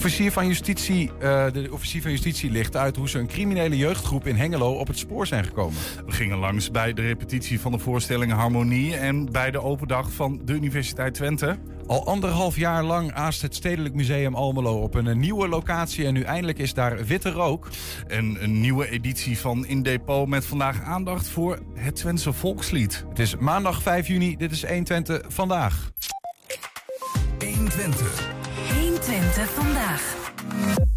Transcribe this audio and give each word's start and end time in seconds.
Officier 0.00 0.32
van 0.32 0.46
Justitie, 0.46 1.10
eh, 1.18 1.44
de 1.52 1.68
officier 1.72 2.02
van 2.02 2.10
Justitie 2.10 2.50
ligt 2.50 2.76
uit 2.76 2.96
hoe 2.96 3.08
ze 3.08 3.18
een 3.18 3.26
criminele 3.26 3.76
jeugdgroep 3.76 4.26
in 4.26 4.36
Hengelo 4.36 4.72
op 4.72 4.86
het 4.86 4.98
spoor 4.98 5.26
zijn 5.26 5.44
gekomen. 5.44 5.78
We 6.06 6.12
gingen 6.12 6.38
langs 6.38 6.70
bij 6.70 6.92
de 6.92 7.02
repetitie 7.02 7.60
van 7.60 7.72
de 7.72 7.78
voorstelling 7.78 8.32
Harmonie 8.32 8.96
en 8.96 9.32
bij 9.32 9.50
de 9.50 9.62
open 9.62 9.88
dag 9.88 10.12
van 10.12 10.40
de 10.44 10.52
Universiteit 10.52 11.14
Twente. 11.14 11.58
Al 11.86 12.06
anderhalf 12.06 12.56
jaar 12.56 12.84
lang 12.84 13.12
aast 13.12 13.42
het 13.42 13.54
Stedelijk 13.54 13.94
Museum 13.94 14.34
Almelo 14.34 14.78
op 14.78 14.94
een 14.94 15.18
nieuwe 15.18 15.48
locatie 15.48 16.06
en 16.06 16.12
nu 16.12 16.22
eindelijk 16.22 16.58
is 16.58 16.74
daar 16.74 17.04
witte 17.04 17.30
rook. 17.30 17.68
En 18.06 18.42
een 18.42 18.60
nieuwe 18.60 18.90
editie 18.90 19.38
van 19.38 19.66
In 19.66 19.82
Depot 19.82 20.28
met 20.28 20.46
vandaag 20.46 20.82
aandacht 20.82 21.28
voor 21.28 21.58
het 21.74 21.96
Twentse 21.96 22.32
volkslied. 22.32 23.04
Het 23.08 23.18
is 23.18 23.36
maandag 23.36 23.82
5 23.82 24.06
juni, 24.06 24.36
dit 24.36 24.52
is 24.52 24.66
120 24.66 25.20
vandaag. 25.28 25.90
120. 27.38 28.39
120 29.10 29.54
vandaag. 29.54 30.89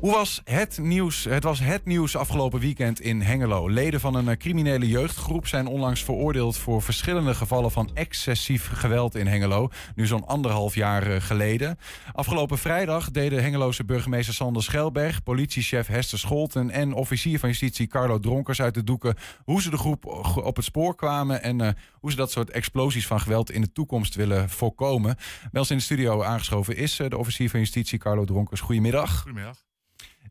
Hoe 0.00 0.12
was 0.12 0.40
het 0.44 0.78
nieuws? 0.78 1.24
Het 1.24 1.42
was 1.42 1.60
het 1.60 1.84
nieuws 1.84 2.16
afgelopen 2.16 2.60
weekend 2.60 3.00
in 3.00 3.20
Hengelo. 3.20 3.68
Leden 3.70 4.00
van 4.00 4.14
een 4.14 4.28
eh, 4.28 4.36
criminele 4.36 4.88
jeugdgroep 4.88 5.46
zijn 5.46 5.66
onlangs 5.66 6.04
veroordeeld 6.04 6.56
voor 6.56 6.82
verschillende 6.82 7.34
gevallen 7.34 7.70
van 7.70 7.90
excessief 7.94 8.68
geweld 8.72 9.14
in 9.14 9.26
Hengelo. 9.26 9.68
Nu 9.94 10.06
zo'n 10.06 10.26
anderhalf 10.26 10.74
jaar 10.74 11.02
eh, 11.02 11.20
geleden. 11.20 11.78
Afgelopen 12.12 12.58
vrijdag 12.58 13.10
deden 13.10 13.42
Hengeloze 13.42 13.84
burgemeester 13.84 14.34
Sander 14.34 14.62
Schelberg, 14.62 15.22
politiechef 15.22 15.86
Hester 15.86 16.18
Scholten 16.18 16.70
en 16.70 16.92
officier 16.92 17.38
van 17.38 17.48
justitie 17.48 17.86
Carlo 17.86 18.18
Dronkers 18.18 18.60
uit 18.60 18.74
de 18.74 18.84
doeken 18.84 19.14
hoe 19.44 19.62
ze 19.62 19.70
de 19.70 19.78
groep 19.78 20.06
op 20.36 20.56
het 20.56 20.64
spoor 20.64 20.94
kwamen 20.94 21.42
en 21.42 21.76
hoe 21.92 22.10
ze 22.10 22.16
dat 22.16 22.30
soort 22.30 22.50
explosies 22.50 23.06
van 23.06 23.20
geweld 23.20 23.50
in 23.50 23.60
de 23.60 23.72
toekomst 23.72 24.14
willen 24.14 24.50
voorkomen. 24.50 25.16
Bij 25.50 25.60
ons 25.60 25.70
in 25.70 25.76
de 25.76 25.82
studio 25.82 26.22
aangeschoven 26.22 26.76
is 26.76 26.96
de 26.96 27.18
officier 27.18 27.50
van 27.50 27.60
justitie 27.60 27.98
Carlo 27.98 28.24
Dronkers. 28.24 28.60
Goedemiddag. 28.60 29.20
Goedemiddag. 29.20 29.66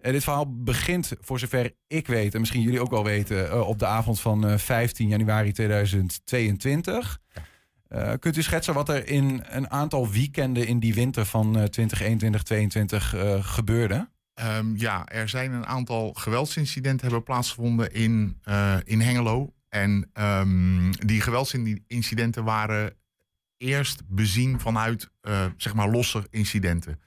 Uh, 0.02 0.12
dit 0.12 0.24
verhaal 0.24 0.64
begint, 0.64 1.12
voor 1.20 1.40
zover 1.40 1.74
ik 1.88 2.08
weet, 2.08 2.34
en 2.34 2.40
misschien 2.40 2.62
jullie 2.62 2.82
ook 2.82 2.90
wel 2.90 3.04
weten, 3.04 3.46
uh, 3.46 3.68
op 3.68 3.80
de 3.80 3.86
avond 3.86 4.20
van 4.20 4.50
uh, 4.50 4.58
15 4.58 5.08
januari 5.08 5.52
2022. 5.52 7.20
Ja. 7.90 8.16
kunt 8.18 8.38
u 8.38 8.42
schetsen 8.42 8.74
wat 8.74 8.90
er 8.90 9.08
in 9.08 9.44
een 9.50 9.70
aantal 9.70 10.10
weekenden 10.10 10.68
in 10.68 10.80
die 10.80 10.94
winter 10.94 11.26
van 11.26 11.70
2021-2022 11.70 11.70
gebeurde? 13.40 14.10
Um, 14.58 14.78
ja, 14.78 15.06
er 15.06 15.30
zijn 15.30 15.52
een 15.52 15.66
aantal 15.66 16.14
geweldsincidenten 16.14 17.06
hebben 17.06 17.24
plaatsgevonden 17.24 17.94
in, 17.94 18.42
in 18.84 19.02
Hengelo. 19.02 19.54
En 19.70 20.12
um, 20.14 20.92
die 20.92 21.22
geweldsincidenten 21.22 22.44
waren 22.44 22.94
eerst 23.58 24.02
bezien 24.08 24.60
vanuit 24.60 25.10
zeg 25.58 25.74
maar 25.74 25.90
losse 25.90 26.28
incidenten. 26.30 27.00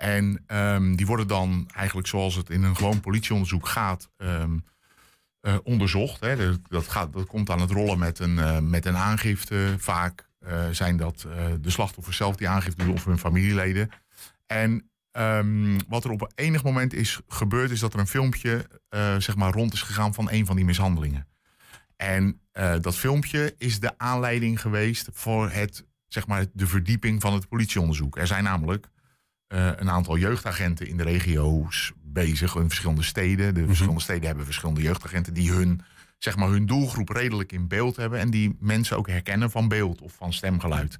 En 0.00 0.44
um, 0.46 0.96
die 0.96 1.06
worden 1.06 1.26
dan 1.26 1.68
eigenlijk 1.74 2.06
zoals 2.08 2.34
het 2.34 2.50
in 2.50 2.62
een 2.62 2.76
gewoon 2.76 3.00
politieonderzoek 3.00 3.68
gaat 3.68 4.10
um, 4.16 4.64
uh, 5.42 5.56
onderzocht. 5.62 6.20
Hè. 6.20 6.60
Dat, 6.68 6.88
gaat, 6.88 7.12
dat 7.12 7.26
komt 7.26 7.50
aan 7.50 7.60
het 7.60 7.70
rollen 7.70 7.98
met 7.98 8.18
een, 8.18 8.36
uh, 8.36 8.58
met 8.58 8.86
een 8.86 8.96
aangifte. 8.96 9.74
Vaak 9.78 10.28
uh, 10.46 10.68
zijn 10.70 10.96
dat 10.96 11.26
de 11.60 11.70
slachtoffers 11.70 12.16
zelf 12.16 12.36
die 12.36 12.48
aangifte 12.48 12.84
doen 12.84 12.94
of 12.94 13.04
hun 13.04 13.18
familieleden. 13.18 13.90
En 14.46 14.90
um, 15.12 15.76
wat 15.88 16.04
er 16.04 16.10
op 16.10 16.32
enig 16.34 16.64
moment 16.64 16.92
is 16.92 17.20
gebeurd, 17.28 17.70
is 17.70 17.80
dat 17.80 17.94
er 17.94 18.00
een 18.00 18.06
filmpje 18.06 18.66
zeg 19.18 19.36
maar 19.36 19.52
rond 19.52 19.72
is 19.72 19.82
gegaan 19.82 20.14
van 20.14 20.30
een 20.30 20.46
van 20.46 20.56
die 20.56 20.64
mishandelingen. 20.64 21.28
En 21.96 22.40
dat 22.80 22.96
filmpje 22.96 23.54
is 23.58 23.80
de 23.80 23.98
aanleiding 23.98 24.60
geweest 24.60 25.08
voor 25.12 25.50
het, 25.50 25.86
zeg 26.08 26.26
maar, 26.26 26.44
de 26.52 26.66
verdieping 26.66 27.20
van 27.20 27.34
het 27.34 27.48
politieonderzoek. 27.48 28.18
Er 28.18 28.26
zijn 28.26 28.44
namelijk 28.44 28.88
uh, 29.52 29.70
een 29.76 29.90
aantal 29.90 30.16
jeugdagenten 30.16 30.86
in 30.86 30.96
de 30.96 31.02
regio's 31.02 31.92
bezig, 32.02 32.54
in 32.54 32.68
verschillende 32.68 33.02
steden. 33.02 33.54
De 33.54 33.66
verschillende 33.66 34.00
steden 34.00 34.26
hebben 34.26 34.44
verschillende 34.44 34.82
jeugdagenten 34.82 35.34
die 35.34 35.50
hun, 35.52 35.80
zeg 36.18 36.36
maar, 36.36 36.48
hun 36.48 36.66
doelgroep 36.66 37.08
redelijk 37.08 37.52
in 37.52 37.68
beeld 37.68 37.96
hebben. 37.96 38.18
En 38.18 38.30
die 38.30 38.56
mensen 38.60 38.96
ook 38.96 39.08
herkennen 39.08 39.50
van 39.50 39.68
beeld 39.68 40.00
of 40.00 40.12
van 40.12 40.32
stemgeluid. 40.32 40.98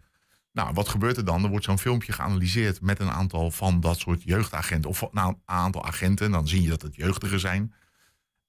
Nou, 0.53 0.73
wat 0.75 0.89
gebeurt 0.89 1.17
er 1.17 1.25
dan? 1.25 1.45
Er 1.45 1.51
wordt 1.51 1.65
zo'n 1.65 1.79
filmpje 1.79 2.13
geanalyseerd 2.13 2.81
met 2.81 3.01
een 3.01 3.11
aantal 3.11 3.51
van 3.51 3.81
dat 3.81 3.99
soort 3.99 4.23
jeugdagenten. 4.23 4.91
Of 4.91 5.13
nou, 5.13 5.29
een 5.29 5.43
aantal 5.45 5.85
agenten. 5.85 6.31
Dan 6.31 6.49
zie 6.49 6.63
je 6.63 6.69
dat 6.69 6.83
het 6.83 6.97
jeugdigen 6.97 7.41
zijn. 7.41 7.75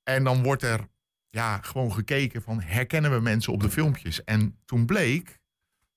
En 0.03 0.23
dan 0.23 0.43
wordt 0.43 0.63
er 0.63 0.87
ja, 1.29 1.59
gewoon 1.61 1.93
gekeken 1.93 2.41
van 2.41 2.61
herkennen 2.61 3.11
we 3.11 3.19
mensen 3.19 3.53
op 3.53 3.61
de 3.61 3.69
filmpjes. 3.69 4.23
En 4.23 4.57
toen 4.65 4.85
bleek 4.85 5.40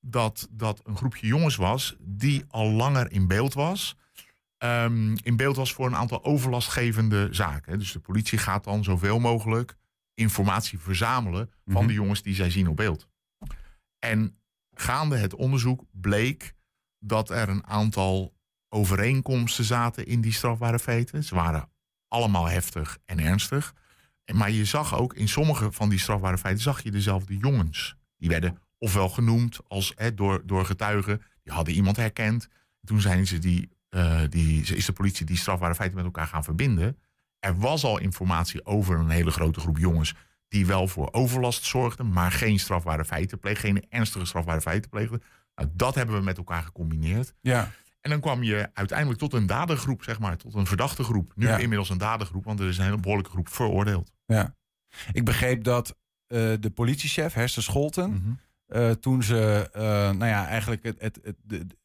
dat 0.07 0.49
dat 0.51 0.81
een 0.85 0.97
groepje 0.97 1.27
jongens 1.27 1.57
was 1.57 1.97
die 2.01 2.45
al 2.49 2.71
langer 2.71 3.13
in 3.13 3.27
beeld 3.27 3.55
was. 3.55 3.97
Um, 4.59 5.17
in 5.23 5.37
beeld 5.37 5.57
was 5.57 5.73
voor 5.73 5.87
een 5.87 5.97
aantal 5.97 6.25
overlastgevende 6.25 7.29
zaken. 7.31 7.79
Dus 7.79 7.93
de 7.93 8.01
politie 8.01 8.39
gaat 8.39 8.65
dan 8.65 8.85
zoveel 8.85 9.19
mogelijk 9.19 9.77
informatie 10.15 10.79
verzamelen 10.79 11.47
van 11.47 11.73
mm 11.73 11.77
-hmm. 11.77 11.87
de 11.87 11.93
jongens 11.93 12.23
die 12.23 12.35
zij 12.35 12.51
zien 12.51 12.69
op 12.69 12.77
beeld. 12.77 13.09
En 13.99 14.39
gaande 14.71 15.17
het 15.17 15.35
onderzoek 15.35 15.85
bleek 15.91 16.55
dat 16.99 17.31
er 17.31 17.49
een 17.49 17.67
aantal 17.67 18.35
overeenkomsten 18.69 19.65
zaten 19.65 20.07
in 20.07 20.21
die 20.21 20.33
strafbare 20.33 20.79
feiten. 20.79 21.25
Ze 21.25 21.35
waren 21.35 21.69
allemaal 22.09 22.47
heftig 22.47 22.99
en 23.05 23.19
ernstig. 23.19 23.75
Maar 24.33 24.51
je 24.51 24.65
zag 24.65 24.99
ook 24.99 25.15
in 25.15 25.29
sommige 25.29 25.73
van 25.73 25.89
die 25.89 25.99
strafbare 25.99 26.39
feiten 26.39 26.63
zag 26.63 26.83
je 26.83 26.91
dezelfde 26.91 27.37
jongens. 27.37 27.97
Die 28.17 28.29
werden 28.29 28.59
ofwel 28.85 29.09
genoemd 29.09 29.61
als, 29.69 29.93
hè, 29.97 30.15
door, 30.15 30.43
door 30.47 30.67
getuigen. 30.67 31.23
Die 31.43 31.53
hadden 31.53 31.75
iemand 31.75 31.97
herkend. 31.97 32.49
Toen 32.85 33.01
zijn 33.01 33.27
ze 33.27 33.39
die, 33.39 33.69
uh, 33.91 34.21
die, 34.29 34.75
is 34.77 34.85
de 34.85 34.93
politie 34.93 35.27
die 35.27 35.37
strafbare 35.37 35.75
feiten 35.75 35.97
met 35.97 36.07
elkaar 36.07 36.27
gaan 36.27 36.45
verbinden. 36.45 36.99
Er 37.39 37.59
was 37.59 37.85
al 37.85 37.99
informatie 37.99 38.67
over 38.67 38.99
een 38.99 39.11
hele 39.11 39.31
grote 39.31 39.61
groep 39.61 39.79
jongens 39.79 40.15
die 40.49 40.67
wel 40.67 40.89
voor 40.89 41.13
overlast 41.13 41.65
zorgden, 41.65 42.13
maar 42.13 42.33
geen 42.33 42.59
strafbare 42.59 43.05
feiten 43.05 43.39
pleegden, 43.39 43.71
geen 43.71 43.85
ernstige 43.89 44.25
strafbare 44.25 44.61
feiten 44.61 44.91
pleegden. 44.91 45.23
Nou, 45.55 45.69
dat 45.73 45.95
hebben 45.95 46.17
we 46.17 46.23
met 46.23 46.37
elkaar 46.37 46.63
gecombineerd. 46.63 47.35
Ja. 47.41 47.73
En 48.01 48.11
dan 48.11 48.21
kwam 48.21 48.43
je 48.43 48.71
uiteindelijk 48.75 49.19
tot 49.19 49.33
een 49.33 49.47
dadergroep, 49.47 50.03
zeg 50.03 50.19
maar, 50.19 50.37
tot 50.37 50.55
een 50.55 50.67
verdachte 50.67 51.03
groep. 51.03 51.33
Nu 51.37 51.47
ja. 51.47 51.59
inmiddels 51.59 51.91
een 51.91 51.99
dadergroep, 51.99 52.45
want 52.45 52.61
er 52.61 52.69
is 52.69 52.79
een 52.79 52.85
hele 52.85 52.99
behoorlijke 52.99 53.31
groep 53.31 53.49
veroordeeld. 53.49 54.13
Ja. 54.27 54.55
Ik 55.13 55.25
begreep 55.25 55.65
dat 55.65 55.89
uh, 55.89 56.55
de 56.61 56.71
politiechef, 56.75 57.33
Hester 57.33 57.63
Scholten, 57.63 58.11
mm 58.11 58.23
-hmm. 58.25 58.39
Uh, 58.75 58.91
toen 58.91 59.23
ze 59.23 59.71
uh, 59.77 59.83
nou 59.83 60.27
ja, 60.27 60.47
eigenlijk 60.47 60.83
het, 60.83 61.01
het, 61.01 61.19
het, 61.23 61.37
het, 61.49 61.77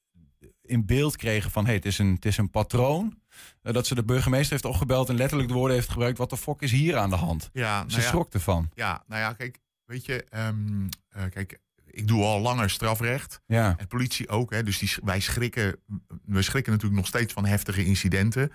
in 0.61 0.85
beeld 0.85 1.15
kregen 1.15 1.51
van 1.51 1.65
hey, 1.65 1.73
het, 1.73 1.85
is 1.85 1.97
een, 1.97 2.13
het 2.13 2.25
is 2.25 2.37
een 2.37 2.49
patroon. 2.49 3.19
Uh, 3.63 3.73
dat 3.73 3.87
ze 3.87 3.95
de 3.95 4.03
burgemeester 4.03 4.51
heeft 4.51 4.65
opgebeld 4.65 5.09
en 5.09 5.15
letterlijk 5.15 5.49
de 5.49 5.55
woorden 5.55 5.75
heeft 5.75 5.89
gebruikt: 5.89 6.17
wat 6.17 6.29
de 6.29 6.37
fok 6.37 6.61
is 6.61 6.71
hier 6.71 6.97
aan 6.97 7.09
de 7.09 7.15
hand? 7.15 7.49
Ja, 7.53 7.77
nou 7.77 7.89
ze 7.89 7.99
ja, 7.99 8.07
schrok 8.07 8.33
ervan. 8.33 8.69
Ja, 8.73 9.03
nou 9.07 9.21
ja, 9.21 9.33
kijk, 9.33 9.59
weet 9.85 10.05
je, 10.05 10.25
um, 10.31 10.89
kijk, 11.29 11.59
ik 11.85 12.07
doe 12.07 12.23
al 12.23 12.39
langer 12.41 12.69
strafrecht. 12.69 13.41
Ja. 13.45 13.75
En 13.77 13.87
politie 13.87 14.29
ook. 14.29 14.51
Hè, 14.51 14.63
dus 14.63 14.77
die, 14.77 14.95
wij 15.03 15.19
schrikken, 15.19 15.79
we 16.25 16.41
schrikken 16.41 16.71
natuurlijk 16.71 16.99
nog 16.99 17.09
steeds 17.09 17.33
van 17.33 17.45
heftige 17.45 17.85
incidenten. 17.85 18.51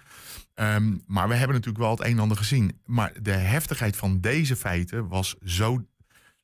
Um, 0.54 1.02
maar 1.06 1.28
we 1.28 1.34
hebben 1.34 1.56
natuurlijk 1.56 1.84
wel 1.84 1.90
het 1.90 2.04
een 2.04 2.12
en 2.12 2.18
ander 2.18 2.36
gezien. 2.36 2.80
Maar 2.84 3.12
de 3.22 3.32
heftigheid 3.32 3.96
van 3.96 4.20
deze 4.20 4.56
feiten 4.56 5.08
was 5.08 5.34
zo. 5.44 5.84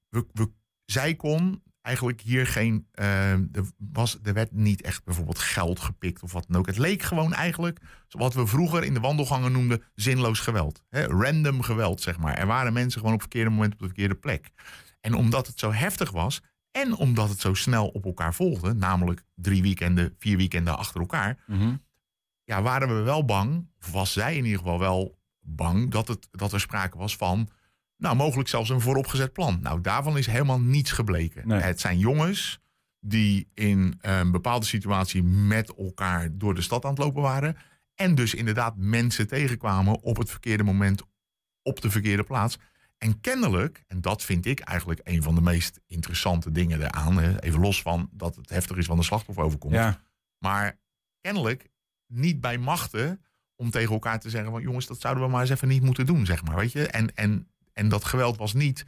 We, 0.09 0.27
we, 0.33 0.51
zij 0.85 1.15
kon 1.15 1.63
eigenlijk 1.83 2.21
hier 2.21 2.47
geen. 2.47 2.87
Uh, 2.95 3.33
er, 3.33 3.71
was, 3.77 4.19
er 4.23 4.33
werd 4.33 4.53
niet 4.53 4.83
echt 4.83 5.05
bijvoorbeeld 5.05 5.39
geld 5.39 5.81
gepikt 5.81 6.23
of 6.23 6.33
wat 6.33 6.45
dan 6.49 6.59
ook. 6.59 6.67
Het 6.67 6.79
leek 6.79 7.03
gewoon 7.03 7.33
eigenlijk, 7.33 7.79
wat 8.09 8.35
we 8.35 8.47
vroeger 8.47 8.85
in 8.85 8.95
de 8.95 9.01
wandelgangen 9.01 9.53
noemden, 9.53 9.83
zinloos 9.95 10.41
geweld. 10.41 10.83
Hè? 10.89 11.07
Random 11.07 11.63
geweld, 11.63 12.01
zeg 12.01 12.19
maar. 12.19 12.35
Er 12.35 12.47
waren 12.47 12.73
mensen 12.73 13.01
gewoon 13.01 13.15
op 13.15 13.21
het 13.21 13.31
verkeerde 13.31 13.55
moment 13.55 13.73
op 13.73 13.79
de 13.79 13.87
verkeerde 13.87 14.15
plek. 14.15 14.51
En 15.01 15.15
omdat 15.15 15.47
het 15.47 15.59
zo 15.59 15.73
heftig 15.73 16.11
was. 16.11 16.41
En 16.71 16.97
omdat 16.97 17.29
het 17.29 17.41
zo 17.41 17.55
snel 17.55 17.89
op 17.89 18.05
elkaar 18.05 18.35
volgde, 18.35 18.75
namelijk 18.75 19.23
drie 19.35 19.63
weekenden, 19.63 20.15
vier 20.19 20.37
weekenden 20.37 20.79
achter 20.79 21.01
elkaar, 21.01 21.43
mm 21.47 21.59
-hmm. 21.59 21.83
ja, 22.45 22.63
waren 22.63 22.97
we 22.97 23.03
wel 23.03 23.25
bang, 23.25 23.69
of 23.81 23.91
was 23.91 24.13
zij 24.13 24.37
in 24.37 24.45
ieder 24.45 24.59
geval 24.59 24.79
wel 24.79 25.19
bang, 25.41 25.91
dat, 25.91 26.09
het, 26.09 26.29
dat 26.31 26.53
er 26.53 26.61
sprake 26.61 26.99
was 26.99 27.17
van 27.17 27.49
nou, 28.01 28.17
mogelijk 28.17 28.49
zelfs 28.49 28.71
een 28.71 28.81
vooropgezet 28.81 29.33
plan. 29.33 29.59
Nou, 29.63 29.81
daarvan 29.81 30.19
is 30.19 30.27
helemaal 30.27 30.61
niets 30.61 30.93
gebleken. 30.93 31.49
Nee. 31.49 31.61
Het 31.61 31.81
zijn 31.81 31.99
jongens 31.99 32.61
die 33.01 33.49
in 33.55 33.99
een 34.01 34.31
bepaalde 34.31 34.67
situatie 34.67 35.23
met 35.23 35.75
elkaar 35.75 36.29
door 36.33 36.55
de 36.55 36.63
stad 36.63 36.85
aan 36.85 36.91
het 36.91 36.99
lopen 36.99 37.23
waren. 37.23 37.57
En 37.95 38.15
dus 38.15 38.35
inderdaad 38.35 38.77
mensen 38.77 39.29
tegenkwamen 39.29 40.01
op 40.01 40.17
het 40.17 40.31
verkeerde 40.31 40.63
moment, 40.63 41.03
op 41.63 41.81
de 41.81 41.91
verkeerde 41.91 42.23
plaats. 42.23 42.59
En 42.99 43.21
kennelijk, 43.21 43.85
en 43.87 44.01
dat 44.01 44.23
vind 44.23 44.47
ik 44.47 44.61
eigenlijk 44.61 45.01
een 45.05 45.23
van 45.23 45.35
de 45.35 45.41
meest 45.41 45.81
interessante 45.87 46.53
dingen 46.53 46.81
eraan. 46.81 47.39
Even 47.39 47.61
los 47.61 47.83
van 47.83 48.09
dat 48.13 48.37
het 48.37 48.51
heftig 48.51 48.77
is 48.77 48.87
van 48.87 48.97
de 48.97 49.03
slachtoffer 49.03 49.45
overkomt. 49.45 49.75
Ja. 49.75 50.01
Maar 50.39 50.79
kennelijk 51.21 51.69
niet 52.07 52.41
bij 52.41 52.59
machten 52.59 53.25
om 53.57 53.71
tegen 53.71 53.93
elkaar 53.93 54.21
te 54.21 54.31
zeggen 54.31 54.51
van 54.51 54.63
jongens, 54.63 54.87
dat 54.87 55.01
zouden 55.01 55.25
we 55.25 55.31
maar 55.31 55.41
eens 55.41 55.51
even 55.51 55.69
niet 55.69 55.83
moeten 55.83 56.07
doen, 56.07 56.27
zeg 56.27 56.45
maar. 56.45 56.57
Weet 56.57 56.73
je? 56.73 56.87
En, 56.87 57.15
en 57.15 57.50
en 57.73 57.89
dat 57.89 58.05
geweld 58.05 58.37
was 58.37 58.55
niet 58.55 58.85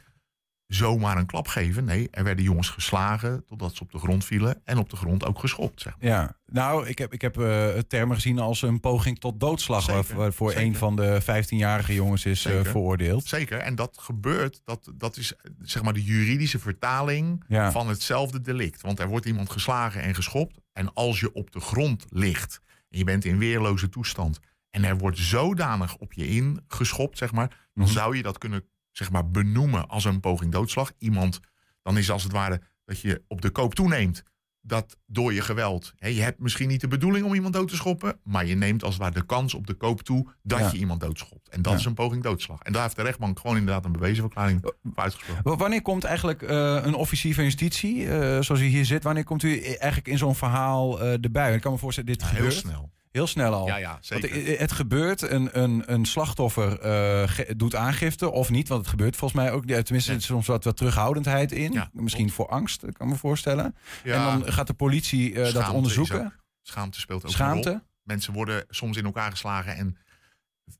zomaar 0.67 1.17
een 1.17 1.25
klap 1.25 1.47
geven. 1.47 1.85
Nee, 1.85 2.07
er 2.11 2.23
werden 2.23 2.43
jongens 2.43 2.69
geslagen 2.69 3.45
totdat 3.45 3.75
ze 3.75 3.83
op 3.83 3.91
de 3.91 3.97
grond 3.97 4.25
vielen. 4.25 4.61
En 4.65 4.77
op 4.77 4.89
de 4.89 4.95
grond 4.95 5.25
ook 5.25 5.39
geschopt. 5.39 5.81
Zeg 5.81 5.95
maar. 5.99 6.09
Ja, 6.09 6.35
nou, 6.45 6.87
ik 6.87 6.97
heb, 6.97 7.13
ik 7.13 7.21
heb 7.21 7.37
eh, 7.37 7.67
termen 7.67 8.15
gezien 8.15 8.39
als 8.39 8.61
een 8.61 8.79
poging 8.79 9.19
tot 9.19 9.39
doodslag. 9.39 9.83
Zeker, 9.83 10.03
waar- 10.07 10.17
Waarvoor 10.17 10.49
zeker. 10.51 10.63
een 10.65 10.75
van 10.75 10.95
de 10.95 11.21
15-jarige 11.21 11.93
jongens 11.93 12.25
is 12.25 12.45
eh, 12.45 12.61
veroordeeld. 12.63 13.25
Zeker. 13.27 13.57
En 13.59 13.75
dat 13.75 13.97
gebeurt, 14.01 14.61
dat, 14.63 14.91
dat 14.95 15.17
is 15.17 15.33
zeg 15.61 15.83
maar 15.83 15.93
de 15.93 16.03
juridische 16.03 16.59
vertaling 16.59 17.43
Ja. 17.47 17.71
van 17.71 17.87
hetzelfde 17.87 18.41
delict. 18.41 18.81
Want 18.81 18.99
er 18.99 19.07
wordt 19.07 19.25
iemand 19.25 19.49
geslagen 19.49 20.01
en 20.01 20.15
geschopt. 20.15 20.57
En 20.71 20.93
als 20.93 21.19
je 21.19 21.33
op 21.33 21.51
de 21.51 21.59
grond 21.59 22.05
ligt 22.09 22.61
en 22.89 22.97
je 22.97 23.03
bent 23.03 23.25
in 23.25 23.37
weerloze 23.37 23.89
toestand. 23.89 24.39
en 24.69 24.83
er 24.83 24.97
wordt 24.97 25.17
zodanig 25.17 25.95
op 25.95 26.13
je 26.13 26.27
ingeschopt, 26.27 27.17
zeg 27.17 27.31
maar. 27.31 27.47
dan 27.73 27.83
Mhm. 27.83 27.93
zou 27.93 28.15
je 28.17 28.23
dat 28.23 28.37
kunnen 28.37 28.63
zeg 28.93 29.11
maar, 29.11 29.29
benoemen 29.29 29.87
als 29.87 30.05
een 30.05 30.19
poging 30.19 30.51
doodslag. 30.51 30.91
Iemand, 30.97 31.39
dan 31.81 31.97
is 31.97 32.11
als 32.11 32.23
het 32.23 32.31
ware 32.31 32.61
dat 32.85 32.99
je 32.99 33.21
op 33.27 33.41
de 33.41 33.49
koop 33.49 33.75
toeneemt. 33.75 34.23
dat 34.65 34.97
door 35.05 35.33
je 35.33 35.41
geweld. 35.41 35.93
Hè, 35.97 36.07
je 36.07 36.21
hebt 36.21 36.39
misschien 36.39 36.67
niet 36.67 36.81
de 36.81 36.87
bedoeling 36.87 37.25
om 37.25 37.33
iemand 37.33 37.53
dood 37.53 37.67
te 37.67 37.75
schoppen. 37.75 38.19
maar 38.23 38.45
je 38.45 38.55
neemt 38.55 38.83
als 38.83 38.93
het 38.93 39.01
ware 39.03 39.13
de 39.13 39.25
kans 39.25 39.53
op 39.53 39.67
de 39.67 39.73
koop 39.73 40.01
toe. 40.01 40.27
dat 40.43 40.59
Ja. 40.59 40.69
je 40.71 40.77
iemand 40.77 40.99
doodschopt. 40.99 41.49
En 41.49 41.61
dat 41.61 41.71
Ja. 41.73 41.79
is 41.79 41.85
een 41.85 41.93
poging 41.93 42.23
doodslag. 42.23 42.61
En 42.61 42.73
daar 42.73 42.81
heeft 42.81 42.95
de 42.95 43.01
rechtbank 43.01 43.39
gewoon 43.39 43.57
inderdaad 43.57 43.85
een 43.85 43.91
bewezenverklaring 43.91 44.59
voor 44.61 44.75
uitgesproken. 44.95 45.57
Wanneer 45.57 45.81
komt 45.81 46.03
eigenlijk 46.03 46.41
eh, 46.41 46.79
een 46.83 46.93
officier 46.93 47.33
van 47.35 47.43
justitie, 47.43 48.07
eh, 48.09 48.41
zoals 48.41 48.61
u 48.61 48.65
hier 48.65 48.85
zit, 48.85 49.03
wanneer 49.03 49.23
komt 49.23 49.43
u 49.43 49.61
eigenlijk 49.61 50.07
in 50.07 50.17
zo'n 50.17 50.35
verhaal 50.35 51.01
eh, 51.01 51.23
erbij? 51.23 51.55
Ik 51.55 51.61
kan 51.61 51.71
me 51.71 51.77
voorstellen, 51.77 52.09
dit 52.11 52.21
Ja, 52.21 52.27
heel 52.27 52.35
gebeurt 52.35 52.53
snel. 52.55 52.91
Heel 53.13 53.27
snel 53.27 53.53
al. 53.53 53.67
Ja, 53.67 53.75
ja, 53.75 53.91
Want 53.91 54.05
zeker. 54.05 54.59
het 54.59 54.71
gebeurt, 54.71 55.21
een, 55.21 55.59
een, 55.61 55.83
een 55.93 56.05
slachtoffer 56.05 56.79
eh, 56.79 57.29
ge- 57.29 57.53
doet 57.57 57.75
aangifte 57.75 58.31
of 58.31 58.49
niet, 58.49 58.67
want 58.67 58.81
het 58.81 58.89
gebeurt 58.89 59.15
volgens 59.15 59.41
mij 59.41 59.51
ook. 59.51 59.65
Tenminste, 59.65 60.11
Ja. 60.13 60.19
soms 60.19 60.47
wat, 60.47 60.63
wat 60.63 60.77
terughoudendheid 60.77 61.51
in. 61.51 61.71
Ja, 61.71 61.89
Misschien 61.93 62.31
voor 62.31 62.47
angst, 62.47 62.83
ik 62.83 62.93
kan 62.93 63.07
me 63.07 63.15
voorstellen. 63.15 63.75
Ja, 64.03 64.31
En 64.33 64.39
dan 64.39 64.53
gaat 64.53 64.67
de 64.67 64.73
politie 64.73 65.41
eh, 65.41 65.53
dat 65.53 65.69
onderzoeken. 65.69 66.25
ook- 66.25 66.31
Schaamte 66.61 66.99
speelt 66.99 67.25
ook 67.25 67.37
een 67.39 67.63
rol. 67.63 67.79
Mensen 68.03 68.33
worden 68.33 68.65
soms 68.69 68.97
in 68.97 69.05
elkaar 69.05 69.31
geslagen 69.31 69.75
en 69.75 69.97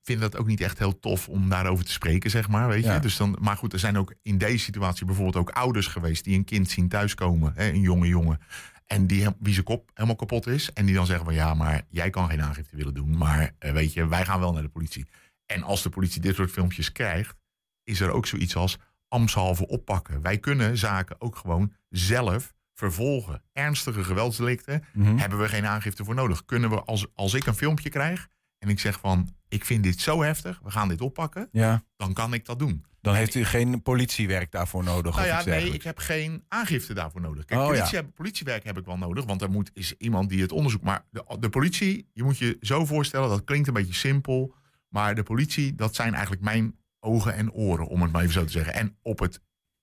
vinden 0.04 0.32
dat 0.32 0.40
ook 0.40 0.48
niet 0.48 0.62
echt 0.62 0.80
heel 0.80 1.00
tof 1.00 1.28
om 1.30 1.50
daarover 1.50 1.86
te 1.86 1.92
spreken, 1.92 2.30
zeg 2.30 2.48
maar. 2.50 2.68
Weet 2.68 2.84
je? 2.84 3.00
Dus 3.00 3.18
dan, 3.18 3.38
maar 3.42 3.58
goed, 3.58 3.74
er 3.74 3.80
zijn 3.80 3.98
ook 3.98 4.14
in 4.22 4.38
deze 4.38 4.64
situatie 4.64 5.06
bijvoorbeeld 5.06 5.36
ook 5.36 5.50
ouders 5.50 5.88
geweest 5.88 6.24
die 6.24 6.38
een 6.38 6.44
kind 6.44 6.70
zien 6.70 6.88
thuiskomen, 6.90 7.52
hè, 7.56 7.68
een 7.70 7.80
jonge 7.82 8.08
jongen. 8.08 8.40
En 8.88 9.08
die, 9.08 9.24
hem- 9.24 9.36
wie 9.40 9.54
zijn 9.54 9.66
kop 9.66 9.90
helemaal 9.94 10.16
kapot 10.16 10.48
is. 10.48 10.72
En 10.74 10.86
die 10.86 10.96
dan 10.96 11.06
zeggen 11.06 11.26
van 11.26 11.34
ja, 11.34 11.54
maar 11.54 11.82
jij 11.90 12.10
kan 12.10 12.30
geen 12.30 12.42
aangifte 12.42 12.76
willen 12.76 12.94
doen. 12.94 13.18
Maar 13.18 13.52
eh, 13.60 13.72
weet 13.72 13.94
je, 13.94 14.08
wij 14.08 14.26
gaan 14.26 14.40
wel 14.40 14.54
naar 14.54 14.62
de 14.62 14.70
politie. 14.70 15.06
En 15.46 15.64
als 15.64 15.84
de 15.84 15.90
politie 15.90 16.22
dit 16.22 16.36
soort 16.36 16.52
filmpjes 16.52 16.92
krijgt, 16.92 17.36
is 17.84 18.00
er 18.00 18.12
ook 18.12 18.26
zoiets 18.26 18.56
als 18.56 18.78
ambtshalve 19.08 19.68
oppakken. 19.68 20.22
Wij 20.22 20.38
kunnen 20.38 20.78
zaken 20.78 21.16
ook 21.22 21.36
gewoon 21.36 21.74
zelf 21.90 22.54
vervolgen. 22.74 23.42
Ernstige 23.52 24.04
geweldsdelicten 24.04 24.84
Mhm. 24.94 25.18
hebben 25.18 25.40
we 25.40 25.48
geen 25.48 25.66
aangifte 25.66 26.04
voor 26.04 26.16
nodig. 26.16 26.46
Kunnen 26.46 26.70
we, 26.70 26.84
als, 26.84 27.06
als 27.16 27.34
ik 27.34 27.46
een 27.46 27.56
filmpje 27.56 27.90
krijg 27.90 28.28
en 28.60 28.70
ik 28.70 28.80
zeg 28.80 29.00
van, 29.00 29.36
ik 29.48 29.66
vind 29.66 29.84
dit 29.84 30.00
zo 30.00 30.22
heftig, 30.24 30.60
we 30.64 30.72
gaan 30.72 30.88
dit 30.88 31.02
oppakken, 31.02 31.50
Ja, 31.52 31.84
dan 31.96 32.14
kan 32.14 32.34
ik 32.34 32.46
dat 32.46 32.60
doen. 32.60 32.86
Dan 33.04 33.16
heeft 33.16 33.36
u 33.36 33.46
geen 33.46 33.82
politiewerk 33.82 34.52
daarvoor 34.52 34.84
nodig. 34.84 35.16
Nou 35.16 35.28
ja, 35.28 35.36
nee, 35.36 35.44
dergelijks. 35.46 35.76
ik 35.76 35.84
heb 35.84 35.98
geen 35.98 36.44
aangifte 36.48 36.94
daarvoor 36.94 37.22
nodig. 37.22 37.46
Kijk, 37.46 37.60
Oh, 37.62 37.68
politie 37.68 38.04
politiewerk 38.04 38.64
heb 38.64 38.78
ik 38.78 38.86
wel 38.86 38.98
nodig, 38.98 39.26
want 39.26 39.42
er 39.42 39.50
moet, 39.50 39.72
is 39.74 39.94
iemand 39.98 40.30
die 40.30 40.42
het 40.42 40.52
onderzoekt. 40.52 40.84
Maar 40.84 41.06
de, 41.10 41.38
de 41.40 41.50
politie, 41.50 42.10
je 42.14 42.24
moet 42.24 42.38
je 42.38 42.58
zo 42.62 42.86
voorstellen, 42.86 43.30
dat 43.30 43.44
klinkt 43.44 43.68
een 43.68 43.74
beetje 43.74 43.94
simpel, 43.94 44.56
maar 44.90 45.16
de 45.16 45.24
politie, 45.24 45.76
dat 45.76 45.96
zijn 45.96 46.14
eigenlijk 46.14 46.44
mijn 46.44 46.76
ogen 47.00 47.34
en 47.36 47.52
oren, 47.52 47.88
om 47.88 48.02
het 48.02 48.12
maar 48.12 48.22
even 48.22 48.34
zo 48.34 48.44
te 48.46 48.52
zeggen. 48.52 48.74
En 48.74 48.98
op 49.02 49.20
het, 49.20 49.40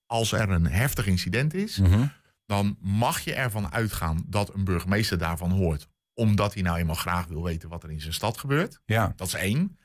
als 0.07 0.33
er 0.33 0.51
een 0.51 0.67
heftig 0.67 1.07
incident 1.07 1.55
is, 1.55 1.77
Mhm. 1.79 2.07
dan 2.47 2.77
mag 2.81 3.21
je 3.21 3.35
ervan 3.35 3.73
uitgaan 3.73 4.25
dat 4.27 4.55
een 4.55 4.65
burgemeester 4.65 5.19
daarvan 5.19 5.51
hoort. 5.51 5.89
Omdat 6.15 6.55
hij 6.55 6.63
nou 6.63 6.79
eenmaal 6.79 6.95
graag 6.95 7.27
wil 7.27 7.43
weten 7.43 7.69
wat 7.69 7.83
er 7.83 7.91
in 7.91 8.01
zijn 8.01 8.15
stad 8.15 8.39
gebeurt. 8.39 8.81
Ja, 8.85 9.13
Dat 9.17 9.27
is 9.27 9.35
één. 9.35 9.79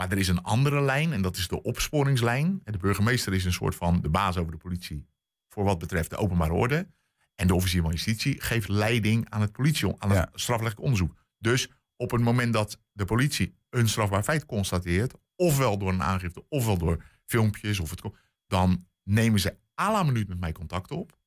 Maar 0.00 0.10
er 0.10 0.18
is 0.18 0.28
een 0.28 0.42
andere 0.42 0.80
lijn 0.80 1.12
en 1.12 1.22
dat 1.22 1.36
is 1.36 1.48
de 1.48 1.62
opsporingslijn. 1.62 2.60
De 2.64 2.78
burgemeester 2.78 3.34
is 3.34 3.44
een 3.44 3.52
soort 3.52 3.74
van 3.74 4.00
de 4.00 4.08
baas 4.08 4.36
over 4.36 4.52
de 4.52 4.58
politie 4.58 5.06
voor 5.48 5.64
wat 5.64 5.78
betreft 5.78 6.10
de 6.10 6.16
openbare 6.16 6.52
orde. 6.52 6.88
En 7.34 7.46
de 7.46 7.54
officier 7.54 7.82
van 7.82 7.90
justitie 7.90 8.40
geeft 8.40 8.68
leiding 8.68 9.30
aan 9.30 9.40
het 9.40 9.52
politie, 9.52 9.94
aan 9.98 10.08
het 10.10 10.18
Ja. 10.18 10.28
strafrechtelijk 10.34 10.80
onderzoek. 10.80 11.14
Dus 11.38 11.70
op 11.96 12.10
het 12.10 12.20
moment 12.20 12.52
dat 12.52 12.80
de 12.92 13.04
politie 13.04 13.54
een 13.70 13.88
strafbaar 13.88 14.22
feit 14.22 14.46
constateert, 14.46 15.14
ofwel 15.36 15.78
door 15.78 15.88
een 15.88 16.02
aangifte, 16.02 16.44
ofwel 16.48 16.78
door 16.78 17.04
filmpjes, 17.26 17.80
of 17.80 17.90
het, 17.90 18.02
dan 18.46 18.86
nemen 19.02 19.40
ze 19.40 19.56
à 19.80 19.92
la 19.92 20.02
minuut 20.02 20.28
met 20.28 20.40
mij 20.40 20.52
contact 20.52 20.90
op. 20.90 21.18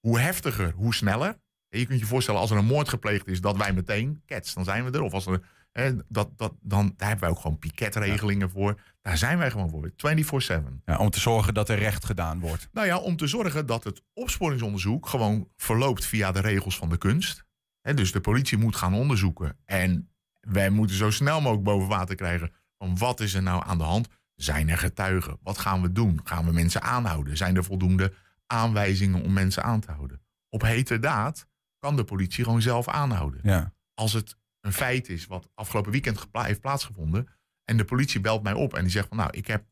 Hoe 0.00 0.18
heftiger, 0.18 0.72
hoe 0.72 0.94
sneller. 0.94 1.38
En 1.68 1.78
je 1.78 1.86
kunt 1.86 2.00
je 2.00 2.06
voorstellen, 2.06 2.40
als 2.40 2.50
er 2.50 2.56
een 2.56 2.64
moord 2.64 2.88
gepleegd 2.88 3.26
is, 3.26 3.40
dat 3.40 3.56
wij 3.56 3.72
meteen, 3.72 4.22
kets, 4.24 4.54
dan 4.54 4.64
zijn 4.64 4.84
we 4.84 4.90
er. 4.90 5.02
Of 5.02 5.12
als 5.12 5.26
er, 5.26 5.48
hè, 5.76 5.92
dat, 6.08 6.38
dat, 6.38 6.52
dan, 6.60 6.94
daar 6.96 7.08
hebben 7.08 7.24
wij 7.26 7.36
ook 7.36 7.42
gewoon 7.42 7.58
piketregelingen 7.58 8.50
voor. 8.50 8.80
Daar 9.02 9.18
zijn 9.18 9.38
wij 9.38 9.50
gewoon 9.50 9.70
voor, 9.70 9.90
24-7. 9.90 10.62
ja, 10.84 10.96
om 10.98 11.10
te 11.10 11.20
zorgen 11.20 11.54
dat 11.54 11.68
er 11.68 11.78
recht 11.78 12.04
gedaan 12.04 12.40
wordt. 12.40 12.68
Nou 12.72 12.86
ja, 12.86 12.98
om 12.98 13.16
te 13.16 13.26
zorgen 13.26 13.66
dat 13.66 13.84
het 13.84 14.02
opsporingsonderzoek 14.14 15.06
gewoon 15.06 15.48
verloopt 15.56 16.04
via 16.04 16.32
de 16.32 16.40
regels 16.40 16.76
van 16.76 16.88
de 16.88 16.96
kunst. 16.96 17.44
Hè, 17.80 17.94
dus 17.94 18.12
de 18.12 18.20
politie 18.20 18.58
moet 18.58 18.76
gaan 18.76 18.94
onderzoeken. 18.94 19.56
En 19.64 20.10
wij 20.40 20.70
moeten 20.70 20.96
zo 20.96 21.10
snel 21.10 21.40
mogelijk 21.40 21.64
boven 21.64 21.88
water 21.88 22.14
krijgen 22.16 22.50
van 22.78 22.98
wat 22.98 23.20
is 23.20 23.34
er 23.34 23.42
nou 23.42 23.62
aan 23.66 23.78
de 23.78 23.84
hand? 23.84 24.08
Zijn 24.34 24.68
er 24.68 24.78
getuigen? 24.78 25.38
Wat 25.42 25.58
gaan 25.58 25.82
we 25.82 25.92
doen? 25.92 26.20
Gaan 26.24 26.44
we 26.44 26.52
mensen 26.52 26.82
aanhouden? 26.82 27.36
Zijn 27.36 27.56
er 27.56 27.64
voldoende 27.64 28.12
aanwijzingen 28.46 29.22
om 29.22 29.32
mensen 29.32 29.62
aan 29.62 29.80
te 29.80 29.92
houden? 29.92 30.20
Op 30.48 30.62
heterdaad 30.62 31.46
kan 31.78 31.96
de 31.96 32.04
politie 32.04 32.44
gewoon 32.44 32.62
zelf 32.62 32.88
aanhouden 32.88 33.40
Ja. 33.42 33.72
als 33.94 34.12
het 34.12 34.36
een 34.66 34.72
feit 34.72 35.08
is 35.08 35.26
wat 35.26 35.48
afgelopen 35.54 35.92
weekend 35.92 36.26
heeft 36.32 36.60
plaatsgevonden. 36.60 37.28
En 37.64 37.76
de 37.76 37.84
politie 37.84 38.20
belt 38.20 38.42
mij 38.42 38.52
op 38.52 38.74
en 38.74 38.82
die 38.82 38.90
zegt 38.90 39.08
van 39.08 39.16
nou, 39.16 39.30
ik 39.30 39.46
heb, 39.46 39.64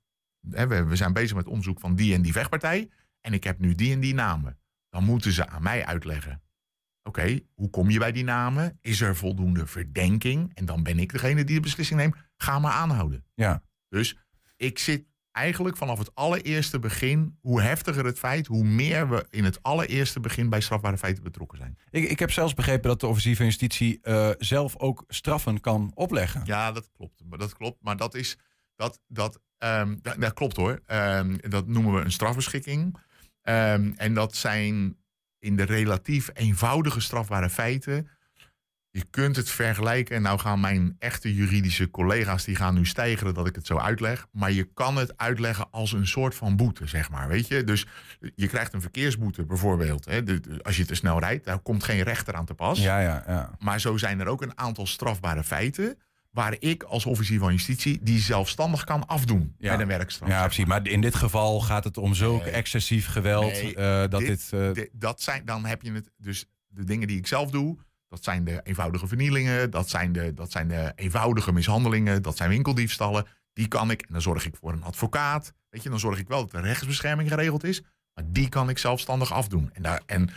hè, 0.51 0.67
we, 0.67 0.85
we 0.85 0.97
zijn 0.97 1.13
bezig 1.13 1.37
met 1.37 1.47
onderzoek 1.47 1.81
van 1.81 1.95
die 1.95 2.15
en 2.15 2.23
die 2.23 2.33
vechtpartij. 2.33 2.91
En 3.21 3.33
ik 3.33 3.45
heb 3.45 3.59
nu 3.59 3.75
die 3.75 3.93
en 3.93 4.01
die 4.01 4.15
namen. 4.15 4.59
Dan 4.89 5.05
moeten 5.05 5.33
ze 5.33 5.49
aan 5.49 5.63
mij 5.63 5.87
uitleggen. 5.87 6.43
Oké, 7.03 7.41
hoe 7.55 7.71
kom 7.71 7.91
je 7.91 7.99
bij 7.99 8.13
die 8.13 8.25
namen? 8.25 8.79
Is 8.81 9.01
er 9.01 9.17
voldoende 9.17 9.67
verdenking? 9.67 10.55
En 10.55 10.65
dan 10.65 10.83
ben 10.83 10.99
ik 10.99 11.13
degene 11.13 11.45
die 11.45 11.55
de 11.55 11.61
beslissing 11.61 12.01
neemt. 12.01 12.17
Ga 12.37 12.59
maar 12.59 12.73
aanhouden. 12.73 13.25
Ja. 13.35 13.63
Dus 13.89 14.19
ik 14.57 14.79
zit 14.79 15.07
eigenlijk 15.35 15.77
vanaf 15.77 15.99
het 15.99 16.15
allereerste 16.15 16.79
begin, 16.79 17.39
hoe 17.41 17.63
heftiger 17.63 18.05
het 18.05 18.19
feit, 18.19 18.47
hoe 18.47 18.65
meer 18.65 19.09
we 19.09 19.27
in 19.31 19.45
het 19.45 19.63
allereerste 19.63 20.21
begin 20.21 20.49
bij 20.49 20.61
strafbare 20.61 20.99
feiten 20.99 21.23
betrokken 21.23 21.59
zijn. 21.59 21.79
Ik, 21.91 22.11
ik 22.11 22.19
heb 22.19 22.31
zelfs 22.31 22.55
begrepen 22.55 22.89
dat 22.89 23.01
de 23.01 23.07
officier 23.07 23.37
van 23.37 23.45
justitie 23.45 23.99
eh, 24.03 24.31
zelf 24.39 24.77
ook 24.77 25.05
straffen 25.09 25.61
kan 25.61 25.91
opleggen. 25.95 26.43
Ja, 26.45 26.73
dat 26.73 26.91
klopt. 26.97 27.23
Maar 27.29 27.39
dat 27.39 27.55
klopt. 27.55 27.83
Maar 27.83 27.97
dat 27.97 28.15
is. 28.15 28.39
Dat, 28.77 29.01
dat, 29.07 29.41
ehm, 29.59 29.97
dat, 30.03 30.21
dat 30.21 30.33
klopt 30.33 30.57
hoor. 30.57 30.81
Ehm, 30.87 31.37
dat 31.41 31.67
noemen 31.67 31.95
we 31.95 32.01
een 32.01 32.13
strafbeschikking. 32.13 32.97
Ehm, 33.43 33.93
en 33.97 34.15
dat 34.15 34.37
zijn 34.37 34.97
in 35.39 35.57
de 35.57 35.63
relatief 35.63 36.31
eenvoudige 36.33 37.01
strafbare 37.01 37.51
feiten. 37.51 38.09
Je 38.97 39.05
kunt 39.11 39.37
het 39.37 39.51
vergelijken. 39.51 40.17
En 40.17 40.23
nou 40.23 40.39
gaan 40.39 40.61
mijn 40.61 40.97
echte 40.99 41.35
juridische 41.35 41.91
collega's. 41.91 42.45
die 42.45 42.57
gaan 42.57 42.75
nu 42.75 42.87
stijgeren 42.87 43.35
dat 43.35 43.47
ik 43.47 43.55
het 43.55 43.67
zo 43.67 43.77
uitleg. 43.79 44.27
Maar 44.33 44.53
je 44.53 44.65
kan 44.75 44.97
het 44.97 45.17
uitleggen 45.19 45.67
als 45.71 45.93
een 45.93 46.07
soort 46.07 46.35
van 46.35 46.57
boete, 46.57 46.87
zeg 46.87 47.11
maar. 47.11 47.29
Weet 47.29 47.49
je? 47.49 47.65
Dus 47.65 47.87
je 48.35 48.47
krijgt 48.49 48.73
een 48.73 48.81
verkeersboete 48.81 49.45
bijvoorbeeld. 49.45 50.05
Hè, 50.05 50.23
de- 50.23 50.41
de- 50.41 50.63
als 50.63 50.77
je 50.77 50.85
te 50.85 50.95
snel 50.95 51.19
rijdt. 51.19 51.45
Daar 51.45 51.59
komt 51.59 51.85
geen 51.85 52.03
rechter 52.03 52.35
aan 52.35 52.45
te 52.45 52.55
pas. 52.55 52.79
Ja, 52.79 53.01
ja, 53.01 53.25
ja. 53.27 53.51
Maar 53.59 53.81
zo 53.81 53.97
zijn 53.97 54.21
er 54.21 54.27
ook 54.27 54.43
een 54.43 54.59
aantal 54.59 54.87
strafbare 54.87 55.45
feiten. 55.45 55.99
waar 56.31 56.57
ik 56.59 56.83
als 56.83 57.07
officier 57.07 57.39
van 57.39 57.53
justitie 57.53 57.99
die 58.03 58.19
zelfstandig 58.21 58.85
kan 58.85 59.07
afdoen 59.07 59.55
Ja. 59.59 59.69
bij 59.69 59.77
de 59.77 59.87
werkstraf. 59.87 60.29
Ja, 60.29 60.45
precies. 60.45 60.65
Maar 60.65 60.87
in 60.87 61.01
dit 61.01 61.15
geval 61.15 61.61
gaat 61.61 61.85
het 61.85 61.99
om 61.99 62.15
zulk 62.15 62.43
Nee. 62.43 62.51
excessief 62.53 63.07
geweld 63.07 63.53
Nee, 63.53 63.75
eh, 63.75 63.85
dat 64.09 64.21
dit... 64.21 64.29
dit- 64.29 64.49
eh, 64.53 64.73
De- 64.73 64.91
dat 64.93 65.23
zijn, 65.23 65.45
dan 65.45 65.65
heb 65.65 65.83
je 65.83 65.93
het. 65.93 66.11
Dus 66.17 66.45
de 66.69 66.85
dingen 66.85 67.07
die 67.09 67.17
ik 67.19 67.27
zelf 67.27 67.51
doe. 67.51 67.77
Dat 68.15 68.25
zijn 68.25 68.45
de 68.45 68.61
eenvoudige 68.65 69.07
vernielingen. 69.07 69.71
Dat 69.71 69.89
zijn 69.89 70.13
de, 70.13 70.35
dat 70.35 70.51
zijn 70.53 70.69
de 70.69 70.93
eenvoudige 70.97 71.53
mishandelingen. 71.53 72.23
Dat 72.23 72.37
zijn 72.37 72.49
winkeldiefstallen. 72.49 73.27
Die 73.53 73.69
kan 73.69 73.91
ik. 73.91 74.03
En 74.03 74.13
dan 74.13 74.23
zorg 74.23 74.47
ik 74.47 74.57
voor 74.57 74.73
een 74.73 74.83
advocaat. 74.83 75.53
Weet 75.69 75.83
je, 75.83 75.89
dan 75.89 75.99
zorg 75.99 76.19
ik 76.19 76.29
wel 76.29 76.41
dat 76.41 76.51
de 76.51 76.61
rechtsbescherming 76.61 77.29
geregeld 77.29 77.65
is. 77.65 77.83
Maar 78.15 78.25
die 78.27 78.49
kan 78.49 78.69
ik 78.69 78.79
zelfstandig 78.79 79.33
afdoen. 79.33 79.71
En 79.73 79.83
daar, 79.83 80.03
en, 80.07 80.31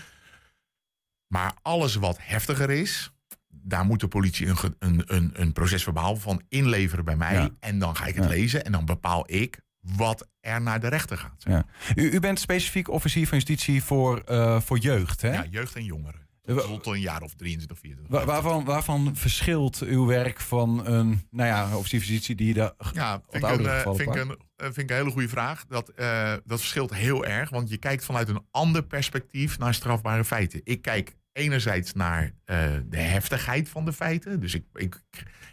maar 1.27 1.53
alles 1.61 1.95
wat 1.95 2.17
heftiger 2.21 2.69
is. 2.69 3.11
Daar 3.47 3.85
moet 3.85 3.99
de 3.99 4.07
politie 4.07 4.47
een, 4.47 4.75
een, 4.79 5.03
een, 5.05 5.31
een 5.33 5.53
procesverbaal 5.53 6.15
van 6.15 6.41
inleveren 6.49 7.05
bij 7.05 7.15
mij. 7.17 7.33
Ja. 7.33 7.49
En 7.59 7.79
dan 7.79 7.95
ga 7.95 8.05
ik 8.05 8.15
het 8.15 8.23
Ja. 8.23 8.29
lezen. 8.29 8.65
En 8.65 8.71
dan 8.71 8.85
bepaal 8.85 9.23
ik 9.31 9.59
wat 9.79 10.27
er 10.39 10.61
naar 10.61 10.79
de 10.79 10.87
rechter 10.87 11.17
gaat. 11.17 11.43
ja. 11.43 11.65
u, 11.95 12.11
u 12.11 12.19
bent 12.19 12.39
specifiek 12.39 12.89
officier 12.89 13.27
van 13.27 13.37
justitie 13.37 13.83
voor, 13.83 14.19
eh, 14.19 14.61
voor 14.61 14.77
jeugd, 14.77 15.21
hè? 15.21 15.31
Ja, 15.33 15.45
jeugd 15.49 15.75
en 15.75 15.83
jongeren. 15.83 16.26
Tot 16.55 16.85
een 16.85 16.99
jaar 16.99 17.21
of 17.21 17.33
23, 17.33 17.79
24. 17.79 18.17
Wa- 18.19 18.25
waarvan, 18.25 18.65
waarvan 18.65 19.15
verschilt 19.15 19.79
uw 19.81 20.05
werk 20.05 20.39
van 20.39 20.85
een 20.85 21.27
nou 21.31 21.47
ja, 21.49 21.77
officierpositie 21.77 22.35
die 22.35 22.53
de 22.53 22.73
Ja, 22.93 23.11
wat 23.11 23.25
vind 23.29 23.43
ik, 23.43 23.49
een, 23.59 23.65
eh, 23.65 23.81
vind, 23.95 23.99
ik 23.99 24.15
een, 24.15 24.29
eh, 24.55 24.65
vind 24.65 24.77
ik 24.77 24.89
een 24.89 24.95
hele 24.95 25.11
goede 25.11 25.29
vraag. 25.29 25.65
Dat, 25.65 25.89
eh, 25.89 26.33
dat 26.45 26.59
verschilt 26.59 26.93
heel 26.93 27.25
erg, 27.25 27.49
want 27.49 27.69
je 27.69 27.77
kijkt 27.77 28.05
vanuit 28.05 28.29
een 28.29 28.45
ander 28.51 28.83
perspectief 28.83 29.57
naar 29.59 29.73
strafbare 29.73 30.25
feiten. 30.25 30.61
Ik 30.63 30.81
kijk 30.81 31.15
enerzijds 31.33 31.93
naar 31.93 32.33
eh, 32.45 32.69
de 32.85 32.97
heftigheid 32.97 33.69
van 33.69 33.85
de 33.85 33.93
feiten. 33.93 34.39
Dus 34.39 34.53
ik, 34.53 34.65
ik, 34.73 35.03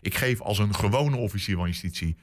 ik 0.01 0.15
geef 0.15 0.41
als 0.41 0.59
een 0.59 0.75
gewone 0.75 1.17
officier 1.17 1.57
van 1.57 1.67
justitie 1.67 2.17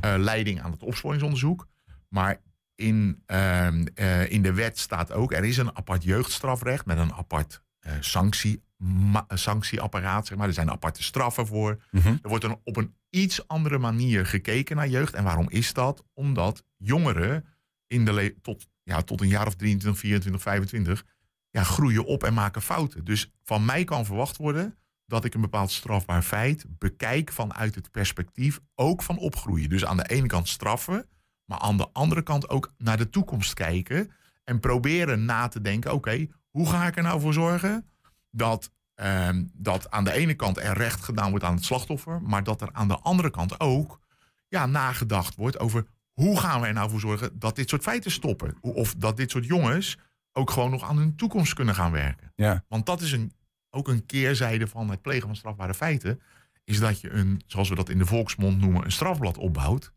eh, 0.00 0.14
leiding 0.18 0.60
aan 0.62 0.70
het 0.70 0.82
opsporingsonderzoek. 0.82 1.66
Maar 2.08 2.40
in, 2.74 3.22
ehm, 3.26 3.86
eh, 3.94 4.30
in 4.30 4.42
de 4.42 4.52
wet 4.52 4.78
staat 4.78 5.12
ook, 5.12 5.32
er 5.32 5.44
is 5.44 5.56
een 5.56 5.76
apart 5.76 6.02
jeugdstrafrecht 6.02 6.86
met 6.86 6.98
een 6.98 7.12
apart 7.12 7.62
eh, 7.82 7.92
sanctie, 8.00 8.62
ma- 8.76 9.26
sanctieapparaat. 9.28 10.26
Zeg 10.26 10.38
maar. 10.38 10.46
Er 10.46 10.54
zijn 10.54 10.70
aparte 10.70 11.02
straffen 11.02 11.46
voor. 11.46 11.82
Mhm. 11.90 12.08
Er 12.08 12.28
wordt 12.28 12.44
dan 12.44 12.60
op 12.64 12.76
een 12.76 12.94
iets 13.10 13.48
andere 13.48 13.78
manier 13.78 14.26
gekeken 14.26 14.76
naar 14.76 14.88
jeugd. 14.88 15.14
En 15.14 15.24
waarom 15.24 15.50
is 15.50 15.72
dat? 15.72 16.04
Omdat 16.14 16.64
jongeren 16.76 17.44
in 17.86 18.04
de 18.04 18.36
tot, 18.42 18.68
ja, 18.82 19.02
tot 19.02 19.20
een 19.20 19.28
jaar 19.28 19.46
of 19.46 19.54
23, 19.54 20.00
24, 20.00 20.42
25 20.42 21.04
ja, 21.50 21.62
groeien 21.62 22.04
op 22.04 22.24
en 22.24 22.34
maken 22.34 22.62
fouten. 22.62 23.04
Dus 23.04 23.32
van 23.42 23.64
mij 23.64 23.84
kan 23.84 24.04
verwacht 24.04 24.36
worden 24.36 24.76
dat 25.06 25.24
ik 25.24 25.34
een 25.34 25.40
bepaald 25.40 25.70
strafbaar 25.70 26.22
feit 26.22 26.64
bekijk 26.68 27.32
vanuit 27.32 27.74
het 27.74 27.90
perspectief 27.90 28.60
ook 28.74 29.02
van 29.02 29.18
opgroeien. 29.18 29.68
Dus 29.68 29.84
aan 29.84 29.96
de 29.96 30.08
ene 30.08 30.26
kant 30.26 30.48
straffen, 30.48 31.08
maar 31.44 31.58
aan 31.58 31.76
de 31.76 31.88
andere 31.92 32.22
kant 32.22 32.48
ook 32.48 32.72
naar 32.78 32.96
de 32.96 33.10
toekomst 33.10 33.54
kijken 33.54 34.10
en 34.44 34.60
proberen 34.60 35.24
na 35.24 35.48
te 35.48 35.60
denken: 35.60 35.92
oké, 35.92 36.26
hoe 36.52 36.68
ga 36.68 36.86
ik 36.86 36.96
er 36.96 37.02
nou 37.02 37.20
voor 37.20 37.32
zorgen 37.32 37.88
dat, 38.30 38.70
ehm, 38.94 39.44
dat 39.52 39.90
aan 39.90 40.04
de 40.04 40.12
ene 40.12 40.34
kant 40.34 40.58
er 40.58 40.76
recht 40.76 41.04
gedaan 41.04 41.30
wordt 41.30 41.44
aan 41.44 41.54
het 41.54 41.64
slachtoffer, 41.64 42.22
maar 42.22 42.44
dat 42.44 42.60
er 42.60 42.68
aan 42.72 42.88
de 42.88 42.98
andere 42.98 43.30
kant 43.30 43.60
ook 43.60 44.00
ja, 44.48 44.66
nagedacht 44.66 45.34
wordt 45.34 45.58
over 45.58 45.86
hoe 46.12 46.40
gaan 46.40 46.60
we 46.60 46.66
er 46.66 46.72
nou 46.72 46.90
voor 46.90 47.00
zorgen 47.00 47.38
dat 47.38 47.56
dit 47.56 47.68
soort 47.68 47.82
feiten 47.82 48.10
stoppen? 48.10 48.56
Of 48.60 48.94
dat 48.94 49.16
dit 49.16 49.30
soort 49.30 49.46
jongens 49.46 49.98
ook 50.32 50.50
gewoon 50.50 50.70
nog 50.70 50.82
aan 50.82 50.98
hun 50.98 51.16
toekomst 51.16 51.54
kunnen 51.54 51.74
gaan 51.74 51.92
werken. 51.92 52.32
Ja. 52.36 52.64
Want 52.68 52.86
dat 52.86 53.00
is 53.00 53.12
een, 53.12 53.32
ook 53.70 53.88
een 53.88 54.06
keerzijde 54.06 54.66
van 54.66 54.90
het 54.90 55.02
plegen 55.02 55.26
van 55.26 55.36
strafbare 55.36 55.74
feiten. 55.74 56.20
Is 56.64 56.78
dat 56.78 57.00
je 57.00 57.10
een, 57.10 57.42
zoals 57.46 57.68
we 57.68 57.74
dat 57.74 57.88
in 57.88 57.98
de 57.98 58.06
volksmond 58.06 58.60
noemen, 58.60 58.84
een 58.84 58.92
strafblad 58.92 59.38
opbouwt. 59.38 59.92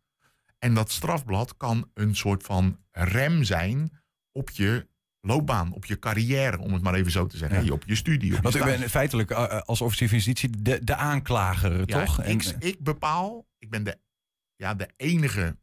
En 0.59 0.73
dat 0.73 0.91
strafblad 0.91 1.57
kan 1.57 1.89
een 1.93 2.15
soort 2.15 2.43
van 2.43 2.79
rem 2.91 3.43
zijn 3.43 4.01
op 4.31 4.49
je 4.49 4.87
loopbaan, 5.25 5.73
op 5.73 5.85
je 5.85 5.99
carrière, 5.99 6.57
om 6.59 6.73
het 6.73 6.81
maar 6.81 6.93
even 6.93 7.11
zo 7.11 7.27
te 7.27 7.37
zeggen. 7.37 7.65
Ja. 7.65 7.71
Op 7.71 7.83
je 7.85 7.95
studie. 7.95 8.35
Op 8.35 8.41
Want 8.43 8.55
u 8.55 8.57
stage. 8.59 8.77
bent 8.77 8.91
feitelijk 8.91 9.29
eh, 9.31 9.43
eh, 9.43 9.61
als 9.61 9.81
officier 9.81 10.07
van 10.07 10.17
justitie 10.17 10.49
de, 10.61 10.83
de 10.83 10.95
aanklager, 10.95 11.77
Ja, 11.85 12.05
toch? 12.05 12.21
En- 12.21 12.31
Ik, 12.31 12.55
ik 12.59 12.79
bepaal, 12.83 13.45
ik 13.57 13.69
ben 13.69 13.83
de, 13.83 13.97
ja, 14.55 14.73
de 14.73 14.89
enige 14.97 15.57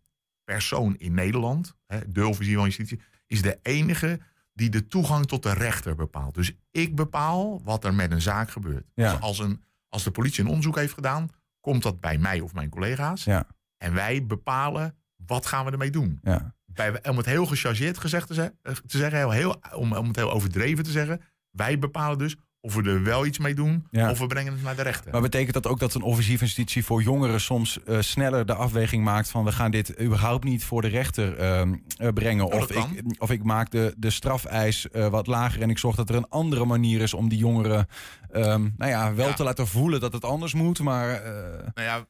persoon 0.44 0.96
in 0.96 1.14
Nederland, 1.14 1.76
hè, 1.86 1.98
de 2.12 2.26
officier 2.26 2.54
van 2.56 2.64
justitie, 2.64 3.00
is 3.26 3.42
de 3.42 3.58
enige 3.62 4.20
die 4.54 4.68
de 4.70 4.86
toegang 4.88 5.26
tot 5.26 5.42
de 5.42 5.52
rechter 5.52 5.94
bepaalt. 5.94 6.34
Dus 6.34 6.52
ik 6.70 6.94
bepaal 6.94 7.62
wat 7.64 7.84
er 7.84 7.94
met 7.94 8.10
een 8.12 8.20
zaak 8.22 8.50
gebeurt. 8.50 8.84
Ja. 8.94 9.12
Dus 9.12 9.20
als, 9.20 9.38
een, 9.38 9.62
als 9.88 10.02
de 10.04 10.10
politie 10.10 10.42
een 10.42 10.48
onderzoek 10.48 10.76
heeft 10.76 10.94
gedaan, 10.94 11.28
komt 11.60 11.82
dat 11.82 12.00
bij 12.00 12.18
mij 12.18 12.40
of 12.40 12.54
mijn 12.54 12.68
collega's. 12.68 13.24
Ja. 13.24 13.46
En 13.78 13.94
wij 13.94 14.26
bepalen 14.26 14.94
wat 15.26 15.46
gaan 15.46 15.64
we 15.64 15.70
ermee 15.70 15.90
doen. 15.90 16.18
ja. 16.22 16.54
Bij, 16.74 17.04
om 17.08 17.16
het 17.16 17.26
heel 17.26 17.46
gechargeerd 17.46 17.98
gezegd 17.98 18.26
te, 18.26 18.52
eh, 18.62 18.72
te 18.86 18.98
zeggen, 18.98 19.18
heel, 19.18 19.30
heel, 19.30 19.60
om, 19.74 19.92
om 19.96 20.06
het 20.06 20.16
heel 20.16 20.32
overdreven 20.32 20.84
te 20.84 20.90
zeggen, 20.90 21.20
wij 21.50 21.78
bepalen 21.78 22.18
dus 22.18 22.36
of 22.64 22.74
we 22.74 22.82
er 22.82 23.02
wel 23.02 23.26
iets 23.26 23.38
mee 23.38 23.54
doen 23.54 23.86
Ja. 23.90 24.10
of 24.10 24.18
we 24.18 24.26
brengen 24.26 24.52
het 24.52 24.62
naar 24.62 24.76
de 24.76 24.82
rechter. 24.82 25.12
Maar 25.12 25.20
betekent 25.20 25.52
dat 25.54 25.66
ook 25.66 25.78
dat 25.78 25.94
een 25.94 26.02
officier 26.02 26.38
van 26.38 26.46
justitie 26.46 26.84
voor 26.84 27.02
jongeren 27.02 27.40
soms 27.40 27.82
eh, 27.84 28.00
sneller 28.00 28.46
de 28.46 28.54
afweging 28.54 29.04
maakt 29.04 29.30
van 29.30 29.44
we 29.44 29.52
gaan 29.52 29.70
dit 29.70 30.00
überhaupt 30.00 30.44
niet 30.44 30.64
voor 30.64 30.82
de 30.82 30.88
rechter 30.88 31.36
ehm, 31.36 31.74
eh, 31.96 32.08
brengen? 32.08 32.46
Ja, 32.46 32.56
of, 32.56 32.70
ik, 32.70 33.14
of 33.18 33.30
ik 33.30 33.42
maak 33.44 33.70
de, 33.70 33.94
de 33.96 34.10
strafeis 34.10 34.86
wat 35.10 35.26
lager 35.26 35.62
en 35.62 35.70
ik 35.70 35.78
zorg 35.78 35.96
dat 35.96 36.08
er 36.08 36.14
een 36.14 36.28
andere 36.28 36.64
manier 36.64 37.00
is 37.00 37.14
om 37.14 37.28
die 37.28 37.38
jongeren 37.38 37.86
ehm, 38.30 38.68
nou 38.76 38.90
ja, 38.90 39.14
wel 39.14 39.28
Ja. 39.28 39.34
te 39.34 39.42
laten 39.42 39.66
voelen 39.66 40.00
dat 40.00 40.12
het 40.12 40.24
anders 40.24 40.54
moet. 40.54 40.80
Maar 40.80 41.22
Nou 41.74 41.86
ja, 41.88 42.06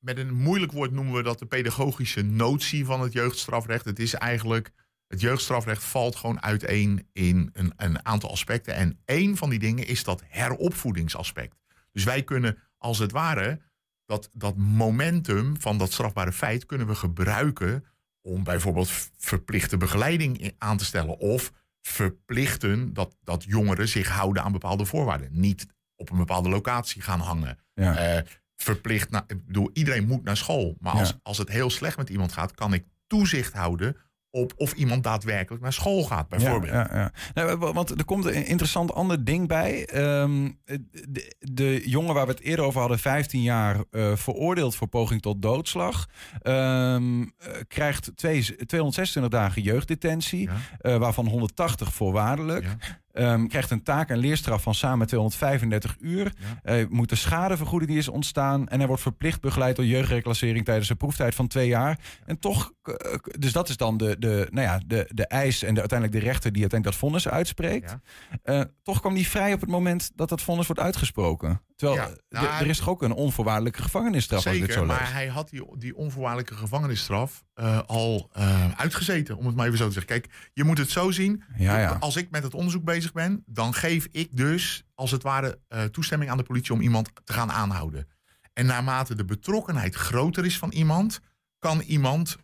met 0.00 0.18
een 0.18 0.34
moeilijk 0.34 0.72
woord 0.72 0.90
noemen 0.90 1.14
we 1.14 1.22
dat 1.22 1.38
de 1.38 1.46
pedagogische 1.46 2.22
notie 2.22 2.84
van 2.84 3.00
het 3.00 3.12
jeugdstrafrecht. 3.12 3.84
Het 3.84 3.98
is 3.98 4.14
eigenlijk, 4.14 4.70
het 5.06 5.20
jeugdstrafrecht 5.20 5.84
valt 5.84 6.16
gewoon 6.16 6.42
uiteen 6.42 7.08
in 7.12 7.50
een, 7.52 7.72
een 7.76 8.04
aantal 8.04 8.30
aspecten. 8.30 8.74
En 8.74 8.98
één 9.04 9.36
van 9.36 9.50
die 9.50 9.58
dingen 9.58 9.86
is 9.86 10.04
dat 10.04 10.22
heropvoedingsaspect. 10.26 11.56
Dus 11.92 12.04
wij 12.04 12.22
kunnen 12.22 12.58
als 12.78 12.98
het 12.98 13.12
ware 13.12 13.60
dat, 14.06 14.30
dat 14.32 14.56
momentum 14.56 15.60
van 15.60 15.78
dat 15.78 15.92
strafbare 15.92 16.32
feit 16.32 16.66
kunnen 16.66 16.86
we 16.86 16.94
gebruiken 16.94 17.84
om 18.20 18.44
bijvoorbeeld 18.44 18.90
verplichte 19.16 19.76
begeleiding 19.76 20.54
aan 20.58 20.76
te 20.76 20.84
stellen. 20.84 21.18
Of 21.18 21.52
verplichten 21.80 22.92
dat, 22.92 23.16
dat 23.22 23.44
jongeren 23.44 23.88
zich 23.88 24.08
houden 24.08 24.42
aan 24.42 24.52
bepaalde 24.52 24.84
voorwaarden. 24.84 25.28
Niet 25.32 25.66
op 25.96 26.10
een 26.10 26.16
bepaalde 26.18 26.48
locatie 26.48 27.02
gaan 27.02 27.20
hangen. 27.20 27.58
ja. 27.74 27.96
Eh, 27.96 28.22
verplicht, 28.62 29.10
naar, 29.10 29.24
ik 29.26 29.46
bedoel, 29.46 29.70
iedereen 29.72 30.06
moet 30.06 30.24
naar 30.24 30.36
school. 30.36 30.76
Maar 30.80 30.92
als, 30.92 31.08
Ja. 31.08 31.18
als 31.22 31.38
het 31.38 31.48
heel 31.48 31.70
slecht 31.70 31.96
met 31.96 32.08
iemand 32.10 32.32
gaat, 32.32 32.54
kan 32.54 32.72
ik 32.72 32.84
toezicht 33.06 33.52
houden 33.52 33.96
op 34.32 34.52
of 34.56 34.72
iemand 34.72 35.02
daadwerkelijk 35.04 35.62
naar 35.62 35.72
school 35.72 36.02
gaat, 36.04 36.28
bijvoorbeeld. 36.28 36.72
Ja, 36.72 36.88
ja, 36.92 36.98
ja. 36.98 37.12
Nou, 37.34 37.56
wa- 37.58 37.72
want 37.72 37.90
er 37.90 38.04
komt 38.04 38.24
een 38.24 38.46
interessant 38.46 38.92
ander 38.94 39.24
ding 39.24 39.48
bij. 39.48 39.86
Ehm, 39.86 40.50
de, 40.64 41.34
de 41.38 41.82
jongen 41.88 42.14
waar 42.14 42.26
we 42.26 42.32
het 42.32 42.40
eerder 42.40 42.64
over 42.64 42.80
hadden, 42.80 42.98
15 42.98 43.42
jaar, 43.42 43.84
eh, 43.90 44.16
veroordeeld 44.16 44.74
voor 44.76 44.88
poging 44.88 45.22
tot 45.22 45.42
doodslag, 45.42 46.06
ehm, 46.42 47.22
eh, 47.22 47.26
krijgt 47.68 48.12
twee, 48.16 48.42
226 48.66 49.28
dagen 49.40 49.62
jeugddetentie, 49.62 50.48
eh, 50.78 50.96
waarvan 50.96 51.26
180 51.26 51.92
voorwaardelijk. 51.94 52.66
Ehm, 53.12 53.46
krijgt 53.46 53.70
een 53.70 53.82
taak 53.82 54.08
en 54.08 54.18
leerstraf 54.18 54.62
van 54.62 54.74
samen 54.74 55.06
235 55.06 55.96
uur. 56.00 56.32
Ja. 56.64 56.86
Moet 56.88 57.08
de 57.08 57.16
schadevergoeding 57.16 57.90
die 57.90 58.00
is 58.00 58.08
ontstaan. 58.08 58.68
En 58.68 58.78
hij 58.78 58.86
wordt 58.86 59.02
verplicht 59.02 59.40
begeleid 59.40 59.76
door 59.76 59.84
jeugdreclassering 59.84 60.64
tijdens 60.64 60.88
een 60.88 60.96
proeftijd 60.96 61.34
van 61.34 61.46
twee 61.46 61.68
jaar. 61.68 61.98
En 62.26 62.38
toch, 62.38 62.72
eh, 62.82 62.94
dus 63.38 63.52
dat 63.52 63.68
is 63.68 63.76
dan 63.76 63.96
de, 63.96 64.18
de, 64.18 64.46
nou 64.50 64.66
ja, 64.66 64.80
de, 64.86 65.10
de 65.14 65.26
eis 65.26 65.62
en 65.62 65.74
de, 65.74 65.80
uiteindelijk 65.80 66.20
de 66.20 66.26
rechter 66.26 66.52
die 66.52 66.60
uiteindelijk 66.60 67.00
dat 67.00 67.08
vonnis 67.08 67.28
uitspreekt. 67.28 67.90
Ja. 67.90 68.00
Eh, 68.42 68.64
toch 68.82 69.00
kwam 69.00 69.14
die 69.14 69.28
vrij 69.28 69.52
op 69.52 69.60
het 69.60 69.70
moment 69.70 70.10
dat 70.14 70.28
dat 70.28 70.42
vonnis 70.42 70.66
wordt 70.66 70.82
uitgesproken. 70.82 71.60
Terwijl 71.80 72.00
Ja, 72.00 72.08
eh, 72.08 72.42
nou, 72.42 72.62
er- 72.64 72.66
is 72.66 72.78
toch 72.78 72.88
ook 72.88 73.02
een 73.02 73.12
onvoorwaardelijke 73.12 73.82
gevangenisstraf 73.82 74.46
ik 74.46 74.52
dit 74.52 74.60
Zeker, 74.60 74.74
zo 74.74 74.84
maar 74.84 75.12
hij 75.12 75.26
had 75.26 75.48
die, 75.50 75.78
die 75.78 75.96
onvoorwaardelijke 75.96 76.54
gevangenisstraf 76.54 77.44
eh, 77.54 77.80
al 77.86 78.30
eh, 78.32 78.70
uitgezeten, 78.76 79.36
om 79.36 79.46
het 79.46 79.54
maar 79.56 79.66
even 79.66 79.78
zo 79.78 79.86
te 79.86 79.92
zeggen. 79.92 80.20
Kijk, 80.20 80.50
je 80.52 80.64
moet 80.64 80.78
het 80.78 80.90
zo 80.90 81.10
zien. 81.10 81.42
Ja, 81.56 81.78
ja. 81.78 81.96
Als 82.00 82.16
ik 82.16 82.30
met 82.30 82.42
het 82.42 82.54
onderzoek 82.54 82.84
bezig 82.84 83.12
ben, 83.12 83.42
dan 83.46 83.74
geef 83.74 84.08
ik 84.10 84.36
dus, 84.36 84.84
als 84.94 85.10
het 85.10 85.22
ware, 85.22 85.58
toestemming 85.90 86.30
aan 86.30 86.36
de 86.36 86.42
politie 86.42 86.72
om 86.74 86.80
iemand 86.80 87.10
te 87.24 87.32
gaan 87.32 87.50
aanhouden. 87.52 88.08
En 88.52 88.66
naarmate 88.66 89.14
de 89.14 89.24
betrokkenheid 89.24 89.94
groter 89.94 90.44
is 90.44 90.58
van 90.58 90.70
iemand, 90.70 91.20
kan 91.58 91.80
iemand 91.80 92.36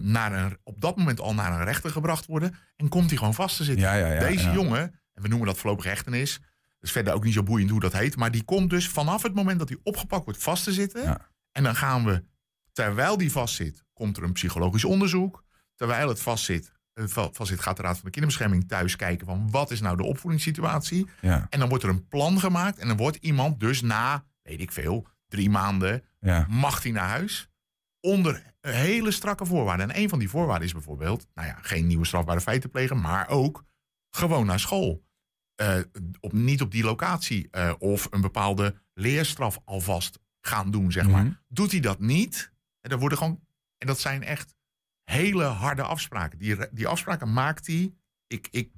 naar 0.00 0.32
een, 0.32 0.58
op 0.62 0.80
dat 0.80 0.96
moment 0.96 1.20
al 1.20 1.34
naar 1.34 1.52
een 1.52 1.64
rechter 1.64 1.90
gebracht 1.90 2.26
worden 2.26 2.54
en 2.76 2.88
komt 2.88 3.08
hij 3.08 3.18
gewoon 3.18 3.34
vast 3.34 3.56
te 3.56 3.64
zitten. 3.64 3.84
Deze 4.28 4.50
jongen, 4.50 4.80
en 5.14 5.22
we 5.22 5.28
noemen 5.28 5.46
dat 5.46 5.58
voorlopig 5.58 5.84
hechtenis, 5.84 6.40
is 6.82 6.92
verder 6.92 7.14
ook 7.14 7.24
niet 7.24 7.34
zo 7.34 7.42
boeiend 7.42 7.70
hoe 7.70 7.80
dat 7.80 7.92
heet, 7.92 8.16
maar 8.16 8.30
die 8.30 8.42
komt 8.44 8.70
dus 8.70 8.88
vanaf 8.88 9.22
het 9.22 9.34
moment 9.34 9.58
dat 9.58 9.68
hij 9.68 9.78
opgepakt 9.82 10.24
wordt 10.24 10.42
vast 10.42 10.64
te 10.64 10.72
zitten. 10.72 11.02
Ja. 11.02 11.30
En 11.52 11.62
dan 11.62 11.74
gaan 11.76 12.04
we, 12.04 12.24
terwijl 12.72 13.16
die 13.16 13.32
vastzit, 13.32 13.84
komt 13.92 14.16
er 14.16 14.22
een 14.22 14.32
psychologisch 14.32 14.84
onderzoek. 14.84 15.44
Terwijl 15.74 16.08
het 16.08 16.20
vastzit, 16.22 16.72
eh, 16.92 17.04
va- 17.06 17.28
vastzit 17.32 17.60
gaat 17.60 17.76
de 17.76 17.82
Raad 17.82 17.94
van 17.96 18.04
de 18.04 18.10
Kinderbescherming 18.10 18.68
thuis 18.68 18.96
kijken 18.96 19.26
van 19.26 19.50
wat 19.50 19.70
is 19.70 19.80
nou 19.80 19.96
de 19.96 20.02
opvoedingssituatie. 20.04 21.08
Ja, 21.20 21.46
En 21.50 21.58
dan 21.58 21.68
wordt 21.68 21.84
er 21.84 21.90
een 21.90 22.08
plan 22.08 22.40
gemaakt 22.40 22.78
en 22.78 22.88
dan 22.88 22.96
wordt 22.96 23.16
iemand 23.16 23.60
dus 23.60 23.80
na, 23.82 24.24
weet 24.42 24.60
ik 24.60 24.72
veel, 24.72 25.06
drie 25.28 25.50
maanden, 25.50 26.04
ja. 26.20 26.46
mag 26.50 26.82
hij 26.82 26.92
naar 26.92 27.08
huis. 27.08 27.48
Onder 28.00 28.42
hele 28.60 29.10
strakke 29.10 29.46
voorwaarden. 29.46 29.90
En 29.90 29.98
een 30.02 30.08
van 30.08 30.18
die 30.18 30.28
voorwaarden 30.30 30.66
is 30.66 30.72
bijvoorbeeld, 30.72 31.26
nou 31.34 31.48
ja, 31.48 31.58
geen 31.62 31.86
nieuwe 31.86 32.06
strafbare 32.06 32.40
feiten 32.40 32.70
plegen, 32.70 33.00
maar 33.00 33.28
ook 33.28 33.64
gewoon 34.10 34.46
naar 34.46 34.60
school. 34.60 35.04
Eh, 35.62 35.78
op, 36.20 36.32
niet 36.32 36.60
op 36.60 36.70
die 36.70 36.84
locatie. 36.84 37.48
eh, 37.50 37.72
of 37.78 38.06
een 38.10 38.20
bepaalde 38.20 38.74
leerstraf 38.94 39.60
alvast 39.64 40.18
gaan 40.40 40.70
doen, 40.70 40.92
zeg 40.92 41.08
maar. 41.08 41.24
Mhm. 41.24 41.32
Doet 41.48 41.70
hij 41.70 41.80
dat 41.80 42.00
niet, 42.00 42.52
en, 42.80 42.90
dan 42.90 42.98
worden 42.98 43.18
gewoon, 43.18 43.40
en 43.78 43.86
dat 43.86 44.00
zijn 44.00 44.22
echt 44.22 44.54
hele 45.04 45.44
harde 45.44 45.82
afspraken. 45.82 46.38
Die, 46.38 46.56
die 46.72 46.86
afspraken 46.88 47.32
maakt 47.32 47.66
hij. 47.66 47.94
Ik, 48.26 48.48
ik 48.50 48.72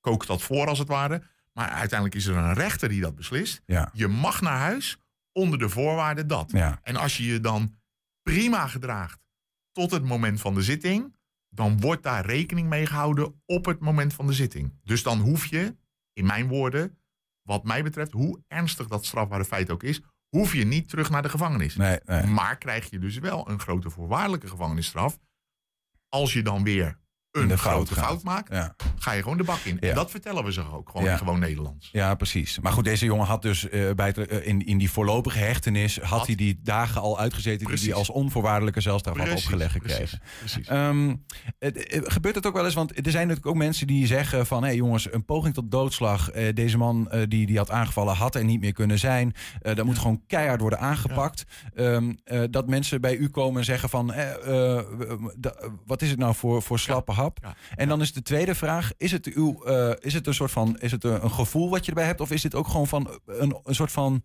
kook 0.00 0.26
dat 0.26 0.42
voor 0.42 0.66
als 0.66 0.78
het 0.78 0.88
ware. 0.88 1.22
Maar 1.52 1.68
uiteindelijk 1.68 2.14
is 2.14 2.26
er 2.26 2.36
een 2.36 2.54
rechter 2.54 2.88
die 2.88 3.00
dat 3.00 3.14
beslist. 3.14 3.62
Ja. 3.66 3.90
Je 3.92 4.08
mag 4.08 4.40
naar 4.40 4.58
huis 4.58 4.96
onder 5.32 5.58
de 5.58 5.68
voorwaarde 5.68 6.26
dat. 6.26 6.50
Ja. 6.50 6.80
En 6.82 6.96
als 6.96 7.16
je 7.16 7.24
je 7.24 7.40
dan 7.40 7.78
prima 8.22 8.66
gedraagt 8.66 9.20
tot 9.72 9.90
het 9.90 10.04
moment 10.04 10.40
van 10.40 10.54
de 10.54 10.62
zitting, 10.62 11.14
dan 11.48 11.80
wordt 11.80 12.02
daar 12.02 12.26
rekening 12.26 12.68
mee 12.68 12.86
gehouden 12.86 13.42
op 13.46 13.64
het 13.64 13.80
moment 13.80 14.14
van 14.14 14.26
de 14.26 14.32
zitting. 14.32 14.78
Dus 14.82 15.02
dan 15.02 15.18
hoef 15.20 15.46
je, 15.46 15.76
in 16.12 16.26
mijn 16.26 16.48
woorden, 16.48 16.98
wat 17.42 17.64
mij 17.64 17.82
betreft, 17.82 18.12
hoe 18.12 18.42
ernstig 18.48 18.86
dat 18.86 19.04
strafbare 19.04 19.44
feit 19.44 19.70
ook 19.70 19.82
is, 19.82 20.00
hoef 20.28 20.52
je 20.52 20.64
niet 20.64 20.88
terug 20.88 21.10
naar 21.10 21.22
de 21.22 21.28
gevangenis. 21.28 21.76
Nee, 21.76 21.98
nee. 22.04 22.26
Maar 22.26 22.58
krijg 22.58 22.90
je 22.90 22.98
dus 22.98 23.18
wel 23.18 23.48
een 23.48 23.60
grote 23.60 23.90
voorwaardelijke 23.90 24.48
gevangenisstraf. 24.48 25.18
Als 26.08 26.32
je 26.32 26.42
dan 26.42 26.64
weer 26.64 27.00
een 27.32 27.48
fout 27.58 27.58
grote 27.58 27.94
fout 27.94 28.22
maakt, 28.22 28.52
Ja. 28.52 28.74
ga 28.98 29.12
je 29.12 29.22
gewoon 29.22 29.36
de 29.36 29.44
bak 29.44 29.58
in. 29.58 29.76
Ja. 29.80 29.88
En 29.88 29.94
dat 29.94 30.10
vertellen 30.10 30.44
we 30.44 30.52
ze 30.52 30.72
ook 30.72 30.88
gewoon 30.90 31.06
Ja. 31.06 31.16
gewoon 31.16 31.38
Nederlands. 31.38 31.88
ja, 31.92 32.14
precies. 32.14 32.58
Maar 32.60 32.72
goed, 32.72 32.84
deze 32.84 33.04
jongen 33.04 33.26
had 33.26 33.42
dus 33.42 33.68
eh, 33.68 33.90
bij 33.94 34.06
het, 34.06 34.18
eh, 34.18 34.46
in, 34.46 34.66
in 34.66 34.78
die 34.78 34.90
voorlopige 34.90 35.38
hechtenis... 35.38 35.96
had, 35.98 36.08
Had- 36.08 36.26
hij 36.26 36.34
die 36.36 36.60
dagen 36.62 37.00
al 37.00 37.18
uitgezeten... 37.18 37.58
die 37.58 37.66
Precies. 37.68 37.86
hij 37.86 37.94
als 37.96 38.10
onvoorwaardelijke 38.10 38.80
zelfstraf 38.80 39.16
had 39.18 39.30
opgelegd 39.30 39.72
gekregen. 39.72 40.20
precies. 40.38 40.66
Ehm, 40.66 41.14
het, 41.58 41.86
eh, 41.86 42.00
gebeurt 42.04 42.34
het 42.34 42.46
ook 42.46 42.54
wel 42.54 42.64
eens? 42.64 42.74
Want 42.74 42.90
er 43.06 43.10
zijn 43.10 43.26
natuurlijk 43.26 43.46
ook 43.46 43.62
mensen 43.62 43.86
die 43.86 44.06
zeggen 44.06 44.46
van... 44.46 44.60
hé 44.62 44.66
hey 44.68 44.76
jongens, 44.76 45.12
een 45.12 45.24
poging 45.24 45.54
tot 45.54 45.70
doodslag. 45.70 46.30
deze 46.30 46.78
man 46.78 47.10
die, 47.28 47.46
die 47.46 47.56
had 47.56 47.70
aangevallen 47.70 48.14
had 48.14 48.34
er 48.34 48.44
niet 48.44 48.60
meer 48.60 48.72
kunnen 48.72 48.98
zijn. 48.98 49.34
Dat 49.60 49.84
moet 49.84 49.98
gewoon 49.98 50.22
keihard 50.26 50.60
worden 50.60 50.78
aangepakt. 50.78 51.44
Ehm, 51.74 52.12
eh, 52.24 52.42
dat 52.50 52.68
mensen 52.68 53.00
bij 53.00 53.16
u 53.16 53.28
komen 53.28 53.58
en 53.58 53.64
zeggen 53.64 53.88
van... 53.88 54.06
wat 55.86 56.02
is 56.02 56.10
het 56.10 56.18
nou 56.18 56.34
voor, 56.34 56.62
voor 56.62 56.78
slappe 56.78 57.12
hap? 57.22 57.38
ja, 57.42 57.54
En 57.74 57.88
dan 57.88 58.00
is 58.00 58.12
de 58.12 58.22
tweede 58.22 58.54
vraag... 58.54 58.92
is 58.96 59.12
het, 59.12 59.26
uw, 59.26 59.64
eh, 59.64 59.92
is 59.98 60.14
het 60.14 60.26
een 60.26 60.34
soort 60.34 60.50
van... 60.50 60.78
is 60.80 60.90
het 60.90 61.04
een, 61.04 61.24
een 61.24 61.30
gevoel 61.30 61.70
wat 61.70 61.84
je 61.84 61.90
erbij 61.90 62.06
hebt? 62.06 62.20
Of 62.20 62.30
is 62.30 62.42
dit 62.42 62.54
ook 62.54 62.66
gewoon 62.66 62.88
van 62.88 63.20
een, 63.26 63.60
een 63.64 63.74
soort 63.74 63.92
van... 63.92 64.24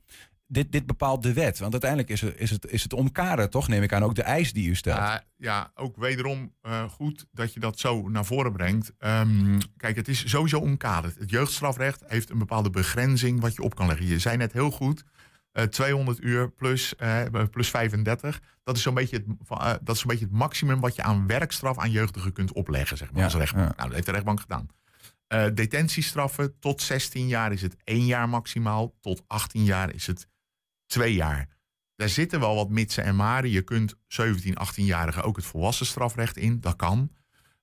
Dit, 0.49 0.71
dit 0.71 0.85
bepaalt 0.85 1.23
de 1.23 1.33
wet. 1.33 1.59
Want 1.59 1.71
uiteindelijk 1.71 2.11
is 2.11 2.21
het, 2.21 2.33
is, 2.37 2.49
het, 2.49 2.71
is 2.71 2.83
het 2.83 2.93
omkaderen, 2.93 3.49
toch? 3.49 3.67
Neem 3.67 3.83
ik 3.83 3.93
aan 3.93 4.03
ook 4.03 4.15
de 4.15 4.23
eis 4.23 4.53
die 4.53 4.69
u 4.69 4.75
stelt. 4.75 4.97
Ja, 4.97 5.23
ja, 5.37 5.71
ook 5.75 5.97
wederom 5.97 6.53
eh, 6.61 6.83
goed 6.83 7.25
dat 7.31 7.53
je 7.53 7.59
dat 7.59 7.79
zo 7.79 8.09
naar 8.09 8.25
voren 8.25 8.51
brengt. 8.51 8.91
Ehm, 8.97 9.59
kijk, 9.77 9.95
het 9.95 10.07
is 10.07 10.29
sowieso 10.29 10.59
omkaderd. 10.59 11.19
Het 11.19 11.29
jeugdstrafrecht 11.29 12.03
heeft 12.07 12.29
een 12.29 12.37
bepaalde 12.37 12.69
begrenzing 12.69 13.39
wat 13.39 13.55
je 13.55 13.61
op 13.61 13.75
kan 13.75 13.87
leggen. 13.87 14.07
Je 14.07 14.19
zei 14.19 14.37
net 14.37 14.53
heel 14.53 14.71
goed, 14.71 15.03
eh 15.57 15.63
200 15.63 16.23
uur 16.23 16.51
plus, 16.51 16.95
eh, 16.95 17.23
plus 17.51 17.69
35. 17.69 18.39
Dat 18.63 18.75
is 18.77 18.81
zo'n 18.81 18.93
beetje, 18.93 19.15
het, 19.17 19.25
van, 19.43 19.57
eh, 19.61 19.73
dat 19.81 19.95
is 19.95 20.01
zo'n 20.01 20.09
beetje 20.09 20.25
het 20.25 20.33
maximum 20.33 20.79
wat 20.79 20.95
je 20.95 21.03
aan 21.03 21.27
werkstraf 21.27 21.77
aan 21.77 21.91
jeugdigen 21.91 22.31
kunt 22.33 22.51
opleggen, 22.51 22.97
zeg 22.97 23.07
maar, 23.11 23.17
Ja, 23.19 23.23
als 23.25 23.35
rechtbank. 23.35 23.67
ja. 23.67 23.73
Nou, 23.75 23.83
dat 23.85 23.93
heeft 23.93 24.05
de 24.05 24.11
rechtbank 24.11 24.39
gedaan. 24.39 24.67
Eh, 25.27 25.45
detentiestraffen 25.53 26.59
tot 26.59 26.81
16 26.81 27.27
jaar 27.27 27.51
is 27.51 27.61
het 27.61 27.75
1 27.83 28.05
jaar 28.05 28.29
maximaal. 28.29 28.95
Tot 29.01 29.23
18 29.27 29.63
jaar 29.63 29.93
is 29.93 30.07
het 30.07 30.27
2 30.85 31.13
jaar. 31.13 31.47
Daar 31.95 32.09
zitten 32.09 32.39
wel 32.39 32.55
wat 32.55 32.69
mitsen 32.69 33.03
en 33.03 33.15
maren. 33.15 33.49
Je 33.49 33.61
kunt 33.61 33.95
17, 34.07 34.55
18-jarigen 34.57 35.23
ook 35.23 35.35
het 35.35 35.45
volwassen 35.45 35.85
strafrecht 35.85 36.37
in. 36.37 36.59
Dat 36.59 36.75
kan. 36.75 37.11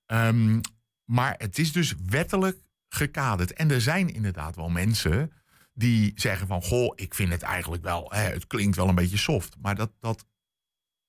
Ehm, 0.06 0.60
maar 1.04 1.34
het 1.38 1.58
is 1.58 1.72
dus 1.72 1.94
wettelijk 2.06 2.58
gekaderd. 2.88 3.52
En 3.52 3.70
er 3.70 3.80
zijn 3.80 4.14
inderdaad 4.14 4.56
wel 4.56 4.68
mensen 4.68 5.32
die 5.74 6.12
zeggen 6.14 6.46
van... 6.46 6.62
goh, 6.62 6.92
ik 6.94 7.14
vind 7.14 7.32
het 7.32 7.42
eigenlijk 7.42 7.82
wel... 7.82 8.10
Hè, 8.14 8.20
het 8.20 8.46
klinkt 8.46 8.76
wel 8.76 8.88
een 8.88 8.94
beetje 8.94 9.16
soft. 9.16 9.56
Maar 9.60 9.74
dat, 9.74 9.92
dat, 10.00 10.24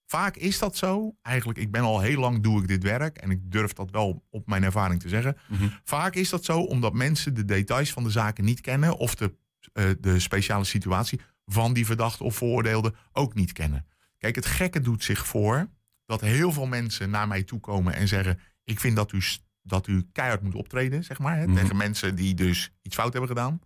vaak 0.05 0.35
is 0.35 0.59
dat 0.59 0.77
zo. 0.77 1.15
Eigenlijk, 1.21 1.59
ik 1.59 1.71
ben 1.71 1.81
al 1.81 1.99
heel 1.99 2.19
lang 2.19 2.43
doe 2.43 2.61
ik 2.61 2.67
dit 2.67 2.83
werk... 2.83 3.17
en 3.17 3.29
ik 3.31 3.51
durf 3.51 3.73
dat 3.73 3.91
wel 3.91 4.23
op 4.29 4.47
mijn 4.47 4.63
ervaring 4.63 4.99
te 5.01 5.09
zeggen. 5.09 5.37
Mhm. 5.47 5.67
Vaak 5.83 6.15
is 6.15 6.29
dat 6.29 6.45
zo 6.45 6.59
omdat 6.59 6.93
mensen 6.93 7.33
de 7.33 7.45
details 7.45 7.91
van 7.91 8.03
de 8.03 8.09
zaken 8.09 8.45
niet 8.45 8.61
kennen... 8.61 8.97
of 8.97 9.15
de, 9.15 9.35
eh, 9.73 9.89
de 9.99 10.19
speciale 10.19 10.63
situatie 10.63 11.19
van 11.45 11.73
die 11.73 11.85
verdachte 11.85 12.23
of 12.23 12.35
veroordeelde 12.35 12.93
ook 13.11 13.33
niet 13.33 13.51
kennen. 13.51 13.85
Kijk, 14.17 14.35
het 14.35 14.45
gekke 14.45 14.81
doet 14.81 15.03
zich 15.03 15.27
voor 15.27 15.69
dat 16.05 16.21
heel 16.21 16.51
veel 16.51 16.65
mensen 16.65 17.09
naar 17.09 17.27
mij 17.27 17.43
toe 17.43 17.59
komen 17.59 17.93
en 17.93 18.07
zeggen: 18.07 18.39
Ik 18.63 18.79
vind 18.79 18.95
dat 18.95 19.11
u, 19.11 19.21
dat 19.61 19.87
u 19.87 20.07
keihard 20.11 20.41
moet 20.41 20.55
optreden, 20.55 21.03
zeg 21.03 21.19
maar. 21.19 21.37
Hè, 21.37 21.45
Mhm. 21.47 21.55
Tegen 21.55 21.77
mensen 21.77 22.15
die 22.15 22.33
dus 22.33 22.71
iets 22.81 22.95
fout 22.95 23.11
hebben 23.11 23.29
gedaan. 23.29 23.59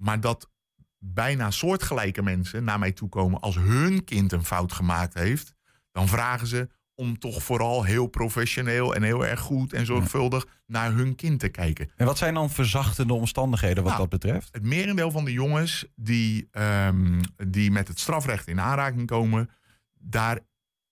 Maar 0.00 0.20
dat 0.20 0.50
bijna 0.98 1.50
soortgelijke 1.50 2.22
mensen 2.22 2.64
naar 2.64 2.78
mij 2.78 2.92
toe 2.92 3.08
komen 3.08 3.40
als 3.40 3.56
hun 3.56 4.04
kind 4.04 4.32
een 4.32 4.44
fout 4.44 4.72
gemaakt 4.72 5.14
heeft. 5.14 5.54
Dan 5.92 6.08
vragen 6.08 6.46
ze 6.46 6.68
om 6.94 7.18
toch 7.18 7.42
vooral 7.42 7.84
heel 7.84 8.06
professioneel 8.06 8.94
en 8.94 9.02
heel 9.02 9.26
erg 9.26 9.40
goed 9.40 9.72
en 9.72 9.86
zorgvuldig 9.86 10.46
naar 10.66 10.92
hun 10.92 11.14
kind 11.14 11.40
te 11.40 11.48
kijken. 11.48 11.90
En 11.96 12.06
wat 12.06 12.18
zijn 12.18 12.34
dan 12.34 12.50
verzachtende 12.50 13.12
omstandigheden 13.12 13.82
wat 13.82 13.92
Nou, 13.92 14.08
dat 14.08 14.20
betreft? 14.20 14.48
Het 14.52 14.62
merendeel 14.62 15.10
van 15.10 15.24
de 15.24 15.32
jongens 15.32 15.86
die, 15.94 16.48
ehm, 16.50 17.20
die 17.36 17.70
met 17.70 17.88
het 17.88 17.98
strafrecht 17.98 18.48
in 18.48 18.60
aanraking 18.60 19.06
komen, 19.06 19.50
daar, 19.98 20.38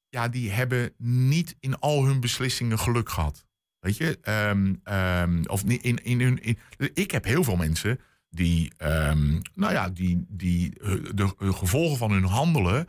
ja, 0.08 0.28
die 0.28 0.50
hebben 0.50 0.94
niet 0.96 1.56
in 1.60 1.78
al 1.78 2.04
hun 2.04 2.20
beslissingen 2.20 2.78
geluk 2.78 3.08
gehad. 3.08 3.46
Weet 3.78 3.96
je? 3.96 4.18
Ehm, 4.22 4.74
ehm, 4.82 5.42
of 5.46 5.64
niet 5.64 5.82
in, 5.82 6.04
in 6.04 6.20
hun. 6.20 6.42
In, 6.42 6.58
ik 6.94 7.10
heb 7.10 7.24
heel 7.24 7.44
veel 7.44 7.56
mensen 7.56 8.00
die, 8.30 8.72
ehm, 8.76 9.40
nou 9.54 9.72
ja, 9.72 9.88
die, 9.90 10.24
die 10.28 10.78
eh, 10.80 10.90
de, 10.90 11.34
de 11.38 11.52
gevolgen 11.52 11.98
van 11.98 12.10
hun 12.10 12.24
handelen 12.24 12.88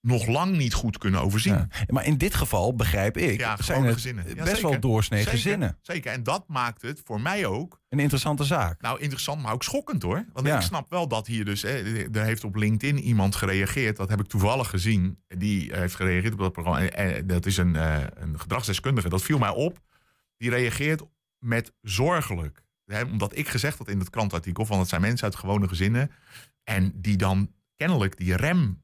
nog 0.00 0.26
lang 0.26 0.56
niet 0.56 0.74
goed 0.74 0.98
kunnen 0.98 1.20
overzien. 1.20 1.52
Ja. 1.54 1.68
Maar 1.88 2.04
in 2.04 2.18
dit 2.18 2.34
geval 2.34 2.74
begrijp 2.74 3.16
ik, 3.16 3.40
Ja, 3.40 3.56
zijn 3.56 3.64
gewone 3.66 3.84
het 3.86 3.94
gezinnen. 3.94 4.28
Ja, 4.28 4.34
best 4.34 4.48
zeker. 4.54 4.70
wel 4.70 4.80
doorsnee 4.80 5.18
Zeker, 5.22 5.34
gezinnen. 5.34 5.78
Zeker. 5.82 6.12
En 6.12 6.22
dat 6.22 6.44
maakt 6.48 6.82
het 6.82 7.00
voor 7.04 7.20
mij 7.20 7.46
ook 7.46 7.80
Een 7.88 7.98
interessante 7.98 8.44
zaak. 8.44 8.80
Nou, 8.80 9.00
interessant, 9.00 9.42
maar 9.42 9.52
ook 9.52 9.62
schokkend 9.62 10.02
hoor. 10.02 10.24
Want 10.32 10.46
Ja. 10.46 10.56
ik 10.56 10.62
snap 10.62 10.90
wel 10.90 11.08
dat 11.08 11.26
hier 11.26 11.44
dus... 11.44 11.62
Hè, 11.62 12.04
er 12.12 12.24
heeft 12.24 12.44
op 12.44 12.54
LinkedIn 12.56 12.98
iemand 12.98 13.34
gereageerd. 13.34 13.96
Dat 13.96 14.08
heb 14.08 14.20
ik 14.20 14.26
toevallig 14.26 14.68
gezien. 14.70 15.18
Die 15.28 15.74
heeft 15.74 15.94
gereageerd 15.94 16.32
op 16.32 16.38
dat 16.38 16.52
programma. 16.52 16.80
En, 16.88 17.26
dat 17.26 17.46
is 17.46 17.56
een, 17.56 17.76
eh, 17.76 17.96
een 18.14 18.40
gedragsdeskundige. 18.40 19.08
Dat 19.08 19.22
viel 19.22 19.38
mij 19.38 19.50
op. 19.50 19.80
Die 20.36 20.50
reageert 20.50 21.02
met 21.38 21.72
zorgelijk. 21.80 22.64
Hè, 22.86 23.02
omdat 23.02 23.36
ik 23.36 23.48
gezegd 23.48 23.78
had 23.78 23.88
in 23.88 23.98
het 23.98 24.10
krantartikel... 24.10 24.66
van 24.66 24.78
het 24.78 24.88
zijn 24.88 25.00
mensen 25.00 25.24
uit 25.24 25.36
gewone 25.36 25.68
gezinnen... 25.68 26.10
en 26.64 26.92
die 27.00 27.16
dan 27.16 27.52
kennelijk 27.74 28.16
die 28.16 28.36
rem 28.36 28.82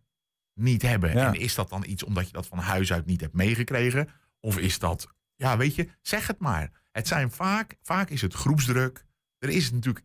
niet 0.55 0.83
hebben. 0.83 1.13
Ja. 1.13 1.27
En 1.27 1.41
is 1.41 1.55
dat 1.55 1.69
dan 1.69 1.85
iets 1.87 2.03
omdat 2.03 2.27
je 2.27 2.33
dat 2.33 2.47
van 2.47 2.59
huis 2.59 2.93
uit 2.93 3.07
niet 3.07 3.21
hebt 3.21 3.35
meegekregen? 3.35 4.09
Of 4.41 4.59
is 4.59 4.79
dat... 4.79 5.15
Ja, 5.37 5.57
weet 5.57 5.75
je, 5.75 5.89
zeg 6.01 6.27
het 6.27 6.39
maar. 6.39 6.71
Het 6.91 7.09
zijn 7.09 7.31
vaak... 7.31 7.77
Vaak 7.83 8.11
is 8.11 8.23
het 8.23 8.35
groepsdruk. 8.35 9.05
Er 9.39 9.49
is 9.49 9.71
natuurlijk 9.71 10.05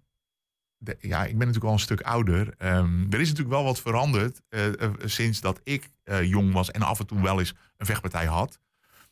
de- 0.77 0.97
ja, 0.99 1.19
ik 1.25 1.37
ben 1.37 1.47
natuurlijk 1.47 1.65
al 1.65 1.71
een 1.71 1.79
stuk 1.79 2.01
ouder. 2.01 2.53
Ehm, 2.57 3.01
er 3.09 3.19
is 3.19 3.29
natuurlijk 3.29 3.55
wel 3.55 3.63
wat 3.63 3.81
veranderd 3.81 4.41
eh, 4.49 4.81
eh, 4.81 4.91
sinds 5.05 5.41
dat 5.41 5.59
ik 5.63 5.89
eh, 6.03 6.23
jong 6.23 6.53
was 6.53 6.71
en 6.71 6.81
af 6.81 6.99
en 6.99 7.07
toe 7.07 7.21
wel 7.21 7.39
eens 7.39 7.53
een 7.77 7.85
vechtpartij 7.85 8.25
had. 8.25 8.59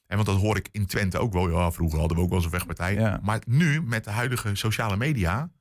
En 0.08 0.15
want 0.15 0.28
dat 0.28 0.39
hoor 0.39 0.58
ik 0.58 0.70
in 0.72 0.86
Twente 0.86 1.18
ook 1.18 1.34
wel. 1.34 1.50
Ja, 1.50 1.72
vroeger 1.72 2.00
hadden 2.00 2.18
we 2.18 2.24
ook 2.24 2.30
wel 2.30 2.38
eens 2.38 2.46
een 2.46 2.54
vechtpartij. 2.54 2.94
Ja. 2.94 3.20
Maar 3.24 3.41
nu, 3.48 3.82
met 3.82 4.04
de 4.04 4.10
huidige 4.10 4.56
sociale 4.56 4.98
media, 4.98 5.52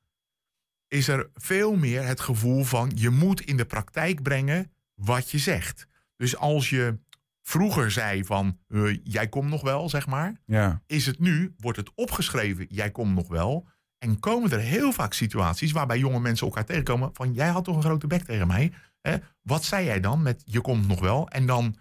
is 0.89 1.09
er 1.09 1.31
veel 1.35 1.77
meer 1.77 2.07
het 2.07 2.21
gevoel 2.21 2.65
van 2.65 2.93
je 2.95 3.11
moet 3.11 3.41
in 3.41 3.57
de 3.57 3.65
praktijk 3.65 4.23
brengen 4.23 4.73
wat 4.95 5.31
je 5.31 5.39
zegt. 5.39 5.87
Dus 6.17 6.37
als 6.37 6.71
je 6.71 6.99
vroeger 7.43 7.91
zei 7.91 8.25
van 8.25 8.59
eh, 8.69 8.99
jij 9.05 9.29
komt 9.29 9.51
nog 9.51 9.63
wel, 9.63 9.89
zeg 9.89 10.07
maar 10.07 10.41
Ja. 10.47 10.83
is 10.87 11.07
het 11.07 11.19
nu, 11.19 11.55
wordt 11.57 11.79
het 11.79 11.91
opgeschreven, 11.95 12.67
jij 12.69 12.91
komt 12.91 13.15
nog 13.15 13.29
wel. 13.29 13.67
En 13.99 14.19
komen 14.21 14.51
er 14.51 14.59
heel 14.59 14.93
vaak 14.93 15.13
situaties 15.13 15.73
waarbij 15.73 15.99
jonge 15.99 16.21
mensen 16.21 16.47
elkaar 16.47 16.65
tegenkomen 16.65 17.11
van 17.13 17.33
jij 17.33 17.49
had 17.49 17.65
toch 17.65 17.77
een 17.77 17.83
grote 17.83 18.07
bek 18.07 18.23
tegen 18.25 18.47
mij. 18.47 18.73
Hè? 19.01 19.17
Wat 19.43 19.65
zei 19.65 19.85
jij 19.85 20.01
dan 20.01 20.23
met 20.23 20.43
je 20.45 20.61
komt 20.61 20.89
nog 20.89 21.01
wel? 21.01 21.29
En 21.29 21.47
dan 21.47 21.77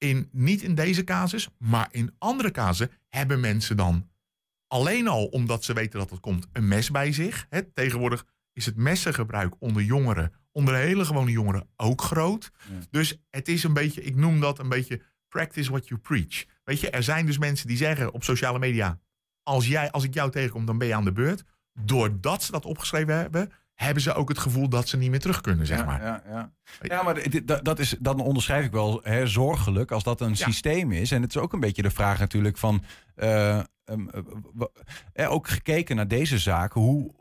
in, 0.00 0.28
niet 0.32 0.62
in 0.62 0.74
deze 0.74 1.04
casus, 1.04 1.48
maar 1.58 1.88
in 1.90 2.14
andere 2.18 2.50
casussen 2.50 2.90
hebben 3.08 3.40
mensen 3.40 3.76
dan 3.76 4.08
alleen 4.66 5.08
al 5.08 5.24
omdat 5.26 5.64
ze 5.64 5.72
weten 5.72 5.98
dat 5.98 6.10
het 6.10 6.20
komt 6.20 6.46
een 6.52 6.68
mes 6.68 6.90
bij 6.90 7.12
zich. 7.12 7.46
Hè? 7.48 7.62
Tegenwoordig 7.62 8.24
is 8.52 8.66
het 8.66 8.76
messengebruik 8.76 9.54
onder 9.58 9.82
jongeren, 9.82 10.32
onder 10.52 10.74
hele 10.74 11.04
gewone 11.04 11.30
jongeren 11.30 11.68
ook 11.76 12.02
groot. 12.02 12.50
Ja. 12.68 12.74
Dus 12.90 13.20
het 13.30 13.48
is 13.48 13.62
een 13.62 13.72
beetje, 13.72 14.02
ik 14.02 14.16
noem 14.16 14.40
dat 14.40 14.58
een 14.58 14.68
beetje 14.68 15.02
practice 15.28 15.70
what 15.70 15.88
you 15.88 16.00
preach. 16.00 16.44
Weet 16.64 16.80
je, 16.80 16.90
er 16.90 17.02
zijn 17.02 17.26
dus 17.26 17.38
mensen 17.38 17.66
die 17.66 17.76
zeggen 17.76 18.12
op 18.12 18.24
sociale 18.24 18.58
media: 18.58 19.00
als, 19.42 19.66
jij, 19.66 19.90
als 19.90 20.04
ik 20.04 20.14
jou 20.14 20.30
tegenkom, 20.30 20.64
dan 20.66 20.78
ben 20.78 20.88
je 20.88 20.94
aan 20.94 21.04
de 21.04 21.12
beurt. 21.12 21.44
Doordat 21.80 22.42
ze 22.42 22.52
dat 22.52 22.64
opgeschreven 22.64 23.14
hebben, 23.16 23.52
hebben 23.84 24.02
ze 24.02 24.14
ook 24.14 24.28
het 24.28 24.38
gevoel 24.38 24.68
dat 24.68 24.88
ze 24.88 24.96
niet 24.96 25.10
meer 25.10 25.20
terug 25.20 25.40
kunnen, 25.40 25.66
zeg 25.66 25.78
ja, 25.78 25.84
maar. 25.84 26.02
Ja, 26.02 26.22
ja. 26.28 26.52
ja, 26.82 27.02
maar 27.02 27.44
dat, 27.44 27.64
dat 27.64 27.78
is, 27.78 27.96
dan 28.00 28.20
onderschrijf 28.20 28.64
ik 28.64 28.72
wel 28.72 29.00
hè, 29.02 29.26
zorgelijk 29.26 29.90
als 29.90 30.02
dat 30.02 30.20
een 30.20 30.36
systeem 30.36 30.92
is. 30.92 31.10
En 31.10 31.22
het 31.22 31.34
is 31.34 31.40
ook 31.40 31.52
een 31.52 31.60
beetje 31.60 31.82
de 31.82 31.90
vraag 31.90 32.18
natuurlijk 32.18 32.56
van... 32.58 32.84
eh, 33.14 33.58
ehm, 33.58 33.64
eh, 33.84 34.20
eh, 35.12 35.30
ook 35.30 35.48
gekeken 35.48 35.96
naar 35.96 36.08
deze 36.08 36.38
zaken, 36.38 36.80
hoe, 36.80 37.14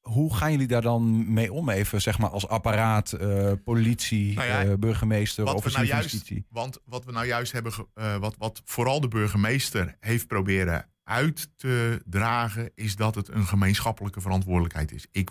hoe 0.00 0.34
gaan 0.36 0.50
jullie 0.50 0.66
daar 0.66 0.82
dan 0.82 1.32
mee 1.32 1.52
om? 1.52 1.70
Even 1.70 2.00
zeg 2.00 2.18
maar 2.18 2.30
als 2.30 2.48
apparaat, 2.48 3.12
eh, 3.12 3.52
politie, 3.64 4.34
Nou 4.34 4.48
ja, 4.48 4.64
eh, 4.64 4.74
burgemeester, 4.78 5.54
officier 5.54 5.88
nou 5.88 6.02
justitie. 6.02 6.46
Want 6.50 6.78
wat 6.84 7.04
we 7.04 7.12
nou 7.12 7.26
juist 7.26 7.52
hebben, 7.52 7.72
eh, 7.94 8.16
wat, 8.16 8.34
wat 8.38 8.62
vooral 8.64 9.00
de 9.00 9.08
burgemeester 9.08 9.96
heeft 10.00 10.26
proberen 10.26 10.86
uit 11.08 11.48
te 11.56 12.02
dragen, 12.04 12.70
is 12.74 12.96
dat 12.96 13.14
het 13.14 13.28
een 13.28 13.46
gemeenschappelijke 13.46 14.20
verantwoordelijkheid 14.20 14.92
is. 14.92 15.06
Ik 15.12 15.30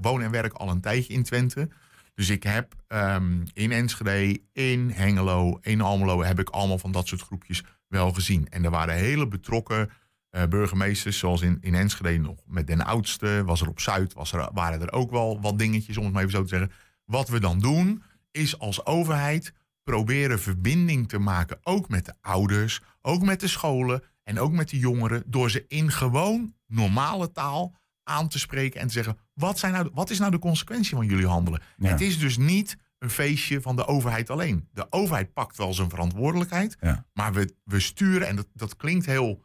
woon 0.00 0.22
en 0.22 0.30
werk 0.30 0.52
al 0.52 0.70
een 0.70 0.80
tijdje 0.80 1.12
in 1.12 1.22
Twente. 1.22 1.68
Dus 2.14 2.30
ik 2.30 2.42
heb 2.42 2.74
ehm, 2.86 3.44
in 3.52 3.72
Enschede, 3.72 4.40
in 4.52 4.90
Hengelo, 4.90 5.58
in 5.60 5.80
Almelo, 5.80 6.22
heb 6.22 6.38
ik 6.38 6.48
allemaal 6.48 6.78
van 6.78 6.92
dat 6.92 7.06
soort 7.06 7.22
groepjes 7.22 7.62
wel 7.88 8.12
gezien. 8.12 8.48
En 8.48 8.64
er 8.64 8.70
waren 8.70 8.94
hele 8.94 9.28
betrokken 9.28 9.90
eh, 10.30 10.46
burgemeesters, 10.46 11.18
zoals 11.18 11.40
in, 11.42 11.58
in 11.60 11.74
Enschede 11.74 12.18
nog 12.18 12.38
met 12.46 12.66
Den 12.66 12.84
Oudste, 12.84 13.42
was 13.44 13.60
er 13.60 13.68
op 13.68 13.80
Zuid, 13.80 14.12
was 14.12 14.32
er, 14.32 14.50
waren 14.52 14.80
er 14.80 14.92
ook 14.92 15.10
wel 15.10 15.40
wat 15.40 15.58
dingetjes, 15.58 15.96
om 15.96 16.04
het 16.04 16.12
maar 16.12 16.22
even 16.22 16.34
zo 16.34 16.42
te 16.42 16.48
zeggen. 16.48 16.72
Wat 17.04 17.28
we 17.28 17.40
dan 17.40 17.58
doen, 17.58 18.02
is 18.30 18.58
als 18.58 18.86
overheid 18.86 19.52
proberen 19.82 20.40
verbinding 20.40 21.08
te 21.08 21.18
maken, 21.18 21.58
ook 21.62 21.88
met 21.88 22.04
de 22.04 22.14
ouders, 22.20 22.80
ook 23.02 23.22
met 23.22 23.40
de 23.40 23.48
scholen 23.48 24.02
en 24.22 24.38
ook 24.38 24.52
met 24.52 24.68
de 24.68 24.78
jongeren, 24.78 25.22
door 25.26 25.50
ze 25.50 25.64
in 25.68 25.90
gewoon 25.90 26.54
normale 26.66 27.32
taal 27.32 27.74
aan 28.02 28.28
te 28.28 28.38
spreken 28.38 28.80
en 28.80 28.86
te 28.86 28.92
zeggen: 28.92 29.18
wat, 29.34 29.58
zijn 29.58 29.72
nou, 29.72 29.90
wat 29.92 30.10
is 30.10 30.18
nou 30.18 30.30
de 30.30 30.38
consequentie 30.38 30.96
van 30.96 31.06
jullie 31.06 31.26
handelen? 31.26 31.62
Ja. 31.76 31.88
Het 31.88 32.00
is 32.00 32.18
dus 32.18 32.36
niet 32.36 32.76
een 32.98 33.10
feestje 33.10 33.60
van 33.60 33.76
de 33.76 33.86
overheid 33.86 34.30
alleen. 34.30 34.68
De 34.72 34.86
overheid 34.90 35.32
pakt 35.32 35.56
wel 35.56 35.74
zijn 35.74 35.90
verantwoordelijkheid, 35.90 36.76
Ja. 36.80 37.06
maar 37.12 37.32
we, 37.32 37.54
we 37.64 37.80
sturen, 37.80 38.28
en 38.28 38.36
dat, 38.36 38.46
dat 38.54 38.76
klinkt 38.76 39.06
heel 39.06 39.44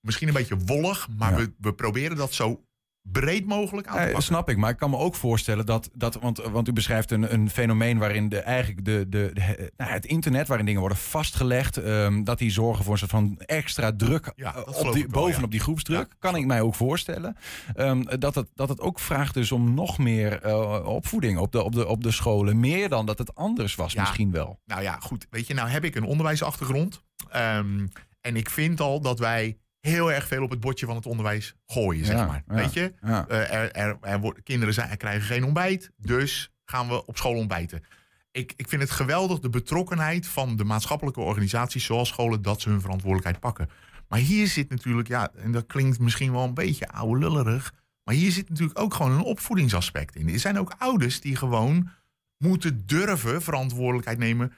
misschien 0.00 0.28
een 0.28 0.34
beetje 0.34 0.56
wollig, 0.58 1.08
maar 1.16 1.30
Ja. 1.30 1.36
we, 1.36 1.52
we 1.58 1.74
proberen 1.74 2.16
dat 2.16 2.32
zo 2.32 2.64
breed 3.12 3.46
mogelijk 3.46 3.86
aan 3.86 3.96
te 3.96 4.12
Eh, 4.12 4.18
snap 4.18 4.48
ik, 4.48 4.56
maar 4.56 4.70
ik 4.70 4.76
kan 4.76 4.90
me 4.90 4.96
ook 4.96 5.14
voorstellen 5.14 5.66
dat, 5.66 5.90
dat 5.94 6.14
want, 6.14 6.38
want 6.38 6.68
u 6.68 6.72
beschrijft 6.72 7.10
een, 7.10 7.32
een 7.32 7.50
fenomeen 7.50 7.98
waarin 7.98 8.28
de, 8.28 8.38
eigenlijk 8.38 8.84
de, 8.84 9.06
de, 9.08 9.30
de- 9.32 9.72
nou, 9.76 9.90
het 9.90 10.06
internet, 10.06 10.48
waarin 10.48 10.66
dingen 10.66 10.80
worden 10.80 10.98
vastgelegd, 10.98 11.76
ehm, 11.76 12.22
dat 12.24 12.38
die 12.38 12.50
zorgen 12.50 12.84
voor 12.84 12.92
een 12.92 12.98
soort 12.98 13.10
van 13.10 13.38
extra 13.38 13.92
druk 13.96 14.32
Ja, 14.36 14.54
eh, 14.54 14.86
op 14.86 14.92
die, 14.92 15.02
wel, 15.08 15.22
bovenop 15.22 15.40
ja. 15.44 15.50
die 15.50 15.60
groepsdruk. 15.60 16.06
Ja. 16.08 16.16
Kan 16.18 16.36
ik 16.36 16.46
mij 16.46 16.60
ook 16.60 16.74
voorstellen. 16.74 17.36
Ehm, 17.74 18.02
dat, 18.18 18.34
het, 18.34 18.48
dat 18.54 18.68
het 18.68 18.80
ook 18.80 18.98
vraagt 19.00 19.34
dus 19.34 19.52
om 19.52 19.74
nog 19.74 19.98
meer 19.98 20.42
eh, 20.42 20.86
opvoeding 20.86 21.38
op 21.38 21.52
de, 21.52 21.62
op, 21.62 21.72
de, 21.72 21.86
op 21.86 22.02
de 22.02 22.10
scholen. 22.10 22.60
Meer 22.60 22.88
dan 22.88 23.06
dat 23.06 23.18
het 23.18 23.34
anders 23.34 23.74
was 23.74 23.94
misschien 23.94 24.30
wel. 24.30 24.60
Nou 24.64 24.82
ja, 24.82 24.96
goed. 25.00 25.26
Weet 25.30 25.46
je, 25.46 25.54
nou 25.54 25.68
heb 25.68 25.84
ik 25.84 25.94
een 25.94 26.04
onderwijsachtergrond. 26.04 27.02
Ehm, 27.30 27.86
en 28.20 28.36
ik 28.36 28.50
vind 28.50 28.80
al 28.80 29.00
dat 29.00 29.18
wij 29.18 29.58
heel 29.80 30.12
erg 30.12 30.26
veel 30.26 30.42
op 30.42 30.50
het 30.50 30.60
bordje 30.60 30.86
van 30.86 30.96
het 30.96 31.06
onderwijs 31.06 31.54
gooien, 31.66 32.04
zeg 32.04 32.26
maar. 32.26 32.42
Weet 32.46 32.72
je? 32.72 32.92
Eh, 33.00 33.52
er, 33.54 33.72
er, 33.72 33.98
er 34.00 34.20
worden, 34.20 34.42
kinderen 34.42 34.74
zijn, 34.74 34.90
er 34.90 34.96
krijgen 34.96 35.26
geen 35.26 35.44
ontbijt, 35.44 35.90
dus 35.96 36.52
gaan 36.64 36.88
we 36.88 37.06
op 37.06 37.16
school 37.16 37.34
ontbijten. 37.34 37.84
Ik, 38.30 38.52
ik 38.56 38.68
vind 38.68 38.82
het 38.82 38.90
geweldig 38.90 39.38
de 39.38 39.50
betrokkenheid 39.50 40.26
van 40.26 40.56
de 40.56 40.64
maatschappelijke 40.64 41.20
organisaties 41.20 41.84
zoals 41.84 42.08
scholen 42.08 42.42
dat 42.42 42.60
ze 42.60 42.68
hun 42.68 42.80
verantwoordelijkheid 42.80 43.40
pakken. 43.40 43.70
Maar 44.08 44.18
hier 44.18 44.46
zit 44.46 44.70
natuurlijk, 44.70 45.08
ja, 45.08 45.30
en 45.34 45.52
dat 45.52 45.66
klinkt 45.66 45.98
misschien 45.98 46.32
wel 46.32 46.44
een 46.44 46.54
beetje 46.54 46.88
oude 46.88 47.20
lullerig, 47.20 47.74
maar 48.04 48.14
hier 48.14 48.30
zit 48.32 48.48
natuurlijk 48.48 48.78
ook 48.78 48.94
gewoon 48.94 49.12
een 49.12 49.22
opvoedingsaspect 49.22 50.16
in. 50.16 50.28
Er 50.28 50.38
zijn 50.38 50.58
ook 50.58 50.74
ouders 50.78 51.20
die 51.20 51.36
gewoon 51.36 51.90
moeten 52.36 52.86
durven 52.86 53.42
verantwoordelijkheid 53.42 54.18
nemen. 54.18 54.52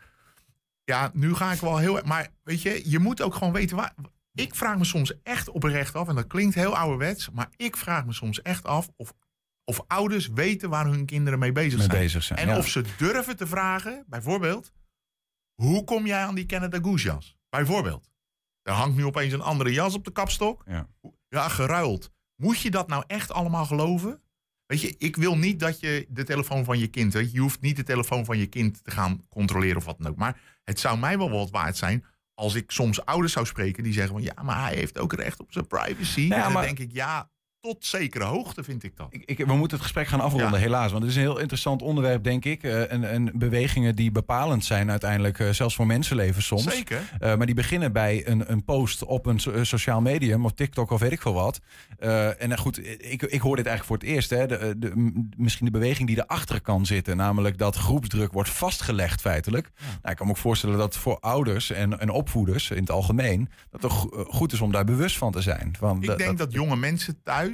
Ja, 0.85 1.11
nu 1.15 1.35
ga 1.35 1.53
ik 1.53 1.61
wel 1.61 1.79
heel 1.79 1.97
erg. 1.97 2.07
Maar 2.07 2.29
weet 2.43 2.63
je, 2.63 2.83
je 2.85 2.99
moet 2.99 3.23
ook 3.23 3.35
gewoon 3.35 3.53
weten 3.53 3.77
waar. 3.77 3.95
Ik 4.33 4.55
vraag 4.55 4.79
me 4.79 4.85
soms 4.85 5.23
echt 5.23 5.49
oprecht 5.49 5.95
af, 5.95 6.09
en 6.09 6.15
dat 6.15 6.27
klinkt 6.27 6.55
heel 6.55 6.77
ouderwets, 6.77 7.31
maar 7.31 7.49
ik 7.57 7.77
vraag 7.77 8.07
me 8.07 8.13
soms 8.13 8.43
echt 8.43 8.65
af 8.65 8.89
of, 8.97 9.13
of 9.65 9.85
ouders 9.87 10.29
weten 10.29 10.71
waar 10.71 10.87
hun 10.87 11.07
kinderen 11.07 11.39
mee 11.39 11.53
bezig 11.53 11.79
Mee 11.79 11.89
zijn. 11.89 12.01
bezig 12.03 12.23
zijn. 12.23 12.39
En 12.39 12.49
ja. 12.49 12.59
of 12.59 12.69
ze 12.69 12.85
durven 12.97 13.37
te 13.37 13.47
vragen, 13.47 14.05
bijvoorbeeld, 14.07 14.73
hoe 15.63 15.85
kom 15.85 16.07
jij 16.07 16.25
aan 16.25 16.35
die 16.35 16.47
Canada 16.47 16.79
Goose 16.83 17.07
jas? 17.07 17.37
Bijvoorbeeld. 17.49 18.11
Er 18.63 18.73
hangt 18.73 18.97
nu 18.97 19.05
opeens 19.05 19.33
een 19.33 19.41
andere 19.41 19.73
jas 19.73 19.95
op 19.95 20.05
de 20.05 20.13
kapstok. 20.13 20.63
Ja. 20.67 20.89
Ja, 21.29 21.49
geruild. 21.49 22.11
Moet 22.37 22.61
je 22.61 22.71
dat 22.71 22.89
nou 22.89 23.05
echt 23.07 23.33
allemaal 23.33 23.65
geloven? 23.65 24.23
Weet 24.67 24.81
je, 24.81 24.95
ik 24.99 25.17
wil 25.17 25.37
niet 25.37 25.61
dat 25.61 25.81
je 25.81 26.07
de 26.09 26.25
telefoon 26.25 26.65
van 26.65 26.79
je 26.79 26.87
kind... 26.87 27.13
Weet 27.13 27.27
je, 27.27 27.33
je 27.33 27.41
hoeft 27.41 27.61
niet 27.61 27.77
de 27.77 27.83
telefoon 27.83 28.25
van 28.25 28.39
je 28.39 28.47
kind 28.47 28.85
te 28.85 28.91
gaan 28.91 29.27
controleren 29.29 29.77
of 29.77 29.85
wat 29.85 29.99
dan 29.99 30.11
ook. 30.11 30.17
Maar 30.17 30.41
het 30.65 30.81
zou 30.81 30.99
mij 30.99 31.19
wel 31.19 31.31
wat 31.31 31.51
waard 31.51 31.77
zijn... 31.77 32.05
als 32.41 32.55
ik 32.55 32.71
soms 32.71 33.05
ouders 33.05 33.33
zou 33.33 33.47
spreken 33.47 33.83
die 33.83 33.93
zeggen 33.93 34.13
van... 34.13 34.23
ja, 34.23 34.43
maar 34.43 34.63
hij 34.63 34.75
heeft 34.75 34.99
ook 34.99 35.13
recht 35.13 35.41
op 35.41 35.53
zijn 35.53 35.67
privacy. 35.67 36.21
Ja, 36.21 36.53
dan 36.53 36.63
denk 36.63 36.79
ik, 36.79 36.93
ja, 36.93 37.31
tot 37.61 37.85
zekere 37.87 38.25
hoogte 38.25 38.65
vind 38.65 38.83
ik 38.83 38.97
dat. 38.97 39.07
Ik, 39.11 39.23
ik, 39.25 39.39
we 39.47 39.55
moeten 39.55 39.77
het 39.77 39.87
gesprek 39.87 40.07
gaan 40.07 40.21
afronden, 40.21 40.51
Ja. 40.53 40.57
helaas. 40.57 40.91
Want 40.91 41.03
het 41.03 41.11
is 41.11 41.17
een 41.17 41.23
heel 41.23 41.39
interessant 41.39 41.83
onderwerp, 41.83 42.25
denk 42.25 42.45
ik. 42.45 42.63
Eh, 42.63 42.93
en, 42.93 43.11
en 43.11 43.31
bewegingen 43.35 43.97
die 43.97 44.11
bepalend 44.13 44.65
zijn 44.65 44.91
uiteindelijk, 44.91 45.39
eh, 45.39 45.51
zelfs 45.51 45.75
voor 45.75 45.87
mensenlevens 45.87 46.47
soms. 46.47 46.63
Zeker. 46.63 47.03
Eh, 47.21 47.37
maar 47.37 47.47
die 47.47 47.55
beginnen 47.55 47.93
bij 47.93 48.27
een, 48.29 48.53
een 48.53 48.65
post 48.65 49.05
op 49.05 49.27
een 49.27 49.41
so- 49.41 49.65
sociaal 49.65 50.01
medium, 50.01 50.45
of 50.45 50.53
TikTok 50.53 50.91
of 50.91 51.01
weet 51.01 51.13
ik 51.13 51.21
veel 51.23 51.33
wat. 51.35 51.61
En 52.39 52.59
goed, 52.59 52.79
ik, 53.11 53.23
ik 53.23 53.41
hoor 53.41 53.57
dit 53.57 53.67
eigenlijk 53.67 53.85
voor 53.85 53.97
het 53.97 54.07
eerst. 54.07 54.31
Hè, 54.31 54.47
de, 54.47 54.93
misschien 55.37 55.67
de 55.67 55.73
beweging 55.73 56.09
die 56.09 56.19
erachter 56.19 56.61
kan 56.61 56.87
zitten. 56.87 57.17
Namelijk 57.17 57.59
dat 57.59 57.77
groepsdruk 57.77 58.33
wordt 58.33 58.51
vastgelegd 58.51 59.21
feitelijk. 59.21 59.71
Nou, 59.81 60.11
ik 60.11 60.17
kan 60.17 60.27
me 60.27 60.33
ook 60.33 60.39
voorstellen 60.39 60.79
dat 60.79 60.97
voor 60.97 61.19
ouders 61.21 61.71
en, 61.71 62.01
en 62.01 62.11
opvoeders 62.11 62.71
in 62.71 62.81
het 62.81 62.91
algemeen... 62.91 63.49
dat 63.71 63.83
het 63.83 63.93
go- 63.93 64.25
goed 64.29 64.53
is 64.53 64.61
om 64.61 64.73
daar 64.73 64.85
bewust 64.85 65.19
van 65.19 65.33
te 65.33 65.41
zijn. 65.41 65.75
Van, 65.79 66.03
Ik 66.03 66.19
denk 66.19 66.39
dat 66.39 66.53
jonge 66.53 66.77
mensen 66.77 67.23
thuis, 67.23 67.49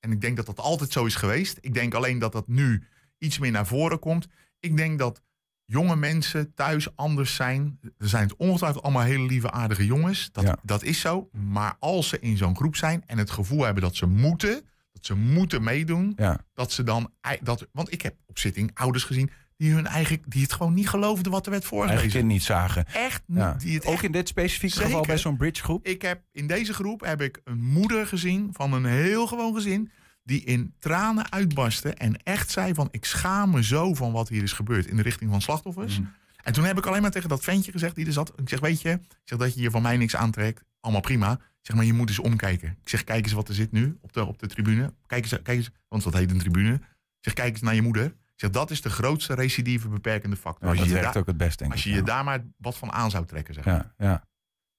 en 0.00 0.12
ik 0.12 0.20
denk 0.20 0.36
dat 0.36 0.46
dat 0.46 0.60
altijd 0.60 0.92
zo 0.92 1.04
is 1.04 1.14
geweest. 1.14 1.58
Ik 1.60 1.74
denk 1.74 1.94
alleen 1.94 2.18
dat 2.18 2.32
dat 2.32 2.48
nu 2.48 2.82
iets 3.18 3.38
meer 3.38 3.50
naar 3.50 3.66
voren 3.66 3.98
komt. 3.98 4.26
Ik 4.60 4.76
denk 4.76 4.98
dat 4.98 5.22
jonge 5.64 5.96
mensen 5.96 6.54
thuis 6.54 6.96
anders 6.96 7.34
zijn. 7.34 7.78
Er 7.98 8.08
zijn 8.08 8.22
het 8.28 8.36
ongetwijfeld 8.36 8.82
allemaal 8.84 9.02
hele 9.02 9.26
lieve, 9.26 9.50
aardige 9.50 9.84
jongens. 9.86 10.28
Dat, 10.32 10.44
Ja. 10.44 10.58
dat 10.62 10.82
is 10.82 11.00
zo. 11.00 11.28
Maar 11.32 11.76
als 11.78 12.08
ze 12.08 12.18
in 12.18 12.36
zo'n 12.36 12.56
groep 12.56 12.76
zijn 12.76 13.02
en 13.06 13.18
het 13.18 13.30
gevoel 13.30 13.64
hebben 13.64 13.82
dat 13.82 13.96
ze 13.96 14.06
moeten, 14.06 14.64
dat 14.92 15.06
ze 15.06 15.14
moeten 15.14 15.62
meedoen, 15.62 16.12
Ja, 16.16 16.44
dat 16.54 16.72
ze 16.72 16.82
dan. 16.82 17.12
Dat, 17.42 17.68
want 17.72 17.92
ik 17.92 18.02
heb 18.02 18.16
op 18.26 18.38
zitting 18.38 18.70
ouders 18.74 19.04
gezien 19.04 19.30
die 19.56 19.72
hun 19.72 19.86
eigen, 19.86 20.22
die 20.26 20.42
het 20.42 20.52
gewoon 20.52 20.74
niet 20.74 20.88
geloofden 20.88 21.32
wat 21.32 21.44
er 21.44 21.50
werd 21.50 21.62
eigen 21.62 21.78
voorgelezen. 21.78 22.18
kind 22.18 22.32
niet 22.32 22.42
zagen. 22.42 22.86
Echt 22.86 23.22
niet. 23.26 23.38
Ja. 23.38 23.54
Die 23.54 23.74
het 23.74 23.86
Ook 23.86 23.92
echt 23.92 24.02
in 24.02 24.12
dit 24.12 24.28
specifieke 24.28 24.74
geval 24.74 24.90
Zeker. 24.90 25.06
bij 25.06 25.18
zo'n 25.18 25.36
bridgegroep? 25.36 25.86
ik 25.86 26.02
heb 26.02 26.22
in 26.32 26.46
deze 26.46 26.74
groep 26.74 27.00
heb 27.00 27.20
ik 27.20 27.40
een 27.44 27.62
moeder 27.62 28.06
gezien 28.06 28.48
van 28.52 28.72
een 28.72 28.84
heel 28.84 29.26
gewoon 29.26 29.54
gezin. 29.54 29.90
Die 30.22 30.44
in 30.44 30.74
tranen 30.78 31.32
uitbarstte 31.32 31.94
en 31.94 32.22
echt 32.22 32.50
zei 32.50 32.74
van 32.74 32.88
ik 32.90 33.04
schaam 33.04 33.50
me 33.50 33.64
zo 33.64 33.94
van 33.94 34.12
wat 34.12 34.28
hier 34.28 34.42
is 34.42 34.52
gebeurd 34.52 34.86
in 34.86 34.96
de 34.96 35.02
richting 35.02 35.30
van 35.30 35.40
slachtoffers. 35.40 35.98
Mm. 35.98 36.12
En 36.42 36.52
toen 36.52 36.64
heb 36.64 36.78
ik 36.78 36.86
alleen 36.86 37.02
maar 37.02 37.10
tegen 37.10 37.28
dat 37.28 37.44
ventje 37.44 37.72
gezegd 37.72 37.94
die 37.94 38.06
er 38.06 38.12
zat. 38.12 38.32
Ik 38.36 38.48
zeg 38.48 38.60
weet 38.60 38.80
je, 38.80 38.90
ik 38.90 39.00
zeg 39.24 39.38
dat 39.38 39.54
je 39.54 39.60
hier 39.60 39.70
van 39.70 39.82
mij 39.82 39.96
niks 39.96 40.16
aantrekt. 40.16 40.64
Allemaal 40.80 41.00
prima. 41.00 41.38
Zeg 41.60 41.76
maar 41.76 41.84
je 41.84 41.92
moet 41.92 42.08
eens 42.08 42.18
omkijken. 42.18 42.68
Ik 42.68 42.88
zeg 42.88 43.04
kijk 43.04 43.24
eens 43.24 43.32
wat 43.32 43.48
er 43.48 43.54
zit 43.54 43.72
nu 43.72 43.98
op 44.00 44.12
de, 44.12 44.24
op 44.24 44.38
de 44.38 44.46
tribune. 44.46 44.94
Kijk 45.06 45.22
eens, 45.22 45.42
kijk 45.42 45.58
eens, 45.58 45.70
want 45.88 46.02
dat 46.02 46.14
heet 46.14 46.30
een 46.30 46.38
tribune. 46.38 46.72
Ik 46.74 46.80
zeg 47.20 47.32
kijk 47.34 47.52
eens 47.52 47.62
naar 47.62 47.74
je 47.74 47.82
moeder. 47.82 48.14
Ik 48.36 48.42
zeg 48.42 48.50
dat 48.50 48.70
is 48.70 48.80
de 48.82 48.90
grootste 48.90 49.34
recidieve 49.34 49.88
beperkende 49.88 50.36
factor. 50.36 50.62
Ja, 50.64 50.68
als 50.68 50.78
dat 50.78 50.86
je, 50.86 50.92
je 50.94 50.98
werkt 51.00 51.12
daar- 51.14 51.22
ook 51.22 51.28
het 51.28 51.36
best, 51.36 51.58
denk 51.58 51.72
als 51.72 51.82
je 51.82 51.90
ik. 51.90 51.94
je 51.96 52.02
daar 52.02 52.24
maar 52.24 52.44
wat 52.56 52.76
van 52.76 52.92
aan 52.92 53.10
zou 53.10 53.26
trekken. 53.26 53.54
Zeg 53.54 53.64
maar. 53.64 53.92
Ja, 53.96 54.06
ja. 54.06 54.24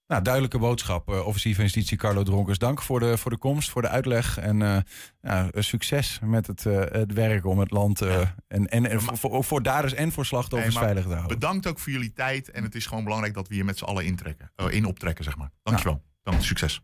Nou, 0.08 0.22
duidelijke 0.22 0.58
boodschap, 0.60 1.10
eh, 1.10 1.26
officier 1.26 1.56
van 1.56 1.64
justitie 1.64 1.98
Carlo 1.98 2.24
Dronkers. 2.24 2.58
Dank 2.58 2.82
voor 2.82 3.00
de, 3.00 3.18
voor 3.18 3.32
de 3.32 3.38
komst, 3.38 3.70
voor 3.70 3.82
de 3.82 3.88
uitleg. 3.88 4.38
En 4.38 4.62
eh, 4.62 4.78
ja, 5.22 5.50
eh, 5.52 5.62
succes 5.62 6.20
met 6.24 6.48
het, 6.48 6.64
het 6.64 7.14
werk 7.14 7.46
om 7.46 7.60
het 7.60 7.72
land 7.72 8.02
en, 8.02 8.36
en, 8.48 8.68
en 8.90 9.02
voor, 9.02 9.18
voor, 9.18 9.44
voor 9.44 9.64
daders 9.64 9.94
en 9.94 10.12
voor 10.12 10.26
slachtoffers 10.26 10.74
Nee, 10.74 10.84
veilig 10.84 11.04
te 11.04 11.14
houden. 11.14 11.40
Bedankt 11.40 11.68
ook 11.68 11.80
voor 11.80 11.92
jullie 11.92 12.14
tijd. 12.14 12.50
En 12.52 12.64
het 12.64 12.76
is 12.76 12.86
gewoon 12.86 13.04
belangrijk 13.04 13.34
dat 13.34 13.48
we 13.48 13.54
hier 13.54 13.66
met 13.66 13.78
z'n 13.78 13.84
allen 13.86 14.06
intrekken, 14.06 14.52
in 14.70 14.86
optrekken, 14.86 15.24
zeg 15.24 15.38
maar. 15.38 15.52
Dankjewel. 15.64 16.04
Dank, 16.24 16.42
succes. 16.42 16.82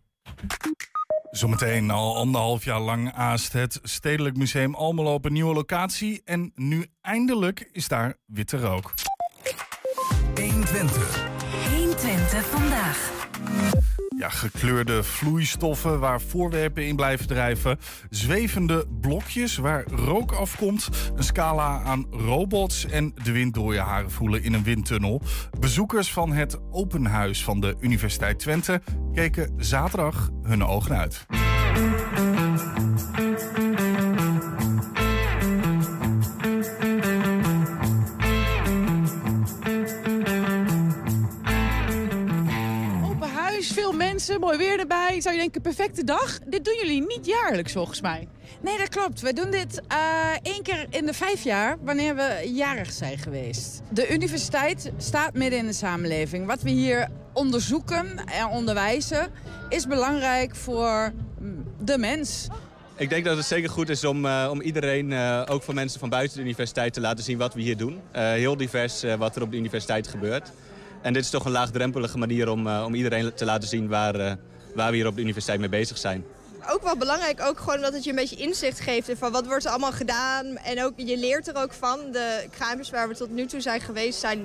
Zometeen 1.34 1.92
al 1.92 2.16
anderhalf 2.16 2.64
jaar 2.64 2.80
lang 2.80 3.14
aast 3.14 3.54
het 3.54 3.80
Stedelijk 3.84 4.38
Museum 4.38 4.76
Almelo 4.76 5.14
op 5.14 5.26
een 5.26 5.34
nieuwe 5.34 5.54
locatie. 5.54 6.22
En 6.26 6.52
nu 6.56 6.86
eindelijk 7.02 7.70
is 7.72 7.88
daar 7.88 8.18
witte 8.26 8.58
rook. 8.58 8.94
120 11.72 12.46
vandaag. 12.46 13.12
Ja, 14.18 14.30
gekleurde 14.30 15.04
vloeistoffen 15.04 16.00
waar 16.00 16.22
voorwerpen 16.22 16.88
in 16.88 16.96
blijven 16.96 17.28
drijven. 17.28 17.80
Zwevende 18.10 18.88
blokjes 19.02 19.58
waar 19.58 19.84
rook 19.88 20.32
afkomt. 20.32 20.90
Een 21.16 21.24
scala 21.24 21.82
aan 21.82 22.06
robots 22.12 22.86
en 22.86 23.14
de 23.24 23.32
wind 23.32 23.54
door 23.54 23.74
je 23.74 23.80
haren 23.80 24.12
voelen 24.12 24.44
in 24.44 24.54
een 24.54 24.64
windtunnel. 24.64 25.22
Bezoekers 25.60 26.14
van 26.14 26.34
het 26.34 26.58
Open 26.72 27.06
Huis 27.06 27.44
van 27.44 27.60
de 27.60 27.76
Universiteit 27.80 28.40
Twente 28.40 28.82
keken 29.14 29.54
zaterdag 29.58 30.30
hun 30.44 30.64
ogen 30.64 30.98
uit. 30.98 31.26
Mensen, 44.28 44.48
mooi 44.48 44.58
weer 44.58 44.80
erbij. 44.80 45.22
Zou 45.22 45.36
je 45.36 45.42
denken, 45.42 45.62
perfecte 45.62 46.04
dag. 46.04 46.40
Dit 46.46 46.66
doen 46.66 46.76
jullie 46.82 47.06
niet 47.08 47.26
jaarlijks 47.26 47.72
volgens 47.72 48.02
mij. 48.02 48.28
Nee, 48.62 48.78
dat 48.78 48.90
klopt. 48.90 49.22
We 49.22 49.34
doen 49.34 49.52
dit 49.52 49.82
eh, 49.88 49.98
één 50.42 50.64
keer 50.64 50.86
in 50.90 51.06
de 51.06 51.14
vijf 51.14 51.44
jaar, 51.44 51.78
wanneer 51.82 52.16
we 52.16 52.52
jarig 52.54 52.92
zijn 52.92 53.18
geweest. 53.18 53.82
De 53.90 54.14
universiteit 54.14 54.92
staat 54.98 55.34
midden 55.34 55.60
in 55.60 55.66
de 55.66 55.74
samenleving. 55.74 56.46
Wat 56.46 56.62
we 56.62 56.70
hier 56.70 57.08
onderzoeken 57.34 58.26
en 58.26 58.48
onderwijzen 58.48 59.32
is 59.70 59.88
belangrijk 59.88 60.56
voor 60.56 61.12
mm, 61.40 61.66
de 61.80 61.98
mens. 61.98 62.48
Ik 62.96 63.10
denk 63.10 63.26
dat 63.26 63.38
het 63.38 63.46
zeker 63.46 63.70
goed 63.70 63.90
is 63.90 64.04
om, 64.04 64.26
eh, 64.26 64.48
om 64.52 64.62
iedereen, 64.62 65.14
eh, 65.14 65.42
ook 65.50 65.64
voor 65.64 65.74
mensen 65.74 66.00
van 66.00 66.10
buiten 66.10 66.38
de 66.38 66.44
universiteit, 66.44 66.94
te 66.94 67.02
laten 67.02 67.24
zien 67.24 67.38
wat 67.38 67.54
we 67.54 67.62
hier 67.62 67.78
doen. 67.78 68.02
Eh, 68.12 68.24
heel 68.24 68.58
divers 68.58 69.04
eh, 69.04 69.16
wat 69.16 69.36
er 69.36 69.42
op 69.42 69.52
de 69.52 69.58
universiteit 69.58 70.08
gebeurt. 70.08 70.52
En 71.04 71.14
dit 71.14 71.24
is 71.24 71.30
toch 71.30 71.46
een 71.46 71.52
laagdrempelige 71.52 72.18
manier 72.18 72.50
om, 72.50 72.68
eh, 72.68 72.84
om 72.86 72.94
iedereen 72.94 73.34
te 73.34 73.46
laten 73.46 73.68
zien 73.68 73.88
waar, 73.88 74.16
eh, 74.16 74.34
waar 74.76 74.90
we 74.90 74.96
hier 74.96 75.08
op 75.08 75.16
de 75.16 75.22
universiteit 75.22 75.60
mee 75.60 75.70
bezig 75.70 75.98
zijn. 75.98 76.26
Ook 76.70 76.84
wel 76.84 76.98
belangrijk, 76.98 77.42
ook 77.42 77.60
gewoon 77.60 77.76
omdat 77.76 77.94
het 77.94 78.04
je 78.04 78.10
een 78.10 78.16
beetje 78.16 78.36
inzicht 78.36 78.80
geeft 78.80 79.12
van 79.18 79.32
wat 79.32 79.46
wordt 79.46 79.66
er 79.66 79.70
allemaal 79.70 79.92
gedaan. 79.92 80.58
En 80.58 80.84
ook, 80.84 80.94
je 80.96 81.18
leert 81.18 81.48
er 81.48 81.56
ook 81.56 81.74
van. 81.74 82.00
De 82.12 82.48
kruimers 82.50 82.90
waar 82.90 83.08
we 83.08 83.16
tot 83.16 83.32
nu 83.32 83.46
toe 83.46 83.62
zijn 83.62 83.82
geweest 83.82 84.20
zijn 84.20 84.40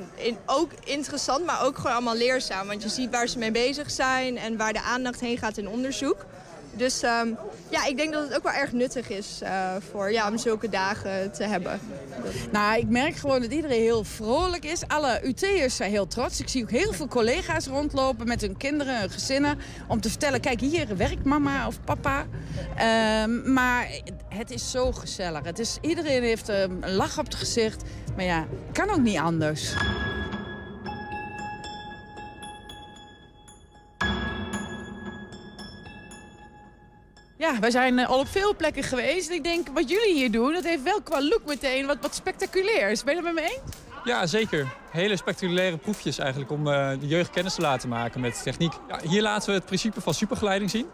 ook 0.47 0.71
interessant, 0.85 1.47
maar 1.47 1.65
ook 1.65 1.77
gewoon 1.77 1.93
allemaal 1.93 2.17
leerzaam. 2.17 2.67
Want 2.67 2.83
je 2.83 2.89
ziet 2.89 3.11
waar 3.11 3.27
ze 3.27 3.39
mee 3.39 3.51
bezig 3.51 3.91
zijn 3.91 4.37
en 4.37 4.57
waar 4.57 4.73
de 4.73 4.83
aandacht 4.83 5.21
heen 5.21 5.39
gaat 5.39 5.57
in 5.57 5.69
onderzoek. 5.69 6.27
Dus 6.73 7.03
ehm, 7.03 7.29
ja, 7.69 7.87
ik 7.87 7.97
denk 7.97 8.13
dat 8.13 8.23
het 8.23 8.37
ook 8.37 8.43
wel 8.43 8.53
erg 8.53 8.73
nuttig 8.73 9.11
is 9.11 9.41
uh, 9.43 9.75
voor, 9.91 10.13
ja, 10.13 10.29
om 10.29 10.39
zulke 10.39 10.69
dagen 10.69 11.33
te 11.33 11.45
hebben. 11.45 11.81
Nou, 12.53 12.79
ik 12.79 12.89
merk 12.89 13.17
gewoon 13.17 13.41
dat 13.41 13.53
iedereen 13.53 13.81
heel 13.81 14.05
vrolijk 14.05 14.65
is. 14.65 14.83
Alle 14.87 15.21
UT'ers 15.25 15.77
zijn 15.77 15.91
heel 15.91 16.07
trots. 16.07 16.41
Ik 16.41 16.49
zie 16.49 16.63
ook 16.63 16.71
heel 16.71 16.93
veel 16.93 17.09
collega's 17.09 17.67
rondlopen 17.67 18.27
met 18.27 18.41
hun 18.41 18.57
kinderen, 18.57 19.01
hun 19.01 19.11
gezinnen. 19.11 19.59
Om 19.89 20.01
te 20.01 20.09
vertellen, 20.09 20.41
kijk 20.41 20.61
hier 20.61 20.97
werkt 20.97 21.25
mama 21.25 21.67
of 21.67 21.81
papa. 21.85 22.27
Um, 23.23 23.53
maar 23.53 23.89
het 24.29 24.51
is 24.51 24.71
zo 24.71 24.93
gezellig. 24.93 25.45
Het 25.45 25.59
is, 25.59 25.79
iedereen 25.81 26.23
heeft 26.23 26.49
een 26.49 26.95
lach 26.95 27.19
op 27.19 27.25
het 27.25 27.35
gezicht. 27.35 27.83
Maar 28.17 28.25
ja, 28.25 28.47
kan 28.73 28.91
ook 28.91 29.01
niet 29.01 29.19
anders. 29.19 29.75
Ja, 37.53 37.59
wij 37.61 37.71
zijn 37.71 38.07
al 38.07 38.19
op 38.19 38.29
veel 38.29 38.57
plekken 38.57 38.83
geweest. 38.83 39.29
En 39.29 39.35
ik 39.35 39.45
denk, 39.45 39.69
wat 39.75 39.91
jullie 39.91 40.15
hier 40.15 40.31
doen, 40.31 40.53
dat 40.53 40.65
heeft 40.65 40.83
wel 40.83 41.01
qua 41.03 41.23
look 41.23 41.41
meteen 41.47 41.87
wat, 41.87 41.97
wat 42.01 42.15
spectaculairs. 42.15 43.05
Ben 43.05 43.17
je 43.17 43.23
het 43.23 43.35
met 43.35 43.45
me 43.45 43.51
eens? 43.51 43.77
Ja, 44.05 44.27
zeker. 44.27 44.67
Hele 44.91 45.17
spectaculaire 45.17 45.77
proefjes 45.77 46.19
eigenlijk 46.19 46.51
om 46.51 46.67
uh, 46.67 46.91
de 47.01 47.07
jeugd 47.07 47.31
kennis 47.31 47.55
te 47.55 47.61
laten 47.61 47.89
maken 47.89 48.21
met 48.21 48.43
techniek. 48.43 48.73
Ja, 48.89 49.01
hier 49.09 49.23
laten 49.23 49.49
we 49.49 49.55
het 49.55 49.65
principe 49.65 50.01
van 50.01 50.15
supergeleiding 50.15 50.71
zien. 50.71 50.87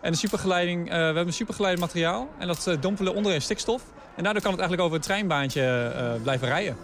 En 0.00 0.12
de 0.12 0.18
supergeleiding, 0.18 0.84
uh, 0.84 0.88
we 0.88 1.02
hebben 1.02 1.26
een 1.26 1.32
supergeleid 1.32 1.78
materiaal 1.78 2.28
en 2.38 2.46
dat 2.46 2.66
uh, 2.68 2.76
dompelen 2.80 3.14
onderin 3.14 3.42
stikstof. 3.42 3.82
En 4.16 4.22
daardoor 4.22 4.42
kan 4.42 4.50
het 4.50 4.60
eigenlijk 4.60 4.88
over 4.88 4.96
een 4.96 5.04
treinbaantje 5.06 6.18
blijven 6.22 6.48
rijden. 6.48 6.76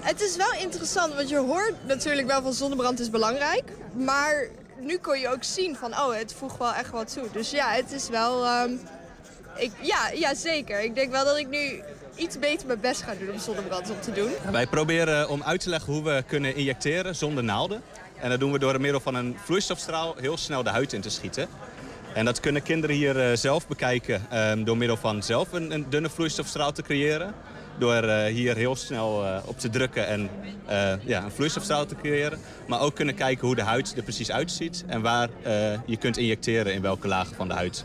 Het 0.00 0.20
is 0.20 0.36
wel 0.36 0.52
interessant, 0.58 1.14
want 1.14 1.28
je 1.28 1.38
hoort 1.38 1.74
natuurlijk 1.86 2.26
wel 2.26 2.42
van 2.42 2.52
zonnebrand 2.52 3.00
is 3.00 3.10
belangrijk. 3.10 3.64
Maar 3.92 4.48
nu 4.80 4.98
kon 4.98 5.18
je 5.18 5.28
ook 5.28 5.44
zien 5.44 5.76
van, 5.76 5.92
oh, 5.92 6.14
het 6.14 6.34
voegt 6.38 6.58
wel 6.58 6.74
echt 6.74 6.90
wat 6.90 7.12
toe. 7.12 7.28
Dus 7.32 7.50
ja, 7.50 7.70
het 7.70 7.92
is 7.92 8.08
wel... 8.08 8.62
Um, 8.62 8.80
ik, 9.56 9.72
ja, 9.80 10.10
ja, 10.14 10.34
zeker. 10.34 10.80
Ik 10.80 10.94
denk 10.94 11.10
wel 11.10 11.24
dat 11.24 11.36
ik 11.36 11.48
nu 11.48 11.82
iets 12.14 12.38
beter 12.38 12.66
mijn 12.66 12.80
best 12.80 13.02
ga 13.02 13.14
doen 13.14 13.30
om 13.30 13.38
zonnebrand 13.38 13.90
op 13.90 14.02
te 14.02 14.12
doen. 14.12 14.30
Wij 14.50 14.66
proberen 14.66 15.28
om 15.28 15.42
uit 15.42 15.60
te 15.60 15.68
leggen 15.68 15.92
hoe 15.92 16.02
we 16.02 16.24
kunnen 16.26 16.54
injecteren 16.54 17.16
zonder 17.16 17.44
naalden. 17.44 17.82
En 18.20 18.30
dat 18.30 18.40
doen 18.40 18.52
we 18.52 18.58
door 18.58 18.80
middel 18.80 19.00
van 19.00 19.14
een 19.14 19.36
vloeistofstraal 19.44 20.14
heel 20.18 20.36
snel 20.36 20.62
de 20.62 20.70
huid 20.70 20.92
in 20.92 21.00
te 21.00 21.10
schieten. 21.10 21.48
En 22.14 22.24
dat 22.24 22.40
kunnen 22.40 22.62
kinderen 22.62 22.96
hier 22.96 23.36
zelf 23.36 23.66
bekijken 23.66 24.26
um, 24.32 24.64
door 24.64 24.76
middel 24.76 24.96
van 24.96 25.22
zelf 25.22 25.52
een 25.52 25.86
dunne 25.88 26.10
vloeistofstraal 26.10 26.72
te 26.72 26.82
creëren 26.82 27.34
door 27.80 28.04
uh, 28.04 28.24
hier 28.24 28.56
heel 28.56 28.76
snel 28.76 29.24
uh, 29.24 29.36
op 29.44 29.58
te 29.58 29.70
drukken 29.70 30.06
en 30.06 30.30
uh, 30.68 30.92
ja, 31.04 31.24
een 31.24 31.30
vloeistofstraal 31.30 31.86
te 31.86 31.94
creëren. 31.94 32.38
Maar 32.68 32.80
ook 32.80 32.94
kunnen 32.94 33.14
kijken 33.14 33.46
hoe 33.46 33.56
de 33.56 33.62
huid 33.62 33.96
er 33.96 34.02
precies 34.02 34.30
uitziet 34.30 34.84
en 34.86 35.02
waar 35.02 35.28
je 35.86 35.96
kunt 35.96 36.16
injecteren 36.16 36.74
in 36.74 36.82
welke 36.82 37.08
lagen 37.08 37.36
van 37.36 37.48
de 37.48 37.54
huid. 37.54 37.84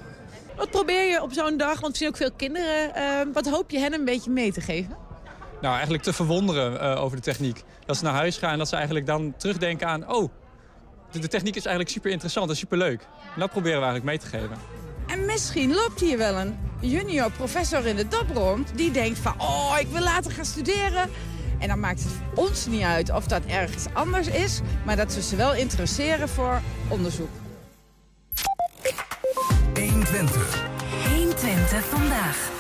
Wat 0.56 0.70
probeer 0.70 1.10
je 1.10 1.22
op 1.22 1.34
zo'n 1.34 1.58
dag, 1.58 1.80
want 1.80 1.92
we 1.92 1.98
zien 1.98 2.08
ook 2.08 2.18
veel 2.18 2.32
kinderen, 2.32 3.34
wat 3.34 3.50
hoop 3.50 3.72
je 3.72 3.80
hen 3.80 3.94
een 3.94 4.06
beetje 4.06 4.32
mee 4.32 4.52
te 4.52 4.62
geven? 4.62 4.98
Nou, 5.62 5.74
eigenlijk 5.74 6.04
te 6.04 6.14
verwonderen 6.14 6.98
over 6.98 7.18
de 7.18 7.24
techniek. 7.24 7.64
Dat 7.86 7.98
ze 7.98 8.04
naar 8.04 8.14
huis 8.14 8.38
gaan 8.38 8.52
en 8.52 8.58
dat 8.58 8.68
ze 8.68 8.76
eigenlijk 8.76 9.06
dan 9.06 9.34
terugdenken 9.38 9.88
aan... 9.88 10.10
oh, 10.12 10.30
de, 11.12 11.20
de 11.20 11.28
techniek 11.28 11.56
is 11.56 11.66
eigenlijk 11.66 11.96
super 11.96 12.12
interessant 12.12 12.50
en 12.50 12.56
super 12.56 12.78
leuk. 12.78 13.02
En 13.34 13.40
dat 13.40 13.52
proberen 13.52 13.80
we 13.80 13.86
eigenlijk 13.86 14.06
mee 14.06 14.30
te 14.32 14.38
geven. 14.38 14.58
En 15.16 15.26
misschien 15.26 15.74
loopt 15.74 16.00
hier 16.00 16.18
wel 16.18 16.36
een 16.36 16.58
junior 16.80 17.32
professor 17.32 17.86
in 17.86 17.96
de 17.96 18.08
dop 18.08 18.30
rond... 18.34 18.72
die 18.76 18.92
denkt 18.92 19.20
van, 19.20 19.34
oh, 19.38 19.76
ik 19.80 19.88
wil 19.88 20.02
later 20.02 20.32
gaan 20.32 20.46
studeren. 20.46 21.10
En 21.60 21.68
dan 21.68 21.80
maakt 21.80 22.04
het 22.04 22.12
ons 22.34 22.66
niet 22.66 22.82
uit 22.82 23.12
of 23.12 23.26
dat 23.28 23.46
ergens 23.46 23.86
anders 23.94 24.28
is... 24.28 24.62
maar 24.86 24.96
dat 24.96 25.12
ze 25.14 25.22
ze 25.22 25.36
wel 25.36 25.56
interesseren 25.56 26.30
voor 26.30 26.62
onderzoek. 26.88 27.30
120. 29.74 30.68
120 31.10 31.86
vandaag. 31.86 32.54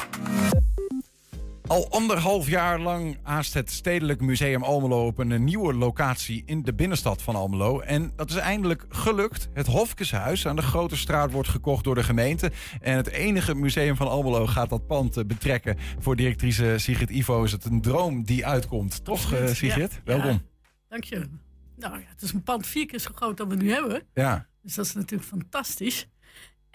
Al 1.67 1.89
anderhalf 1.89 2.49
jaar 2.49 2.80
lang 2.80 3.17
aast 3.23 3.54
het 3.54 3.71
Stedelijk 3.71 4.21
Museum 4.21 4.63
Almelo 4.63 5.06
op 5.06 5.17
een 5.17 5.43
nieuwe 5.43 5.73
locatie 5.73 6.43
in 6.45 6.63
de 6.63 6.73
binnenstad 6.73 7.21
van 7.21 7.36
Almelo. 7.36 7.80
En 7.80 8.12
dat 8.15 8.30
is 8.30 8.36
eindelijk 8.36 8.86
gelukt. 8.89 9.49
Het 9.54 9.67
Hofkeshuis 9.67 10.47
aan 10.47 10.56
de 10.56 10.62
Grote 10.62 10.97
Straat 10.97 11.32
wordt 11.32 11.49
gekocht 11.49 11.84
door 11.84 11.95
de 11.95 12.04
gemeente. 12.04 12.51
En 12.82 12.95
het 12.97 13.08
enige 13.08 13.56
museum 13.56 13.95
van 13.95 14.08
Almelo 14.08 14.47
gaat 14.47 14.69
dat 14.69 14.88
pand 14.88 15.17
eh, 15.17 15.25
betrekken. 15.25 15.78
Voor 15.99 16.15
directrice 16.15 16.75
Sigrid 16.78 17.10
Ivo 17.10 17.43
is 17.43 17.51
het 17.51 17.65
een 17.65 17.82
droom 17.82 18.23
die 18.23 18.45
uitkomt. 18.45 19.06
Toch, 19.06 19.34
uh, 19.34 19.47
Sigrid? 19.47 19.93
Ja, 19.93 19.99
Welkom. 20.04 20.32
Ja, 20.32 20.41
dank 20.88 21.04
je. 21.04 21.30
Nou 21.75 21.99
ja, 21.99 22.06
het 22.08 22.21
is 22.21 22.34
een 22.34 22.43
pand 22.43 22.67
vier 22.67 22.86
keer 22.86 22.99
zo 22.99 23.12
groot 23.15 23.38
dan 23.38 23.49
we 23.49 23.56
nu 23.56 23.71
hebben. 23.71 24.04
Ja. 24.13 24.47
Dus 24.62 24.75
dat 24.75 24.86
is 24.86 24.93
natuurlijk 24.93 25.30
fantastisch. 25.30 26.08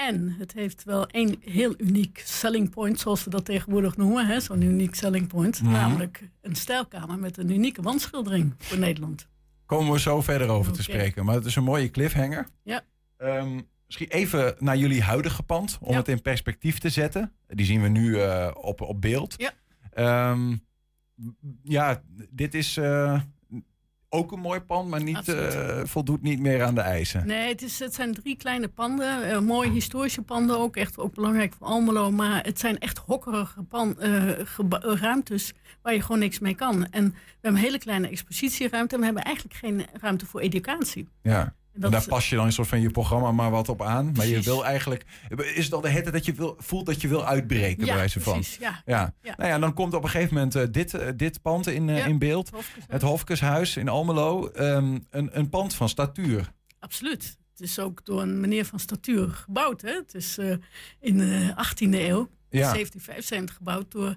En 0.08 0.34
het 0.38 0.52
heeft 0.52 0.84
wel 0.84 1.06
één 1.06 1.36
heel 1.40 1.74
uniek 1.78 2.22
selling 2.24 2.70
point, 2.70 3.00
zoals 3.00 3.24
we 3.24 3.30
dat 3.30 3.44
tegenwoordig 3.44 3.96
noemen. 3.96 4.42
Zo'n 4.42 4.62
uniek 4.62 4.94
selling 4.94 5.26
point. 5.28 5.62
Mhm. 5.62 5.72
Namelijk 5.72 6.30
een 6.40 6.56
stijlkamer 6.56 7.18
met 7.18 7.36
een 7.36 7.50
unieke 7.50 7.82
wandschildering 7.82 8.54
voor 8.58 8.78
Nederland. 8.78 9.28
Komen 9.66 9.92
we 9.92 10.00
zo 10.00 10.20
verder 10.20 10.48
over 10.48 10.72
te 10.72 10.82
spreken. 10.82 11.24
Maar 11.24 11.34
het 11.34 11.44
is 11.44 11.56
een 11.56 11.64
mooie 11.64 11.90
cliffhanger. 11.90 12.48
Ja. 12.62 12.82
Um, 13.18 13.68
misschien 13.86 14.08
even 14.08 14.54
naar 14.58 14.76
jullie 14.76 15.02
huidige 15.02 15.42
pand, 15.42 15.78
om 15.80 15.96
het 15.96 16.08
in 16.08 16.22
perspectief 16.22 16.78
te 16.78 16.88
zetten. 16.88 17.32
Die 17.46 17.66
zien 17.66 17.82
we 17.82 17.88
nu 17.88 18.16
uh, 18.16 18.50
op, 18.54 18.80
op 18.80 19.00
beeld. 19.00 19.34
Ja. 19.36 20.30
Um, 20.30 20.64
ja, 21.62 22.02
dit 22.30 22.54
is 22.54 22.76
uh, 22.76 23.20
ook 24.10 24.32
een 24.32 24.40
mooi 24.40 24.60
pand, 24.60 24.88
maar 24.88 25.02
niet, 25.02 25.28
uh, 25.28 25.80
voldoet 25.84 26.22
niet 26.22 26.40
meer 26.40 26.62
aan 26.62 26.74
de 26.74 26.80
eisen. 26.80 27.26
Nee, 27.26 27.48
het, 27.48 27.62
is, 27.62 27.78
het 27.78 27.94
zijn 27.94 28.14
drie 28.14 28.36
kleine 28.36 28.68
panden. 28.68 29.30
Uh, 29.30 29.38
mooie 29.38 29.70
historische 29.70 30.22
panden 30.22 30.58
ook. 30.58 30.76
Echt 30.76 30.98
ook 30.98 31.14
belangrijk 31.14 31.54
voor 31.58 31.66
Almelo. 31.66 32.10
Maar 32.10 32.44
het 32.44 32.58
zijn 32.58 32.78
echt 32.78 32.98
hokkerige 32.98 33.62
pan, 33.62 33.96
uh, 34.00 34.30
ruimtes 34.80 35.52
waar 35.82 35.94
je 35.94 36.02
gewoon 36.02 36.18
niks 36.18 36.38
mee 36.38 36.54
kan. 36.54 36.86
En 36.90 37.04
we 37.04 37.14
hebben 37.40 37.60
een 37.60 37.66
hele 37.66 37.78
kleine 37.78 38.08
expositieruimte. 38.08 38.94
En 38.94 39.00
we 39.00 39.06
hebben 39.06 39.24
eigenlijk 39.24 39.56
geen 39.56 39.86
ruimte 40.00 40.26
voor 40.26 40.40
educatie. 40.40 41.08
Ja. 41.22 41.54
En 41.72 41.90
daar 41.90 42.06
pas 42.08 42.28
je 42.28 42.36
dan 42.36 42.46
een 42.46 42.52
soort 42.52 42.68
van 42.68 42.80
je 42.80 42.90
programma 42.90 43.32
maar 43.32 43.50
wat 43.50 43.68
op 43.68 43.82
aan. 43.82 44.12
Maar 44.16 44.26
je 44.26 44.40
wil 44.40 44.64
eigenlijk. 44.64 45.04
Is 45.54 45.64
het 45.64 45.74
al 45.74 45.80
de 45.80 45.88
hette 45.88 46.10
dat 46.10 46.24
je 46.24 46.32
wil, 46.32 46.56
voelt 46.58 46.86
dat 46.86 47.00
je 47.00 47.08
wil 47.08 47.26
uitbreken, 47.26 47.80
ja, 47.80 47.86
bij 47.86 47.94
wijze 47.94 48.20
van? 48.20 48.32
Precies, 48.32 48.56
ja. 48.56 48.82
Ja. 48.86 49.14
ja. 49.22 49.34
Nou 49.36 49.50
ja, 49.50 49.58
dan 49.58 49.74
komt 49.74 49.94
op 49.94 50.02
een 50.02 50.08
gegeven 50.08 50.34
moment 50.34 50.56
uh, 50.56 50.62
dit, 50.70 50.94
uh, 50.94 51.08
dit 51.16 51.42
pand 51.42 51.66
in, 51.66 51.88
uh, 51.88 52.06
in 52.06 52.18
beeld. 52.18 52.46
Het 52.46 52.54
Hofkeshuis. 52.54 52.86
het 52.88 53.02
Hofkeshuis 53.02 53.76
in 53.76 53.88
Almelo. 53.88 54.50
Um, 54.54 55.06
een, 55.10 55.38
een 55.38 55.48
pand 55.48 55.74
van 55.74 55.88
statuur. 55.88 56.52
Absoluut. 56.78 57.38
Het 57.50 57.60
is 57.68 57.78
ook 57.78 58.04
door 58.04 58.22
een 58.22 58.40
meneer 58.40 58.64
van 58.64 58.78
statuur 58.78 59.28
gebouwd. 59.28 59.80
Hè? 59.80 59.92
Het 59.92 60.14
is 60.14 60.38
in 61.00 61.18
de 61.18 61.54
18e 61.56 61.90
eeuw, 61.90 62.28
ja. 62.48 62.72
1775, 62.72 63.56
gebouwd 63.56 63.90
door 63.90 64.16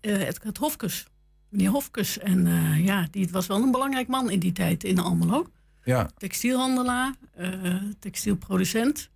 het, 0.00 0.42
het 0.42 0.56
Hofkes. 0.56 1.06
Meneer 1.48 1.70
Hofkes. 1.70 2.18
En 2.18 2.46
ja, 2.82 3.08
die 3.10 3.28
was 3.30 3.46
wel 3.46 3.62
een 3.62 3.70
belangrijk 3.70 4.08
man 4.08 4.30
in 4.30 4.38
die 4.38 4.52
tijd 4.52 4.84
in 4.84 4.98
Almelo. 4.98 5.46
Ja. 5.88 6.10
Textielhandelaar, 6.16 7.14
uh, 7.40 7.74
textielproducent. 7.98 9.10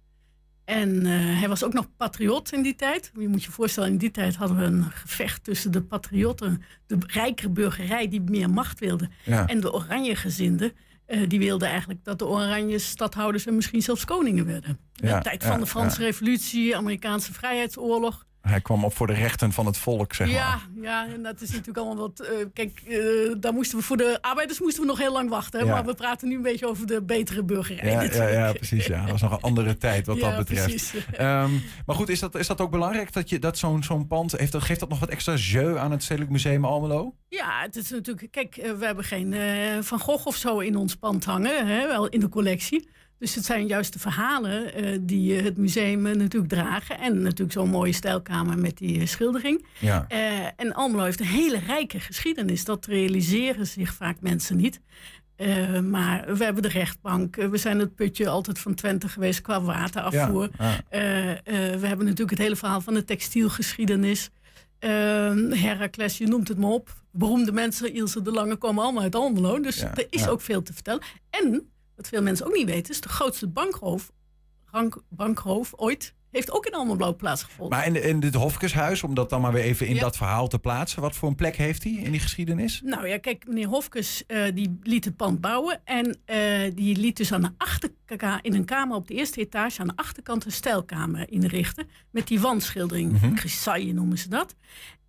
En 0.64 1.06
uh, 1.06 1.38
hij 1.38 1.48
was 1.48 1.64
ook 1.64 1.72
nog 1.72 1.86
patriot 1.96 2.52
in 2.52 2.62
die 2.62 2.74
tijd. 2.74 3.10
Je 3.18 3.28
moet 3.28 3.44
je 3.44 3.50
voorstellen, 3.50 3.88
in 3.88 3.96
die 3.96 4.10
tijd 4.10 4.36
hadden 4.36 4.56
we 4.56 4.64
een 4.64 4.90
gevecht 4.90 5.44
tussen 5.44 5.72
de 5.72 5.82
patriotten, 5.82 6.62
de 6.86 6.96
rijkere 7.06 7.48
burgerij 7.48 8.08
die 8.08 8.20
meer 8.20 8.50
macht 8.50 8.78
wilde, 8.78 9.08
ja. 9.24 9.46
en 9.46 9.60
de 9.60 9.72
oranjegezinden. 9.72 10.72
Uh, 11.06 11.28
die 11.28 11.38
wilden 11.38 11.68
eigenlijk 11.68 12.04
dat 12.04 12.18
de 12.18 12.26
oranje 12.26 12.78
stadhouders 12.78 13.46
en 13.46 13.54
misschien 13.54 13.82
zelfs 13.82 14.04
koningen 14.04 14.46
werden. 14.46 14.78
Ja, 14.92 15.16
de 15.16 15.24
tijd 15.24 15.44
van 15.44 15.60
de 15.60 15.66
Franse. 15.66 16.02
Revolutie, 16.02 16.76
Amerikaanse 16.76 17.32
Vrijheidsoorlog. 17.32 18.26
Hij 18.42 18.60
kwam 18.60 18.84
op 18.84 18.96
voor 18.96 19.06
de 19.06 19.12
rechten 19.12 19.52
van 19.52 19.66
het 19.66 19.76
volk, 19.76 20.14
zeg 20.14 20.30
ja, 20.30 20.48
maar. 20.48 20.82
Ja, 20.82 21.06
en 21.06 21.22
dat 21.22 21.40
is 21.40 21.50
natuurlijk 21.50 21.76
allemaal 21.76 21.96
wat... 21.96 22.28
Uh, 22.32 22.46
kijk, 22.52 22.82
uh, 22.86 23.34
daar 23.40 23.52
moesten 23.52 23.78
we 23.78 23.84
voor 23.84 23.96
de 23.96 24.18
arbeiders 24.20 24.60
moesten 24.60 24.82
we 24.82 24.88
nog 24.88 24.98
heel 24.98 25.12
lang 25.12 25.30
wachten. 25.30 25.60
Hè? 25.60 25.66
Ja. 25.66 25.72
Maar 25.72 25.84
we 25.84 25.94
praten 25.94 26.28
nu 26.28 26.34
een 26.34 26.42
beetje 26.42 26.68
over 26.68 26.86
de 26.86 27.02
betere 27.02 27.42
burgerij. 27.44 28.08
Ja, 28.12 28.28
ja, 28.28 28.52
precies. 28.52 28.86
Ja. 28.86 29.00
Dat 29.00 29.10
was 29.10 29.20
nog 29.20 29.32
een 29.32 29.40
andere 29.40 29.76
tijd 29.76 30.06
wat 30.06 30.20
dat 30.26 30.36
betreft. 30.36 30.66
precies. 30.66 30.94
Um, 31.20 31.62
maar 31.86 31.96
goed, 31.96 32.08
is 32.08 32.20
dat, 32.20 32.34
is 32.34 32.46
dat 32.46 32.60
ook 32.60 32.70
belangrijk 32.70 33.12
dat, 33.12 33.28
je, 33.28 33.38
dat 33.38 33.58
zo'n 33.58 33.82
zo'n 33.82 34.06
pand... 34.06 34.32
Heeft 34.32 34.56
geeft 34.56 34.80
dat 34.80 34.88
nog 34.88 35.00
wat 35.00 35.08
extra 35.08 35.34
jeu 35.34 35.76
aan 35.76 35.90
het 35.90 36.02
Stedelijk 36.02 36.30
Museum 36.32 36.64
Almelo? 36.64 37.14
Ja, 37.28 37.60
het 37.60 37.76
is 37.76 37.90
natuurlijk... 37.90 38.30
Kijk, 38.30 38.56
uh, 38.56 38.72
we 38.72 38.84
hebben 38.84 39.04
geen 39.04 39.34
Van 39.84 40.00
Gogh 40.00 40.26
of 40.26 40.36
zo 40.36 40.58
in 40.58 40.76
ons 40.76 40.96
pand 40.96 41.24
hangen. 41.24 41.66
Hè? 41.66 41.86
Wel 41.86 42.08
in 42.08 42.20
de 42.20 42.28
collectie. 42.28 42.88
Dus 43.22 43.34
het 43.34 43.44
zijn 43.44 43.66
juist 43.66 43.92
de 43.92 43.98
verhalen 43.98 44.84
uh, 44.84 44.98
die 45.00 45.36
uh, 45.36 45.44
het 45.44 45.56
museum 45.56 46.06
uh, 46.06 46.14
natuurlijk 46.14 46.52
dragen. 46.52 46.98
En 46.98 47.22
natuurlijk 47.22 47.52
zo'n 47.52 47.68
mooie 47.70 47.92
stijlkamer 47.92 48.58
met 48.58 48.78
die 48.78 49.06
schildering. 49.06 49.66
Ja. 49.78 50.06
en 50.56 50.74
Almelo 50.74 51.04
heeft 51.04 51.20
een 51.20 51.26
hele 51.26 51.58
rijke 51.58 52.00
geschiedenis. 52.00 52.64
Dat 52.64 52.86
realiseren 52.86 53.66
zich 53.66 53.94
vaak 53.94 54.16
mensen 54.20 54.56
niet. 54.56 54.80
Eh, 55.36 55.80
maar 55.80 56.36
we 56.36 56.44
hebben 56.44 56.62
de 56.62 56.68
rechtbank. 56.68 57.36
Eh, 57.36 57.48
we 57.48 57.56
zijn 57.56 57.78
het 57.78 57.94
putje 57.94 58.28
altijd 58.28 58.58
van 58.58 58.74
Twente 58.74 59.08
geweest 59.08 59.40
qua 59.40 59.60
waterafvoer. 59.60 60.48
Ja, 60.58 60.80
Eh, 60.88 61.30
eh, 61.30 61.36
we 61.80 61.86
hebben 61.86 62.04
natuurlijk 62.06 62.30
het 62.30 62.38
hele 62.38 62.56
verhaal 62.56 62.80
van 62.80 62.94
de 62.94 63.04
textielgeschiedenis. 63.04 64.30
Ehm 64.78 65.50
Heracles, 65.52 66.18
je 66.18 66.26
noemt 66.26 66.48
het 66.48 66.58
maar 66.58 66.70
op. 66.70 66.94
Beroemde 67.12 67.52
mensen, 67.52 67.94
Ilse 67.94 68.22
de 68.22 68.30
Lange, 68.30 68.56
komen 68.56 68.82
allemaal 68.82 69.02
uit 69.02 69.14
Almelo. 69.14 69.60
Dus 69.60 69.76
Ja, 69.80 69.94
er 69.94 70.06
is 70.10 70.28
ook 70.28 70.40
veel 70.40 70.62
te 70.62 70.72
vertellen. 70.72 71.02
En, 71.30 71.71
wat 71.96 72.08
veel 72.08 72.22
mensen 72.22 72.46
ook 72.46 72.54
niet 72.54 72.68
weten, 72.68 72.92
is 72.92 73.00
de 73.00 73.08
grootste 73.08 73.48
bankroof, 73.48 74.12
bankroof 75.08 75.72
ooit... 75.76 76.14
heeft 76.30 76.50
ook 76.52 76.66
in 76.66 76.72
Almelo 76.74 77.14
plaatsgevonden. 77.14 77.78
Maar 77.78 77.86
in, 77.86 78.02
in 78.02 78.20
dit 78.20 78.34
Hofkeshuis, 78.34 79.02
om 79.02 79.14
dat 79.14 79.30
dan 79.30 79.40
maar 79.40 79.52
weer 79.52 79.62
even 79.62 79.86
in 79.86 79.94
Ja. 79.94 80.00
dat 80.00 80.16
verhaal 80.16 80.48
te 80.48 80.58
plaatsen. 80.58 81.00
Wat 81.02 81.14
voor 81.16 81.28
een 81.28 81.34
plek 81.34 81.56
heeft 81.56 81.82
hij 81.84 81.92
in 81.92 82.10
die 82.10 82.20
geschiedenis? 82.20 82.80
Nou 82.84 83.08
ja, 83.08 83.18
kijk, 83.18 83.46
meneer 83.46 83.66
Hofkes 83.66 84.26
eh, 84.26 84.44
die 84.54 84.78
liet 84.82 85.04
het 85.04 85.16
pand 85.16 85.40
bouwen. 85.40 85.80
En 85.84 86.18
eh, 86.24 86.38
die 86.74 86.96
liet 86.96 87.16
dus 87.16 87.32
aan 87.32 87.42
de 87.42 87.50
achterkant, 87.56 88.44
in 88.44 88.54
een 88.54 88.64
kamer 88.64 88.96
op 88.96 89.08
de 89.08 89.14
eerste 89.14 89.40
etage, 89.40 89.80
aan 89.80 89.86
de 89.86 89.96
achterkant 89.96 90.44
een 90.44 90.52
stijlkamer 90.52 91.30
inrichten. 91.30 91.88
Met 92.10 92.26
die 92.26 92.40
wandschildering. 92.40 93.12
Mhm. 93.12 93.34
Grisaille 93.36 93.92
noemen 93.92 94.18
ze 94.18 94.28
dat. 94.28 94.54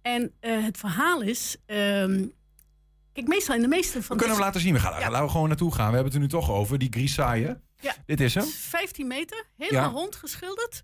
En 0.01 0.31
eh, 0.39 0.63
het 0.63 0.77
verhaal 0.77 1.21
is. 1.21 1.57
ehm, 1.65 2.25
kijk, 3.13 3.27
meestal 3.27 3.55
in 3.55 3.61
de 3.61 3.67
meeste 3.67 3.97
We 3.97 4.03
van 4.03 4.17
kunnen 4.17 4.35
hem 4.35 4.45
laten 4.45 4.61
zien. 4.61 4.73
We 4.73 4.79
gaan, 4.79 4.99
Ja. 4.99 5.09
Laten 5.09 5.25
we 5.25 5.31
gewoon 5.31 5.47
naartoe 5.47 5.73
gaan. 5.73 5.87
We 5.87 5.93
hebben 5.93 6.05
het 6.05 6.13
er 6.13 6.19
nu 6.19 6.27
toch 6.27 6.51
over. 6.51 6.77
Die 6.79 6.91
Grisaille. 6.91 7.61
Ja. 7.79 7.95
Dit 8.05 8.19
is 8.21 8.33
hem. 8.35 8.43
15 8.45 9.07
meter, 9.07 9.45
helemaal 9.57 9.83
Ja. 9.83 9.89
rond 9.89 10.15
geschilderd. 10.15 10.83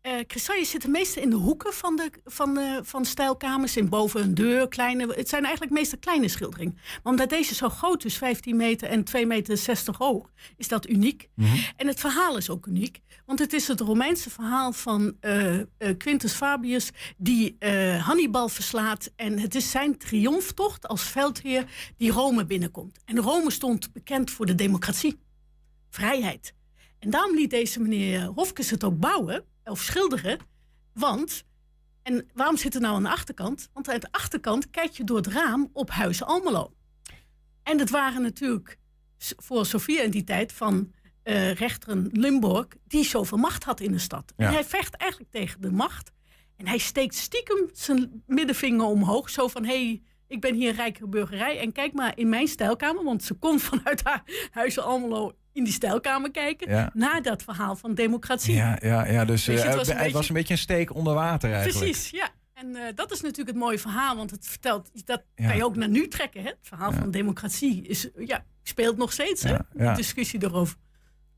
Eh 0.00 0.12
Grisaille 0.26 0.64
zitten 0.64 0.90
meestal 0.90 1.22
in 1.22 1.30
de 1.30 1.36
hoeken 1.36 1.72
van 1.72 1.96
de, 1.96 2.10
van 2.24 2.54
de 2.54 2.80
van 2.82 3.04
stijlkamers. 3.04 3.76
In 3.76 3.88
boven 3.88 4.22
een 4.22 4.34
deur, 4.34 4.68
kleine. 4.68 5.14
Het 5.14 5.28
zijn 5.28 5.42
eigenlijk 5.42 5.72
meestal 5.72 5.98
kleine 5.98 6.28
schilderingen. 6.28 6.74
Maar 6.74 7.12
omdat 7.12 7.28
deze 7.28 7.54
zo 7.54 7.68
groot 7.68 8.04
is, 8.04 8.16
15 8.16 8.56
meter 8.56 8.88
en 8.88 9.04
2 9.04 9.26
meter 9.26 9.56
60 9.56 9.96
hoog, 9.96 10.30
is 10.56 10.68
dat 10.68 10.88
uniek. 10.88 11.28
Mhm. 11.34 11.56
En 11.76 11.86
het 11.86 12.00
verhaal 12.00 12.36
is 12.36 12.50
ook 12.50 12.66
uniek. 12.66 13.00
Want 13.26 13.38
het 13.38 13.52
is 13.52 13.68
het 13.68 13.80
Romeinse 13.80 14.30
verhaal 14.30 14.72
van 14.72 15.16
eh, 15.20 15.58
eh, 15.58 15.66
Quintus 15.96 16.32
Fabius 16.32 16.90
die 17.16 17.56
eh, 17.58 18.06
Hannibal 18.06 18.48
verslaat. 18.48 19.12
En 19.16 19.38
het 19.38 19.54
is 19.54 19.70
zijn 19.70 19.98
triomftocht 19.98 20.88
als 20.88 21.02
veldheer 21.02 21.64
die 21.96 22.10
Rome 22.10 22.44
binnenkomt. 22.44 22.98
En 23.04 23.18
Rome 23.18 23.50
stond 23.50 23.92
bekend 23.92 24.30
voor 24.30 24.46
de 24.46 24.54
democratie, 24.54 25.20
vrijheid. 25.90 26.54
En 26.98 27.10
daarom 27.10 27.34
liet 27.34 27.50
deze 27.50 27.80
meneer 27.80 28.24
Hofkes 28.24 28.70
het 28.70 28.84
ook 28.84 28.98
bouwen, 28.98 29.44
of 29.64 29.82
schilderen. 29.82 30.38
Want, 30.92 31.44
en 32.02 32.28
waarom 32.34 32.56
zit 32.56 32.72
het 32.72 32.82
nou 32.82 32.94
aan 32.94 33.02
de 33.02 33.10
achterkant? 33.10 33.68
Want 33.72 33.88
aan 33.88 34.00
de 34.00 34.08
achterkant 34.10 34.70
kijk 34.70 34.90
je 34.90 35.04
door 35.04 35.16
het 35.16 35.26
raam 35.26 35.70
op 35.72 35.90
Huizen 35.90 36.26
Almelo. 36.26 36.72
En 37.62 37.78
dat 37.78 37.90
waren 37.90 38.22
natuurlijk 38.22 38.78
voor 39.18 39.66
Sofia 39.66 40.02
in 40.02 40.10
die 40.10 40.24
tijd 40.24 40.52
van 40.52 40.92
eh 41.22 41.52
rechteren 41.52 42.08
Limburg... 42.12 42.66
die 42.86 43.04
zoveel 43.04 43.38
macht 43.38 43.64
had 43.64 43.80
in 43.80 43.92
de 43.92 43.98
stad. 43.98 44.32
Ja. 44.36 44.46
En 44.46 44.52
hij 44.52 44.64
vecht 44.64 44.94
eigenlijk 44.94 45.30
tegen 45.30 45.60
de 45.60 45.70
macht. 45.70 46.12
En 46.56 46.66
hij 46.66 46.78
steekt 46.78 47.14
stiekem 47.14 47.68
zijn 47.72 48.22
middenvinger 48.26 48.86
omhoog. 48.86 49.30
Zo 49.30 49.48
van, 49.48 49.64
hé, 49.64 49.84
hey, 49.84 50.02
ik 50.26 50.40
ben 50.40 50.54
hier 50.54 50.68
een 50.68 50.74
rijke 50.74 51.08
burgerij. 51.08 51.58
En 51.58 51.72
kijk 51.72 51.92
maar 51.92 52.18
in 52.18 52.28
mijn 52.28 52.48
stijlkamer. 52.48 53.04
Want 53.04 53.22
ze 53.22 53.34
kon 53.34 53.60
vanuit 53.60 54.04
haar 54.04 54.22
Huizen 54.50 54.84
Almelo 54.84 55.32
in 55.52 55.64
die 55.64 55.72
stijlkamer 55.72 56.30
kijken. 56.30 56.70
Ja. 56.70 56.90
Naar 56.94 57.22
dat 57.22 57.42
verhaal 57.42 57.76
van 57.76 57.94
democratie. 57.94 58.54
Ja, 58.54 58.78
ja, 58.82 59.06
ja 59.06 59.24
dus 59.24 59.44
je, 59.44 59.52
eh, 59.60 59.64
het 59.64 59.74
was 59.74 59.88
een 59.88 59.96
het 59.96 60.02
was 60.02 60.12
beetje- 60.12 60.28
een 60.28 60.34
beetje 60.34 60.52
een 60.54 60.58
steek 60.60 60.94
onder 60.94 61.14
water 61.14 61.52
eigenlijk. 61.52 61.84
Precies, 61.84 62.10
ja. 62.10 62.28
En 62.54 62.76
eh, 62.76 62.82
dat 62.94 63.12
is 63.12 63.20
natuurlijk 63.20 63.48
het 63.48 63.56
mooie 63.64 63.78
verhaal, 63.78 64.16
want 64.16 64.30
het 64.30 64.46
vertelt, 64.46 64.90
dat 65.06 65.22
Ja. 65.34 65.46
kan 65.46 65.56
je 65.56 65.64
ook 65.64 65.76
naar 65.76 65.88
nu 65.88 66.08
trekken. 66.08 66.42
Hè? 66.42 66.48
Het 66.48 66.58
verhaal 66.62 66.92
van 66.92 67.10
democratie 67.10 67.82
is, 67.82 68.08
ja, 68.18 68.44
speelt 68.62 68.96
nog 68.96 69.12
steeds, 69.12 69.42
hè? 69.42 69.56
De 69.72 69.92
discussie 69.94 70.42
erover. 70.44 70.76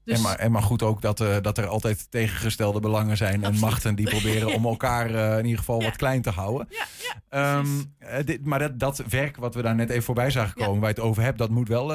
Dus, 0.04 0.16
En, 0.16 0.22
maar, 0.22 0.36
en 0.38 0.50
maar 0.52 0.62
goed 0.62 0.82
ook 0.82 1.02
dat, 1.02 1.20
eh, 1.20 1.36
dat 1.42 1.58
er 1.58 1.66
altijd 1.66 2.10
tegengestelde 2.10 2.80
belangen 2.80 3.16
zijn 3.16 3.44
en 3.44 3.58
machten 3.58 3.94
die 3.94 4.08
proberen 4.08 4.54
om 4.54 4.66
elkaar 4.74 5.14
eh, 5.14 5.38
in 5.38 5.44
ieder 5.44 5.58
geval 5.58 5.78
Ja. 5.78 5.84
wat 5.84 5.96
klein 5.96 6.22
te 6.22 6.30
houden. 6.30 6.66
ja, 6.70 6.84
ja, 7.02 7.20
Ehm, 7.28 7.66
eh, 7.98 8.24
dit, 8.24 8.44
maar 8.44 8.58
dat, 8.58 8.78
dat 8.78 9.02
werk 9.08 9.36
wat 9.36 9.54
we 9.54 9.62
daar 9.62 9.74
net 9.74 9.90
even 9.90 10.02
voorbij 10.02 10.30
zagen 10.30 10.54
komen, 10.54 10.80
waar 10.80 10.88
je 10.88 10.94
het 10.94 11.04
over 11.04 11.22
hebt, 11.22 11.38
dat 11.38 11.50
moet 11.50 11.68
wel, 11.68 11.94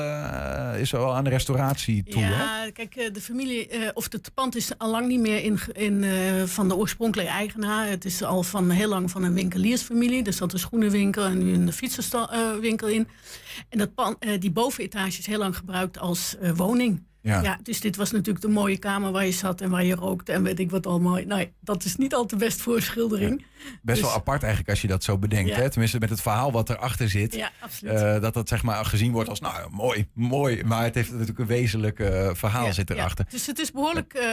is 0.75 0.91
wel 0.91 1.15
aan 1.15 1.23
de 1.23 1.29
restauratie 1.29 2.03
toe. 2.03 2.21
hè? 2.21 2.29
ja, 2.29 2.71
kijk, 2.71 3.09
de 3.13 3.21
familie, 3.21 3.69
of 3.95 4.11
het 4.11 4.31
pand 4.33 4.55
is 4.55 4.77
al 4.77 4.91
lang 4.91 5.07
niet 5.07 5.19
meer 5.19 5.43
in, 5.43 5.59
in, 5.73 6.05
van 6.47 6.67
de 6.67 6.75
oorspronkelijke 6.75 7.31
eigenaar. 7.31 7.87
Het 7.87 8.05
is 8.05 8.23
al 8.23 8.43
van 8.43 8.69
heel 8.69 8.89
lang 8.89 9.11
van 9.11 9.23
een 9.23 9.33
winkeliersfamilie. 9.33 10.23
Er 10.23 10.33
zat 10.33 10.53
een 10.53 10.59
schoenenwinkel 10.59 11.23
en 11.25 11.37
nu 11.37 11.53
een 11.53 11.73
fietsenwinkel 11.73 12.87
in. 12.87 13.07
En 13.69 13.77
dat 13.77 13.93
pand, 13.93 14.17
die 14.39 14.51
bovenetage 14.51 15.19
is 15.19 15.25
heel 15.25 15.39
lang 15.39 15.55
gebruikt 15.57 15.99
als 15.99 16.35
woning. 16.55 17.05
Ja. 17.21 17.41
Ja. 17.41 17.59
dus 17.63 17.79
dit 17.79 17.95
was 17.95 18.11
natuurlijk 18.11 18.45
de 18.45 18.51
mooie 18.51 18.77
kamer 18.77 19.11
waar 19.11 19.25
je 19.25 19.31
zat 19.31 19.61
en 19.61 19.69
waar 19.69 19.83
je 19.83 19.95
rookte 19.95 20.31
en 20.31 20.43
weet 20.43 20.59
ik 20.59 20.71
wat 20.71 20.87
allemaal. 20.87 21.19
Nou, 21.25 21.51
dat 21.59 21.83
is 21.83 21.95
niet 21.95 22.13
al 22.15 22.25
te 22.25 22.35
best 22.35 22.61
voor 22.61 22.75
een 22.75 22.81
schildering. 22.81 23.45
Best 23.81 24.01
wel 24.01 24.09
Dus- 24.09 24.19
apart 24.19 24.41
eigenlijk 24.41 24.69
als 24.71 24.81
je 24.81 24.87
dat 24.87 25.03
zo 25.03 25.17
bedenkt. 25.17 25.49
Ja. 25.49 25.55
Hè? 25.55 25.69
Tenminste 25.69 25.99
met 25.99 26.09
het 26.09 26.21
verhaal 26.21 26.51
wat 26.51 26.69
erachter 26.69 27.09
zit. 27.09 27.35
Eh, 27.83 28.21
dat 28.21 28.33
dat 28.33 28.47
zeg 28.47 28.63
maar 28.63 28.85
gezien 28.85 29.11
wordt 29.11 29.29
als, 29.29 29.39
nou 29.39 29.69
mooi, 29.71 30.07
mooi. 30.13 30.63
Maar 30.63 30.83
het 30.83 30.95
heeft 30.95 31.11
natuurlijk 31.11 31.39
een 31.39 31.45
wezenlijk 31.45 31.99
eh, 31.99 32.29
verhaal 32.33 32.73
zit 32.73 32.89
ja. 32.89 32.95
erachter. 32.95 33.25
Dus 33.29 33.45
het 33.47 33.59
is 33.59 33.71
behoorlijk. 33.71 34.13
eh, 34.13 34.23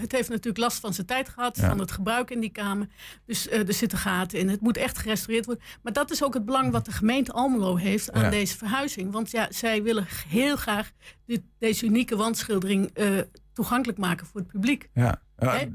het 0.00 0.12
heeft 0.12 0.28
natuurlijk 0.28 0.58
last 0.58 0.80
van 0.80 0.94
zijn 0.94 1.06
tijd 1.06 1.28
gehad, 1.28 1.58
van 1.58 1.78
het 1.78 1.90
gebruik 1.92 2.30
in 2.30 2.40
die 2.40 2.50
kamer. 2.50 2.86
Dus 3.26 3.50
er 3.50 3.74
zitten 3.74 3.98
gaten 3.98 4.38
in. 4.38 4.48
Het 4.48 4.60
moet 4.60 4.76
echt 4.76 4.98
gerestaureerd 4.98 5.46
worden. 5.46 5.64
Maar 5.82 5.92
dat 5.92 6.10
is 6.10 6.24
ook 6.24 6.34
het 6.34 6.44
belang 6.44 6.72
wat 6.72 6.84
de 6.84 6.92
gemeente 6.92 7.32
Almelo 7.32 7.76
heeft 7.76 8.12
aan 8.12 8.30
deze 8.30 8.56
verhuizing. 8.56 9.12
Want 9.12 9.30
ja, 9.30 9.46
zij 9.50 9.82
willen 9.82 10.06
heel 10.28 10.56
graag 10.56 10.90
dit, 11.26 11.42
deze 11.58 11.79
unieke 11.82 12.16
wandschildering 12.16 12.90
eh, 12.94 13.18
toegankelijk 13.52 13.98
maken 13.98 14.26
voor 14.26 14.40
het 14.40 14.50
publiek. 14.50 14.88
Ja. 14.94 15.22
Hè? 15.36 15.66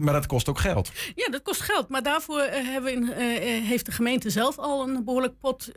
maar 0.00 0.12
dat 0.12 0.26
kost 0.26 0.48
ook 0.48 0.58
geld. 0.58 0.92
Ja, 1.14 1.28
dat 1.28 1.42
kost 1.42 1.60
geld. 1.60 1.88
Maar 1.88 2.02
daarvoor 2.02 2.40
eh, 2.40 2.64
hebben 2.64 3.12
eh, 3.12 3.26
heeft 3.64 3.86
de 3.86 3.92
gemeente 3.92 4.30
zelf 4.30 4.58
al 4.58 4.88
een 4.88 5.04
behoorlijk 5.04 5.38
pot 5.40 5.72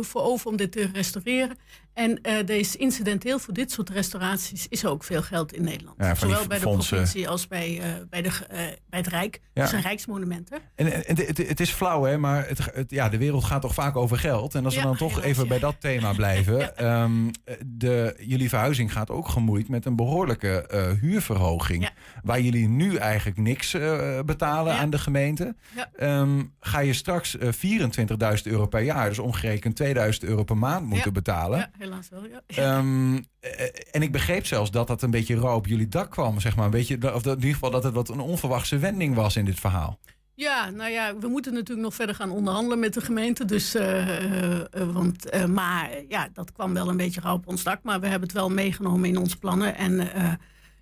voor 0.00 0.22
over 0.22 0.46
om 0.46 0.56
dit 0.56 0.72
te 0.72 0.90
restaureren. 0.92 1.56
En 1.96 2.20
eh 2.22 2.46
deze 2.46 2.76
incidenteel 2.78 3.38
voor 3.38 3.54
dit 3.54 3.72
soort 3.72 3.90
restauraties 3.90 4.66
is 4.68 4.84
ook 4.86 5.04
veel 5.04 5.22
geld 5.22 5.52
in 5.52 5.62
Nederland. 5.64 5.96
Ja, 5.98 6.14
Zowel 6.14 6.46
bij 6.46 6.56
de 6.56 6.62
fondsen. 6.62 6.96
provincie 6.96 7.28
als 7.28 7.48
bij, 7.48 7.80
eh, 7.82 7.88
bij, 8.10 8.22
de, 8.22 8.28
eh, 8.48 8.58
bij 8.90 8.98
het 8.98 9.06
Rijk. 9.06 9.40
Ja. 9.52 9.60
Het 9.60 9.70
zijn 9.70 9.82
rijksmonumenten. 9.82 10.58
En, 10.74 10.92
en 10.92 11.02
het, 11.16 11.26
het- 11.26 11.48
het 11.48 11.60
is 11.60 11.70
flauw, 11.70 12.02
hè, 12.04 12.18
maar 12.18 12.48
het, 12.48 12.58
het- 12.74 12.90
ja, 12.90 13.08
de 13.08 13.18
wereld 13.18 13.44
gaat 13.44 13.60
toch 13.62 13.74
vaak 13.74 13.96
over 13.96 14.18
geld. 14.18 14.54
En 14.54 14.64
als 14.64 14.76
we 14.76 14.82
dan 14.82 14.96
toch 14.96 15.22
even 15.22 15.48
bij 15.48 15.58
dat 15.58 15.76
thema 15.80 16.12
blijven. 16.12 16.76
Ehm, 16.76 17.12
de, 17.66 18.14
jullie 18.26 18.48
verhuizing 18.48 18.92
gaat 18.92 19.10
ook 19.10 19.28
gemoeid 19.28 19.68
met 19.68 19.84
een 19.84 19.96
behoorlijke 19.96 20.66
eh, 20.66 20.90
huurverhoging. 21.00 21.88
Waar 22.22 22.40
jullie 22.40 22.68
nu 22.68 22.96
eigenlijk 22.96 23.38
niks 23.38 23.76
betalen 24.24 24.74
aan 24.74 24.90
de 24.90 24.98
gemeente. 24.98 25.54
Ehm, 25.96 26.42
ga 26.60 26.78
je 26.78 26.92
straks 26.92 27.38
eh, 27.38 27.48
24.000 27.52 28.46
euro 28.46 28.66
per 28.66 28.80
jaar, 28.82 29.08
dus 29.08 29.18
omgerekend 29.18 29.76
2000 29.76 30.24
euro 30.24 30.44
per 30.44 30.56
maand 30.56 30.86
moeten 30.86 31.12
betalen. 31.12 31.70
Helaas 31.86 32.08
wel. 32.08 32.26
Ja. 32.26 32.42
Ehm, 32.46 33.16
eh, 33.40 33.66
en 33.90 34.02
ik 34.02 34.12
begreep 34.12 34.46
zelfs 34.46 34.70
dat 34.70 34.86
dat 34.86 35.02
een 35.02 35.10
beetje 35.10 35.38
rauw 35.38 35.56
op 35.56 35.66
jullie 35.66 35.88
dak 35.88 36.10
kwam, 36.10 36.40
zeg 36.40 36.56
maar. 36.56 36.64
Een 36.64 36.70
beetje, 36.70 37.14
of 37.14 37.24
in 37.24 37.34
ieder 37.34 37.52
geval 37.52 37.70
dat 37.70 37.84
het 37.84 37.94
wat 37.94 38.08
een 38.08 38.20
onverwachte 38.20 38.78
wending 38.78 39.14
was 39.14 39.36
in 39.36 39.44
dit 39.44 39.60
verhaal. 39.60 39.98
Ja, 40.34 40.70
nou 40.70 40.90
ja, 40.90 41.16
we 41.18 41.28
moeten 41.28 41.52
natuurlijk 41.52 41.86
nog 41.86 41.94
verder 41.94 42.14
gaan 42.14 42.30
onderhandelen 42.30 42.78
met 42.78 42.94
de 42.94 43.00
gemeente. 43.00 43.44
Dus, 43.44 43.74
eh, 43.74 44.18
eh, 44.18 44.60
eh, 44.60 44.92
want, 44.92 45.30
eh, 45.30 45.44
maar 45.44 45.90
ja, 46.08 46.28
dat 46.32 46.52
kwam 46.52 46.74
wel 46.74 46.88
een 46.88 46.96
beetje 46.96 47.20
rauw 47.20 47.34
op 47.34 47.46
ons 47.46 47.62
dak. 47.62 47.82
Maar 47.82 48.00
we 48.00 48.06
hebben 48.06 48.28
het 48.28 48.36
wel 48.36 48.50
meegenomen 48.50 49.08
in 49.08 49.18
onze 49.18 49.38
plannen. 49.38 49.76
En 49.76 50.12
eh, 50.12 50.32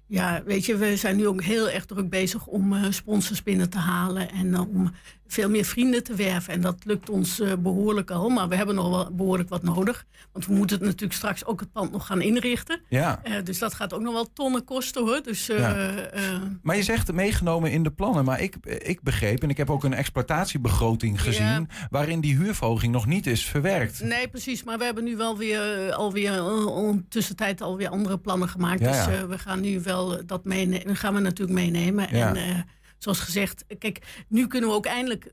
ja, 0.07 0.43
weet 0.45 0.67
je, 0.67 0.77
we 0.77 0.97
zijn 0.97 1.17
nu 1.17 1.27
ook 1.27 1.43
heel 1.43 1.71
erg 1.71 1.85
druk 1.85 2.11
bezig 2.11 2.47
om 2.47 2.73
eh, 2.73 2.91
sponsors 2.91 3.43
binnen 3.43 3.71
te 3.71 3.79
halen. 3.79 4.31
En 4.31 4.55
eh, 4.55 4.61
om 4.61 4.93
veel 5.27 5.51
meer 5.51 5.65
vrienden 5.65 6.03
te 6.05 6.15
werven. 6.15 6.53
En 6.53 6.61
dat 6.61 6.77
lukt 6.85 7.11
ons 7.11 7.41
eh, 7.41 7.53
behoorlijk 7.59 8.11
al. 8.11 8.29
Maar 8.29 8.49
we 8.49 8.57
hebben 8.57 8.75
nog 8.75 8.89
wel 8.91 9.11
behoorlijk 9.13 9.49
wat 9.49 9.63
nodig. 9.63 10.05
Want 10.33 10.47
we 10.47 10.53
moeten 10.55 10.77
het 10.77 10.85
natuurlijk 10.87 11.13
straks 11.13 11.45
ook 11.45 11.61
het 11.61 11.73
pand 11.73 11.91
nog 11.93 12.07
gaan 12.07 12.21
inrichten. 12.21 12.81
Ja. 12.89 13.21
Eh, 13.23 13.33
dus 13.45 13.59
dat 13.59 13.75
gaat 13.75 13.93
ook 13.95 14.01
nog 14.01 14.13
wel 14.13 14.33
tonnen 14.33 14.65
kosten 14.65 15.03
hoor. 15.03 15.23
Dus 15.23 15.49
eh, 15.49 15.59
Ja. 15.59 15.91
Maar 16.63 16.77
je 16.77 16.83
zegt 16.83 17.13
meegenomen 17.13 17.71
in 17.73 17.83
de 17.83 17.91
plannen. 17.91 18.25
Maar 18.25 18.41
ik, 18.41 18.57
ik 18.67 19.03
begreep, 19.03 19.43
en 19.43 19.51
ik 19.51 19.57
heb 19.57 19.71
ook 19.71 19.85
een 19.85 19.95
exploitatiebegroting 19.95 21.23
gezien... 21.23 21.43
Ja. 21.47 21.67
waarin 21.91 22.21
die 22.21 22.37
huurverhoging 22.37 22.93
nog 22.93 23.07
niet 23.07 23.27
is 23.27 23.45
verwerkt. 23.45 24.01
Nee, 24.03 24.29
precies. 24.29 24.65
Maar 24.65 24.79
we 24.79 24.85
hebben 24.85 25.05
nu 25.05 25.17
wel 25.17 25.37
weer 25.39 25.93
alweer 25.93 26.33
uh, 26.35 26.67
on- 26.67 27.07
tussentijd 27.09 27.61
alweer 27.63 27.89
andere 27.89 28.19
plannen 28.19 28.49
gemaakt. 28.49 28.81
Ja, 28.81 29.07
Dus 29.07 29.21
we 29.29 29.39
gaan 29.39 29.61
nu 29.61 29.81
wel 29.81 30.27
dat 30.27 30.45
meenemen. 30.45 30.87
Dat 30.87 30.97
gaan 30.99 31.15
we 31.15 31.21
natuurlijk 31.21 31.59
meenemen. 31.59 32.07
Ja. 32.17 32.35
En 32.35 32.67
zoals 33.05 33.19
gezegd, 33.21 33.65
kijk, 33.79 34.25
nu 34.29 34.47
kunnen 34.47 34.69
we 34.71 34.75
ook 34.77 34.87
eindelijk 34.87 35.33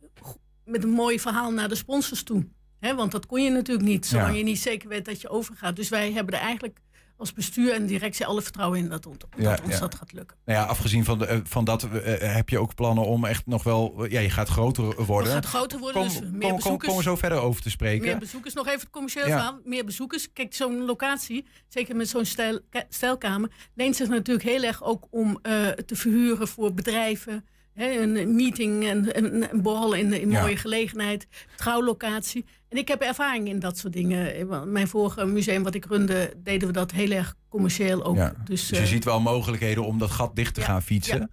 met 0.65 0.83
een 0.83 0.89
mooi 0.89 1.19
verhaal 1.19 1.51
naar 1.51 1.69
de 1.69 1.75
sponsors 1.75 2.23
toe. 2.23 2.47
Hè, 2.79 2.95
want 2.95 3.11
dat 3.11 3.25
kon 3.25 3.43
je 3.43 3.49
natuurlijk 3.49 3.87
niet, 3.87 4.05
zolang 4.05 4.31
Ja. 4.31 4.37
je 4.37 4.43
niet 4.43 4.59
zeker 4.59 4.89
weet 4.89 5.05
dat 5.05 5.21
je 5.21 5.29
overgaat. 5.29 5.75
Dus 5.75 5.89
wij 5.89 6.11
hebben 6.11 6.33
er 6.35 6.41
eigenlijk 6.41 6.79
als 7.17 7.33
bestuur 7.33 7.73
en 7.73 7.85
directie 7.85 8.25
alle 8.25 8.41
vertrouwen 8.41 8.79
in 8.79 8.89
dat, 8.89 9.05
ons 9.05 9.17
ja. 9.37 9.79
dat 9.79 9.95
gaat 9.95 10.13
lukken. 10.13 10.37
Nou 10.45 10.59
ja, 10.59 10.65
afgezien 10.65 11.05
van, 11.05 11.19
de, 11.19 11.25
eh, 11.25 11.39
van 11.43 11.65
dat 11.65 11.83
eh, 11.83 12.33
heb 12.35 12.49
je 12.49 12.59
ook 12.59 12.75
plannen 12.75 13.05
om 13.05 13.25
echt 13.25 13.45
nog 13.45 13.63
wel... 13.63 14.05
Ja, 14.09 14.19
je 14.19 14.29
gaat 14.29 14.47
groter 14.49 15.03
worden. 15.05 15.33
Het 15.33 15.45
gaat 15.45 15.55
groter 15.55 15.79
worden, 15.79 16.01
Kom, 16.01 16.09
dus 16.09 16.19
meer 16.19 16.29
kom, 16.31 16.39
kom, 16.41 16.55
bezoekers. 16.55 16.87
komen 16.87 17.03
we 17.03 17.09
zo 17.09 17.15
verder 17.15 17.37
over 17.39 17.61
te 17.61 17.69
spreken. 17.69 18.05
Meer 18.07 18.17
bezoekers, 18.17 18.53
nog 18.53 18.67
even 18.67 18.79
het 18.79 18.89
commerciële 18.89 19.27
Ja. 19.27 19.35
verhaal. 19.35 19.59
Meer 19.63 19.85
bezoekers. 19.85 20.33
Kijk, 20.33 20.53
zo'n 20.53 20.85
locatie, 20.85 21.45
zeker 21.67 21.95
met 21.95 22.09
zo'n 22.09 22.25
stijl, 22.25 22.59
ka- 22.69 22.85
stijlkamer, 22.89 23.51
leent 23.75 23.95
zich 23.95 24.07
natuurlijk 24.07 24.45
heel 24.49 24.63
erg 24.63 24.83
ook 24.83 25.07
om 25.09 25.39
eh, 25.41 25.67
te 25.67 25.95
verhuren 25.95 26.47
voor 26.47 26.73
bedrijven. 26.73 27.45
Een 27.75 28.35
meeting 28.35 28.85
en 28.87 29.17
een, 29.17 29.53
een 29.53 29.61
borrel 29.61 29.93
in, 29.93 30.29
Ja. 30.29 30.41
mooie 30.41 30.57
gelegenheid, 30.57 31.27
trouwlocatie. 31.55 32.45
En 32.69 32.77
ik 32.77 32.87
heb 32.87 33.01
ervaring 33.01 33.47
in 33.47 33.59
dat 33.59 33.77
soort 33.77 33.93
dingen. 33.93 34.35
Eh, 34.35 34.63
Mijn 34.63 34.87
vorige 34.87 35.25
museum 35.25 35.63
wat 35.63 35.75
ik 35.75 35.85
runde, 35.85 36.33
deden 36.37 36.67
we 36.67 36.73
dat 36.73 36.91
heel 36.91 37.11
erg 37.11 37.35
commercieel 37.49 38.03
ook. 38.03 38.15
Ja, 38.15 38.33
Dus, 38.45 38.67
Dus 38.67 38.77
je 38.77 38.83
eh, 38.83 38.89
ziet 38.89 39.03
wel 39.03 39.19
mogelijkheden 39.19 39.85
om 39.85 39.97
dat 39.97 40.11
gat 40.11 40.35
dicht 40.35 40.53
te 40.53 40.59
ja, 40.59 40.65
gaan 40.67 40.81
fietsen. 40.81 41.31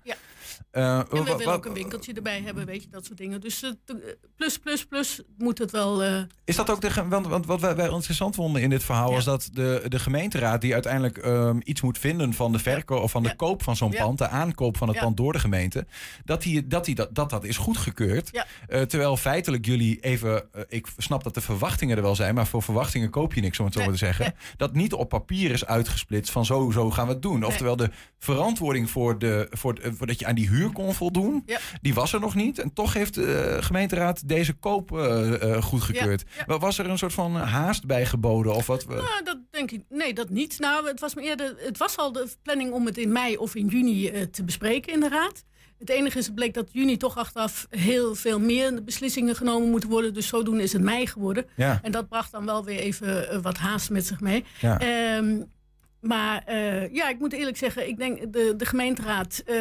Eh, 0.71 0.99
En 0.99 1.07
we 1.11 1.23
willen 1.25 1.55
ook 1.55 1.67
een 1.67 1.73
winkeltje 1.73 2.13
erbij 2.13 2.43
hebben, 2.45 2.67
weet 2.67 2.83
je, 2.83 2.89
dat 2.91 3.05
soort 3.05 3.19
dingen. 3.19 3.41
Dus 3.41 3.63
eh, 3.63 3.71
te- 3.85 4.19
plus, 4.37 4.59
plus, 4.59 4.85
plus 4.85 5.23
moet 5.39 5.59
het 5.59 5.71
wel... 5.71 6.03
eh, 6.03 6.21
Is 6.45 6.57
dat 6.57 6.71
ook 6.71 6.81
de. 6.81 7.07
Want, 7.09 7.27
want 7.27 7.47
wat 7.47 7.61
wij, 7.61 7.77
wij 7.77 7.89
interessant 7.89 8.35
vonden 8.35 8.63
in 8.63 8.71
dit 8.71 8.85
verhaal 8.85 9.13
was 9.13 9.25
dat 9.25 9.49
de, 9.53 9.85
de 9.89 9.99
gemeenteraad, 9.99 10.61
die 10.61 10.73
uiteindelijk 10.73 11.19
ehm, 11.19 11.59
iets 11.65 11.81
moet 11.81 11.99
vinden 11.99 12.33
van 12.35 12.53
de 12.53 12.59
verkoop 12.59 13.03
of 13.03 13.11
van 13.11 13.23
de 13.23 13.37
koop 13.37 13.63
van 13.63 13.77
zo'n 13.77 13.91
pand, 14.05 14.19
de 14.19 14.29
aankoop 14.29 14.77
van 14.77 14.89
het 14.89 14.97
pand 14.99 15.17
door 15.17 15.33
de 15.33 15.39
gemeente, 15.39 15.87
dat 16.25 16.43
die, 16.43 16.67
dat, 16.67 16.85
die, 16.85 16.95
dat, 16.95 17.15
dat, 17.15 17.31
dat 17.31 17.45
is 17.45 17.57
goedgekeurd. 17.57 18.31
Eh, 18.69 18.83
terwijl 18.83 19.17
feitelijk 19.17 19.67
jullie 19.67 20.01
even, 20.01 20.53
eh, 20.53 20.63
ik 20.69 20.87
snap 20.97 21.25
dat 21.25 21.35
de 21.35 21.41
verwachtingen 21.41 21.97
er 21.97 22.03
wel 22.03 22.15
zijn, 22.17 22.35
maar 22.35 22.47
voor 22.47 22.63
verwachtingen 22.63 23.11
koop 23.11 23.35
je 23.35 23.41
niks, 23.41 23.59
om 23.59 23.65
het 23.65 23.75
zo 23.75 23.81
maar 23.81 23.91
te 23.91 23.97
zeggen. 23.97 24.35
Dat 24.57 24.75
niet 24.75 24.93
op 24.93 25.09
papier 25.09 25.51
is 25.51 25.67
uitgesplitst 25.67 26.33
van 26.33 26.45
zo, 26.45 26.71
zo 26.71 26.91
gaan 26.91 27.07
we 27.07 27.13
het 27.13 27.23
doen. 27.23 27.45
Oftewel 27.45 27.77
de 27.77 27.91
verantwoording 28.19 28.91
voor, 28.91 29.19
de, 29.19 29.47
voor, 29.51 29.75
de- 29.75 29.95
voor 29.95 30.07
dat 30.07 30.19
je 30.19 30.27
aan 30.27 30.35
die 30.35 30.49
huur 30.49 30.57
kon 30.73 30.95
voldoen, 30.95 31.43
Ja. 31.47 31.59
die 31.81 31.95
was 31.95 32.13
er 32.13 32.21
nog 32.21 32.35
niet. 32.35 32.59
En 32.59 32.73
toch 32.73 32.93
heeft 32.93 33.15
de 33.15 33.57
gemeenteraad 33.61 34.29
deze 34.29 34.53
koop 34.53 34.93
eh, 34.93 35.43
eh, 35.55 35.63
goedgekeurd. 35.63 36.25
Ja, 36.29 36.35
ja. 36.39 36.45
Wa- 36.47 36.59
Was 36.59 36.79
er 36.79 36.91
een 36.91 36.99
soort 36.99 37.13
van 37.13 37.37
haast 37.37 37.87
bij 37.87 38.07
geboden? 38.07 38.55
Of 38.55 38.67
wat? 38.67 38.87
Nou, 38.89 39.23
dat 39.25 39.39
denk 39.51 39.71
ik. 39.71 39.83
Nee, 39.89 40.15
dat 40.15 40.31
niet. 40.31 40.59
Nou, 40.59 40.87
het 40.89 41.01
was, 41.01 41.15
me 41.15 41.23
eerder, 41.23 41.55
het 41.59 41.79
was 41.79 41.97
al 41.97 42.13
de 42.13 42.29
planning 42.43 42.73
om 42.73 42.87
het 42.87 42.99
in 42.99 43.13
mei 43.13 43.37
of 43.37 43.55
in 43.55 43.67
juni 43.67 44.09
eh, 44.09 44.23
te 44.23 44.45
bespreken 44.45 44.93
in 44.93 45.01
de 45.01 45.09
Raad. 45.09 45.45
Het 45.79 45.89
enige 45.91 46.19
is, 46.19 46.27
het 46.27 46.35
bleek 46.35 46.55
dat 46.55 46.69
juni 46.73 46.97
toch 46.97 47.17
achteraf 47.17 47.67
heel 47.71 48.15
veel 48.15 48.41
meer 48.41 48.85
beslissingen 48.85 49.35
genomen 49.37 49.71
moeten 49.71 49.89
worden. 49.89 50.15
Dus 50.15 50.27
zodoende 50.27 50.63
is 50.63 50.73
het 50.73 50.83
mei 50.83 51.07
geworden. 51.07 51.47
Ja. 51.57 51.79
En 51.83 51.93
dat 51.93 52.09
bracht 52.09 52.33
dan 52.33 52.45
wel 52.45 52.65
weer 52.65 52.79
even 52.79 53.31
eh, 53.31 53.39
wat 53.43 53.57
haast 53.59 53.91
met 53.91 54.07
zich 54.07 54.21
mee. 54.21 54.45
Ja. 54.61 54.79
Ehm, 54.81 55.43
maar 56.01 56.43
eh, 56.47 56.95
ja, 56.95 57.09
ik 57.09 57.19
moet 57.19 57.33
eerlijk 57.33 57.57
zeggen, 57.57 57.89
ik 57.89 57.99
denk 57.99 58.33
de, 58.33 58.55
de 58.57 58.67
gemeenteraad 58.67 59.43
eh, 59.47 59.57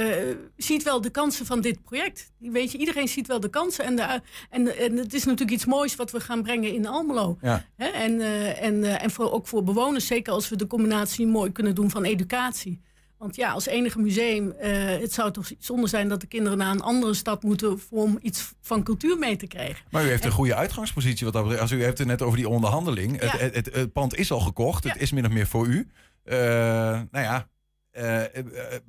ziet 0.58 0.84
wel 0.84 1.02
de 1.02 1.10
kansen 1.10 1.46
van 1.46 1.62
dit 1.62 1.84
project. 1.84 2.32
Weet 2.38 2.72
je, 2.72 2.78
iedereen 2.78 3.08
ziet 3.08 3.28
wel 3.28 3.40
de 3.40 3.50
kansen. 3.50 3.86
En, 3.86 3.96
de, 3.96 4.22
en, 4.50 4.78
en 4.78 4.98
het 4.98 5.14
is 5.14 5.24
natuurlijk 5.24 5.52
iets 5.52 5.66
moois 5.66 5.96
wat 5.96 6.12
we 6.12 6.20
gaan 6.20 6.44
brengen 6.44 6.74
in 6.74 6.88
Almelo. 6.88 7.38
Ja. 7.42 7.66
Hè? 7.76 7.88
En, 7.88 8.22
eh, 8.22 8.64
en, 8.64 9.00
en 9.00 9.12
voor, 9.12 9.32
ook 9.32 9.48
voor 9.48 9.64
bewoners, 9.64 10.08
zeker 10.08 10.34
als 10.34 10.50
we 10.50 10.56
de 10.56 10.68
combinatie 10.68 11.28
mooi 11.28 11.52
kunnen 11.52 11.76
doen 11.76 11.90
van 11.90 12.04
educatie. 12.04 12.82
Want 13.18 13.36
ja, 13.36 13.52
als 13.52 13.66
enige 13.66 14.00
museum, 14.00 14.54
het 14.58 15.14
zou 15.14 15.32
toch 15.32 15.52
zonde 15.60 15.88
zijn 15.88 16.10
dat 16.10 16.22
de 16.22 16.28
kinderen 16.28 16.58
naar 16.58 16.72
een 16.72 16.82
andere 16.82 17.14
stad 17.14 17.44
moeten 17.44 17.80
om 17.90 18.18
iets 18.22 18.54
van 18.62 18.84
cultuur 18.84 19.18
mee 19.18 19.36
te 19.36 19.48
krijgen. 19.48 19.86
Maar 19.90 20.06
u 20.06 20.08
heeft 20.08 20.26
een 20.26 20.32
goede 20.32 20.56
uitgangspositie. 20.56 21.26
Wat 21.26 21.34
dat 21.34 21.44
betreft. 21.44 21.62
Als 21.62 21.72
u 21.72 21.84
heeft 21.84 21.98
het 21.98 22.08
net 22.08 22.22
over 22.22 22.38
die 22.38 22.50
onderhandeling. 22.50 23.22
Ja. 23.22 23.28
Het, 23.28 23.40
het, 23.40 23.56
het, 23.56 23.76
het 23.76 23.94
pand 23.94 24.16
is 24.16 24.32
al 24.32 24.40
gekocht. 24.40 24.84
Het 24.84 25.02
is 25.02 25.12
min 25.12 25.26
of 25.26 25.32
meer 25.32 25.48
voor 25.48 25.68
u. 25.68 25.88
Eh, 26.28 27.02
nou 27.12 27.26
ja. 27.26 27.50
eh, 27.92 28.36
eh, 28.36 28.82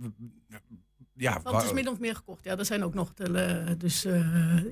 ja, 1.14 1.40
Want 1.42 1.56
het 1.56 1.64
is 1.64 1.72
min 1.72 1.88
of 1.88 1.98
meer 1.98 2.14
gekocht. 2.14 2.44
Ja, 2.44 2.56
er 2.56 2.64
zijn 2.64 2.84
ook 2.84 2.94
nog 2.94 3.14
de, 3.14 3.74
dus 3.78 4.02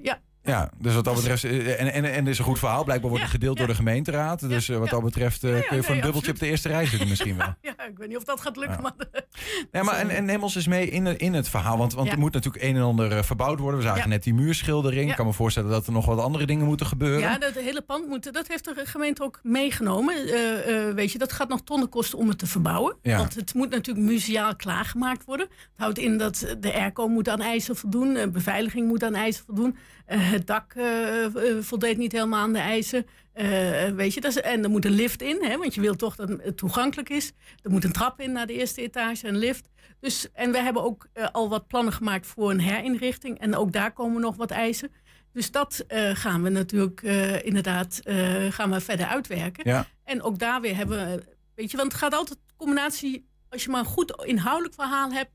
ja. 0.02 0.20
Ja, 0.46 0.70
dus 0.78 0.94
wat 0.94 1.04
dat 1.04 1.14
betreft. 1.14 1.44
eh, 1.44 1.80
En, 1.80 1.92
en, 1.92 2.04
en 2.04 2.26
is 2.26 2.38
een 2.38 2.44
goed 2.44 2.58
verhaal. 2.58 2.84
Blijkbaar 2.84 3.10
wordt 3.10 3.24
Ja, 3.24 3.30
het 3.30 3.38
gedeeld 3.40 3.58
ja. 3.58 3.64
door 3.64 3.72
de 3.72 3.78
gemeenteraad. 3.78 4.48
Dus 4.48 4.68
eh, 4.68 4.76
wat 4.78 4.90
dat 4.90 5.02
betreft 5.02 5.44
eh, 5.44 5.50
kun 5.50 5.58
je 5.58 5.62
voor 5.62 5.70
nee, 5.70 5.80
een 5.80 5.86
dubbeltje 5.86 6.08
absoluut. 6.10 6.30
op 6.30 6.38
de 6.38 6.46
eerste 6.46 6.68
rij 6.68 6.86
zitten 6.86 7.08
misschien 7.08 7.36
wel. 7.42 7.54
Ja, 7.60 7.86
ik 7.86 7.98
weet 7.98 8.08
niet 8.08 8.16
of 8.16 8.24
dat 8.24 8.40
gaat 8.40 8.56
lukken, 8.56 8.82
maar... 8.82 8.92
Ja, 9.72 9.82
maar 9.82 9.94
en, 10.02 10.10
en 10.10 10.24
neem 10.24 10.42
ons 10.42 10.54
eens 10.54 10.66
mee 10.66 10.90
in, 10.90 11.18
in 11.18 11.34
het 11.34 11.48
verhaal. 11.48 11.78
Want, 11.78 11.92
want 11.94 12.12
er 12.12 12.18
moet 12.18 12.32
natuurlijk 12.32 12.64
een 12.64 12.76
en 12.76 12.82
ander 12.82 13.24
verbouwd 13.24 13.58
worden. 13.58 13.80
We 13.80 13.86
zagen 13.86 14.08
net 14.08 14.22
die 14.22 14.34
muurschildering. 14.34 15.10
Ik 15.10 15.16
kan 15.16 15.26
me 15.26 15.32
voorstellen 15.32 15.70
dat 15.70 15.86
er 15.86 15.92
nog 15.92 16.06
wat 16.06 16.18
andere 16.20 16.46
dingen 16.46 16.66
moeten 16.66 16.86
gebeuren. 16.86 17.20
Ja, 17.20 17.38
dat 17.38 17.54
hele 17.54 17.82
pand 17.82 18.08
moet, 18.08 18.32
dat 18.32 18.48
heeft 18.48 18.64
de 18.64 18.74
gemeente 18.84 19.22
ook 19.22 19.40
meegenomen. 19.42 20.14
Weet 20.94 21.12
je, 21.12 21.18
dat 21.18 21.32
gaat 21.32 21.48
nog 21.48 21.60
tonnen 21.64 21.88
kosten 21.88 22.18
om 22.18 22.28
het 22.28 22.38
te 22.38 22.46
verbouwen. 22.46 22.96
Ja. 23.02 23.18
Want 23.18 23.34
het 23.34 23.54
moet 23.54 23.70
natuurlijk 23.70 24.06
museaal 24.06 24.56
klaargemaakt 24.56 25.24
worden. 25.24 25.46
Het 25.48 25.76
houdt 25.76 25.98
in 25.98 26.18
dat 26.18 26.56
de 26.60 26.72
airco 26.72 27.08
moet 27.08 27.28
aan 27.28 27.40
eisen 27.40 27.76
voldoen. 27.76 28.30
beveiliging 28.32 28.88
moet 28.88 29.04
aan 29.04 29.14
eisen 29.14 29.44
voldoen. 29.44 29.76
Eh, 30.06 30.30
het 30.30 30.46
dak 30.46 30.72
eh, 30.74 31.24
eh, 31.24 31.62
voldeed 31.62 31.96
niet 31.96 32.12
helemaal 32.12 32.40
aan 32.40 32.52
de 32.52 32.58
eisen. 32.58 33.06
Weet 33.96 34.14
je, 34.14 34.20
dat 34.20 34.30
is, 34.30 34.40
en 34.40 34.64
er 34.64 34.70
moet 34.70 34.84
een 34.84 34.90
lift 34.90 35.22
in, 35.22 35.44
hè, 35.44 35.56
want 35.56 35.74
je 35.74 35.80
wilt 35.80 35.98
toch 35.98 36.16
dat 36.16 36.28
het 36.28 36.56
toegankelijk 36.56 37.08
is. 37.08 37.32
Er 37.62 37.70
moet 37.70 37.84
een 37.84 37.92
trap 37.92 38.20
in 38.20 38.32
naar 38.32 38.46
de 38.46 38.52
eerste 38.52 38.82
etage, 38.82 39.28
een 39.28 39.36
lift. 39.36 39.68
Dus, 40.00 40.32
en 40.32 40.52
we 40.52 40.58
hebben 40.58 40.82
ook 40.82 41.08
al 41.32 41.48
wat 41.48 41.66
plannen 41.66 41.92
gemaakt 41.92 42.26
voor 42.26 42.50
een 42.50 42.60
herinrichting. 42.60 43.38
En 43.38 43.56
ook 43.56 43.72
daar 43.72 43.92
komen 43.92 44.20
nog 44.20 44.36
wat 44.36 44.50
eisen. 44.50 44.90
Dus 45.32 45.50
dat 45.50 45.84
gaan 46.12 46.42
we 46.42 46.48
natuurlijk 46.48 47.02
inderdaad 47.42 48.00
gaan 48.50 48.70
we 48.70 48.80
verder 48.80 49.06
uitwerken. 49.06 49.70
Ja. 49.70 49.86
En 50.04 50.22
ook 50.22 50.38
daar 50.38 50.60
weer 50.60 50.76
hebben 50.76 51.06
we, 51.06 51.22
weet 51.54 51.70
je, 51.70 51.76
want 51.76 51.92
het 51.92 52.00
gaat 52.00 52.14
altijd 52.14 52.38
combinatie, 52.56 53.28
als 53.48 53.64
je 53.64 53.70
maar 53.70 53.80
een 53.80 53.86
goed 53.86 54.24
inhoudelijk 54.24 54.74
verhaal 54.74 55.12
hebt. 55.12 55.30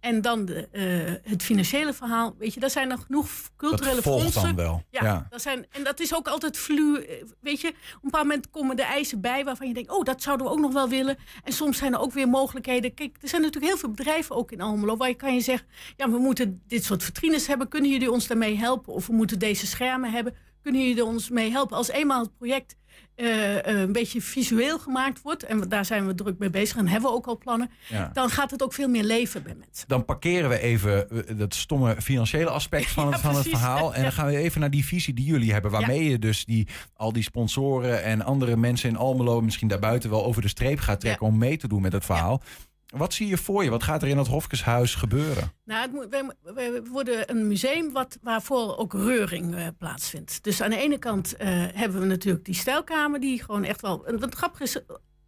En 0.00 0.20
dan 0.20 0.44
de, 0.44 0.68
eh, 0.72 1.30
het 1.30 1.42
financiële 1.42 1.92
verhaal. 1.92 2.34
Weet 2.38 2.54
je, 2.54 2.60
daar 2.60 2.70
zijn 2.70 2.88
nog 2.88 3.04
genoeg 3.06 3.28
culturele 3.56 3.94
dat 3.94 4.04
volgt 4.04 4.22
fondsen. 4.22 4.42
dan 4.42 4.54
wel. 4.56 4.82
Ja, 4.90 5.02
Ja. 5.04 5.26
Dat 5.30 5.42
zijn, 5.42 5.66
en 5.70 5.84
dat 5.84 6.00
is 6.00 6.14
ook 6.14 6.28
altijd 6.28 6.56
flu. 6.58 6.96
eh, 7.02 7.22
Weet 7.40 7.60
je, 7.60 7.68
op 7.68 7.74
een 7.74 7.98
bepaald 8.02 8.24
moment 8.26 8.50
komen 8.50 8.76
de 8.76 8.82
eisen 8.82 9.20
bij 9.20 9.44
waarvan 9.44 9.68
je 9.68 9.74
denkt: 9.74 9.90
oh, 9.90 10.04
dat 10.04 10.22
zouden 10.22 10.46
we 10.46 10.52
ook 10.52 10.58
nog 10.60 10.72
wel 10.72 10.88
willen. 10.88 11.16
En 11.44 11.52
soms 11.52 11.78
zijn 11.78 11.92
er 11.92 12.00
ook 12.00 12.12
weer 12.12 12.28
mogelijkheden. 12.28 12.94
Kijk, 12.94 13.16
er 13.20 13.28
zijn 13.28 13.42
natuurlijk 13.42 13.72
heel 13.72 13.80
veel 13.80 13.90
bedrijven 13.90 14.36
ook 14.36 14.52
in 14.52 14.60
Almelo 14.60 14.96
waar 14.96 15.08
je 15.08 15.14
kan 15.14 15.34
je 15.34 15.40
zeggen: 15.40 15.66
ja, 15.96 16.10
we 16.10 16.18
moeten 16.18 16.62
dit 16.66 16.84
soort 16.84 17.02
vitrines 17.02 17.46
hebben. 17.46 17.68
Kunnen 17.68 17.90
jullie 17.90 18.10
ons 18.12 18.26
daarmee 18.26 18.56
helpen? 18.56 18.92
Of 18.92 19.06
we 19.06 19.12
moeten 19.12 19.38
deze 19.38 19.66
schermen 19.66 20.10
hebben. 20.10 20.34
Kunnen 20.62 20.88
jullie 20.88 21.04
ons 21.04 21.30
mee 21.30 21.50
helpen? 21.50 21.76
Als 21.76 21.88
eenmaal 21.88 22.20
het 22.22 22.36
project 22.36 22.76
eh, 23.14 23.66
eh, 23.66 23.80
een 23.80 23.92
beetje 23.92 24.20
visueel 24.20 24.78
gemaakt 24.78 25.22
wordt, 25.22 25.42
en 25.42 25.60
daar 25.68 25.84
zijn 25.84 26.06
we 26.06 26.14
druk 26.14 26.38
mee 26.38 26.50
bezig 26.50 26.76
en 26.76 26.88
hebben 26.88 27.10
we 27.10 27.16
ook 27.16 27.26
al 27.26 27.38
plannen, 27.38 27.70
Ja. 27.88 28.10
dan 28.12 28.30
gaat 28.30 28.50
het 28.50 28.62
ook 28.62 28.72
veel 28.72 28.88
meer 28.88 29.04
leven 29.04 29.42
bij 29.42 29.54
mensen. 29.54 29.88
Dan 29.88 30.04
parkeren 30.04 30.48
we 30.48 30.60
even 30.60 31.10
eh, 31.10 31.38
dat 31.38 31.54
stomme 31.54 32.02
financiële 32.02 32.50
aspect 32.50 32.90
van, 32.90 33.04
Ja, 33.08 33.10
het, 33.10 33.20
van 33.20 33.34
het 33.34 33.48
verhaal. 33.48 33.94
En 33.94 34.02
dan 34.02 34.12
gaan 34.12 34.26
we 34.26 34.36
even 34.36 34.60
naar 34.60 34.70
die 34.70 34.84
visie 34.84 35.14
die 35.14 35.24
jullie 35.24 35.52
hebben. 35.52 35.70
Waarmee 35.70 36.04
je 36.04 36.18
dus 36.18 36.44
die, 36.44 36.68
al 36.96 37.12
die 37.12 37.22
sponsoren 37.22 38.02
en 38.02 38.22
andere 38.22 38.56
mensen 38.56 38.88
in 38.88 38.96
Almelo... 38.96 39.40
misschien 39.40 39.68
daarbuiten 39.68 40.10
wel 40.10 40.24
over 40.24 40.42
de 40.42 40.48
streep 40.48 40.78
gaat 40.78 41.00
trekken... 41.00 41.26
om 41.26 41.38
mee 41.38 41.56
te 41.56 41.68
doen 41.68 41.82
met 41.82 41.92
het 41.92 42.04
verhaal. 42.04 42.42
Wat 42.88 43.14
zie 43.14 43.26
je 43.26 43.36
voor 43.36 43.64
je? 43.64 43.70
Wat 43.70 43.82
gaat 43.82 44.02
er 44.02 44.08
in 44.08 44.16
dat 44.16 44.26
Hofkeshuis 44.26 44.94
gebeuren? 44.94 45.52
Nou, 45.64 45.82
het 45.82 45.92
moet, 45.92 46.06
wij, 46.10 46.30
wij 46.54 46.82
worden 46.82 47.30
een 47.30 47.48
museum 47.48 47.92
wat, 47.92 48.18
waarvoor 48.22 48.76
ook 48.76 48.92
reuring 48.92 49.54
eh, 49.54 49.66
plaatsvindt. 49.78 50.44
Dus 50.44 50.62
aan 50.62 50.70
de 50.70 50.76
ene 50.76 50.98
kant 50.98 51.36
eh, 51.36 51.48
hebben 51.72 52.00
we 52.00 52.06
natuurlijk 52.06 52.44
die 52.44 52.54
stijlkamer, 52.54 53.20
die 53.20 53.42
gewoon 53.42 53.64
echt 53.64 53.80
wel. 53.80 54.04
Wat 54.18 54.34
grappig 54.34 54.60
is, 54.60 54.80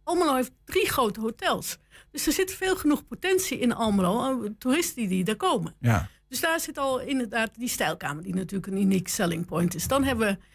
Almelo 0.03 0.35
heeft 0.35 0.51
drie 0.65 0.89
grote 0.89 1.19
hotels. 1.19 1.77
Dus 2.11 2.27
er 2.27 2.33
zit 2.33 2.53
veel 2.53 2.75
genoeg 2.75 3.07
potentie 3.07 3.59
in 3.59 3.73
Almelo, 3.73 4.43
eh, 4.43 4.49
toeristen 4.57 5.07
die 5.07 5.23
daar 5.23 5.35
komen. 5.35 5.75
Ja. 5.79 6.09
Dus 6.27 6.39
daar 6.39 6.59
zit 6.59 6.77
al 6.77 6.99
inderdaad 6.99 7.51
die 7.57 7.69
stijlkamer, 7.69 8.23
die 8.23 8.35
natuurlijk 8.35 8.71
een 8.71 8.81
uniek 8.81 9.07
selling 9.07 9.45
point 9.45 9.75
is. 9.75 9.87
Dan 9.87 10.03
hebben 10.03 10.27
we 10.27 10.49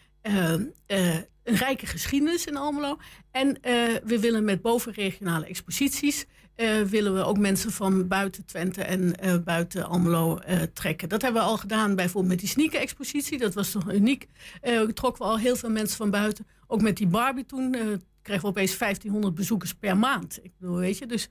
een 0.85 1.25
rijke 1.43 1.85
geschiedenis 1.85 2.45
in 2.45 2.57
Almelo. 2.57 2.97
En 3.31 3.57
we 4.03 4.17
willen 4.19 4.43
met 4.43 4.61
bovenregionale 4.61 5.45
exposities... 5.45 6.25
eh, 6.57 6.81
willen 6.81 7.13
we 7.13 7.23
ook 7.23 7.37
mensen 7.37 7.71
van 7.71 8.07
buiten 8.07 8.45
Twente 8.45 8.83
en 8.83 9.15
eh, 9.15 9.37
buiten 9.37 9.85
Almelo 9.85 10.37
eh, 10.37 10.61
trekken. 10.73 11.09
Dat 11.09 11.21
hebben 11.21 11.41
we 11.41 11.47
al 11.47 11.57
gedaan 11.57 11.95
bijvoorbeeld 11.95 12.27
met 12.27 12.39
die 12.39 12.49
sneaker-expositie. 12.49 13.37
Dat 13.37 13.53
was 13.53 13.71
toch 13.71 13.91
uniek. 13.93 14.27
Trokken 14.93 15.25
we 15.25 15.31
al 15.31 15.37
heel 15.37 15.55
veel 15.55 15.69
mensen 15.69 15.97
van 15.97 16.09
buiten. 16.09 16.47
Ook 16.67 16.81
met 16.81 16.97
die 16.97 17.07
Barbie 17.07 17.45
toen 17.45 17.71
kregen 18.21 18.41
we 18.41 18.47
opeens 18.47 18.77
1500 18.77 19.35
bezoekers 19.35 19.73
per 19.73 19.97
maand. 19.97 20.39
Ik 20.43 20.51
bedoel, 20.59 20.77
weet 20.77 20.97
je, 20.97 21.05
dus... 21.05 21.29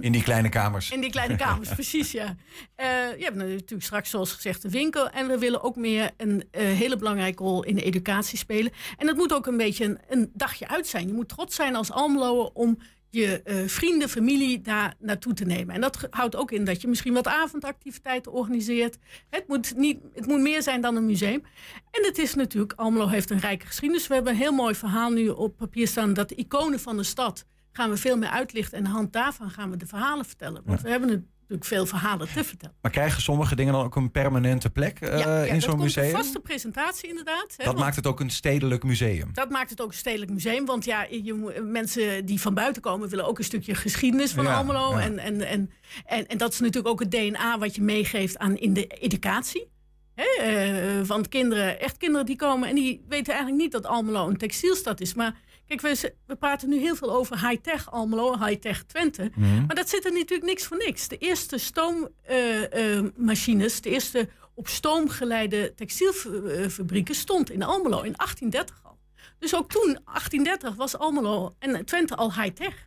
In 0.00 0.12
die 0.12 0.22
kleine 0.22 0.48
kamers. 0.48 0.90
in 0.90 1.00
die 1.00 1.10
kleine 1.10 1.36
kamers, 1.36 1.68
precies, 1.80 2.12
ja. 2.12 2.36
Je 2.76 3.24
hebt 3.24 3.36
natuurlijk 3.36 3.82
straks, 3.82 4.10
zoals 4.10 4.32
gezegd, 4.32 4.62
de 4.62 4.70
winkel. 4.70 5.10
En 5.10 5.28
we 5.28 5.38
willen 5.38 5.62
ook 5.62 5.76
meer 5.76 6.10
een 6.16 6.44
hele 6.52 6.96
belangrijke 6.96 7.42
rol 7.42 7.64
in 7.64 7.74
de 7.74 7.82
educatie 7.82 8.38
spelen. 8.38 8.72
En 8.96 9.06
dat 9.06 9.16
moet 9.16 9.32
ook 9.32 9.46
een 9.46 9.56
beetje 9.56 9.84
een, 9.84 9.98
een 10.08 10.30
dagje 10.34 10.68
uit 10.68 10.86
zijn. 10.86 11.06
Je 11.06 11.12
moet 11.12 11.28
trots 11.28 11.56
zijn 11.56 11.76
als 11.76 11.90
Almelo 11.90 12.50
om 12.54 12.78
je 13.10 13.42
eh, 13.42 13.66
vrienden, 13.66 14.08
familie 14.08 14.60
daar 14.60 14.94
naartoe 14.98 15.32
te 15.32 15.44
nemen. 15.44 15.74
En 15.74 15.80
dat 15.80 16.06
houdt 16.10 16.36
ook 16.36 16.52
in 16.52 16.64
dat 16.64 16.80
je 16.80 16.88
misschien 16.88 17.12
wat 17.12 17.26
avondactiviteiten 17.26 18.32
organiseert. 18.32 18.98
Het 19.30 19.48
moet, 19.48 19.76
niet, 19.76 19.98
het 20.14 20.26
moet 20.26 20.40
meer 20.40 20.62
zijn 20.62 20.80
dan 20.80 20.96
een 20.96 21.06
museum. 21.06 21.42
En 21.90 22.04
het 22.04 22.18
is 22.18 22.34
natuurlijk, 22.34 22.72
Almelo 22.72 23.06
heeft 23.06 23.30
een 23.30 23.40
rijke 23.40 23.66
geschiedenis. 23.66 24.06
We 24.06 24.14
hebben 24.14 24.32
een 24.32 24.38
heel 24.38 24.52
mooi 24.52 24.74
verhaal 24.74 25.10
nu 25.10 25.28
op 25.28 25.56
papier 25.56 25.88
staan... 25.88 26.14
dat 26.14 26.28
de 26.28 26.34
iconen 26.34 26.80
van 26.80 26.96
de 26.96 27.02
stad 27.02 27.44
gaan 27.72 27.90
we 27.90 27.96
veel 27.96 28.16
meer 28.16 28.28
uitlichten. 28.28 28.78
En 28.78 28.84
aan 28.84 28.90
de 28.90 28.96
hand 28.96 29.12
daarvan 29.12 29.50
gaan 29.50 29.70
we 29.70 29.76
de 29.76 29.86
verhalen 29.86 30.24
vertellen. 30.24 30.62
Want 30.64 30.80
we 30.80 30.90
hebben 30.90 31.30
natuurlijk 31.48 31.64
veel 31.64 31.86
verhalen 31.98 32.28
te 32.32 32.44
vertellen. 32.44 32.76
Maar 32.82 32.90
krijgen 32.90 33.22
sommige 33.22 33.56
dingen 33.56 33.72
dan 33.72 33.84
ook 33.84 33.96
een 33.96 34.10
permanente 34.10 34.70
plek 34.70 35.00
eh, 35.00 35.18
ja, 35.18 35.42
in 35.42 35.60
zo'n 35.62 35.78
museum? 35.78 36.04
Een 36.04 36.10
vaste 36.10 36.40
presentatie 36.40 37.08
inderdaad. 37.08 37.54
hè, 37.56 37.64
Dat 37.64 37.78
maakt 37.78 37.96
het 37.96 38.06
ook 38.06 38.20
een 38.20 38.30
stedelijk 38.30 38.82
museum. 38.82 39.30
dat 39.32 39.50
maakt 39.50 39.70
het 39.70 39.80
ook 39.80 39.88
een 39.88 39.94
stedelijk 39.96 40.30
museum. 40.30 40.64
Want 40.66 40.84
ja, 40.84 41.06
je, 41.10 41.60
mensen 41.64 42.26
die 42.26 42.40
van 42.40 42.54
buiten 42.54 42.82
komen 42.82 43.08
willen 43.08 43.26
ook 43.26 43.38
een 43.38 43.44
stukje 43.44 43.74
geschiedenis 43.74 44.32
van 44.32 44.44
Ja, 44.44 44.56
Almelo. 44.56 44.90
ja. 44.90 45.00
En, 45.00 45.18
en, 45.18 45.40
en, 45.40 45.70
en, 46.06 46.26
en 46.26 46.38
dat 46.38 46.52
is 46.52 46.58
natuurlijk 46.60 46.88
ook 46.88 47.00
het 47.00 47.10
DNA 47.10 47.58
wat 47.58 47.74
je 47.74 47.82
meegeeft 47.82 48.38
aan 48.38 48.56
in 48.56 48.72
de 48.74 48.86
educatie. 48.86 49.68
Hè, 50.14 50.42
eh, 50.42 51.06
want 51.06 51.28
kinderen, 51.28 51.80
echt 51.80 51.96
kinderen 51.96 52.26
die 52.26 52.36
komen 52.36 52.68
en 52.68 52.74
die 52.74 53.04
weten 53.08 53.32
eigenlijk 53.32 53.62
niet 53.62 53.72
dat 53.72 53.86
Almelo 53.86 54.28
een 54.28 54.36
textielstad 54.36 55.00
is. 55.00 55.14
Maar 55.14 55.34
kijk, 55.68 55.80
we, 55.80 56.14
we 56.26 56.36
praten 56.36 56.68
nu 56.68 56.78
heel 56.78 56.96
veel 56.96 57.12
over 57.12 57.48
high-tech 57.48 57.90
Almelo, 57.90 58.38
high-tech 58.44 58.82
Twente. 58.82 59.30
Mhm. 59.34 59.66
Maar 59.66 59.74
dat 59.76 59.88
zit 59.88 60.04
er 60.04 60.12
natuurlijk 60.12 60.48
niks 60.48 60.66
voor 60.66 60.76
niks. 60.76 61.08
De 61.08 61.18
eerste 61.18 61.58
stoommachines, 61.58 63.80
de 63.80 63.90
eerste 63.90 64.28
op 64.54 64.68
stoom 64.68 65.08
geleide 65.08 65.72
textielfabrieken 65.74 67.14
stond 67.14 67.50
in 67.50 67.62
Almelo 67.62 68.02
in 68.02 68.12
1830 68.16 68.80
al. 68.82 68.98
Dus 69.38 69.54
ook 69.54 69.70
toen, 69.70 69.98
1830, 70.04 70.74
was 70.74 70.98
Almelo 70.98 71.54
en 71.58 71.84
Twente 71.84 72.16
al 72.16 72.34
high-tech. 72.34 72.86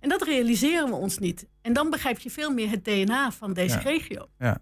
En 0.00 0.08
dat 0.08 0.22
realiseren 0.22 0.88
we 0.88 0.94
ons 0.94 1.18
niet. 1.18 1.46
En 1.62 1.72
dan 1.72 1.90
begrijp 1.90 2.18
je 2.18 2.30
veel 2.30 2.50
meer 2.50 2.70
het 2.70 2.84
DNA 2.84 3.32
van 3.32 3.52
deze 3.52 3.74
Ja. 3.76 3.82
regio. 3.82 4.28
Ja. 4.38 4.58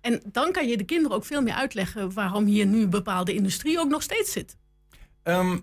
En 0.00 0.22
dan 0.32 0.52
kan 0.52 0.68
je 0.68 0.76
de 0.76 0.84
kinderen 0.84 1.16
ook 1.16 1.24
veel 1.24 1.42
meer 1.42 1.54
uitleggen 1.54 2.12
waarom 2.12 2.44
hier 2.44 2.66
nu 2.66 2.86
bepaalde 2.86 3.34
industrie 3.34 3.78
ook 3.78 3.88
nog 3.88 4.02
steeds 4.02 4.32
zit. 4.32 4.56
Ehm, 5.22 5.58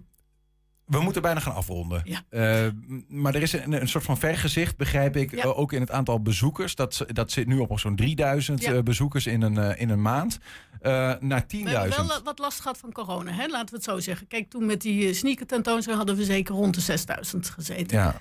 we 0.92 1.00
moeten 1.02 1.22
bijna 1.22 1.39
gaan 1.39 1.54
afronden. 1.54 2.02
Ja. 2.04 2.22
Eh, 2.30 2.68
maar 3.08 3.36
er 3.36 3.42
is 3.42 3.54
een, 3.54 3.72
een 3.82 3.88
soort 3.88 4.04
van 4.04 4.18
vergezicht, 4.18 4.78
begrijp 4.78 5.16
ik, 5.16 5.32
Ja. 5.36 5.44
eh, 5.44 5.60
ook 5.60 5.74
in 5.74 5.82
het 5.82 5.92
aantal 5.92 6.22
bezoekers. 6.22 6.76
Dat, 6.76 7.06
dat 7.08 7.32
zit 7.32 7.48
nu 7.48 7.58
op 7.58 7.80
zo'n 7.80 7.96
3000 7.96 8.62
Ja. 8.62 8.74
eh, 8.74 8.82
bezoekers 8.84 9.26
in 9.26 9.42
een, 9.42 9.78
in 9.78 9.89
een 9.89 10.02
maand. 10.02 10.39
Naar 10.82 11.20
We 11.20 11.36
hebben 11.36 11.48
10.000. 11.48 12.08
wel 12.08 12.22
wat 12.24 12.39
last 12.39 12.60
gehad 12.60 12.78
van 12.78 12.92
corona, 12.92 13.32
hè? 13.32 13.48
laten 13.48 13.70
we 13.70 13.76
het 13.76 13.84
zo 13.84 14.00
zeggen. 14.00 14.28
Kijk, 14.28 14.50
toen 14.50 14.66
met 14.66 14.82
die 14.82 15.14
sneaker 15.14 15.46
tentoonstelling 15.46 15.98
hadden 16.06 16.18
we 16.20 16.26
zeker 16.32 16.56
rond 16.56 16.74
de 16.76 16.82
6000 16.82 17.50
gezeten. 17.50 17.98
Ja. 17.98 18.16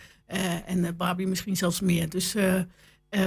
En 0.67 0.97
Barbie 0.97 1.27
misschien 1.27 1.57
zelfs 1.57 1.81
meer. 1.81 2.09
Dus, 2.09 2.35
eh, 3.11 3.21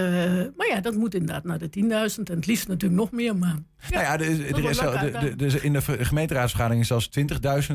maar 0.58 0.68
ja, 0.70 0.80
dat 0.82 0.96
moet 0.96 1.14
inderdaad 1.16 1.44
naar 1.44 1.58
de 1.60 1.70
10.000. 1.70 2.24
En 2.24 2.36
het 2.36 2.46
liefst 2.46 2.68
natuurlijk 2.68 3.02
nog 3.02 3.12
meer. 3.12 3.36
Maar 3.36 3.56
nou 3.90 4.04
ja, 4.04 4.18
de, 4.18 4.26
er 4.26 4.38
de, 5.20 5.36
de- 5.36 5.62
in 5.62 5.74
de 5.74 5.82
ver- 5.82 6.06
gemeenteraadsvergadering 6.06 6.82
is 6.82 6.88
zelfs 6.88 7.10
20.000. 7.20 7.26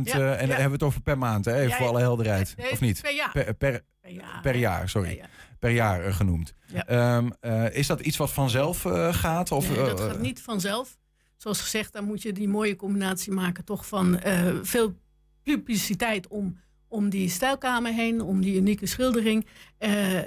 Ja, 0.03 0.15
eh, 0.15 0.21
en 0.21 0.31
ja. 0.31 0.37
dan 0.37 0.39
hebben 0.49 0.65
we 0.67 0.73
het 0.73 0.83
over 0.83 1.01
per 1.01 1.19
maand, 1.19 1.45
hè? 1.45 1.55
even 1.55 1.69
Ja, 1.69 1.77
voor 1.77 1.85
ja. 1.85 1.91
alle 1.91 2.01
helderheid. 2.01 2.55
Nee, 2.57 2.71
of 2.71 2.81
niet? 2.81 3.01
per 3.03 3.15
jaar. 3.15 3.31
Per, 3.33 3.55
per, 3.55 3.85
per 4.01 4.11
jaar. 4.11 4.41
per 4.43 4.57
jaar, 4.57 4.89
sorry. 4.89 5.09
Ja, 5.09 5.15
ja. 5.15 5.29
Per 5.59 5.71
jaar 5.71 6.05
eh, 6.05 6.15
genoemd. 6.15 6.55
Ja. 6.67 6.87
Ehm, 6.87 7.31
eh, 7.41 7.75
is 7.77 7.87
dat 7.87 8.01
iets 8.01 8.17
wat 8.17 8.33
vanzelf 8.33 8.83
gaat? 9.11 9.53
Of, 9.53 9.69
Nee, 9.69 9.77
dat 9.77 10.01
gaat 10.01 10.21
niet 10.21 10.41
vanzelf. 10.41 10.97
Zoals 11.37 11.61
gezegd, 11.61 11.93
dan 11.93 12.05
moet 12.05 12.23
je 12.23 12.33
die 12.33 12.49
mooie 12.49 12.77
combinatie 12.77 13.33
maken 13.33 13.65
toch 13.65 13.87
van 13.87 14.21
veel 14.63 14.95
publiciteit 15.43 16.29
om, 16.29 16.59
om 16.89 17.09
die 17.09 17.29
stijlkamer 17.31 17.93
heen, 17.93 18.21
om 18.21 18.41
die 18.41 18.57
unieke 18.57 18.87
schildering. 18.87 19.47
Eh, 19.79 20.19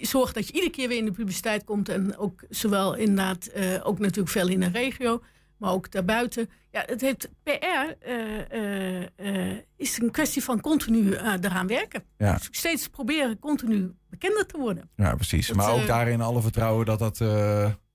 zorg 0.00 0.32
dat 0.32 0.46
je 0.46 0.52
iedere 0.52 0.72
keer 0.72 0.88
weer 0.88 0.98
in 0.98 1.04
de 1.04 1.12
publiciteit 1.12 1.64
komt 1.64 1.88
en 1.88 2.16
ook 2.16 2.44
zowel 2.48 2.94
inderdaad 2.94 3.46
eh, 3.46 3.86
ook 3.86 3.98
natuurlijk 3.98 4.28
veel 4.28 4.48
in 4.48 4.60
de 4.60 4.68
regio, 4.68 5.22
maar 5.56 5.72
ook 5.72 5.90
daarbuiten. 5.90 6.50
Ja, 6.70 6.82
het 6.86 7.00
heeft 7.00 7.28
PR 7.42 7.50
eh, 7.50 8.50
eh, 8.50 9.08
eh, 9.16 9.56
is 9.76 9.98
een 9.98 10.10
kwestie 10.10 10.44
van 10.44 10.60
continu 10.60 11.14
eraan 11.16 11.66
werken. 11.66 12.04
Ja. 12.18 12.34
Dus 12.34 12.48
steeds 12.50 12.88
proberen 12.88 13.38
continu 13.38 13.94
bekender 14.10 14.46
te 14.46 14.58
worden. 14.58 14.90
Ja, 14.96 15.14
precies. 15.14 15.46
Dat, 15.46 15.56
maar 15.56 15.72
ook 15.72 15.86
daarin 15.86 16.20
alle 16.20 16.42
vertrouwen 16.42 16.86
dat 16.86 16.98
dat... 16.98 17.18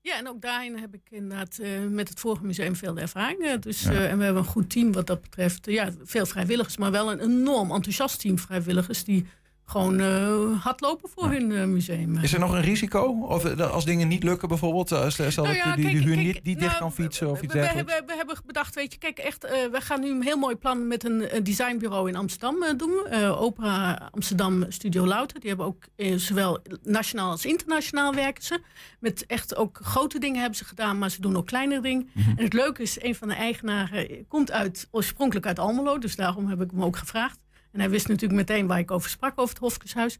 Ja, 0.01 0.17
en 0.17 0.27
ook 0.27 0.41
daarin 0.41 0.77
heb 0.77 0.93
ik 0.93 1.01
inderdaad 1.09 1.59
met 1.89 2.09
het 2.09 2.19
vorige 2.19 2.45
museum 2.45 2.75
veel 2.75 2.97
ervaring. 2.97 3.59
Dus, 3.59 3.81
Ja. 3.81 3.91
en 3.91 4.17
we 4.17 4.23
hebben 4.23 4.43
een 4.43 4.49
goed 4.49 4.69
team 4.69 4.91
wat 4.91 5.07
dat 5.07 5.21
betreft. 5.21 5.65
Ja, 5.65 5.89
veel 6.03 6.25
vrijwilligers, 6.25 6.77
maar 6.77 6.91
wel 6.91 7.11
een 7.11 7.19
enorm 7.19 7.71
enthousiast 7.71 8.19
team 8.19 8.39
vrijwilligers 8.39 9.03
die 9.03 9.25
gewoon 9.65 9.99
eh 9.99 10.63
hard 10.63 10.81
lopen 10.81 11.09
voor 11.09 11.29
hun 11.29 11.51
eh, 11.51 11.65
museum. 11.65 12.17
Is 12.17 12.33
er 12.33 12.39
nog 12.39 12.51
een 12.51 12.61
risico? 12.61 13.25
Of 13.27 13.45
eh, 13.45 13.71
als 13.71 13.85
dingen 13.85 14.07
niet 14.07 14.23
lukken 14.23 14.47
bijvoorbeeld? 14.47 14.87
Stel 14.87 15.05
Nou 15.07 15.47
dat 15.47 15.55
ja, 15.55 15.69
je 15.69 15.75
die, 15.75 15.89
die 15.89 15.97
huur 15.97 16.17
niet, 16.17 16.43
dicht 16.43 16.59
nou, 16.59 16.77
kan 16.77 16.93
fietsen 16.93 17.29
of 17.29 17.37
we, 17.37 17.43
iets 17.43 17.53
we, 17.53 17.59
dergelijks? 17.59 17.93
hebben, 17.93 18.09
we 18.09 18.17
hebben 18.17 18.37
bedacht, 18.45 18.75
weet 18.75 18.91
je, 18.93 18.99
kijk, 18.99 19.17
echt, 19.17 19.41
we 19.71 19.81
gaan 19.81 20.01
nu 20.01 20.09
een 20.09 20.23
heel 20.23 20.37
mooi 20.37 20.55
plan 20.55 20.87
met 20.87 21.03
een 21.03 21.29
designbureau 21.43 22.09
in 22.09 22.15
Amsterdam 22.15 22.77
doen. 22.77 23.13
Opera 23.37 24.09
Amsterdam 24.11 24.65
Studio 24.69 25.05
Louter. 25.07 25.39
Die 25.39 25.49
hebben 25.49 25.65
ook 25.65 25.83
zowel 26.15 26.59
nationaal 26.83 27.31
als 27.31 27.45
internationaal 27.45 28.13
werken 28.13 28.43
ze. 28.43 28.61
Met 28.99 29.25
echt 29.25 29.55
ook 29.55 29.79
grote 29.83 30.19
dingen 30.19 30.39
hebben 30.39 30.57
ze 30.57 30.65
gedaan, 30.65 30.97
maar 30.97 31.09
ze 31.09 31.21
doen 31.21 31.37
ook 31.37 31.45
kleinere 31.45 31.81
dingen. 31.81 32.09
Mhm. 32.13 32.29
En 32.29 32.43
het 32.43 32.53
leuke 32.53 32.81
is, 32.81 33.01
een 33.01 33.15
van 33.15 33.27
de 33.27 33.33
eigenaren 33.33 34.27
komt 34.27 34.51
uit, 34.51 34.87
oorspronkelijk 34.91 35.45
uit 35.45 35.59
Almelo. 35.59 35.97
Dus 35.97 36.15
daarom 36.15 36.47
heb 36.47 36.61
ik 36.61 36.71
hem 36.71 36.83
ook 36.83 36.97
gevraagd. 36.97 37.39
En 37.73 37.79
hij 37.79 37.89
wist 37.89 38.07
natuurlijk 38.07 38.39
meteen 38.39 38.67
waar 38.67 38.79
ik 38.79 38.91
over 38.91 39.09
sprak, 39.09 39.39
over 39.39 39.53
het 39.53 39.63
Hofkeshuis. 39.63 40.17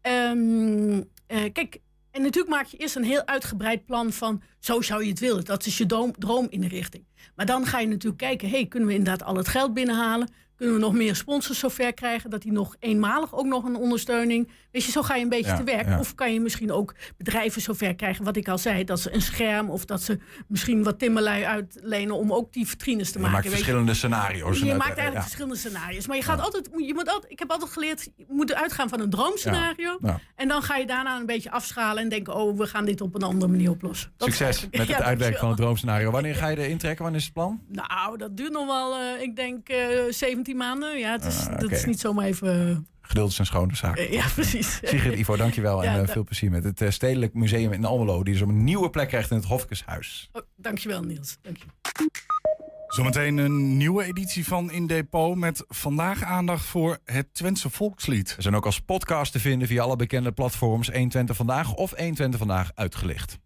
Ehm, 0.00 1.02
eh, 1.26 1.52
kijk, 1.52 1.80
en 2.10 2.22
natuurlijk 2.22 2.54
maak 2.54 2.66
je 2.66 2.76
eerst 2.76 2.96
een 2.96 3.04
heel 3.04 3.26
uitgebreid 3.26 3.84
plan 3.84 4.12
van... 4.12 4.42
zo 4.58 4.80
zou 4.80 5.02
je 5.02 5.10
het 5.10 5.20
willen, 5.20 5.44
dat 5.44 5.66
is 5.66 5.78
je 5.78 5.86
droom, 5.86 6.12
droominrichting. 6.18 7.04
Maar 7.36 7.46
dan 7.46 7.66
ga 7.66 7.78
je 7.78 7.86
natuurlijk 7.86 8.22
kijken... 8.22 8.50
hey, 8.50 8.66
kunnen 8.66 8.88
we 8.88 8.94
inderdaad 8.94 9.28
al 9.28 9.36
het 9.36 9.48
geld 9.48 9.74
binnenhalen? 9.74 10.28
Kunnen 10.56 10.74
we 10.74 10.80
nog 10.80 10.92
meer 10.92 11.16
sponsors 11.16 11.58
zover 11.58 11.94
krijgen... 11.94 12.30
dat 12.30 12.42
die 12.42 12.52
nog 12.52 12.76
eenmalig 12.78 13.34
ook 13.34 13.46
nog 13.46 13.64
een 13.64 13.76
ondersteuning... 13.76 14.48
Weet 14.70 14.84
je, 14.84 14.90
zo 14.90 15.02
ga 15.02 15.14
je 15.14 15.22
een 15.22 15.28
beetje 15.28 15.50
Ja, 15.50 15.56
te 15.56 15.64
werk. 15.64 15.86
ja. 15.86 15.98
Of 15.98 16.14
kan 16.14 16.32
je 16.32 16.40
misschien 16.40 16.72
ook 16.72 16.94
bedrijven 17.16 17.62
zover 17.62 17.94
krijgen... 17.94 18.24
wat 18.24 18.36
ik 18.36 18.48
al 18.48 18.58
zei, 18.58 18.84
dat 18.84 19.00
ze 19.00 19.14
een 19.14 19.22
scherm... 19.22 19.70
of 19.70 19.84
dat 19.84 20.02
ze 20.02 20.18
misschien 20.48 20.82
wat 20.82 20.98
timmerlui 20.98 21.44
uitlenen... 21.44 22.14
om 22.16 22.32
ook 22.32 22.52
die 22.52 22.66
vitrines 22.66 23.06
te 23.12 23.18
Je 23.18 23.24
maken. 23.24 23.32
maakt 23.36 23.44
weet 23.48 23.52
je. 23.58 23.64
verschillende 23.64 23.94
scenario's. 23.94 24.58
Je 24.58 24.64
maakt 24.64 24.84
eigenlijk 24.84 25.14
ja. 25.14 25.22
verschillende 25.22 25.56
scenario's. 25.56 26.06
Maar 26.06 26.16
je 26.16 26.22
gaat 26.22 26.40
altijd, 26.40 26.68
je 26.76 26.94
moet 26.94 27.08
altijd, 27.08 27.32
ik 27.32 27.38
heb 27.38 27.50
altijd 27.50 27.70
geleerd, 27.70 28.08
je 28.16 28.24
moet 28.28 28.54
uitgaan 28.54 28.88
van 28.88 29.00
een 29.00 29.10
droomscenario. 29.10 29.98
En 30.34 30.48
dan 30.48 30.62
ga 30.62 30.76
je 30.76 30.86
daarna 30.86 31.18
een 31.18 31.26
beetje 31.26 31.50
afschalen 31.50 32.02
en 32.02 32.08
denken, 32.08 32.34
oh, 32.34 32.58
we 32.58 32.66
gaan 32.66 32.84
dit 32.84 33.00
op 33.00 33.14
een 33.14 33.22
andere 33.22 33.50
manier 33.50 33.70
oplossen. 33.70 34.12
Dat 34.16 34.28
Succes 34.28 34.66
met 34.70 34.88
het 34.88 35.02
uitwerken 35.10 35.38
van 35.40 35.48
het 35.48 35.56
droomscenario. 35.56 36.10
Wanneer 36.10 36.34
ga 36.34 36.48
je 36.48 36.56
er 36.56 36.68
intrekken? 36.68 37.02
Wanneer 37.02 37.20
is 37.20 37.26
het 37.26 37.34
plan? 37.34 37.60
Nou, 37.68 38.18
dat 38.18 38.36
duurt 38.36 38.52
nog 38.52 38.66
wel, 38.66 38.94
eh, 38.94 39.22
ik 39.22 39.36
denk, 39.36 39.68
17 40.10 40.43
maanden. 40.52 40.98
Ja, 40.98 41.12
het 41.12 41.24
is, 41.24 41.46
Ah, 41.46 41.58
dat 41.58 41.70
is 41.70 41.84
niet 41.84 42.00
zomaar 42.00 42.24
even... 42.26 42.86
Geduld 43.00 43.30
is 43.30 43.38
een 43.38 43.46
schone 43.46 43.76
zaak. 43.76 43.96
eh, 43.98 44.12
ja, 44.12 44.26
precies. 44.34 44.78
Sigrid, 44.82 45.18
Ivo, 45.18 45.36
dankjewel. 45.36 45.84
En 45.84 45.92
eh, 46.00 46.06
da- 46.06 46.12
veel 46.12 46.24
plezier 46.24 46.50
met 46.50 46.64
het 46.64 46.80
eh, 46.80 46.90
Stedelijk 46.90 47.34
Museum 47.34 47.72
in 47.72 47.84
Almelo. 47.84 48.22
Die 48.22 48.32
dus 48.32 48.42
een 48.42 48.64
nieuwe 48.64 48.90
plek 48.90 49.08
krijgt 49.08 49.30
in 49.30 49.36
het 49.36 49.46
Hofkeshuis. 49.46 50.28
Oh, 50.32 50.42
dankjewel, 50.56 51.02
Niels. 51.02 51.38
Dank 51.42 51.56
je. 51.56 51.64
Zometeen 52.86 53.36
een 53.36 53.76
nieuwe 53.76 54.04
editie 54.04 54.46
van 54.46 54.70
In 54.70 54.86
Depot 54.86 55.36
met 55.36 55.64
vandaag 55.68 56.22
aandacht 56.22 56.64
voor 56.64 56.98
het 57.04 57.34
Twentse 57.34 57.70
volkslied. 57.70 58.36
We 58.36 58.42
zijn 58.42 58.56
ook 58.56 58.66
als 58.66 58.80
podcast 58.80 59.32
te 59.32 59.40
vinden 59.40 59.68
via 59.68 59.82
alle 59.82 59.96
bekende 59.96 60.32
platforms 60.32 60.88
120 60.90 61.36
Vandaag 61.36 61.74
of 61.74 61.90
120 61.90 62.38
Vandaag 62.38 62.70
uitgelicht. 62.74 63.38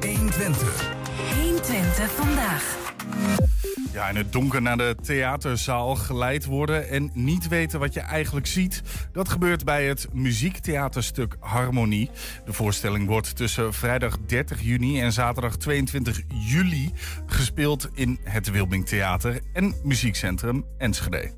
120. 0.00 0.94
120 1.42 2.10
vandaag. 2.10 2.83
Ja, 3.92 4.08
in 4.08 4.16
het 4.16 4.32
donker 4.32 4.62
naar 4.62 4.76
de 4.76 4.96
theaterzaal 5.02 5.94
geleid 5.94 6.44
worden 6.44 6.88
en 6.88 7.10
niet 7.12 7.48
weten 7.48 7.80
wat 7.80 7.94
je 7.94 8.00
eigenlijk 8.00 8.46
ziet. 8.46 8.82
Dat 9.12 9.28
gebeurt 9.28 9.64
bij 9.64 9.86
het 9.86 10.08
muziektheaterstuk 10.12 11.36
Harmonie. 11.40 12.10
De 12.44 12.52
voorstelling 12.52 13.06
wordt 13.06 13.36
tussen 13.36 13.74
vrijdag 13.74 14.18
30 14.26 14.62
juni 14.62 15.00
en 15.00 15.12
zaterdag 15.12 15.56
22 15.56 16.20
juli 16.28 16.92
gespeeld 17.26 17.88
in 17.92 18.18
het 18.22 18.50
Wilming 18.50 18.86
Theater 18.86 19.40
en 19.52 19.74
Muziekcentrum 19.82 20.64
Enschede. 20.78 21.30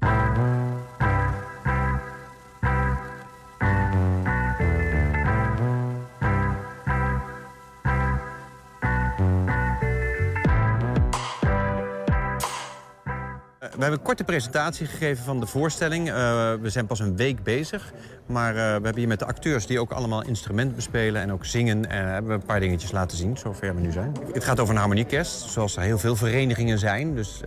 We 13.71 13.81
hebben 13.83 13.99
een 13.99 14.05
korte 14.05 14.25
presentatie 14.25 14.87
gegeven 14.87 15.25
van 15.25 15.41
de 15.41 15.47
voorstelling. 15.47 16.09
Uh, 16.09 16.15
we 16.61 16.71
zijn 16.71 16.87
pas 16.87 16.99
een 16.99 17.17
week 17.17 17.43
bezig. 17.43 17.93
Maar 18.27 18.51
uh, 18.51 18.57
we 18.57 18.61
hebben 18.61 18.97
hier 18.97 19.09
met 19.09 19.19
de 19.19 19.25
acteurs 19.25 19.67
die 19.67 19.81
ook 19.81 19.93
allemaal 19.93 20.23
instrumenten 20.23 20.77
bespelen... 20.77 21.23
en 21.23 21.33
ook 21.33 21.45
zingen, 21.45 21.91
en 21.91 22.09
hebben 22.09 22.31
we 22.31 22.37
een 22.37 22.47
paar 22.47 22.61
dingetjes 22.61 22.93
laten 22.93 23.17
zien, 23.17 23.37
zover 23.37 23.75
we 23.75 23.81
nu 23.81 23.93
zijn. 23.93 24.17
Het 24.33 24.45
gaat 24.45 24.61
over 24.61 24.75
een 24.75 24.81
harmoniekest, 24.81 25.51
zoals 25.51 25.77
er 25.77 25.83
heel 25.83 25.99
veel 25.99 26.17
verenigingen 26.17 26.79
zijn... 26.79 27.15
Dus, 27.15 27.41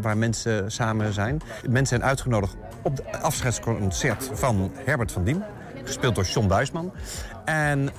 waar 0.00 0.18
mensen 0.18 0.72
samen 0.72 1.12
zijn. 1.12 1.40
Mensen 1.62 1.86
zijn 1.86 2.04
uitgenodigd 2.04 2.56
op 2.82 2.96
het 2.96 3.22
afscheidsconcert 3.22 4.30
van 4.32 4.72
Herbert 4.84 5.12
van 5.12 5.24
Diem. 5.24 5.44
Gespeeld 5.84 6.14
door 6.14 6.24
John 6.24 6.48
Buisman. 6.48 6.92
En, 7.44 7.90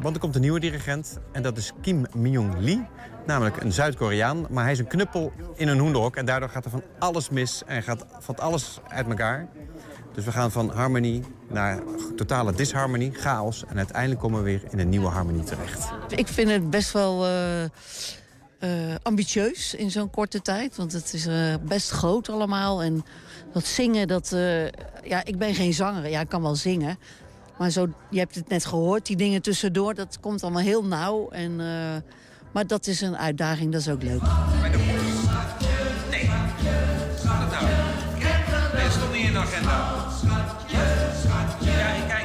want 0.00 0.14
er 0.14 0.20
komt 0.20 0.34
een 0.34 0.40
nieuwe 0.40 0.60
dirigent 0.60 1.18
en 1.32 1.42
dat 1.42 1.56
is 1.56 1.72
Kim 1.80 2.06
Myung 2.14 2.54
Lee... 2.58 2.86
Namelijk 3.26 3.62
een 3.62 3.72
Zuid-Koreaan, 3.72 4.46
maar 4.50 4.62
hij 4.62 4.72
is 4.72 4.78
een 4.78 4.86
knuppel 4.86 5.32
in 5.54 5.68
een 5.68 5.78
hoenderhok. 5.78 6.16
En 6.16 6.26
daardoor 6.26 6.48
gaat 6.48 6.64
er 6.64 6.70
van 6.70 6.82
alles 6.98 7.30
mis 7.30 7.62
en 7.66 7.82
gaat, 7.82 8.06
valt 8.18 8.40
alles 8.40 8.78
uit 8.88 9.08
elkaar. 9.08 9.48
Dus 10.14 10.24
we 10.24 10.32
gaan 10.32 10.50
van 10.50 10.70
harmonie 10.70 11.22
naar 11.48 11.82
totale 12.16 12.52
disharmonie, 12.52 13.12
chaos. 13.12 13.64
En 13.68 13.76
uiteindelijk 13.76 14.20
komen 14.20 14.38
we 14.38 14.44
weer 14.44 14.62
in 14.70 14.78
een 14.78 14.88
nieuwe 14.88 15.06
harmonie 15.06 15.42
terecht. 15.42 15.90
Ik 16.08 16.28
vind 16.28 16.50
het 16.50 16.70
best 16.70 16.92
wel 16.92 17.26
uh, 17.26 17.62
uh, 17.62 17.68
ambitieus 19.02 19.74
in 19.74 19.90
zo'n 19.90 20.10
korte 20.10 20.42
tijd. 20.42 20.76
Want 20.76 20.92
het 20.92 21.12
is 21.12 21.26
uh, 21.26 21.54
best 21.62 21.90
groot 21.90 22.28
allemaal. 22.28 22.82
En 22.82 23.04
dat 23.52 23.64
zingen, 23.64 24.08
dat... 24.08 24.36
ja, 25.04 25.24
ik 25.24 25.38
ben 25.38 25.54
geen 25.54 25.74
zanger. 25.74 26.08
Ja, 26.08 26.20
ik 26.20 26.28
kan 26.28 26.42
wel 26.42 26.54
zingen. 26.54 26.98
Maar 27.58 27.70
zo, 27.70 27.88
je 28.10 28.18
hebt 28.18 28.34
het 28.34 28.48
net 28.48 28.64
gehoord, 28.64 29.06
die 29.06 29.16
dingen 29.16 29.42
tussendoor, 29.42 29.94
dat 29.94 30.20
komt 30.20 30.42
allemaal 30.42 30.62
heel 30.62 30.84
nauw. 30.84 31.28
En, 31.30 31.60
maar 32.56 32.66
dat 32.66 32.86
is 32.86 33.00
een 33.00 33.16
uitdaging, 33.16 33.72
dat 33.72 33.80
is 33.80 33.88
ook 33.88 34.02
leuk. 34.02 34.20
Nee, 34.20 34.28
gaat 37.24 37.40
het 37.40 37.50
nou? 37.50 37.64
Nee, 38.74 38.90
stond 38.90 39.12
niet 39.12 39.26
in 39.26 39.32
de 39.32 39.38
agenda. 39.38 40.04
Ja, 41.60 41.94
ik 41.94 42.08
kijk 42.08 42.24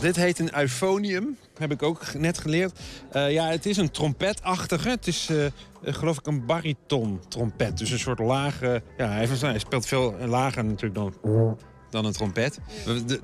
Dit 0.00 0.16
heet 0.16 0.38
een 0.38 0.58
euphonium, 0.58 1.36
heb 1.58 1.72
ik 1.72 1.82
ook 1.82 2.14
net 2.14 2.38
geleerd. 2.38 2.80
Uh, 3.12 3.32
ja, 3.32 3.48
het 3.48 3.66
is 3.66 3.76
een 3.76 3.90
trompetachtige. 3.90 4.88
Het 4.88 5.06
is, 5.06 5.28
uh, 5.30 5.46
geloof 5.82 6.18
ik, 6.18 6.26
een 6.26 6.46
bariton 6.46 7.20
trompet. 7.28 7.78
Dus 7.78 7.90
een 7.90 7.98
soort 7.98 8.18
lage... 8.18 8.82
Ja, 8.96 9.08
hij, 9.08 9.26
hij 9.40 9.58
speelt 9.58 9.86
veel 9.86 10.14
lager 10.26 10.64
natuurlijk 10.64 10.94
dan 10.94 11.14
dan 11.94 12.04
een 12.04 12.12
trompet. 12.12 12.58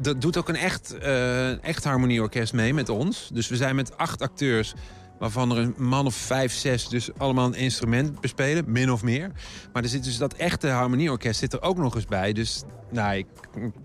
Dat 0.00 0.20
doet 0.20 0.36
ook 0.36 0.48
een 0.48 0.56
echt, 0.56 0.96
uh, 1.02 1.64
echt 1.64 1.84
harmonieorkest 1.84 2.52
mee 2.52 2.74
met 2.74 2.88
ons. 2.88 3.30
Dus 3.32 3.48
we 3.48 3.56
zijn 3.56 3.76
met 3.76 3.96
acht 3.96 4.22
acteurs 4.22 4.74
waarvan 5.20 5.50
er 5.50 5.58
een 5.58 5.74
man 5.76 6.06
of 6.06 6.14
vijf, 6.14 6.52
zes 6.52 6.88
dus 6.88 7.10
allemaal 7.16 7.46
een 7.46 7.54
instrument 7.54 8.20
bespelen, 8.20 8.64
min 8.66 8.92
of 8.92 9.02
meer. 9.02 9.30
Maar 9.72 9.82
er 9.82 9.88
zit 9.88 10.04
dus 10.04 10.18
dat 10.18 10.34
echte 10.34 10.68
harmonieorkest 10.68 11.38
zit 11.40 11.52
er 11.52 11.62
ook 11.62 11.76
nog 11.76 11.94
eens 11.94 12.06
bij. 12.06 12.32
Dus 12.32 12.62
nou, 12.90 13.16
ik, 13.16 13.26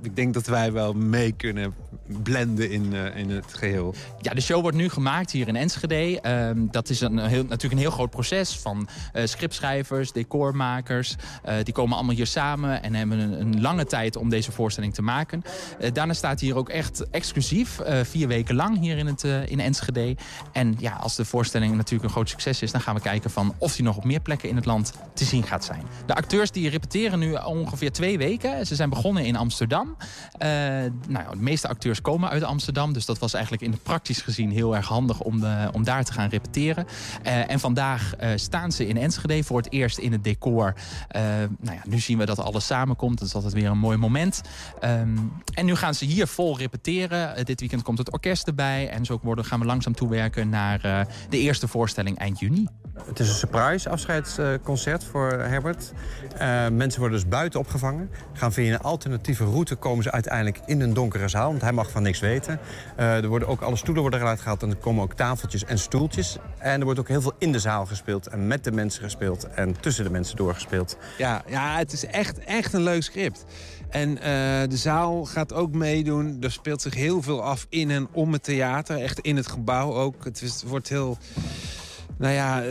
ik 0.01 0.15
denk 0.15 0.33
dat 0.33 0.47
wij 0.47 0.71
wel 0.71 0.93
mee 0.93 1.31
kunnen 1.31 1.73
blenden 2.05 2.69
in, 2.69 2.93
uh, 2.93 3.17
in 3.17 3.29
het 3.29 3.53
geheel. 3.53 3.93
Ja, 4.21 4.33
de 4.33 4.41
show 4.41 4.61
wordt 4.61 4.77
nu 4.77 4.89
gemaakt 4.89 5.31
hier 5.31 5.47
in 5.47 5.55
Enschede. 5.55 6.19
Uh, 6.25 6.63
dat 6.71 6.89
is 6.89 7.01
een, 7.01 7.19
heel, 7.19 7.43
natuurlijk 7.43 7.73
een 7.73 7.77
heel 7.77 7.91
groot 7.91 8.09
proces 8.09 8.57
van 8.57 8.87
uh, 9.15 9.25
scriptschrijvers, 9.25 10.11
decormakers. 10.11 11.15
Uh, 11.45 11.53
die 11.63 11.73
komen 11.73 11.95
allemaal 11.95 12.15
hier 12.15 12.27
samen 12.27 12.83
en 12.83 12.93
hebben 12.93 13.19
een, 13.19 13.61
lange 13.61 13.85
tijd 13.85 14.15
om 14.15 14.29
deze 14.29 14.51
voorstelling 14.51 14.93
te 14.93 15.01
maken. 15.01 15.43
daarna 15.93 16.13
staat 16.13 16.39
hier 16.39 16.55
ook 16.55 16.69
echt 16.69 17.09
exclusief, 17.09 17.79
vier 18.03 18.27
weken 18.27 18.55
lang 18.55 18.79
hier 18.79 18.97
in, 18.97 19.05
het, 19.05 19.23
in 19.23 19.59
Enschede. 19.59 20.15
En 20.51 20.75
ja, 20.79 20.93
als 20.93 21.15
de 21.15 21.25
voorstelling 21.25 21.75
natuurlijk 21.75 22.03
een 22.03 22.09
groot 22.09 22.29
succes 22.29 22.61
is... 22.61 22.71
dan 22.71 22.81
gaan 22.81 22.95
we 22.95 23.01
kijken 23.01 23.29
van 23.29 23.55
of 23.57 23.75
die 23.75 23.85
nog 23.85 23.97
op 23.97 24.03
meer 24.03 24.19
plekken 24.19 24.49
in 24.49 24.55
het 24.55 24.65
land 24.65 24.93
te 25.13 25.25
zien 25.25 25.43
gaat 25.43 25.65
zijn. 25.65 25.83
De 26.05 26.15
acteurs 26.15 26.51
die 26.51 26.69
repeteren 26.69 27.19
nu 27.19 27.33
ongeveer 27.33 27.91
twee 27.91 28.17
weken. 28.17 28.65
Ze 28.65 28.75
zijn 28.75 28.89
begonnen 28.89 29.25
in 29.25 29.35
Amsterdam. 29.35 29.97
nou, 31.07 31.29
de 31.29 31.35
meeste 31.37 31.67
acteurs 31.67 31.94
komen 32.01 32.29
uit 32.29 32.43
Amsterdam. 32.43 32.93
Dus 32.93 33.05
dat 33.05 33.19
was 33.19 33.33
eigenlijk 33.33 33.63
in 33.63 33.79
praktisch 33.83 34.21
gezien 34.21 34.51
heel 34.51 34.75
erg 34.75 34.87
handig 34.87 35.19
om, 35.21 35.39
de, 35.39 35.69
om 35.71 35.83
daar 35.83 36.03
te 36.03 36.13
gaan 36.13 36.29
repeteren. 36.29 36.85
Uh, 37.25 37.51
en 37.51 37.59
vandaag 37.59 38.13
uh, 38.21 38.29
staan 38.35 38.71
ze 38.71 38.87
in 38.87 38.97
Enschede 38.97 39.43
voor 39.43 39.57
het 39.57 39.71
eerst 39.71 39.97
in 39.97 40.11
het 40.11 40.23
decor. 40.23 40.73
Nou 41.59 41.75
ja, 41.75 41.81
nu 41.87 41.99
zien 41.99 42.17
we 42.17 42.25
dat 42.25 42.39
alles 42.39 42.65
samenkomt. 42.65 43.19
Dat 43.19 43.27
is 43.27 43.35
altijd 43.35 43.53
weer 43.53 43.69
een 43.69 43.77
mooi 43.77 43.97
moment. 43.97 44.41
Um, 44.83 45.31
en 45.53 45.65
nu 45.65 45.75
gaan 45.75 45.93
ze 45.93 46.05
hier 46.05 46.27
vol 46.27 46.57
repeteren. 46.57 47.45
dit 47.45 47.59
weekend 47.59 47.81
komt 47.83 47.97
het 47.97 48.11
orkest 48.11 48.47
erbij. 48.47 48.89
En 48.89 49.05
zo 49.05 49.19
worden, 49.23 49.45
gaan 49.45 49.59
we 49.59 49.65
langzaam 49.65 49.93
toewerken 49.93 50.49
naar 50.49 51.07
de 51.29 51.37
eerste 51.37 51.67
voorstelling 51.67 52.17
eind 52.17 52.39
juni. 52.39 52.67
Het 53.03 53.19
is 53.19 53.29
een 53.29 53.35
surprise 53.35 53.89
afscheidsconcert 53.89 55.03
voor 55.03 55.31
Herbert. 55.31 55.91
mensen 56.71 56.99
worden 56.99 57.19
dus 57.19 57.27
buiten 57.27 57.59
opgevangen. 57.59 58.09
Gaan 58.33 58.53
via 58.53 58.73
een 58.73 58.81
alternatieve 58.81 59.43
route 59.43 59.75
komen 59.75 60.03
ze 60.03 60.11
uiteindelijk 60.11 60.59
in 60.65 60.81
een 60.81 60.93
donkere 60.93 61.27
zaal. 61.27 61.49
Want 61.49 61.61
hij 61.61 61.71
mag 61.71 61.91
van 61.91 62.03
niks 62.03 62.19
weten. 62.19 62.59
Uh, 62.99 63.15
er 63.15 63.27
worden 63.27 63.47
ook 63.47 63.61
alle 63.61 63.75
stoelen 63.75 64.01
worden 64.01 64.19
eruit 64.21 64.41
gehaald 64.41 64.63
en 64.63 64.69
er 64.69 64.75
komen 64.75 65.03
ook 65.03 65.13
tafeltjes 65.13 65.65
en 65.65 65.79
stoeltjes. 65.79 66.37
En 66.57 66.79
er 66.79 66.85
wordt 66.85 66.99
ook 66.99 67.07
heel 67.07 67.21
veel 67.21 67.33
in 67.37 67.51
de 67.51 67.59
zaal 67.59 67.85
gespeeld 67.85 68.27
en 68.27 68.47
met 68.47 68.63
de 68.63 68.71
mensen 68.71 69.03
gespeeld 69.03 69.47
en 69.47 69.79
tussen 69.79 70.03
de 70.03 70.09
mensen 70.09 70.35
doorgespeeld. 70.35 70.97
Ja, 71.17 71.43
ja 71.47 71.77
het 71.77 71.93
is 71.93 72.05
echt, 72.05 72.39
echt 72.39 72.73
een 72.73 72.83
leuk 72.83 73.03
script. 73.03 73.45
En 73.89 74.15
de 74.69 74.77
zaal 74.77 75.25
gaat 75.25 75.53
ook 75.53 75.71
meedoen. 75.71 76.37
Er 76.41 76.51
speelt 76.51 76.81
zich 76.81 76.93
heel 76.93 77.21
veel 77.21 77.43
af 77.43 77.65
in 77.69 77.91
en 77.91 78.07
om 78.11 78.33
het 78.33 78.43
theater. 78.43 79.01
Echt 79.01 79.19
in 79.19 79.35
het 79.35 79.47
gebouw 79.47 79.93
ook. 79.93 80.23
Het 80.23 80.63
wordt 80.67 80.89
heel... 80.89 81.17
Nou 82.17 82.33
ja, 82.33 82.61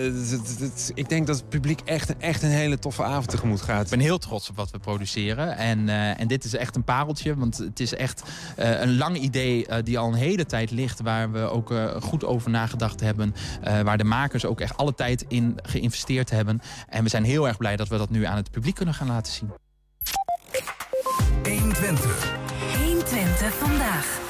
ik 0.95 1.09
denk 1.09 1.27
dat 1.27 1.37
het 1.37 1.49
publiek 1.49 1.81
echt, 1.81 2.17
echt 2.17 2.43
een 2.43 2.51
hele 2.51 2.79
toffe 2.79 3.03
avond 3.03 3.29
tegemoet 3.29 3.61
gaat. 3.61 3.85
Ik 3.85 3.91
ben 3.91 4.01
heel 4.01 4.19
trots 4.19 4.51
op 4.51 4.57
wat 4.57 4.71
we 4.71 4.79
produceren. 4.79 5.57
En, 5.57 5.79
uh, 5.79 6.21
en 6.21 6.29
dit 6.29 6.45
is 6.45 6.55
echt 6.55 6.77
een 6.77 6.85
pareltje. 6.85 7.37
Want 7.37 7.59
het 7.59 7.81
is 7.81 7.95
echt 7.95 8.23
uh, 8.59 8.81
een 8.81 8.97
lang 8.97 9.17
idee 9.17 9.69
uh, 9.69 9.77
die 9.85 9.99
al 9.99 10.09
een 10.09 10.15
hele 10.15 10.47
tijd 10.47 10.71
ligt. 10.71 11.01
Waar 11.01 11.33
we 11.33 11.39
ook 11.39 11.73
goed 12.01 12.25
over 12.25 12.51
nagedacht 12.51 13.01
hebben. 13.01 13.35
waar 13.85 13.99
de 13.99 14.05
makers 14.05 14.45
ook 14.45 14.61
echt 14.61 14.77
alle 14.77 14.95
tijd 14.95 15.25
in 15.29 15.59
geïnvesteerd 15.63 16.31
hebben. 16.31 16.61
En 16.89 17.03
we 17.03 17.09
zijn 17.09 17.25
heel 17.25 17.49
erg 17.49 17.57
blij 17.57 17.77
dat 17.77 17.89
we 17.89 17.99
dat 17.99 18.11
nu 18.11 18.25
aan 18.25 18.37
het 18.37 18.51
publiek 18.51 18.75
kunnen 18.75 18.95
gaan 18.95 19.07
laten 19.07 19.33
zien. 19.33 19.51
120. 21.43 22.37
120 22.77 23.55
vandaag. 23.55 24.23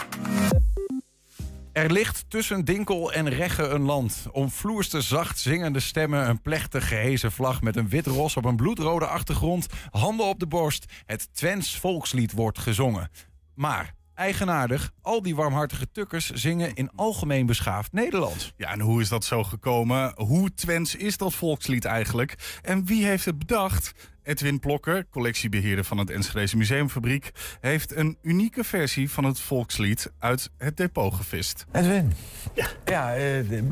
Er 1.74 1.92
ligt 1.92 2.24
tussen 2.28 2.64
Dinkel 2.64 3.12
en 3.12 3.28
Regge 3.28 3.68
een 3.68 3.82
land. 3.82 4.26
Omvloerste 4.32 5.00
zacht 5.00 5.38
zingende 5.38 5.80
stemmen, 5.80 6.28
een 6.28 6.40
plechtig 6.40 6.88
gehezen 6.88 7.32
vlag 7.32 7.62
met 7.62 7.76
een 7.76 7.88
wit 7.88 8.06
ros 8.06 8.36
op 8.36 8.44
een 8.44 8.56
bloedrode 8.56 9.06
achtergrond, 9.06 9.66
handen 9.90 10.26
op 10.26 10.38
de 10.38 10.46
borst. 10.46 10.84
Het 11.06 11.34
Twents 11.34 11.78
volkslied 11.78 12.32
wordt 12.32 12.58
gezongen. 12.58 13.10
Maar 13.54 13.93
eigenaardig, 14.14 14.92
al 15.02 15.22
die 15.22 15.34
warmhartige 15.34 15.86
tukkers 15.92 16.30
zingen 16.30 16.74
in 16.74 16.90
algemeen 16.94 17.46
beschaafd 17.46 17.92
Nederlands. 17.92 18.52
Ja, 18.56 18.72
en 18.72 18.80
hoe 18.80 19.00
is 19.00 19.08
dat 19.08 19.24
zo 19.24 19.44
gekomen? 19.44 20.12
Hoe 20.16 20.54
Twents 20.54 20.96
is 20.96 21.16
dat 21.16 21.34
volkslied 21.34 21.84
eigenlijk? 21.84 22.58
En 22.62 22.84
wie 22.84 23.06
heeft 23.06 23.24
het 23.24 23.38
bedacht? 23.38 23.94
Edwin 24.22 24.58
Plokker, 24.58 25.06
collectiebeheerder 25.10 25.84
van 25.84 25.98
het 25.98 26.10
Enschedeze 26.10 26.56
Museumfabriek, 26.56 27.30
heeft 27.60 27.96
een 27.96 28.18
unieke 28.22 28.64
versie 28.64 29.10
van 29.10 29.24
het 29.24 29.40
volkslied 29.40 30.12
uit 30.18 30.50
het 30.58 30.76
depot 30.76 31.14
gevist. 31.14 31.66
Edwin, 31.72 32.12
ja, 32.54 32.66
ja 32.84 33.18
uh, 33.18 33.64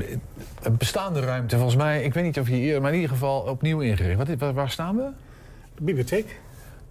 bestaande 0.78 1.20
ruimte 1.20 1.56
volgens 1.56 1.76
mij, 1.76 2.02
ik 2.02 2.14
weet 2.14 2.24
niet 2.24 2.38
of 2.38 2.48
je 2.48 2.54
hier, 2.54 2.80
maar 2.80 2.90
in 2.90 2.96
ieder 3.00 3.10
geval 3.10 3.40
opnieuw 3.40 3.80
ingericht. 3.80 4.38
Wat, 4.38 4.52
waar 4.52 4.70
staan 4.70 4.96
we? 4.96 5.10
De 5.74 5.82
bibliotheek. 5.82 6.40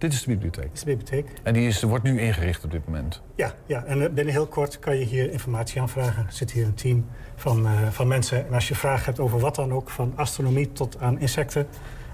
Dit 0.02 0.12
is 0.12 0.22
de 0.22 0.30
bibliotheek? 0.30 0.64
Dit 0.64 0.72
is 0.72 0.80
de 0.80 0.86
bibliotheek. 0.86 1.26
En 1.42 1.54
die 1.54 1.66
is, 1.66 1.82
wordt 1.82 2.04
nu 2.04 2.20
ingericht 2.20 2.64
op 2.64 2.70
dit 2.70 2.86
moment? 2.86 3.22
Ja, 3.34 3.54
ja, 3.66 3.84
en 3.84 4.14
binnen 4.14 4.34
heel 4.34 4.46
kort 4.46 4.78
kan 4.78 4.98
je 4.98 5.04
hier 5.04 5.32
informatie 5.32 5.80
aanvragen. 5.80 6.26
Er 6.26 6.32
zit 6.32 6.50
hier 6.50 6.64
een 6.64 6.74
team 6.74 7.06
van, 7.34 7.66
uh, 7.66 7.70
van 7.90 8.08
mensen. 8.08 8.46
En 8.46 8.54
als 8.54 8.68
je 8.68 8.74
vragen 8.74 9.04
hebt 9.04 9.20
over 9.20 9.38
wat 9.38 9.54
dan 9.54 9.72
ook, 9.72 9.90
van 9.90 10.12
astronomie 10.14 10.72
tot 10.72 10.98
aan 11.00 11.20
insecten... 11.20 11.66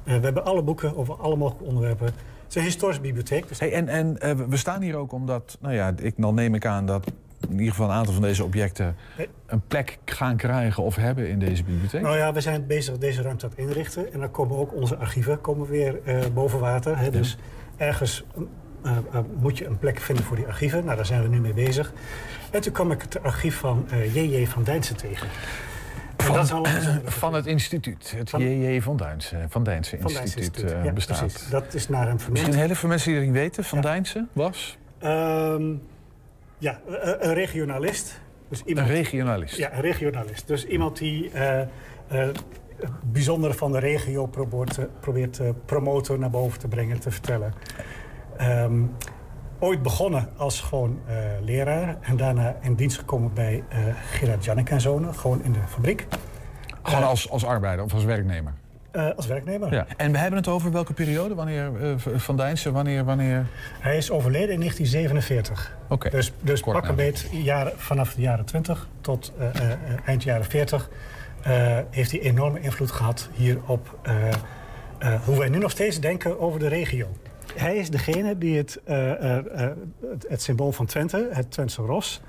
Uh, 0.05 0.16
we 0.16 0.24
hebben 0.24 0.45
alle 0.45 0.62
boeken 0.62 0.97
over 0.97 1.14
alle 1.14 1.36
mogelijke 1.36 1.68
onderwerpen. 1.68 2.07
Het 2.07 2.14
is 2.49 2.55
een 2.55 2.62
historische 2.62 3.03
bibliotheek. 3.03 3.49
Dus... 3.49 3.59
Hey, 3.59 3.72
en 3.72 3.89
en 3.89 4.16
uh, 4.24 4.30
we 4.49 4.57
staan 4.57 4.82
hier 4.82 4.97
ook 4.97 5.12
omdat, 5.12 5.59
nou 5.61 5.74
ja, 5.74 5.93
ik, 5.97 6.14
dan 6.16 6.34
neem 6.34 6.55
ik 6.55 6.66
aan 6.66 6.86
dat 6.86 7.12
in 7.49 7.53
ieder 7.53 7.68
geval 7.68 7.89
een 7.89 7.95
aantal 7.95 8.12
van 8.12 8.22
deze 8.22 8.45
objecten 8.45 8.97
een 9.47 9.62
plek 9.68 9.99
gaan 10.05 10.36
krijgen 10.36 10.82
of 10.82 10.97
hebben 10.97 11.28
in 11.28 11.39
deze 11.39 11.64
bibliotheek? 11.64 12.03
Nou 12.03 12.16
ja, 12.16 12.32
we 12.32 12.41
zijn 12.41 12.66
bezig 12.66 12.99
deze 12.99 13.22
ruimte 13.22 13.45
aan 13.45 13.51
het 13.51 13.61
inrichten. 13.61 14.12
En 14.12 14.20
dan 14.20 14.30
komen 14.30 14.57
ook 14.57 14.74
onze 14.74 14.97
archieven 14.97 15.41
komen 15.41 15.68
weer 15.68 16.01
uh, 16.05 16.18
boven 16.34 16.59
water. 16.59 16.99
Hè. 16.99 17.11
Dus 17.11 17.39
ergens 17.79 18.24
uh, 18.85 18.93
uh, 19.14 19.20
moet 19.41 19.59
je 19.59 19.66
een 19.66 19.79
plek 19.79 20.01
vinden 20.01 20.24
voor 20.24 20.37
die 20.37 20.47
archieven. 20.47 20.85
Nou, 20.85 20.97
daar 20.97 21.07
zijn 21.07 21.22
we 21.22 21.29
nu 21.29 21.41
mee 21.41 21.55
bezig. 21.55 21.93
En 22.51 22.61
toen 22.61 22.72
kwam 22.72 22.91
ik 22.91 23.03
het 23.03 23.22
archief 23.22 23.57
van 23.57 23.87
J.J. 24.12 24.47
van 24.47 24.62
Dijnsen 24.62 24.97
tegen. 24.97 25.29
Van, 26.16 26.35
dat 26.35 26.66
is 26.66 26.85
van 27.20 27.35
het 27.35 27.47
instituut, 27.47 28.14
het 28.16 28.31
J.J. 28.31 28.81
van 28.81 28.97
Dijnsen, 28.97 29.51
van 29.51 29.62
Dijnsen 29.62 30.01
van 30.01 30.11
Instituut, 30.11 30.37
instituut. 30.37 30.72
uh, 30.72 30.85
ja, 30.85 30.93
bestaat. 30.93 31.18
Precies. 31.18 31.49
Dat 31.49 31.74
is 31.74 31.89
naar 31.89 32.07
hem 32.07 32.20
vernoemd. 32.20 32.47
Misschien 32.47 32.66
heel 32.66 32.74
veel 32.74 32.89
mensen 32.89 33.12
die 33.12 33.20
niet 33.20 33.33
weten, 33.33 33.64
Van 33.64 33.79
ja. 33.79 33.85
Dijnsen 33.85 34.29
was? 34.33 34.79
Um, 35.05 35.83
ja, 36.59 36.81
een 37.18 37.35
regionalist. 37.35 38.20
Dus 38.49 38.62
iemand, 38.64 38.89
een 38.89 38.95
regionalist? 38.95 39.57
Ja, 39.57 39.72
een 39.72 39.81
regionalist. 39.81 40.47
Dus 40.47 40.66
iemand 40.66 40.99
die 40.99 41.31
uh, 41.35 41.61
uh, 42.12 42.29
het 42.81 43.12
bijzondere 43.12 43.55
van 43.55 43.72
de 43.72 43.79
regio 43.79 44.26
probeert, 44.26 44.74
te- 44.74 44.89
probeert 45.01 45.33
te 45.33 45.55
promoten, 45.64 46.20
naar 46.20 46.31
boven 46.31 46.59
te 46.59 46.68
brengen, 46.68 47.01
te 47.01 47.11
vertellen. 47.11 47.55
Ehm, 48.37 48.81
ooit 49.59 49.83
begonnen 49.83 50.29
als 50.37 50.61
gewoon 50.61 51.01
eh, 51.07 51.14
leraar 51.41 51.97
en 52.01 52.16
daarna 52.16 52.57
in 52.61 52.74
dienst 52.74 52.99
gekomen 52.99 53.31
bij 53.35 53.64
eh 53.68 53.79
Gerard 54.11 54.45
Jannek 54.45 54.70
en 54.70 54.81
Zonen, 54.81 55.14
gewoon 55.14 55.45
in 55.45 55.53
de 55.53 55.59
fabriek. 55.68 56.07
Gewoon 56.83 57.05
als, 57.05 57.31
als 57.31 57.45
arbeider 57.45 57.85
of 57.85 57.95
als 57.95 58.05
werknemer? 58.05 58.53
Eh, 58.91 59.09
als 59.16 59.26
werknemer. 59.26 59.72
Ja. 59.72 59.87
En 59.97 60.12
we 60.12 60.18
hebben 60.18 60.39
het 60.39 60.49
over 60.49 60.72
welke 60.72 60.93
periode? 60.93 61.35
Wanneer, 61.35 61.70
eh, 61.83 61.95
Van 62.16 62.37
Dijnsen, 62.37 62.72
wanneer, 62.72 63.05
wanneer? 63.05 63.47
Hij 63.81 63.97
is 63.97 64.11
overleden 64.11 64.51
in 64.55 64.59
1947. 64.61 65.76
Oké. 65.89 66.11
Dus, 66.11 66.33
dus 66.41 66.61
Kort 66.61 66.81
pak 66.81 66.89
een 66.89 66.95
beet 66.95 67.29
jaren, 67.31 67.72
vanaf 67.76 68.14
de 68.14 68.20
jaren 68.20 68.45
20 68.45 68.89
tot 69.01 69.33
eh, 69.39 69.47
eh, 69.49 69.70
eh, 69.72 69.79
eind 70.05 70.22
jaren 70.22 70.45
40 70.45 70.89
eh, 70.89 70.97
heeft 71.91 72.11
hij 72.11 72.20
enorme 72.20 72.61
invloed 72.61 72.91
gehad 72.91 73.28
hier 73.34 73.59
op 73.66 73.99
eh, 74.03 74.28
eh, 74.99 75.20
hoe 75.24 75.39
wij 75.39 75.49
nu 75.49 75.59
nog 75.59 75.70
steeds 75.70 76.01
denken 76.01 76.41
over 76.41 76.59
de 76.61 76.68
regio. 76.68 77.07
Hij 77.55 77.76
is 77.76 77.91
degene 77.91 78.39
die 78.39 78.57
het, 78.57 78.80
eh, 78.84 79.11
eh, 79.12 79.36
eh, 79.64 79.70
het, 80.11 80.26
het 80.28 80.43
symbool 80.43 80.72
van 80.72 80.86
Twente, 80.86 81.28
het 81.32 81.51
Twentse 81.51 81.82
ros, 81.82 82.20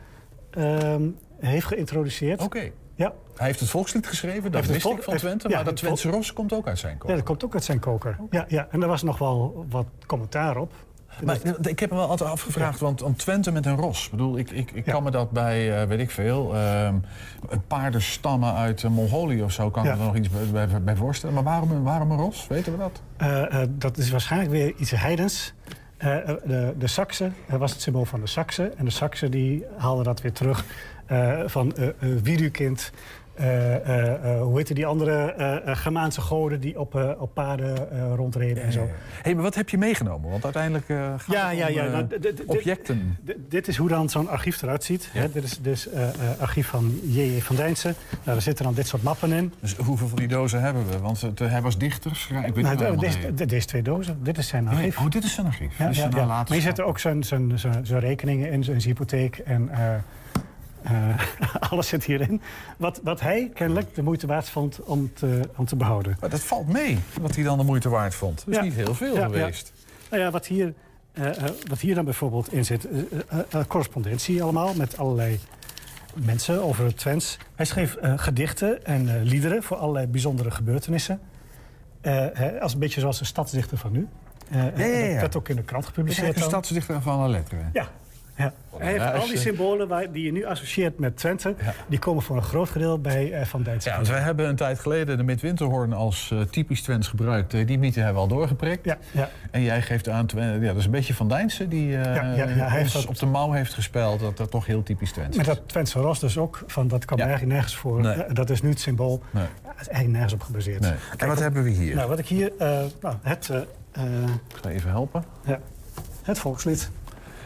ehm, 0.51 1.03
heeft 1.39 1.65
geïntroduceerd. 1.65 2.41
Oké. 2.41 2.71
Ja. 2.95 3.13
Hij 3.35 3.47
heeft 3.47 3.59
het 3.59 3.69
volkslied 3.69 4.07
geschreven, 4.07 4.43
dat 4.43 4.53
heeft 4.53 4.63
het 4.65 4.71
wist 4.73 4.81
volk- 4.85 4.97
ik 4.97 5.03
van 5.03 5.13
heeft- 5.13 5.25
Twente. 5.25 5.49
ja, 5.49 5.55
maar 5.55 5.63
dat 5.65 5.75
Twentse 5.75 6.09
ros 6.09 6.33
komt 6.33 6.53
ook 6.53 6.67
uit 6.67 6.79
zijn 6.79 6.97
kop. 6.97 7.09
Ja, 7.09 7.15
dat 7.15 7.25
komt 7.25 7.43
ook 7.45 7.53
uit 7.53 7.63
zijn 7.63 7.79
koker. 7.79 8.17
Ja, 8.29 8.45
ja, 8.47 8.67
en 8.71 8.81
er 8.81 8.87
was 8.87 9.03
nog 9.03 9.17
wel 9.17 9.65
wat 9.69 9.85
commentaar 10.05 10.57
op. 10.57 10.73
Maar 11.23 11.37
ik 11.61 11.79
heb 11.79 11.89
me 11.89 11.95
wel 11.95 12.07
altijd 12.09 12.29
afgevraagd, 12.29 12.79
want, 12.79 12.99
want 12.99 13.17
Twente 13.17 13.51
met 13.51 13.65
een 13.65 13.75
ros. 13.75 14.05
Ik 14.05 14.11
bedoel, 14.11 14.37
ik, 14.37 14.51
ik, 14.51 14.71
ik 14.71 14.85
kan 14.85 15.03
me 15.03 15.11
dat 15.11 15.31
bij, 15.31 15.81
eh, 15.81 15.87
weet 15.87 15.99
ik 15.99 16.11
veel, 16.11 16.55
ehm 16.55 16.95
paardenstammen 17.67 18.53
uit 18.53 18.83
eh, 18.83 18.89
Mongolië 18.89 19.43
of 19.43 19.51
zo, 19.51 19.69
kan 19.69 19.83
ik 19.83 19.89
Ja. 19.89 19.95
me 19.95 20.01
er 20.01 20.07
nog 20.07 20.15
iets 20.15 20.29
bij, 20.29 20.67
bij, 20.67 20.81
bij 20.81 20.95
voorstellen. 20.95 21.35
Maar 21.35 21.43
waarom, 21.43 21.71
een- 21.71 21.83
waarom 21.83 22.11
een 22.11 22.17
ros? 22.17 22.47
Weten 22.47 22.71
we 22.71 22.77
dat? 22.77 23.01
Eh, 23.17 23.61
dat 23.69 23.97
is 23.97 24.09
waarschijnlijk 24.09 24.51
weer 24.51 24.73
iets 24.77 24.91
heidens. 24.91 25.53
De, 25.97 26.73
de 26.77 26.87
Saksen 26.87 27.33
eh, 27.47 27.55
was 27.55 27.71
het 27.71 27.81
symbool 27.81 28.05
van 28.05 28.19
de 28.19 28.27
Saksen. 28.27 28.77
En 28.77 28.85
de 28.85 28.91
Saksen 28.91 29.31
die 29.31 29.65
haalden 29.77 30.03
dat 30.03 30.21
weer 30.21 30.33
terug 30.33 30.65
van 31.45 31.75
eh 31.75 31.87
eh, 31.87 31.93
Eh, 33.39 33.75
eh, 33.75 34.33
eh, 34.33 34.41
hoe 34.41 34.57
heette 34.57 34.73
die 34.73 34.85
andere 34.85 35.33
Germaanse 35.65 36.21
goden 36.21 36.59
die 36.59 36.79
op, 36.79 37.15
op 37.19 37.33
paarden 37.33 37.75
rondreden 38.15 38.63
en 38.63 38.71
zo. 38.71 38.87
Hé, 39.21 39.33
maar 39.33 39.43
wat 39.43 39.55
heb 39.55 39.69
je 39.69 39.77
meegenomen? 39.77 40.29
Want 40.29 40.43
uiteindelijk 40.43 40.85
gaat 40.85 41.25
Ja, 41.27 41.49
ja, 41.49 41.67
ja. 41.67 41.85
nou, 41.85 42.07
objecten. 42.45 43.17
dit 43.49 43.67
is 43.67 43.77
hoe 43.77 43.89
dan 43.89 44.09
zo'n 44.09 44.29
archief 44.29 44.61
eruit 44.61 44.83
ziet. 44.83 45.09
Hè, 45.11 45.31
dit 45.31 45.43
is 45.43 45.59
dus 45.61 45.87
archief 46.39 46.67
van 46.67 46.99
J.J. 47.03 47.41
van 47.41 47.55
Dijnsen. 47.55 47.95
Nou, 48.09 48.21
daar 48.23 48.41
zitten 48.41 48.65
dan 48.65 48.73
dit 48.73 48.87
soort 48.87 49.03
mappen 49.03 49.31
in. 49.31 49.53
Dus 49.59 49.75
hoeveel 49.75 50.07
van 50.07 50.17
die 50.17 50.27
dozen 50.27 50.61
hebben 50.61 50.89
we? 50.89 50.99
Want 50.99 51.21
het, 51.21 51.39
hij 51.39 51.61
was 51.61 51.77
dichter, 51.77 52.27
ik 52.45 52.55
weet 52.55 52.63
Nou, 52.63 52.91
niet 52.91 52.99
deze, 52.99 53.45
deze 53.45 53.65
twee 53.65 53.81
dozen, 53.81 54.23
dit 54.23 54.37
is 54.37 54.47
zijn 54.47 54.67
archief. 54.67 54.97
Oh, 54.97 55.09
dit 55.09 55.23
is 55.23 55.33
zijn 55.33 55.47
archief. 55.47 55.77
Ja, 55.77 55.87
Dus 55.87 55.97
ja, 55.97 56.03
nalatenschap. 56.03 56.47
Maar 56.47 56.57
je 56.57 56.63
zet 56.63 56.77
er 56.77 56.83
ook 56.83 56.99
zijn, 56.99 57.23
zijn, 57.23 57.59
zijn, 57.59 57.85
zijn 57.85 57.99
rekeningen 57.99 58.51
in, 58.51 58.63
zijn 58.63 58.81
hypotheek 58.81 59.37
en 59.37 59.69
eh, 60.83 61.19
alles 61.71 61.87
zit 61.87 62.03
hierin. 62.03 62.41
Wat, 62.77 62.99
wat 63.03 63.19
hij 63.19 63.51
kennelijk 63.53 63.95
de 63.95 64.01
moeite 64.03 64.27
waard 64.27 64.49
vond 64.49 64.79
om 64.83 65.13
te, 65.13 65.41
om 65.55 65.65
te 65.65 65.75
behouden. 65.75 66.17
Maar 66.19 66.29
dat 66.29 66.39
valt 66.41 66.67
mee, 66.67 66.99
wat 67.21 67.35
hij 67.35 67.43
dan 67.43 67.57
de 67.57 67.63
moeite 67.63 67.89
waard 67.89 68.15
vond. 68.15 68.37
Dat 68.37 68.47
is 68.47 68.55
Ja. 68.55 68.61
niet 68.61 68.73
heel 68.73 68.93
veel 68.95 69.15
Ja, 69.15 69.23
geweest. 69.25 69.71
ja. 69.75 70.07
Nou 70.09 70.21
ja, 70.23 70.31
wat 70.31 70.45
hier, 70.47 70.73
eh, 71.13 71.27
eh, 71.43 71.49
wat 71.67 71.79
hier 71.79 71.95
dan 71.95 72.05
bijvoorbeeld 72.05 72.53
in 72.53 72.65
zit, 72.65 72.87
correspondentie 73.67 74.43
allemaal 74.43 74.73
met 74.73 74.97
allerlei 74.97 75.39
mensen 76.13 76.63
over 76.63 76.95
Twents. 76.95 77.37
Hij 77.55 77.65
schreef 77.65 77.97
gedichten 78.01 78.85
en 78.85 79.23
liederen 79.23 79.63
voor 79.63 79.77
allerlei 79.77 80.07
bijzondere 80.07 80.51
gebeurtenissen. 80.51 81.19
Als 82.59 82.73
een 82.73 82.79
beetje 82.79 82.99
zoals 82.99 83.19
de 83.19 83.25
stadsdichter 83.25 83.77
van 83.77 83.91
nu. 83.91 84.07
Dat 84.51 84.71
werd 84.77 85.35
ook 85.35 85.49
in 85.49 85.55
de 85.55 85.63
krant 85.63 85.85
gepubliceerd. 85.85 86.39
dan. 86.39 86.43
stadsdichter 86.49 87.01
van 87.01 87.13
alle 87.19 87.29
letteren. 87.29 87.69
Ja. 87.73 87.87
Ja. 88.39 88.53
Hij 88.77 88.91
heeft 88.91 89.13
al 89.13 89.27
die 89.27 89.37
symbolen 89.37 89.87
waar, 89.87 90.11
die 90.11 90.23
je 90.25 90.31
nu 90.31 90.45
associeert 90.45 90.99
met 90.99 91.17
Twente... 91.17 91.55
die 91.87 91.99
komen 91.99 92.23
voor 92.23 92.35
een 92.35 92.43
groot 92.43 92.69
gedeelte 92.69 92.99
bij 92.99 93.31
eh, 93.33 93.45
Van 93.45 93.63
Dijnsen. 93.63 93.91
Ja, 93.91 93.97
want 93.97 94.09
wij 94.09 94.19
hebben 94.19 94.47
een 94.47 94.55
tijd 94.55 94.79
geleden 94.79 95.17
de 95.17 95.23
midwinterhoorn 95.23 95.93
als 95.93 96.31
eh, 96.33 96.41
typisch 96.41 96.81
Twents 96.81 97.07
gebruikt. 97.07 97.53
Eh, 97.53 97.67
die 97.67 97.79
mythe 97.79 97.99
hebben 97.99 98.15
we 98.23 98.29
al 98.29 98.35
doorgeprikt. 98.37 98.85
Ja, 98.85 98.97
ja. 99.11 99.29
En 99.51 99.61
jij 99.61 99.81
geeft 99.81 100.09
aan, 100.09 100.25
ja, 100.35 100.57
dat 100.59 100.75
is 100.75 100.85
een 100.85 100.91
beetje 100.91 101.13
Van 101.13 101.27
Dijnsen 101.27 101.69
die 101.69 101.97
eh, 101.97 102.15
Ja, 102.15 102.23
ja, 102.23 102.33
ja, 102.35 102.45
hij 102.45 102.69
heeft 102.69 102.83
ons 102.95 103.05
dat- 103.05 103.05
op 103.07 103.19
de 103.19 103.25
mouw 103.25 103.51
heeft 103.51 103.73
gespeld. 103.73 104.19
Dat 104.19 104.37
dat 104.37 104.51
toch 104.51 104.65
heel 104.65 104.83
typisch 104.83 105.11
Twents 105.11 105.37
Met 105.37 105.47
is. 105.47 105.53
dat 105.53 105.67
Twentse 105.67 105.99
ros 105.99 106.19
dus 106.19 106.37
ook, 106.37 106.63
van, 106.67 106.87
dat 106.87 107.05
kwam 107.05 107.19
eigenlijk 107.19 107.51
nergens 107.51 107.75
voor. 107.75 108.01
Nee. 108.01 108.23
Dat 108.33 108.49
is 108.49 108.61
nu 108.61 108.69
het 108.69 108.79
symbool. 108.79 109.23
Nee. 109.31 109.43
Ja, 109.43 109.49
het 109.69 109.81
is 109.81 109.87
eigenlijk 109.87 110.11
nergens 110.13 110.33
op 110.33 110.41
gebaseerd. 110.41 110.79
Nee. 110.81 110.93
En 111.17 111.27
wat 111.27 111.39
hebben 111.39 111.63
we 111.63 111.69
hier? 111.69 111.95
Nou, 111.95 112.09
wat 112.09 112.19
ik 112.19 112.25
hier... 112.27 112.51
eh, 112.57 112.79
nou, 113.01 113.15
het, 113.21 113.49
eh, 113.49 113.57
eh, 113.91 114.03
Ik 114.47 114.55
ga 114.61 114.69
even 114.69 114.89
helpen. 114.89 115.23
ja, 115.45 115.59
het 116.23 116.39
volkslied. 116.39 116.89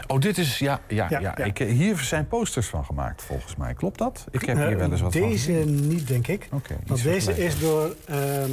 Oh, 0.08 0.20
dit 0.20 0.38
is, 0.38 0.60
ja, 0.60 0.80
ja, 0.88 1.08
ja. 1.10 1.38
Ik, 1.38 1.60
eh, 1.60 1.72
hier 1.72 1.98
zijn 1.98 2.28
posters 2.28 2.68
van 2.68 2.86
gemaakt, 2.86 3.22
volgens 3.24 3.56
mij. 3.56 3.74
Klopt 3.74 3.98
dat? 3.98 4.26
Ik 4.32 4.46
heb 4.46 4.56
hier 4.58 4.72
Eh, 4.72 4.76
wel 4.76 4.92
eens 4.92 5.02
wat 5.02 5.14
van 5.14 5.22
Deze 5.22 5.52
niet, 5.52 6.08
denk 6.08 6.28
ik. 6.28 6.48
Oké, 6.52 6.76
Want 6.86 7.04
deze 7.04 7.38
is 7.46 7.60
door 7.60 7.96
ehm, 8.06 8.52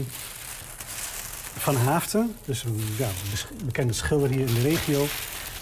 Van 1.57 1.77
Haafden, 1.77 2.35
dus 2.45 2.65
een 2.65 2.81
ja, 2.99 3.09
bekende 3.65 3.93
schilder 3.93 4.29
hier 4.31 4.47
in 4.49 4.55
de 4.55 4.61
regio. 4.61 5.07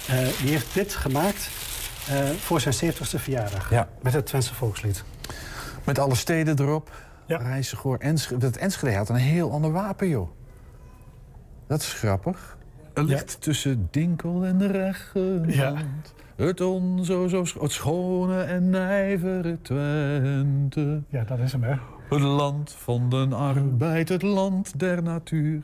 eh, 0.09 0.16
die 0.43 0.51
heeft 0.51 0.74
dit 0.74 0.95
gemaakt 0.95 1.49
voor 2.39 2.61
zijn 2.61 2.74
70ste 2.74 3.18
verjaardag. 3.18 3.70
Ja. 3.70 3.89
Met 4.03 4.12
het 4.12 4.26
Twentse 4.26 4.55
volkslied. 4.55 5.05
Met 5.84 5.99
alle 5.99 6.14
steden 6.14 6.61
erop. 6.61 6.91
Ja. 7.26 7.36
Rijssegoor, 7.36 7.97
Enschede. 7.99 8.39
Dat 8.41 8.57
Enschede 8.57 8.97
had 8.97 9.09
een 9.09 9.14
heel 9.16 9.53
ander 9.53 9.72
wapen, 9.72 10.09
joh. 10.09 10.28
Dat 11.66 11.80
is 11.80 11.93
grappig. 11.93 12.57
Er 12.99 13.05
ligt 13.05 13.40
tussen 13.40 13.88
Dinkel 13.90 14.44
en 14.44 14.59
de. 14.59 15.44
Ja. 15.46 15.74
Het 16.36 16.61
on 16.61 17.05
zo, 17.05 17.28
het 17.61 17.72
schone 17.72 18.42
en 18.42 18.70
nijvere 18.70 19.59
Twente. 19.62 21.03
Ja, 21.09 21.24
dat 21.24 21.38
is 21.38 21.53
hem, 21.53 21.62
hè? 21.62 21.74
Het 22.09 22.20
land 22.20 22.72
van 22.72 23.09
den 23.11 23.32
arbeid, 23.32 24.09
het 24.09 24.22
land 24.22 24.78
der 24.78 25.03
natuur. 25.03 25.62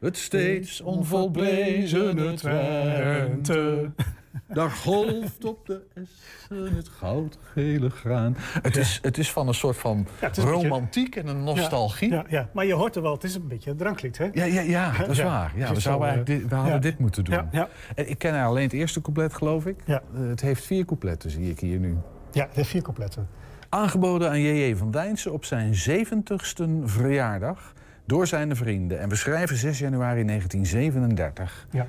Het 0.00 0.16
steeds 0.16 0.80
onvolbrezene 0.80 2.34
Twente. 2.34 3.90
Daar 4.48 4.70
golft 4.70 5.44
op 5.44 5.66
de 5.66 5.82
essen 5.94 6.76
het 6.76 6.88
goudgele 6.88 7.90
graan. 7.90 8.34
Het 8.38 8.76
is, 8.76 8.98
het 9.02 9.18
is 9.18 9.32
van 9.32 9.48
een 9.48 9.54
soort 9.54 9.76
van 9.76 10.06
Ja, 10.20 10.26
beetje- 10.26 10.42
romantiek 10.42 11.16
en 11.16 11.26
een 11.26 11.44
nostalgie. 11.44 12.10
Ja, 12.10 12.24
ja, 12.28 12.48
maar 12.52 12.66
je 12.66 12.72
hoort 12.74 12.96
er 12.96 13.02
wel, 13.02 13.12
het 13.12 13.24
is 13.24 13.34
een 13.34 13.48
beetje 13.48 13.70
een 13.70 13.76
dranklied, 13.76 14.18
hè? 14.18 14.28
Ja, 14.32 14.44
ja, 14.44 14.60
ja, 14.60 14.92
dat 14.98 15.08
is 15.08 15.22
waar. 15.22 15.52
Ja, 15.56 15.72
we, 15.72 15.80
zouden 15.80 15.82
zo, 15.82 15.90
eigenlijk 15.90 16.28
eh, 16.28 16.36
dit, 16.38 16.48
we 16.48 16.54
hadden 16.54 16.80
dit 16.80 16.98
moeten 16.98 17.24
doen. 17.24 17.50
En 17.94 18.08
Ik 18.08 18.18
ken 18.18 18.42
alleen 18.42 18.62
het 18.64 18.72
eerste 18.72 19.00
couplet, 19.00 19.34
geloof 19.34 19.66
ik. 19.66 19.76
Ja. 19.84 20.02
Eh, 20.14 20.28
het 20.28 20.40
heeft 20.40 20.64
vier 20.64 20.84
coupletten, 20.84 21.30
zie 21.30 21.50
ik 21.50 21.60
hier 21.60 21.78
nu. 21.78 21.96
Ja, 22.32 22.44
het 22.46 22.54
heeft 22.54 22.68
vier 22.68 22.82
coupletten. 22.82 23.28
Aangeboden 23.68 24.28
aan 24.28 24.40
J.J. 24.40 24.76
van 24.76 24.90
Dijnsen 24.90 25.32
op 25.32 25.44
zijn 25.44 25.74
70ste 25.74 26.64
verjaardag 26.84 27.72
door 28.06 28.26
zijn 28.26 28.56
vrienden. 28.56 29.00
En 29.00 29.08
we 29.08 29.16
schrijven 29.16 29.56
6 29.56 29.78
januari 29.78 30.24
1937. 30.24 31.66
Ja. 31.70 31.86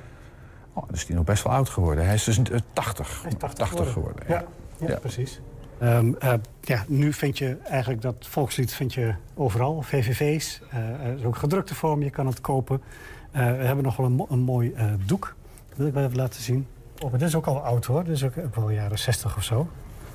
Oh, 0.77 0.83
dan 0.85 0.95
is 0.95 1.03
hij 1.07 1.15
nog 1.15 1.25
best 1.25 1.43
wel 1.43 1.53
oud 1.53 1.69
geworden. 1.69 2.05
Hij 2.05 2.13
is 2.13 2.23
dus 2.23 2.37
eh, 2.41 2.57
80, 2.73 3.21
Hij 3.21 3.31
is 3.31 3.37
80, 3.37 3.91
geworden. 3.91 4.23
Ja, 4.27 4.43
ja, 4.79 4.87
Ja. 4.87 4.95
precies. 4.99 5.39
Ehm, 5.79 6.13
eh, 6.19 6.33
ja, 6.61 6.83
nu 6.87 7.13
vind 7.13 7.37
je 7.37 7.57
eigenlijk 7.63 8.01
dat 8.01 8.15
volkslied 8.19 8.73
vind 8.73 8.93
je 8.93 9.13
overal. 9.35 9.81
VVV's, 9.81 10.61
eh, 10.71 10.79
er 10.79 11.17
is 11.17 11.23
ook 11.23 11.35
gedrukte 11.37 11.75
vorm, 11.75 12.03
je 12.03 12.09
kan 12.09 12.27
het 12.27 12.41
kopen. 12.41 12.81
Eh, 13.31 13.41
we 13.45 13.63
hebben 13.65 13.83
nog 13.83 13.95
wel 13.97 14.05
een, 14.05 14.11
mo- 14.11 14.27
een 14.29 14.39
mooi 14.39 14.73
eh, 14.73 14.85
doek. 15.05 15.35
Dat 15.69 15.77
wil 15.77 15.87
ik 15.87 15.93
wel 15.93 16.03
even 16.03 16.17
laten 16.17 16.41
zien. 16.41 16.67
Oh, 17.03 17.09
maar 17.09 17.19
dit 17.19 17.27
is 17.27 17.35
ook 17.35 17.45
al 17.47 17.59
oud 17.63 17.85
hoor. 17.85 18.03
Dit 18.03 18.13
is 18.15 18.23
ook, 18.23 18.37
ook 18.37 18.55
wel 18.55 18.69
jaren 18.69 18.99
60 18.99 19.37
of 19.37 19.43
zo. 19.43 19.67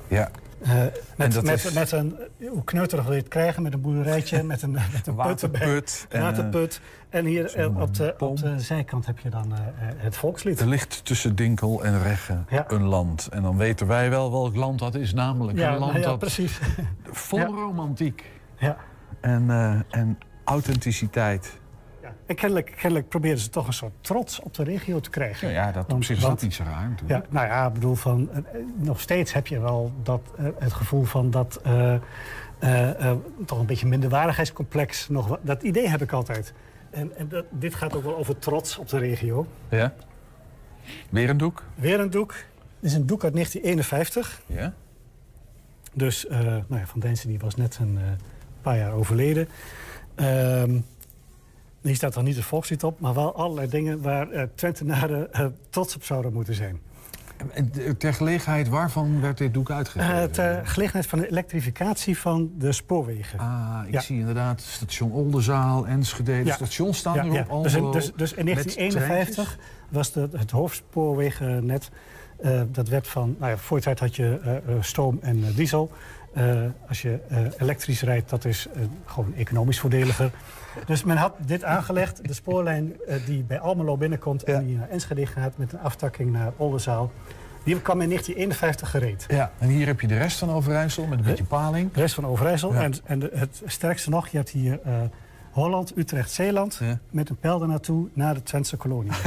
Ja. 0.07 0.29
Eh, 0.63 0.71
met, 1.17 1.43
met, 1.43 1.65
is- 1.65 1.71
met 1.73 1.91
een, 1.91 2.17
hoe 2.49 2.63
kneuterig 2.63 3.03
wil 3.03 3.13
je 3.13 3.19
het 3.19 3.27
krijgen? 3.29 3.63
Met 3.63 3.73
een 3.73 3.81
boerderijtje, 3.81 4.43
met 4.43 4.61
een, 4.61 4.71
met 4.93 5.07
een. 5.07 5.15
Waterput. 5.15 6.05
Een 6.09 6.21
waterput. 6.21 6.81
En 7.09 7.25
hier 7.25 7.55
eh, 7.55 7.81
op, 7.81 7.93
de, 7.95 8.15
op 8.17 8.37
de 8.37 8.59
zijkant 8.59 9.05
heb 9.05 9.19
je 9.19 9.29
dan 9.29 9.53
eh, 9.53 9.59
eh, 9.59 9.93
het 9.97 10.15
volkslied. 10.15 10.59
Er 10.59 10.67
ligt 10.67 11.05
tussen 11.05 11.35
Dinkel 11.35 11.83
en 11.83 12.03
Regge 12.03 12.37
een 12.67 12.83
land. 12.83 13.27
En 13.31 13.41
dan 13.41 13.57
weten 13.57 13.87
wij 13.87 14.09
wel 14.09 14.31
welk 14.31 14.55
land 14.55 14.79
dat 14.79 14.95
is. 14.95 15.13
Namelijk 15.13 15.57
Ja, 15.57 15.73
een 15.73 15.79
land 15.79 15.91
nou 15.91 16.03
ja, 16.03 16.09
dat 16.09 16.19
precies. 16.19 16.59
vol 17.11 17.45
romantiek 17.45 18.25
Ja. 18.57 18.77
en, 19.21 19.49
eh, 19.49 19.99
en 19.99 20.17
authenticiteit. 20.43 21.61
En 22.25 22.35
kennelijk, 22.35 22.73
kennelijk 22.77 23.09
proberen 23.09 23.37
ze 23.37 23.49
toch 23.49 23.67
een 23.67 23.73
soort 23.73 23.93
trots 24.01 24.39
op 24.39 24.53
de 24.53 24.63
regio 24.63 24.99
te 24.99 25.09
krijgen. 25.09 25.47
Ja, 25.47 25.53
ja 25.53 25.71
dat 25.71 25.83
op 25.83 25.89
Want- 25.91 26.05
zich 26.05 26.17
is 26.17 26.23
dat 26.23 26.41
niet 26.41 26.53
zo 26.53 26.63
raar 26.63 26.89
natuurlijk. 26.89 27.25
Ja, 27.25 27.33
nou 27.33 27.47
ja, 27.47 27.67
ik 27.67 27.73
bedoel 27.73 27.95
van, 27.95 28.29
eh, 28.31 28.37
eh, 28.37 28.43
nog 28.75 28.99
steeds 29.01 29.33
heb 29.33 29.47
je 29.47 29.59
wel 29.59 29.91
dat, 30.03 30.21
eh, 30.37 30.45
het 30.59 30.73
gevoel 30.73 31.03
van 31.03 31.31
dat 31.31 31.59
eh, 31.63 31.93
eh, 31.93 33.09
eh, 33.09 33.17
toch 33.45 33.59
een 33.59 33.65
beetje 33.65 33.87
minderwaardigheidscomplex. 33.87 35.09
Nog, 35.09 35.39
dat 35.41 35.63
idee 35.63 35.89
heb 35.89 36.01
ik 36.01 36.11
altijd. 36.11 36.53
En, 36.89 37.17
en 37.17 37.27
dat, 37.29 37.45
dit 37.49 37.75
gaat 37.75 37.95
ook 37.95 38.03
wel 38.03 38.17
over 38.17 38.39
trots 38.39 38.77
op 38.77 38.87
de 38.89 38.97
regio. 38.97 39.47
Ja. 39.69 39.93
Weer 41.09 41.29
een 41.29 41.37
doek? 41.37 41.63
Weer 41.75 41.99
een 41.99 42.09
doek. 42.09 42.31
Dit 42.79 42.91
is 42.91 42.93
een 42.93 43.05
doek 43.05 43.23
uit 43.23 43.33
1951. 43.33 44.41
Ja. 44.45 44.73
Dus 45.93 46.27
eh, 46.27 46.39
nou 46.41 46.63
ja, 46.67 46.85
Van 46.85 46.99
Densen 46.99 47.27
die 47.29 47.39
was 47.39 47.55
net 47.55 47.77
een, 47.81 47.99
paar 48.61 48.77
jaar 48.77 48.91
overleden. 48.91 49.47
Ehm 50.15 50.79
die 51.83 51.95
staat 51.95 52.15
er 52.15 52.23
niet 52.23 52.35
de 52.35 52.43
volkslied 52.43 52.83
op, 52.83 52.99
maar 52.99 53.13
wel 53.13 53.35
allerlei 53.35 53.67
dingen 53.67 54.01
waar 54.01 54.31
uh, 54.31 54.41
Twentenaren 54.55 55.29
uh, 55.33 55.45
trots 55.69 55.95
op 55.95 56.03
zouden 56.03 56.33
moeten 56.33 56.53
zijn. 56.53 56.79
Ter 57.97 58.13
gelegenheid 58.13 58.67
waarvan 58.67 59.21
werd 59.21 59.37
dit 59.37 59.53
doek 59.53 59.71
uitgegeven? 59.71 60.15
Uh, 60.15 60.23
ter 60.23 60.67
gelegenheid 60.67 61.07
van 61.07 61.19
de 61.19 61.29
elektrificatie 61.29 62.17
van 62.17 62.51
de 62.57 62.71
spoorwegen. 62.71 63.39
Ah, 63.39 63.81
ik 63.85 63.93
ja. 63.93 63.99
zie 63.99 64.19
inderdaad 64.19 64.61
station 64.61 65.11
Oldenzaal, 65.11 65.87
Enschede. 65.87 66.31
De 66.31 66.45
ja. 66.45 66.55
stations 66.55 66.97
staan 66.97 67.15
ja, 67.15 67.23
erop. 67.23 67.65
Ja. 67.65 67.71
Dus, 67.71 67.91
dus, 67.91 68.11
dus, 68.15 68.33
in 68.33 68.45
1951 68.45 69.57
was 69.89 70.11
de, 70.11 70.29
het 70.31 70.51
hoofdspoorwegennet... 70.51 71.89
Uh, 72.43 72.61
dat 72.67 72.87
werd 72.87 73.07
van... 73.07 73.35
Nou 73.39 73.51
ja, 73.51 73.57
voor 73.57 73.79
tijd 73.79 73.99
had 73.99 74.15
je 74.15 74.39
uh, 74.67 74.75
stoom 74.79 75.19
en 75.21 75.53
diesel. 75.55 75.91
als 76.87 77.01
je 77.01 77.19
elektrisch 77.57 78.01
rijdt, 78.01 78.29
dat 78.29 78.45
is 78.45 78.67
gewoon 79.05 79.33
economisch 79.35 79.79
voordeliger. 79.79 80.31
Dus 80.85 81.03
men 81.03 81.17
had 81.17 81.33
dit 81.45 81.63
aangelegd. 81.63 82.27
De 82.27 82.33
spoorlijn 82.33 82.93
die 83.25 83.43
bij 83.43 83.59
Almelo 83.59 83.97
binnenkomt... 83.97 84.43
en 84.43 84.65
die 84.65 84.77
naar 84.77 84.89
Enschede 84.89 85.25
gaat 85.25 85.57
met 85.57 85.73
een 85.73 85.79
aftakking 85.79 86.31
naar 86.31 86.51
Oldenzaal... 86.57 87.11
Die 87.63 87.81
kwam 87.81 88.01
in 88.01 88.07
1951 88.07 88.89
gereed. 88.89 89.25
Ja, 89.27 89.51
en 89.57 89.67
hier 89.67 89.85
heb 89.85 90.01
je 90.01 90.07
de 90.07 90.17
rest 90.17 90.37
van 90.37 90.51
Overijssel 90.51 91.05
met 91.05 91.19
een 91.19 91.25
beetje 91.25 91.43
paling. 91.43 91.93
De 91.93 91.99
rest 91.99 92.15
van 92.15 92.25
Overijssel. 92.25 92.73
Ja. 92.73 92.81
En, 92.81 92.93
en 93.03 93.19
de, 93.19 93.29
het 93.33 93.61
sterkste 93.65 94.09
nog, 94.09 94.27
je 94.27 94.37
hebt 94.37 94.49
hier 94.49 94.79
uh, 94.87 94.93
Holland, 95.51 95.97
Utrecht, 95.97 96.31
Zeeland... 96.31 96.77
Ja. 96.81 96.99
met 97.09 97.29
een 97.29 97.35
pijl 97.35 97.65
naartoe 97.65 98.07
naar 98.13 98.33
de 98.33 98.43
Twentse 98.43 98.77
kolonie. 98.77 99.11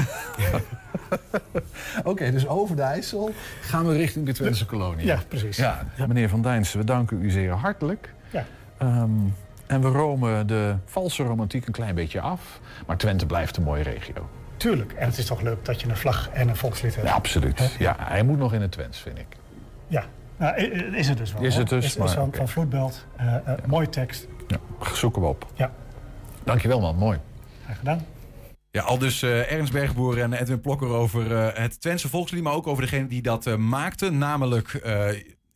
Oké, 1.98 2.08
okay, 2.08 2.30
dus 2.30 2.46
over 2.46 2.76
de 2.76 2.82
IJssel 2.82 3.30
gaan 3.60 3.86
we 3.86 3.96
richting 3.96 4.26
de 4.26 4.32
Twentse 4.32 4.66
kolonie. 4.66 5.06
Ja, 5.06 5.20
precies. 5.28 5.56
Ja, 5.56 5.86
meneer 6.06 6.28
Van 6.28 6.42
Dijnsen, 6.42 6.78
we 6.78 6.84
danken 6.84 7.22
u 7.22 7.30
zeer 7.30 7.52
hartelijk. 7.52 8.12
Ja. 8.30 8.44
Um, 8.82 9.34
en 9.66 9.80
we 9.80 9.88
romen 9.88 10.46
de 10.46 10.76
valse 10.84 11.22
romantiek 11.22 11.66
een 11.66 11.72
klein 11.72 11.94
beetje 11.94 12.20
af. 12.20 12.60
Maar 12.86 12.96
Twente 12.96 13.26
blijft 13.26 13.56
een 13.56 13.62
mooie 13.62 13.82
regio. 13.82 14.28
Tuurlijk. 14.56 14.92
En 14.92 15.06
het 15.06 15.18
is 15.18 15.24
toch 15.24 15.40
leuk 15.40 15.64
dat 15.64 15.80
je 15.80 15.88
een 15.88 15.96
vlag 15.96 16.28
en 16.28 16.48
een 16.48 16.56
volkslied 16.56 16.94
hebt. 16.94 17.06
Ja, 17.06 17.14
absoluut. 17.14 17.58
He? 17.58 17.66
Ja, 17.78 17.96
hij 17.98 18.22
moet 18.22 18.38
nog 18.38 18.52
in 18.52 18.60
het 18.60 18.72
Twents, 18.72 18.98
vind 18.98 19.18
ik. 19.18 19.26
Ja, 19.86 20.04
nou, 20.36 20.56
is 20.94 21.08
het 21.08 21.18
dus 21.18 21.32
wel. 21.32 21.42
Is 21.42 21.56
het 21.56 21.68
dus, 21.68 21.84
is, 21.84 21.96
maar, 21.96 22.06
is 22.06 22.12
van, 22.12 22.22
okay. 22.22 22.38
van 22.38 22.48
Vloedbelt. 22.48 23.06
Uh, 23.20 23.26
uh, 23.26 23.32
ja. 23.46 23.56
Mooie 23.66 23.88
tekst. 23.88 24.26
Ja, 24.48 24.58
zoeken 24.92 25.22
we 25.22 25.28
op. 25.28 25.46
Ja. 25.54 25.72
Dankjewel, 26.44 26.80
man. 26.80 26.96
Mooi. 26.96 27.18
Graag 27.64 27.78
gedaan. 27.78 28.06
Ja, 28.70 28.82
al 28.82 28.98
dus 28.98 29.22
uh, 29.22 29.52
Ernst 29.52 29.72
Bergboer 29.72 30.20
en 30.20 30.32
Edwin 30.32 30.60
Plokker 30.60 30.88
over 30.88 31.30
uh, 31.30 31.48
het 31.52 31.80
Twentse 31.80 32.08
volkslied... 32.08 32.42
maar 32.42 32.52
ook 32.52 32.66
over 32.66 32.82
degene 32.82 33.06
die 33.06 33.22
dat 33.22 33.46
uh, 33.46 33.56
maakte, 33.56 34.10
namelijk... 34.10 34.80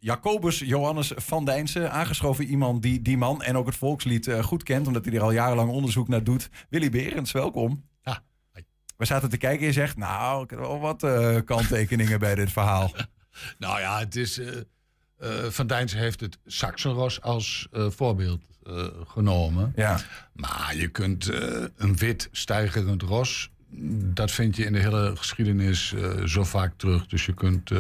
Jacobus 0.03 0.59
Johannes 0.59 1.13
van 1.17 1.45
Dijnsen, 1.45 1.93
aangeschoven 1.93 2.45
iemand 2.45 2.83
die 2.83 3.03
die 3.03 3.17
man 3.17 3.43
en 3.43 3.57
ook 3.57 3.67
het 3.67 3.77
volkslied 3.77 4.31
goed 4.43 4.63
kent... 4.63 4.87
omdat 4.87 5.05
hij 5.05 5.15
er 5.15 5.23
al 5.23 5.33
jarenlang 5.33 5.71
onderzoek 5.71 6.09
naar 6.09 6.25
doet. 6.25 6.51
Willy 6.69 6.91
Berends, 6.91 7.33
welkom. 7.33 7.89
Ja. 8.03 8.23
We 8.97 9.05
zaten 9.05 9.29
te 9.29 9.37
kijken 9.37 9.61
en 9.61 9.67
je 9.67 9.73
zegt, 9.73 9.97
nou, 9.97 10.45
ik 10.45 10.51
heb 10.51 10.59
wel 10.59 10.81
wat 10.81 11.03
uh, 11.03 11.37
kanttekeningen 11.45 12.19
bij 12.19 12.35
dit 12.35 12.53
verhaal. 12.53 12.93
Nou 13.59 13.81
ja, 13.81 13.99
het 13.99 14.17
is... 14.17 14.39
Uh, 14.39 14.49
Van 15.49 15.67
Dijnsen 15.67 15.99
heeft 15.99 16.21
het 16.21 16.39
Saxenros 16.47 17.21
als 17.21 17.69
voorbeeld 17.73 18.43
genomen. 19.07 19.73
Ja. 19.77 20.01
Maar 20.33 20.77
je 20.77 20.89
kunt 20.89 21.27
een 21.77 21.97
wit 21.97 22.29
stijgerend 22.33 23.03
ros... 23.03 23.51
dat 24.15 24.31
vind 24.31 24.57
je 24.57 24.65
in 24.65 24.73
de 24.73 24.79
hele 24.79 25.17
geschiedenis 25.17 25.95
zo 26.25 26.45
vaak 26.45 26.73
terug. 26.77 27.07
Dus 27.07 27.27
je 27.27 27.35
kunt... 27.35 27.71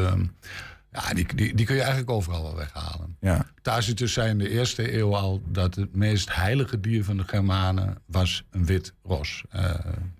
Ja, 0.93 1.14
die, 1.14 1.34
die, 1.34 1.55
die 1.55 1.66
kun 1.66 1.74
je 1.74 1.80
eigenlijk 1.80 2.11
overal 2.11 2.43
wel 2.43 2.57
weghalen. 2.57 3.16
Ja. 3.20 3.47
Tacitus 3.62 4.12
zei 4.12 4.30
in 4.30 4.38
de 4.38 4.49
eerste 4.49 4.97
eeuw 4.97 5.16
al 5.16 5.43
dat 5.47 5.74
het 5.74 5.97
meest 5.97 6.34
heilige 6.34 6.80
dier 6.80 7.05
van 7.05 7.16
de 7.16 7.24
Germanen 7.26 8.03
was 8.07 8.45
een 8.51 8.66
wit 8.66 8.95
ros. 9.03 9.45
Uh, 9.55 9.62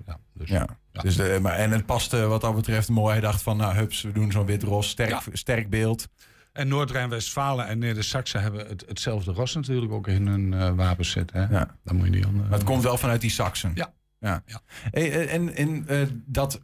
ja, 0.07 0.19
dus, 0.35 0.49
ja. 0.49 0.67
ja. 0.93 1.01
Dus 1.01 1.17
de, 1.17 1.39
maar, 1.43 1.55
en 1.55 1.71
het 1.71 1.87
paste 1.87 2.27
wat 2.27 2.41
dat 2.41 2.55
betreft 2.55 2.89
mooi. 2.89 3.13
Hij 3.13 3.21
dacht 3.21 3.43
van, 3.43 3.57
nou 3.57 3.75
hups, 3.75 4.03
we 4.03 4.13
doen 4.13 4.33
zo'n 4.33 4.47
wit 4.47 4.63
ros, 4.63 4.89
sterk, 4.89 5.11
ja. 5.11 5.23
sterk 5.33 5.71
beeld. 5.71 6.09
En 6.53 6.69
Noord-Rijn-Westfalen 6.69 7.67
en 7.67 7.79
Neder-Saxen 7.79 8.43
hebben 8.43 8.67
het, 8.67 8.85
hetzelfde 8.89 9.33
ros 9.33 9.55
natuurlijk 9.55 9.93
ook 9.93 10.09
in 10.09 10.27
hun 10.27 10.53
uh, 10.53 10.71
wapenset. 10.71 11.33
Hè? 11.33 11.45
Ja. 11.45 11.77
Dan 11.85 11.97
moet 11.97 12.07
je 12.07 12.13
niet 12.13 12.25
aan. 12.25 12.35
Uh, 12.35 12.41
maar 12.41 12.59
het 12.59 12.65
komt 12.65 12.83
wel 12.83 12.99
vanuit 12.99 13.21
die 13.21 13.31
Saxen. 13.31 13.71
Ja. 13.75 13.93
ja. 14.19 14.43
ja. 14.47 14.61
Hey, 14.91 15.29
en 15.29 15.55
en 15.55 15.87
dat, 16.27 16.61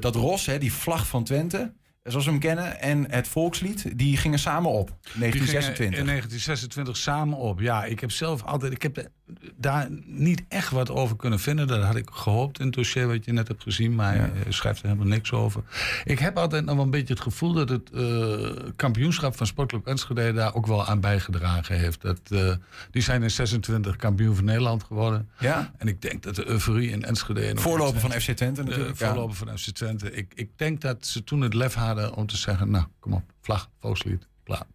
dat 0.00 0.14
ros, 0.14 0.46
hè, 0.46 0.58
die 0.58 0.72
vlag 0.72 1.06
van 1.06 1.24
Twente 1.24 1.72
zoals 2.02 2.24
we 2.24 2.30
hem 2.30 2.40
kennen, 2.40 2.80
en 2.80 3.10
het 3.10 3.28
volkslied, 3.28 3.98
die 3.98 4.16
gingen 4.16 4.38
samen 4.38 4.70
op. 4.70 4.88
1926. 4.88 5.98
in 5.98 6.06
1926 6.06 6.96
samen 6.96 7.38
op. 7.38 7.60
Ja, 7.60 7.84
ik 7.84 8.00
heb 8.00 8.10
zelf 8.10 8.44
altijd, 8.44 8.72
ik 8.72 8.82
heb 8.82 9.10
daar 9.56 9.88
niet 10.04 10.42
echt 10.48 10.70
wat 10.70 10.90
over 10.90 11.16
kunnen 11.16 11.38
vinden. 11.38 11.66
Dat 11.66 11.82
had 11.82 11.96
ik 11.96 12.08
gehoopt 12.12 12.58
in 12.58 12.66
het 12.66 12.74
dossier 12.74 13.06
wat 13.06 13.24
je 13.24 13.32
net 13.32 13.48
hebt 13.48 13.62
gezien, 13.62 13.94
maar 13.94 14.14
ja. 14.14 14.30
hij 14.32 14.52
schrijft 14.52 14.82
er 14.82 14.86
helemaal 14.86 15.08
niks 15.08 15.32
over. 15.32 15.62
Ik 16.04 16.18
heb 16.18 16.36
altijd 16.36 16.64
nog 16.64 16.74
wel 16.74 16.84
een 16.84 16.90
beetje 16.90 17.14
het 17.14 17.22
gevoel 17.22 17.52
dat 17.52 17.68
het 17.68 17.90
uh, 17.94 18.48
kampioenschap 18.76 19.36
van 19.36 19.46
Sportclub 19.46 19.86
Enschede 19.86 20.32
daar 20.32 20.54
ook 20.54 20.66
wel 20.66 20.86
aan 20.86 21.00
bijgedragen 21.00 21.78
heeft. 21.78 22.00
Dat, 22.00 22.20
uh, 22.28 22.54
die 22.90 23.02
zijn 23.02 23.22
in 23.22 23.30
26 23.30 23.96
kampioen 23.96 24.34
van 24.34 24.44
Nederland 24.44 24.84
geworden. 24.84 25.28
Ja. 25.38 25.72
En 25.78 25.88
ik 25.88 26.02
denk 26.02 26.22
dat 26.22 26.34
de 26.34 26.46
euforie 26.46 26.90
in 26.90 27.04
Enschede... 27.04 27.52
Voorloper 27.54 28.00
van 28.00 28.10
FC 28.10 28.30
Twente 28.30 28.62
natuurlijk. 28.62 28.98
De 28.98 29.04
voorloper 29.06 29.36
van 29.36 29.58
FC 29.58 29.70
Twente. 29.70 30.12
Ik, 30.12 30.32
ik 30.34 30.50
denk 30.56 30.80
dat 30.80 31.06
ze 31.06 31.24
toen 31.24 31.40
het 31.40 31.54
lef 31.54 31.74
hadden 31.74 32.14
om 32.14 32.26
te 32.26 32.36
zeggen, 32.36 32.70
nou, 32.70 32.84
kom 33.00 33.12
op, 33.12 33.22
vlag, 33.40 33.70
volkslied, 33.80 34.26
klaar. 34.44 34.66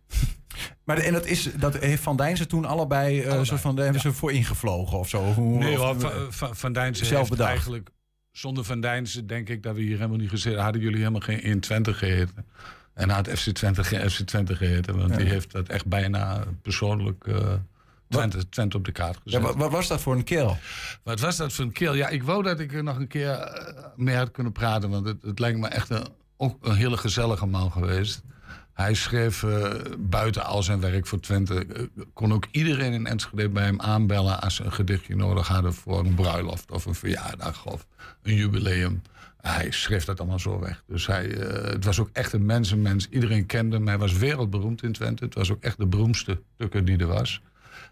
Maar 0.84 0.96
de, 0.96 1.02
en 1.02 1.14
dat, 1.14 1.26
is, 1.26 1.50
dat 1.54 1.78
heeft 1.78 2.04
Van 2.04 2.18
Dijnsen 2.18 2.48
toen 2.48 2.66
allebei, 2.66 3.18
uh, 3.18 3.24
allebei. 3.24 3.46
soort 3.46 3.62
van, 3.62 3.76
daar 3.76 3.84
hebben 3.84 4.04
ja. 4.04 4.10
ze 4.10 4.16
voor 4.16 4.32
ingevlogen 4.32 4.98
of 4.98 5.10
zo? 5.10 5.24
Hoe, 5.24 5.58
nee, 5.58 5.78
van, 5.78 6.56
van, 6.56 6.74
zelf 6.76 7.10
heeft 7.10 7.30
bedacht. 7.30 7.50
eigenlijk... 7.50 7.90
Zonder 8.32 8.64
Van 8.64 8.82
Dijnsen 8.82 9.28
denk 9.28 9.50
ik 9.50 9.64
dat 9.64 9.76
we 9.76 9.82
hier 9.82 9.96
helemaal 9.96 10.18
niet 10.18 10.30
gezeten 10.30 10.64
hadden 10.64 10.82
jullie 10.82 10.98
helemaal 10.98 11.22
geen 11.22 11.42
in 11.42 11.60
Twente 11.60 11.94
geheten. 11.94 12.46
En 12.94 13.10
had 13.10 13.30
FC 13.30 13.50
Twente 13.50 13.84
geen 13.84 14.10
FC 14.10 14.22
Twente 14.22 14.56
geheten. 14.56 14.98
Want 14.98 15.10
ja. 15.10 15.18
die 15.18 15.28
heeft 15.28 15.52
dat 15.52 15.68
echt 15.68 15.86
bijna 15.86 16.44
persoonlijk... 16.62 17.26
Uh, 17.28 17.54
Twente, 18.10 18.50
Twente 18.50 18.78
op 18.78 18.86
de 18.86 18.92
kaart 18.92 19.20
gezet. 19.24 19.42
Ja, 19.42 19.54
wat 19.56 19.72
was 19.72 19.88
dat 19.88 20.02
voor 20.02 20.16
een 20.16 20.24
keel? 20.24 20.58
Wat 21.04 21.20
was 21.20 21.38
dat 21.38 21.54
voor 21.54 21.66
een 21.66 21.72
keel? 21.72 21.94
Ja, 21.94 22.08
ik 22.08 22.24
wou 22.24 22.44
dat 22.44 22.60
ik 22.60 22.74
er 22.74 22.84
nog 22.84 22.98
een 22.98 23.08
keer 23.08 23.62
mee 23.96 24.16
had 24.16 24.32
kunnen 24.32 24.52
praten. 24.52 24.90
Want 24.90 25.06
het, 25.06 25.22
het 25.22 25.40
lijkt 25.40 25.60
me 25.60 25.68
echt 25.68 25.90
een, 25.90 26.08
ook 26.38 26.66
een 26.66 26.76
hele 26.76 26.98
gezellige 26.98 27.46
man 27.46 27.72
geweest. 27.72 28.24
Hij 28.76 28.94
schreef 28.94 29.44
uh, 29.44 29.74
buiten 30.00 30.46
al 30.46 30.64
zijn 30.64 30.80
werk 30.80 31.08
voor 31.08 31.20
Twente... 31.20 31.66
Uh, 31.66 32.04
kon 32.14 32.34
ook 32.34 32.48
iedereen 32.52 32.94
in 32.94 33.08
Enschede 33.08 33.50
bij 33.50 33.64
hem 33.64 33.82
aanbellen... 33.82 34.42
als 34.42 34.56
ze 34.56 34.64
een 34.64 34.74
gedichtje 34.74 35.16
nodig 35.16 35.48
hadden 35.48 35.74
voor 35.74 36.00
een 36.00 36.14
bruiloft 36.14 36.72
of 36.72 36.86
een 36.86 36.96
verjaardag 36.96 37.66
of 37.66 37.88
een 38.24 38.36
jubileum. 38.36 39.02
Hij 39.42 39.72
schreef 39.72 40.06
dat 40.06 40.20
allemaal 40.20 40.40
zo 40.40 40.60
weg. 40.60 40.84
Dus 40.88 41.08
hij, 41.08 41.28
uh, 41.28 41.72
het 41.72 41.86
was 41.86 42.00
ook 42.00 42.10
echt 42.14 42.34
een 42.34 42.46
mensenmens. 42.46 43.10
Iedereen 43.10 43.46
kende 43.46 43.76
hem. 43.76 43.88
Hij 43.88 43.98
was 43.98 44.14
wereldberoemd 44.14 44.84
in 44.84 44.92
Twente. 44.92 45.24
Het 45.24 45.36
was 45.36 45.52
ook 45.52 45.64
echt 45.64 45.78
de 45.78 45.88
beroemdste 45.88 46.42
tukker 46.58 46.86
die 46.86 46.98
er 46.98 47.08
was. 47.08 47.42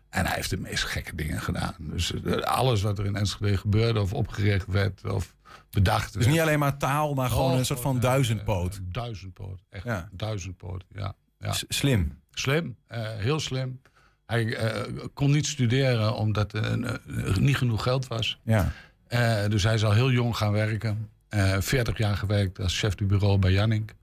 En 0.10 0.26
hij 0.26 0.36
heeft 0.36 0.50
de 0.50 0.58
meest 0.58 0.84
gekke 0.84 1.16
dingen 1.16 1.42
gedaan. 1.42 1.76
Dus 1.80 2.14
alles 2.44 2.82
wat 2.82 3.00
er 3.00 3.06
in 3.06 3.16
Enschede 3.16 3.58
gebeurde 3.58 4.02
of 4.02 4.14
opgericht 4.14 4.68
werd... 4.68 5.12
of 5.12 5.36
bedacht 5.70 6.14
Dus 6.14 6.28
niet 6.28 6.40
alleen 6.40 6.60
maar 6.60 6.78
taal, 6.78 7.14
maar 7.14 7.30
gewoon 7.30 7.52
oh, 7.52 7.58
een 7.58 7.66
soort 7.66 7.80
van 7.80 8.00
duizendpoot. 8.00 8.76
Uh, 8.76 8.82
duizendpoot, 8.92 9.64
echt. 9.70 9.84
Ja. 9.84 10.10
Duizendpoot, 10.12 10.84
ja. 10.96 11.16
ja. 11.40 11.54
Slim. 11.68 12.22
Slim, 12.32 12.76
uh, 12.92 12.98
heel 12.98 13.40
slim. 13.40 13.82
Hij 14.26 14.44
uh, 14.44 14.98
kon 15.14 15.32
niet 15.32 15.48
studeren 15.48 16.16
omdat 16.16 16.54
er 16.54 17.40
niet 17.40 17.58
genoeg 17.58 17.84
geld 17.84 18.08
was. 18.08 18.40
Ja. 18.44 18.72
dus 19.48 19.64
hij 19.64 19.74
is 19.74 19.84
al 19.84 19.92
heel 19.92 20.12
jong 20.12 20.38
gaan 20.38 20.52
werken. 20.52 21.10
40 21.60 21.98
jaar 21.98 22.18
gewerkt 22.18 22.60
als 22.60 22.80
chef 22.80 22.96
du 22.96 23.06
bureau 23.06 23.38
bij 23.38 23.52
Jannik. 23.52 23.96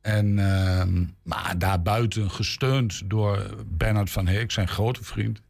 En, 0.00 0.38
ehm, 0.38 1.04
maar 1.22 1.58
daarbuiten 1.58 2.30
gesteund 2.30 3.10
door 3.10 3.64
Bernard 3.66 4.10
van 4.10 4.26
Heek, 4.26 4.50
zijn 4.50 4.68
grote 4.68 5.04
vriend. 5.04 5.40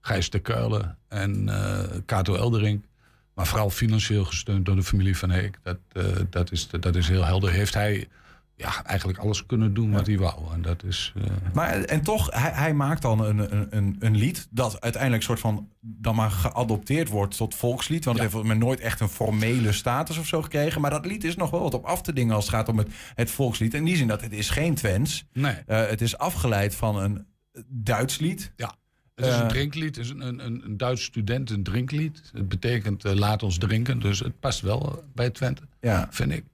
Gijs 0.00 0.30
de 0.30 0.38
Kuilen 0.38 0.98
en 1.08 1.50
Kato 2.06 2.34
Eldering. 2.34 2.84
Maar 3.34 3.46
vooral 3.46 3.70
financieel 3.70 4.24
gesteund 4.24 4.66
door 4.66 4.76
de 4.76 4.82
familie 4.82 5.16
van 5.16 5.30
Heek. 5.30 5.58
Dat, 5.62 5.78
uh, 5.92 6.04
dat, 6.30 6.52
is, 6.52 6.68
dat 6.68 6.96
is 6.96 7.08
heel 7.08 7.24
helder. 7.24 7.50
Heeft 7.50 7.74
hij 7.74 8.08
ja, 8.56 8.84
eigenlijk 8.84 9.18
alles 9.18 9.46
kunnen 9.46 9.74
doen 9.74 9.92
wat 9.92 10.06
hij 10.06 10.18
wou. 10.18 10.52
En, 10.52 10.62
dat 10.62 10.82
is, 10.84 11.12
uh... 11.16 11.24
maar, 11.52 11.80
en 11.80 12.02
toch, 12.02 12.30
hij, 12.30 12.50
hij 12.50 12.74
maakt 12.74 13.02
dan 13.02 13.24
een, 13.24 13.76
een, 13.76 13.96
een 13.98 14.16
lied 14.16 14.46
dat 14.50 14.80
uiteindelijk 14.80 15.22
soort 15.22 15.40
van 15.40 15.68
dan 15.80 16.14
maar 16.14 16.30
geadopteerd 16.30 17.08
wordt 17.08 17.36
tot 17.36 17.54
volkslied. 17.54 18.04
Want 18.04 18.16
ja. 18.16 18.22
het 18.22 18.32
heeft 18.32 18.44
men 18.44 18.58
nooit 18.58 18.80
echt 18.80 19.00
een 19.00 19.08
formele 19.08 19.72
status 19.72 20.18
of 20.18 20.26
zo 20.26 20.42
gekregen. 20.42 20.80
Maar 20.80 20.90
dat 20.90 21.06
lied 21.06 21.24
is 21.24 21.36
nog 21.36 21.50
wel 21.50 21.62
wat 21.62 21.74
op 21.74 21.84
af 21.84 22.02
te 22.02 22.12
dingen 22.12 22.34
als 22.34 22.44
het 22.44 22.54
gaat 22.54 22.68
om 22.68 22.78
het, 22.78 22.88
het 23.14 23.30
volkslied. 23.30 23.74
In 23.74 23.84
die 23.84 23.96
zin 23.96 24.08
dat 24.08 24.20
het 24.20 24.32
is 24.32 24.50
geen 24.50 24.74
Twents. 24.74 25.26
Nee. 25.32 25.56
Uh, 25.66 25.86
het 25.86 26.00
is 26.00 26.18
afgeleid 26.18 26.74
van 26.74 26.96
een 26.96 27.26
Duits 27.66 28.18
lied. 28.18 28.52
Ja. 28.56 28.74
Het 29.14 29.26
is 29.26 29.36
een 29.36 29.48
drinklied, 29.48 29.96
het 29.96 30.04
is 30.04 30.10
een, 30.10 30.20
een, 30.44 30.64
een 30.64 30.76
Duits 30.76 31.04
student 31.04 31.50
een 31.50 31.62
drinklied. 31.62 32.22
Het 32.32 32.48
betekent 32.48 33.04
uh, 33.04 33.12
laat 33.12 33.42
ons 33.42 33.58
drinken, 33.58 33.98
dus 34.00 34.18
het 34.18 34.40
past 34.40 34.60
wel 34.60 35.04
bij 35.14 35.30
Twente, 35.30 35.62
ja. 35.80 36.06
vind 36.10 36.32
ik. 36.32 36.44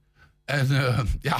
En 0.45 0.71
uh, 0.71 0.99
ja, 1.19 1.37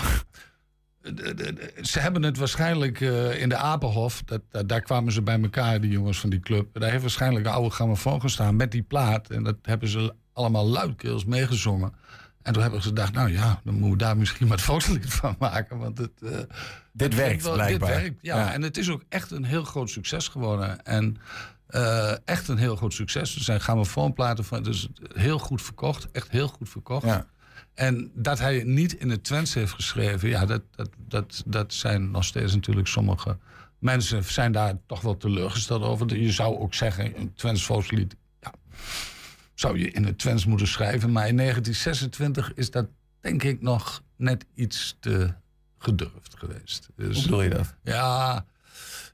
ze 1.82 2.00
hebben 2.00 2.24
het 2.24 2.38
waarschijnlijk 2.38 3.02
eh, 3.02 3.42
in 3.42 3.50
de 3.50 3.56
Apenhof, 3.58 4.22
dat, 4.26 4.42
dat- 4.50 4.70
daar 4.70 4.82
kwamen 4.82 5.12
ze 5.14 5.22
bij 5.22 5.42
elkaar, 5.42 5.82
die 5.82 5.92
jongens 5.92 6.20
van 6.20 6.30
die 6.30 6.40
club. 6.40 6.80
Daar 6.80 6.90
heeft 6.90 7.02
waarschijnlijk 7.02 7.46
een 7.46 7.52
oude 7.52 7.70
grammofoon 7.70 8.22
gestaan 8.22 8.56
met 8.56 8.72
die 8.72 8.82
plaat. 8.84 9.30
En 9.30 9.44
dat 9.44 9.58
hebben 9.62 9.90
ze 9.90 10.14
allemaal 10.34 10.68
luidkeels 10.68 11.26
meegezongen. 11.26 11.94
En 12.44 12.54
toen 12.54 12.62
hebben 12.62 12.82
ze 12.82 12.88
gedacht, 12.88 13.14
nou 13.14 13.32
ja, 13.32 13.62
dan 13.64 13.74
moeten 13.74 13.92
we 13.92 13.98
daar 13.98 14.18
misschien 14.18 14.48
maar 14.48 14.58
het 14.58 14.66
volkslied 14.66 15.14
van 15.22 15.36
maken. 15.40 15.78
Want 15.78 15.98
het, 15.98 16.12
eh, 16.24 16.32
het 16.98 17.16
werkt 17.16 17.44
wel- 17.44 17.54
blijkbaar. 17.54 17.90
Dit 17.92 18.00
werkt, 18.02 18.18
ja. 18.22 18.38
Ja. 18.38 18.54
En 18.54 18.62
het 18.62 18.78
is 18.78 18.90
ook 18.90 19.04
echt 19.10 19.32
een 19.32 19.44
heel 19.44 19.64
groot 19.64 19.90
succes 19.90 20.28
geworden. 20.28 20.84
En 20.86 21.18
eh, 21.68 22.12
echt 22.26 22.48
een 22.48 22.58
heel 22.58 22.76
groot 22.76 22.94
succes. 22.94 23.36
Er 23.36 23.42
zijn 23.42 23.60
grammofoonplaten 23.60 24.44
van, 24.46 24.64
dus 24.64 24.88
heel 25.14 25.40
goed 25.40 25.62
verkocht. 25.62 26.12
Echt 26.12 26.30
heel 26.30 26.48
goed 26.48 26.70
verkocht. 26.70 27.06
Ja. 27.06 27.26
En 27.74 28.12
dat 28.16 28.40
hij 28.40 28.64
niet 28.64 28.94
in 28.94 29.10
het 29.10 29.24
Twents 29.24 29.54
heeft 29.54 29.74
geschreven, 29.74 30.30
ja, 30.30 30.46
dat, 30.46 30.62
dat, 30.76 30.90
dat, 31.08 31.44
dat 31.46 31.74
zijn 31.74 32.12
nog 32.12 32.24
steeds 32.24 32.54
natuurlijk 32.54 32.88
sommige 32.88 33.38
mensen 33.80 34.24
zijn 34.24 34.52
daar 34.52 34.74
toch 34.88 35.02
wel 35.02 35.18
teleurgesteld 35.18 35.84
over. 35.84 36.16
Je 36.18 36.32
zou 36.32 36.58
ook 36.60 36.74
zeggen, 36.74 37.20
een 37.20 37.34
Twents 37.34 37.66
volkslied, 37.66 38.16
ja, 38.42 38.54
zou 39.62 39.80
je 39.80 39.92
in 39.92 40.06
het 40.06 40.18
Twents 40.18 40.46
moeten 40.46 40.68
schrijven. 40.68 41.12
Maar 41.12 41.28
in 41.28 41.38
1926 41.38 42.54
is 42.56 42.72
dat 42.72 42.88
denk 43.20 43.44
ik 43.44 43.62
nog 43.62 44.04
net 44.16 44.46
iets 44.54 44.98
te 45.00 45.34
gedurfd 45.78 46.38
geweest. 46.38 46.90
Dus, 46.96 47.16
Hoe 47.16 47.24
bedoel 47.24 47.42
je 47.42 47.50
dat? 47.50 47.76
Ja, 47.84 48.46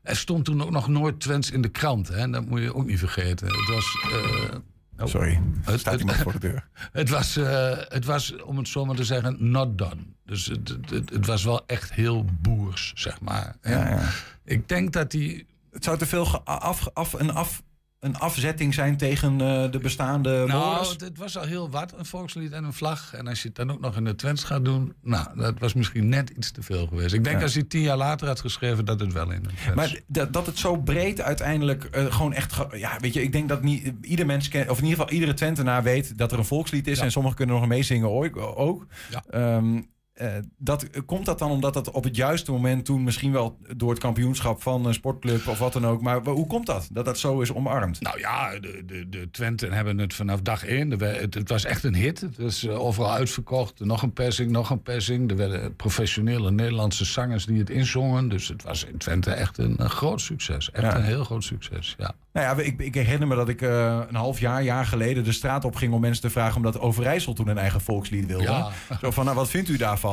er 0.01 0.15
stond 0.15 0.45
toen 0.45 0.61
ook 0.61 0.71
nog 0.71 0.87
nooit 0.87 1.19
Twents 1.19 1.51
in 1.51 1.61
de 1.61 1.69
krant. 1.69 2.07
Hè? 2.07 2.29
Dat 2.29 2.45
moet 2.45 2.61
je 2.61 2.75
ook 2.75 2.85
niet 2.85 2.99
vergeten. 2.99 3.47
Het 3.47 3.67
was... 3.67 4.11
eh, 4.11 4.55
oh. 4.97 5.07
Sorry, 5.07 5.41
Het, 5.61 5.79
staat 5.79 5.99
iemand 5.99 6.17
voor 6.17 6.31
de 6.31 6.39
deur. 6.39 6.67
het, 6.91 7.09
was, 7.09 7.37
eh, 7.37 7.77
het 7.77 8.05
was, 8.05 8.41
om 8.41 8.57
het 8.57 8.67
zo 8.67 8.85
maar 8.85 8.95
te 8.95 9.03
zeggen, 9.03 9.49
not 9.49 9.77
done. 9.77 10.01
Dus 10.25 10.45
het, 10.45 10.75
het, 10.89 11.25
was 11.25 11.43
wel 11.43 11.67
echt 11.67 11.93
heel 11.93 12.25
boers, 12.41 12.91
zeg 12.95 13.21
maar. 13.21 13.55
Ja, 13.61 13.89
ja. 13.89 14.09
Ik 14.43 14.69
denk 14.69 14.93
dat 14.93 15.11
die... 15.11 15.45
Het 15.71 15.83
zou 15.83 15.97
te 15.97 16.05
veel 16.05 16.45
af, 16.45 16.89
af, 16.93 17.13
een, 17.13 17.33
af, 17.33 17.63
een 17.99 18.17
afzetting 18.17 18.73
zijn 18.73 18.97
tegen 18.97 19.41
eh, 19.41 19.71
de 19.71 19.79
bestaande. 19.79 20.43
Nou, 20.47 20.87
het, 20.87 21.01
het 21.01 21.17
was 21.17 21.37
al 21.37 21.43
heel 21.43 21.69
wat, 21.69 21.93
een 21.97 22.05
volkslied 22.05 22.51
en 22.51 22.63
een 22.63 22.73
vlag. 22.73 23.13
En 23.13 23.27
als 23.27 23.41
je 23.41 23.47
het 23.47 23.57
dan 23.57 23.71
ook 23.71 23.79
nog 23.79 23.95
in 23.95 24.03
de 24.03 24.15
Twents 24.15 24.43
gaat 24.43 24.65
doen... 24.65 24.93
Nou, 25.01 25.27
dat 25.35 25.59
was 25.59 25.73
misschien 25.73 26.09
net 26.09 26.29
iets 26.29 26.51
te 26.51 26.61
veel 26.61 26.87
geweest. 26.87 27.13
Ik 27.13 27.23
denk 27.23 27.37
Ja. 27.37 27.43
als 27.43 27.53
hij 27.53 27.63
tien 27.63 27.81
jaar 27.81 27.97
later 27.97 28.27
had 28.27 28.39
geschreven... 28.39 28.85
dat 28.85 28.99
het 28.99 29.13
wel 29.13 29.31
in 29.31 29.43
de 29.43 29.49
Twents... 29.49 29.75
Maar 29.75 29.99
dat, 30.07 30.33
dat 30.33 30.45
het 30.45 30.57
zo 30.57 30.77
breed 30.77 31.21
uiteindelijk 31.21 31.83
eh, 31.83 32.05
gewoon 32.13 32.33
echt... 32.33 32.55
Ja, 32.71 32.99
weet 32.99 33.13
je, 33.13 33.21
ik 33.21 33.31
denk 33.31 33.49
dat 33.49 33.61
niet 33.63 33.93
ieder 34.01 34.25
mens 34.25 34.47
kent... 34.47 34.69
Of 34.69 34.77
in 34.77 34.83
ieder 34.83 34.99
geval 34.99 35.13
iedere 35.13 35.33
Twentenaar 35.33 35.83
weet 35.83 36.17
dat 36.17 36.31
er 36.31 36.37
een 36.37 36.45
volkslied 36.45 36.87
is. 36.87 36.97
Ja. 36.97 37.03
En 37.03 37.11
sommigen 37.11 37.37
kunnen 37.37 37.55
nog 37.55 37.67
meezingen 37.67 38.09
ook. 38.09 38.37
ook. 38.37 38.85
Ja. 39.09 39.23
Ehm, 39.29 39.81
eh, 40.17 40.31
dat, 40.57 41.05
komt 41.05 41.25
dat 41.25 41.39
dan 41.39 41.51
omdat 41.51 41.73
dat 41.73 41.91
op 41.91 42.03
het 42.03 42.15
juiste 42.15 42.51
moment 42.51 42.85
toen... 42.85 43.03
misschien 43.03 43.31
wel 43.31 43.57
door 43.75 43.89
het 43.89 43.99
kampioenschap 43.99 44.61
van 44.61 44.85
een 44.85 44.93
sportclub 44.93 45.47
of 45.47 45.59
wat 45.59 45.73
dan 45.73 45.85
ook... 45.87 46.01
maar 46.01 46.25
hoe 46.25 46.47
komt 46.47 46.65
dat? 46.65 46.87
Dat 46.91 47.05
dat 47.05 47.17
zo 47.19 47.41
is 47.41 47.53
omarmd? 47.53 48.01
Nou 48.01 48.19
ja, 48.19 48.59
de, 48.59 48.83
de, 48.85 49.09
de 49.09 49.31
Twenten 49.31 49.71
hebben 49.71 49.97
het 49.97 50.13
vanaf 50.13 50.41
dag 50.41 50.65
één. 50.65 50.91
Het, 50.99 51.33
het 51.33 51.49
was 51.49 51.65
echt 51.65 51.83
een 51.83 51.95
hit. 51.95 52.21
Het 52.21 52.37
was 52.37 52.63
eh, 52.65 52.79
overal 52.79 53.11
uitverkocht. 53.11 53.79
Nog 53.79 54.01
een 54.01 54.13
persing, 54.13 54.51
nog 54.51 54.69
een 54.69 54.81
persing. 54.81 55.29
Er 55.29 55.37
werden 55.37 55.75
professionele 55.75 56.51
Nederlandse 56.51 57.05
zangers 57.05 57.45
die 57.45 57.59
het 57.59 57.69
inzongen. 57.69 58.29
Dus 58.29 58.47
het 58.47 58.63
was 58.63 58.83
in 58.85 58.97
Twente 58.97 59.31
echt 59.31 59.57
een, 59.57 59.73
een 59.77 59.89
groot 59.89 60.21
succes. 60.21 60.71
Echt 60.71 60.83
Ja. 60.85 60.95
een 60.95 61.03
heel 61.03 61.23
groot 61.23 61.43
succes, 61.43 61.95
ja. 61.97 62.13
Nou 62.33 62.59
ja, 62.59 62.63
ik, 62.63 62.79
ik 62.79 62.93
herinner 62.93 63.27
me 63.27 63.35
dat 63.35 63.49
ik 63.49 63.61
eh, 63.61 63.99
een 64.09 64.15
half 64.15 64.39
jaar, 64.39 64.63
jaar 64.63 64.85
geleden 64.85 65.23
de 65.23 65.31
straat 65.31 65.65
op 65.65 65.75
ging 65.75 65.93
om 65.93 66.01
mensen 66.01 66.21
te 66.21 66.29
vragen 66.29 66.55
omdat 66.55 66.79
Overijssel 66.79 67.33
toen 67.33 67.47
een 67.47 67.57
eigen 67.57 67.81
volkslied 67.81 68.25
wilde. 68.25 68.43
Ja. 68.43 68.71
Zo 69.01 69.11
van, 69.11 69.23
nou 69.25 69.35
wat 69.35 69.49
vindt 69.49 69.69
u 69.69 69.77
daarvan? 69.77 70.06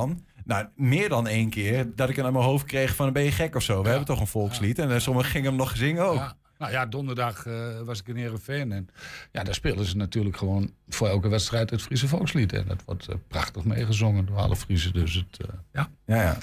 Nou, 0.45 0.67
meer 0.77 1.09
dan 1.09 1.27
één 1.27 1.51
keer 1.51 1.87
dat 1.95 2.09
ik 2.09 2.17
het 2.17 2.25
aan 2.25 2.33
mijn 2.33 2.45
hoofd 2.45 2.65
kreeg 2.65 2.95
van 2.95 3.13
ben 3.13 3.23
je 3.23 3.33
gek 3.33 3.55
of 3.55 3.63
zo? 3.63 3.83
We 3.83 3.89
hebben 3.89 4.07
toch 4.07 4.21
een 4.21 4.27
volkslied? 4.27 4.79
En 4.79 4.91
eh, 4.91 4.99
sommigen 4.99 5.31
gingen 5.31 5.49
hem 5.49 5.57
nog 5.57 5.77
zingen 5.77 6.05
ook. 6.05 6.17
Ja. 6.17 6.37
Nou 6.59 6.73
ja, 6.73 6.87
donderdag 6.87 7.47
eh, 7.47 7.81
was 7.85 8.01
ik 8.01 8.09
in 8.09 8.17
Heerenveen. 8.17 8.73
En 8.73 8.89
ja, 9.33 9.45
daar 9.45 9.55
speelden 9.55 9.85
ze 9.85 9.97
natuurlijk 9.97 10.37
gewoon 10.37 10.71
voor 10.89 11.09
elke 11.09 11.29
wedstrijd 11.29 11.71
het 11.71 11.83
Friese 11.83 12.09
volkslied. 12.09 12.53
En 12.53 12.65
dat 12.67 12.83
wordt 12.85 13.09
eh, 13.09 13.15
prachtig 13.29 13.65
meegezongen 13.65 14.27
door 14.27 14.37
alle 14.37 14.57
Friesen. 14.57 14.93
Dus 14.93 15.15
het, 15.15 15.49
ja. 15.73 15.91
Ja, 16.07 16.23
ja. 16.23 16.37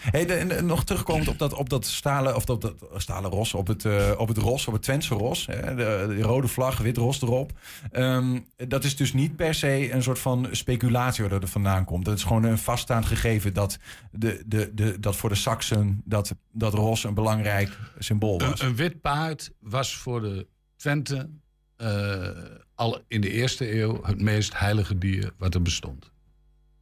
Hey, 0.00 0.26
de- 0.26 0.62
nog 0.62 0.84
terugkomend 0.84 1.28
op 1.28 1.38
dat, 1.38 1.52
op 1.52 1.68
dat 1.68 1.86
stalen, 1.86 2.36
of 2.36 2.48
op 2.48 2.60
dat 2.60 2.74
stalen 2.96 3.30
ros, 3.30 3.54
op 3.54 3.66
het, 3.66 3.84
eh, 3.84 4.12
op 4.16 4.28
het 4.28 4.36
ros, 4.36 4.66
op 4.66 4.72
het 4.72 4.82
Twentse 4.82 5.14
ros. 5.14 5.46
Hè, 5.46 5.74
de, 5.74 6.04
de 6.08 6.22
rode 6.22 6.48
vlag, 6.48 6.78
wit 6.78 6.96
ros 6.96 7.22
erop. 7.22 7.52
Ehm, 7.90 8.38
dat 8.56 8.84
is 8.84 8.96
dus 8.96 9.12
niet 9.12 9.36
per 9.36 9.54
se 9.54 9.92
een 9.92 10.02
soort 10.02 10.18
van 10.18 10.48
speculatie 10.50 11.22
waar 11.22 11.32
dat 11.32 11.42
er 11.42 11.48
vandaan 11.48 11.84
komt. 11.84 12.04
Dat 12.04 12.16
is 12.16 12.22
gewoon 12.22 12.44
een 12.44 12.58
vaststaand 12.58 13.06
gegeven 13.06 13.54
dat, 13.54 13.78
de, 14.10 14.42
de, 14.46 14.70
de, 14.74 15.00
dat 15.00 15.16
voor 15.16 15.28
de 15.28 15.34
Saksen 15.34 16.02
dat, 16.04 16.34
dat 16.52 16.74
ros 16.74 17.04
een 17.04 17.14
belangrijk 17.14 17.78
symbool 17.98 18.38
was. 18.38 18.60
Een, 18.60 18.66
een 18.66 18.76
wit 18.76 19.00
paard 19.00 19.52
was 19.60 19.96
voor 19.96 20.20
de 20.20 20.46
Twente 20.76 21.30
eh, 21.76 22.28
al 22.74 23.00
in 23.08 23.20
de 23.20 23.30
eerste 23.30 23.80
eeuw 23.80 24.00
het 24.02 24.20
meest 24.20 24.58
heilige 24.58 24.98
dier 24.98 25.32
wat 25.38 25.54
er 25.54 25.62
bestond. 25.62 26.10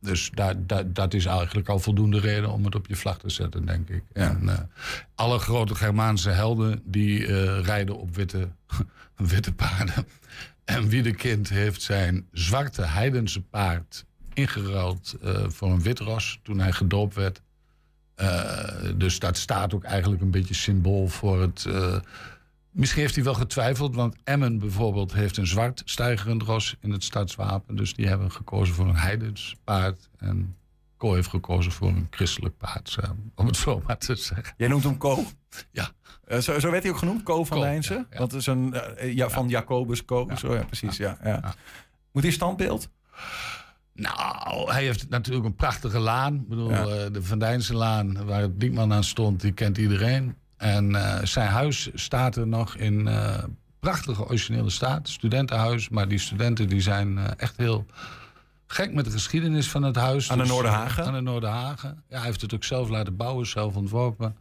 Dus 0.07 0.31
daar, 0.35 0.67
daar, 0.67 0.93
dat 0.93 1.15
is 1.15 1.25
eigenlijk 1.25 1.69
al 1.69 1.79
voldoende 1.79 2.19
reden 2.19 2.53
om 2.53 2.65
het 2.65 2.75
op 2.75 2.87
je 2.87 2.97
vlag 2.97 3.19
te 3.19 3.31
zetten, 3.31 3.67
denk 3.67 3.89
ik. 3.89 4.03
En 4.13 4.49
eh, 4.49 4.59
alle 5.15 5.39
grote 5.39 5.75
Germaanse 5.75 6.31
helden 6.31 6.83
die 6.85 7.27
eh, 7.27 7.65
rijden 7.65 7.97
op 7.99 8.17
witte, 8.17 8.49
witte 9.17 9.53
paarden. 9.53 10.07
En 10.65 10.89
Wiedekind 10.89 11.49
heeft 11.49 11.83
zijn 11.83 12.27
zwarte 12.33 12.83
heidense 12.83 13.41
paard 13.41 14.05
ingeruild 14.35 15.17
eh, 15.23 15.45
voor 15.49 15.71
een 15.71 15.83
wit 15.83 15.99
ros 15.99 16.41
toen 16.43 16.59
hij 16.59 16.73
gedoopt 16.73 17.15
werd. 17.15 17.41
Dus 18.95 19.19
dat 19.19 19.37
staat 19.37 19.75
ook 19.75 19.85
eigenlijk 19.85 20.23
een 20.23 20.31
beetje 20.31 20.55
symbool 20.55 21.09
voor 21.09 21.41
het. 21.41 21.67
Misschien 22.77 23.03
heeft 23.03 23.15
hij 23.15 23.25
wel 23.25 23.35
getwijfeld, 23.35 23.95
want 23.95 24.17
Emmen 24.25 24.59
bijvoorbeeld 24.59 25.13
heeft 25.13 25.37
een 25.37 25.47
zwart 25.47 25.83
stijgerend 25.85 26.43
ros 26.43 26.77
in 26.81 26.91
het 26.91 27.05
stadswapen. 27.05 27.77
Dus 27.77 27.95
die 27.95 28.07
hebben 28.07 28.33
gekozen 28.33 28.75
voor 28.75 28.87
een 28.87 28.97
heidens 28.97 29.57
paard. 29.65 30.09
En 30.19 30.57
Co 30.97 31.15
heeft 31.15 31.29
gekozen 31.29 31.73
voor 31.73 31.89
een 31.89 32.07
christelijk 32.11 32.57
paard, 32.57 32.97
eh, 33.01 33.11
om 33.35 33.47
het 33.47 33.57
zo 33.57 33.83
maar 33.87 33.99
te 33.99 34.15
zeggen. 34.15 34.55
Jij 34.57 34.69
noemt 34.69 34.85
hem 34.85 34.99
Co? 34.99 35.25
Ja. 35.71 35.91
Eh, 36.25 36.39
zo, 36.39 36.59
zo 36.59 36.71
werd 36.71 36.83
hij 36.83 36.93
ook 36.93 36.99
genoemd, 36.99 37.23
Co 37.23 37.45
van 37.45 37.57
Co, 37.57 37.63
Lijnsen? 37.63 37.97
ja, 37.97 38.07
ja. 38.11 38.19
Want 38.19 38.31
het 38.31 38.41
is 38.41 38.47
een, 38.47 38.75
eh, 38.75 39.15
ja, 39.15 39.29
van 39.29 39.49
Jacobus 39.49 40.05
Co. 40.05 40.29
Zo, 40.37 40.55
ja, 40.55 40.65
precies. 40.65 40.97
Ja, 40.97 41.19
ja. 41.25 41.55
Moet 42.13 42.23
hij 42.23 42.33
standbeeld? 42.33 42.89
Nou, 43.93 44.73
hij 44.73 44.83
heeft 44.83 45.09
natuurlijk 45.09 45.47
een 45.47 45.55
prachtige 45.55 45.99
laan. 45.99 46.35
Ik 46.35 46.49
bedoel, 46.49 46.69
de 47.13 47.23
Van 47.23 47.39
Dijnse 47.39 47.75
laan, 47.75 48.25
waar 48.27 48.41
het 48.41 48.61
Diekman 48.61 48.93
aan 48.93 49.05
stond, 49.05 49.41
die 49.41 49.53
kent 49.53 49.79
iedereen. 49.79 50.37
En 50.57 50.95
eh, 50.95 51.25
zijn 51.25 51.49
huis 51.49 51.91
staat 51.95 52.37
er 52.37 52.47
nog 52.47 52.77
in 52.77 53.09
eh, 53.09 53.43
prachtige 53.81 54.25
originele 54.25 54.71
staat. 54.71 55.09
Studentenhuis, 55.09 55.89
maar 55.89 56.09
die 56.09 56.19
studenten 56.19 56.69
die 56.69 56.81
zijn 56.81 57.19
eh, 57.19 57.25
echt 57.37 57.57
heel 57.57 57.87
gek 58.67 58.93
met 58.93 59.05
de 59.05 59.11
geschiedenis 59.11 59.71
van 59.71 59.83
het 59.83 59.97
huis. 59.97 60.31
Aan 60.31 60.37
de 60.37 60.43
Dus, 60.43 60.53
Noorderhagen? 60.53 61.05
Aan 61.05 61.13
de 61.13 61.21
Noorderhagen. 61.21 62.03
Ja, 62.09 62.17
hij 62.17 62.27
heeft 62.27 62.41
het 62.41 62.55
ook 62.55 62.65
zelf 62.65 62.89
laten 62.89 63.17
bouwen, 63.17 63.47
zelf 63.47 63.77
ontworpen. 63.77 64.37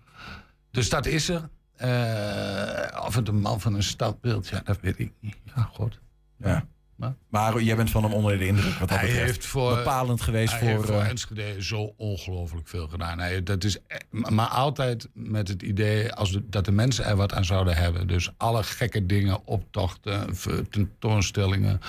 Dus 0.72 0.90
dat 0.90 1.06
is 1.06 1.30
er. 1.30 1.50
Eh, 1.76 3.06
of 3.06 3.16
het 3.16 3.28
een 3.28 3.40
man 3.40 3.62
van 3.62 3.74
een 3.74 3.84
stadbeeld, 3.84 4.48
ja, 4.48 4.62
dat 4.64 4.80
weet 4.82 5.00
ik 5.00 5.12
niet. 5.20 5.36
Ja, 5.56 5.70
god. 5.74 6.00
Ja. 6.38 6.66
Maar- 6.96 7.16
Maar 7.30 7.62
jij 7.62 7.76
bent 7.76 7.90
van 7.92 8.04
hem 8.04 8.14
onder 8.14 8.38
de 8.38 8.48
indruk 8.48 8.74
wat 8.80 8.90
dat 8.90 8.98
Hij 8.98 9.08
betreft. 9.08 9.26
heeft 9.26 9.46
voor, 9.46 9.76
Bepalend 9.76 10.22
geweest 10.22 10.52
hij 10.52 10.60
voor... 10.60 10.70
heeft 10.70 10.86
voor 10.86 11.02
eh, 11.02 11.10
Enschede 11.10 11.64
zo 11.64 11.94
ongelooflijk 11.98 12.68
veel 12.68 12.88
gedaan. 12.88 13.20
Hij, 13.20 13.44
dat 13.44 13.64
is, 13.64 13.78
e- 13.88 13.98
maar 14.10 14.48
altijd 14.48 15.08
met 15.14 15.48
het 15.48 15.62
idee 15.62 16.14
als 16.14 16.32
de- 16.32 16.50
dat 16.50 16.66
de 16.66 16.72
mensen 16.72 17.06
er 17.06 17.16
wat 17.16 17.34
aan 17.34 17.46
zouden 17.46 17.76
hebben. 17.76 18.08
Dus 18.08 18.32
alle 18.38 18.64
gekke 18.64 19.06
dingen, 19.06 19.48
optochten, 19.48 20.36
tentoonstellingen... 20.70 21.82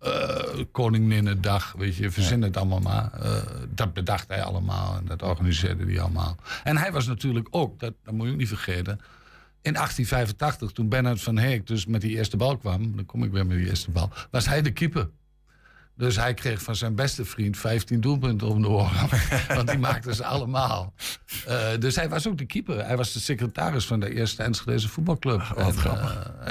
eh 0.00 0.34
Koninginnedag, 0.72 1.74
weet 1.78 1.96
je, 1.96 2.10
verzin 2.10 2.42
het 2.42 2.56
allemaal 2.56 2.80
maar. 2.80 3.10
Eh, 3.12 3.32
dat 3.74 3.92
bedacht 3.92 4.28
hij 4.28 4.42
allemaal 4.42 4.96
en 4.96 5.04
dat 5.06 5.22
organiseerde 5.22 5.84
hij 5.84 6.00
allemaal. 6.00 6.36
En 6.64 6.76
hij 6.76 6.92
was 6.92 7.06
natuurlijk 7.06 7.48
ook, 7.50 7.80
dat, 7.80 7.92
dat 8.04 8.14
moet 8.14 8.26
je 8.26 8.32
ook 8.32 8.38
niet 8.38 8.48
vergeten... 8.48 9.00
In 9.66 9.72
1885, 9.72 10.72
toen 10.72 10.88
Bernard 10.88 11.22
van 11.22 11.38
Heek 11.38 11.66
dus 11.66 11.86
met 11.86 12.00
die 12.00 12.16
eerste 12.16 12.36
bal 12.36 12.56
kwam... 12.56 12.96
dan 12.96 13.06
kom 13.06 13.22
ik 13.22 13.32
weer 13.32 13.46
met 13.46 13.56
die 13.56 13.68
eerste 13.68 13.90
bal, 13.90 14.10
was 14.30 14.46
hij 14.46 14.62
de 14.62 14.72
keeper. 14.72 15.08
Dus 15.96 16.16
hij 16.16 16.34
kreeg 16.34 16.62
van 16.62 16.76
zijn 16.76 16.94
beste 16.94 17.24
vriend 17.24 17.56
15 17.56 18.00
doelpunten 18.00 18.48
om 18.48 18.62
de 18.62 18.68
oren. 18.68 19.08
Want 19.56 19.68
die 19.68 19.78
maakten 19.78 20.14
ze 20.14 20.24
allemaal. 20.24 20.94
Eh, 21.46 21.68
dus 21.78 21.96
hij 21.96 22.08
was 22.08 22.26
ook 22.26 22.38
de 22.38 22.46
keeper. 22.46 22.86
Hij 22.86 22.96
was 22.96 23.12
de 23.12 23.20
secretaris 23.20 23.86
van 23.86 24.00
de 24.00 24.14
eerste 24.14 24.42
Enschedeze 24.42 24.88
voetbalclub. 24.88 25.40
En, 25.56 25.66
eh, 25.66 25.72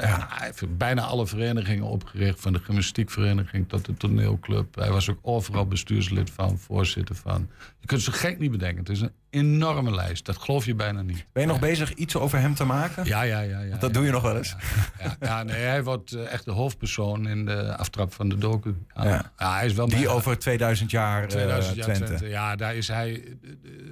ja, 0.00 0.26
hij 0.30 0.46
heeft 0.46 0.76
bijna 0.76 1.02
alle 1.02 1.26
verenigingen 1.26 1.84
opgericht. 1.84 2.40
Van 2.40 2.52
de 2.52 2.58
gymnastiekvereniging 2.58 3.68
tot 3.68 3.84
de 3.84 3.94
toneelclub. 3.94 4.74
Hij 4.74 4.90
was 4.90 5.10
ook 5.10 5.18
overal 5.22 5.66
bestuurslid 5.66 6.30
van, 6.30 6.58
voorzitter 6.58 7.14
van. 7.14 7.48
Je 7.80 7.86
kunt 7.86 8.04
het 8.04 8.14
zo 8.14 8.20
gek 8.20 8.38
niet 8.38 8.50
bedenken. 8.50 8.78
Het 8.78 8.88
is 8.88 9.00
een 9.00 9.12
enorme 9.36 9.94
lijst. 9.94 10.24
Dat 10.24 10.36
geloof 10.36 10.64
je 10.64 10.74
bijna 10.74 11.02
niet. 11.02 11.26
Ben 11.32 11.42
je 11.42 11.48
nog 11.48 11.60
bezig 11.60 11.94
iets 11.94 12.16
over 12.16 12.38
hem 12.38 12.54
te 12.54 12.64
maken? 12.64 13.04
Ja, 13.04 13.22
ja, 13.22 13.40
ja. 13.40 13.60
ja 13.60 13.76
dat 13.76 13.94
doe 13.94 14.04
je 14.04 14.10
nog 14.10 14.22
wel 14.22 14.36
eens. 14.36 14.56
Ja, 15.02 15.16
ja, 15.20 15.42
nee, 15.42 15.62
hij 15.62 15.84
wordt 15.84 16.12
uh, 16.12 16.32
echt 16.32 16.44
de 16.44 16.50
hoofdpersoon 16.50 17.28
in 17.28 17.44
de 17.44 17.76
aftrap 17.76 18.12
van 18.12 18.28
de 18.28 18.38
docu. 18.38 18.74
Ja, 18.94 19.32
hij 19.36 19.66
is 19.66 19.72
wel 19.72 19.88
Die 19.88 20.08
over 20.08 20.38
2000 20.38 20.90
jaar, 20.90 21.28
2000 21.28 21.70
uh, 21.70 21.76
jaar 21.76 21.86
Twente. 21.86 22.04
Twente. 22.04 22.28
Ja, 22.28 22.56
daar 22.56 22.74
is 22.74 22.88
hij... 22.88 23.36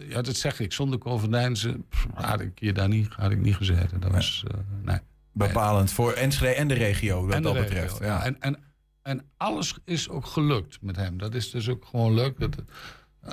Ja, 0.08 0.22
dat 0.22 0.36
zeg 0.36 0.60
ik. 0.60 0.72
Zonder 0.72 0.98
Kovendijnse 0.98 1.80
had 2.14 2.40
ik 2.40 2.58
hier 2.58 2.74
daar 2.74 2.88
niet, 2.88 3.08
had 3.16 3.30
ik 3.30 3.40
niet 3.40 3.56
gezeten. 3.56 4.00
Dat 4.00 4.10
was... 4.10 4.44
Uh, 4.46 4.60
nee. 4.82 4.98
Bepalend 5.32 5.92
voor 5.92 6.12
Enschede 6.12 6.54
en 6.54 6.68
de 6.68 6.74
regio, 6.74 7.26
wat 7.26 7.34
en 7.34 7.42
dat 7.42 7.54
regio, 7.54 7.68
betreft. 7.68 7.98
Ja. 7.98 8.24
En, 8.24 8.40
en, 8.40 8.58
en 9.02 9.24
alles 9.36 9.78
is 9.84 10.08
ook 10.08 10.26
gelukt 10.26 10.78
met 10.80 10.96
hem. 10.96 11.18
Dat 11.18 11.34
is 11.34 11.50
dus 11.50 11.68
ook 11.68 11.84
gewoon 11.84 12.14
leuk. 12.14 12.40
Dat, 12.40 12.62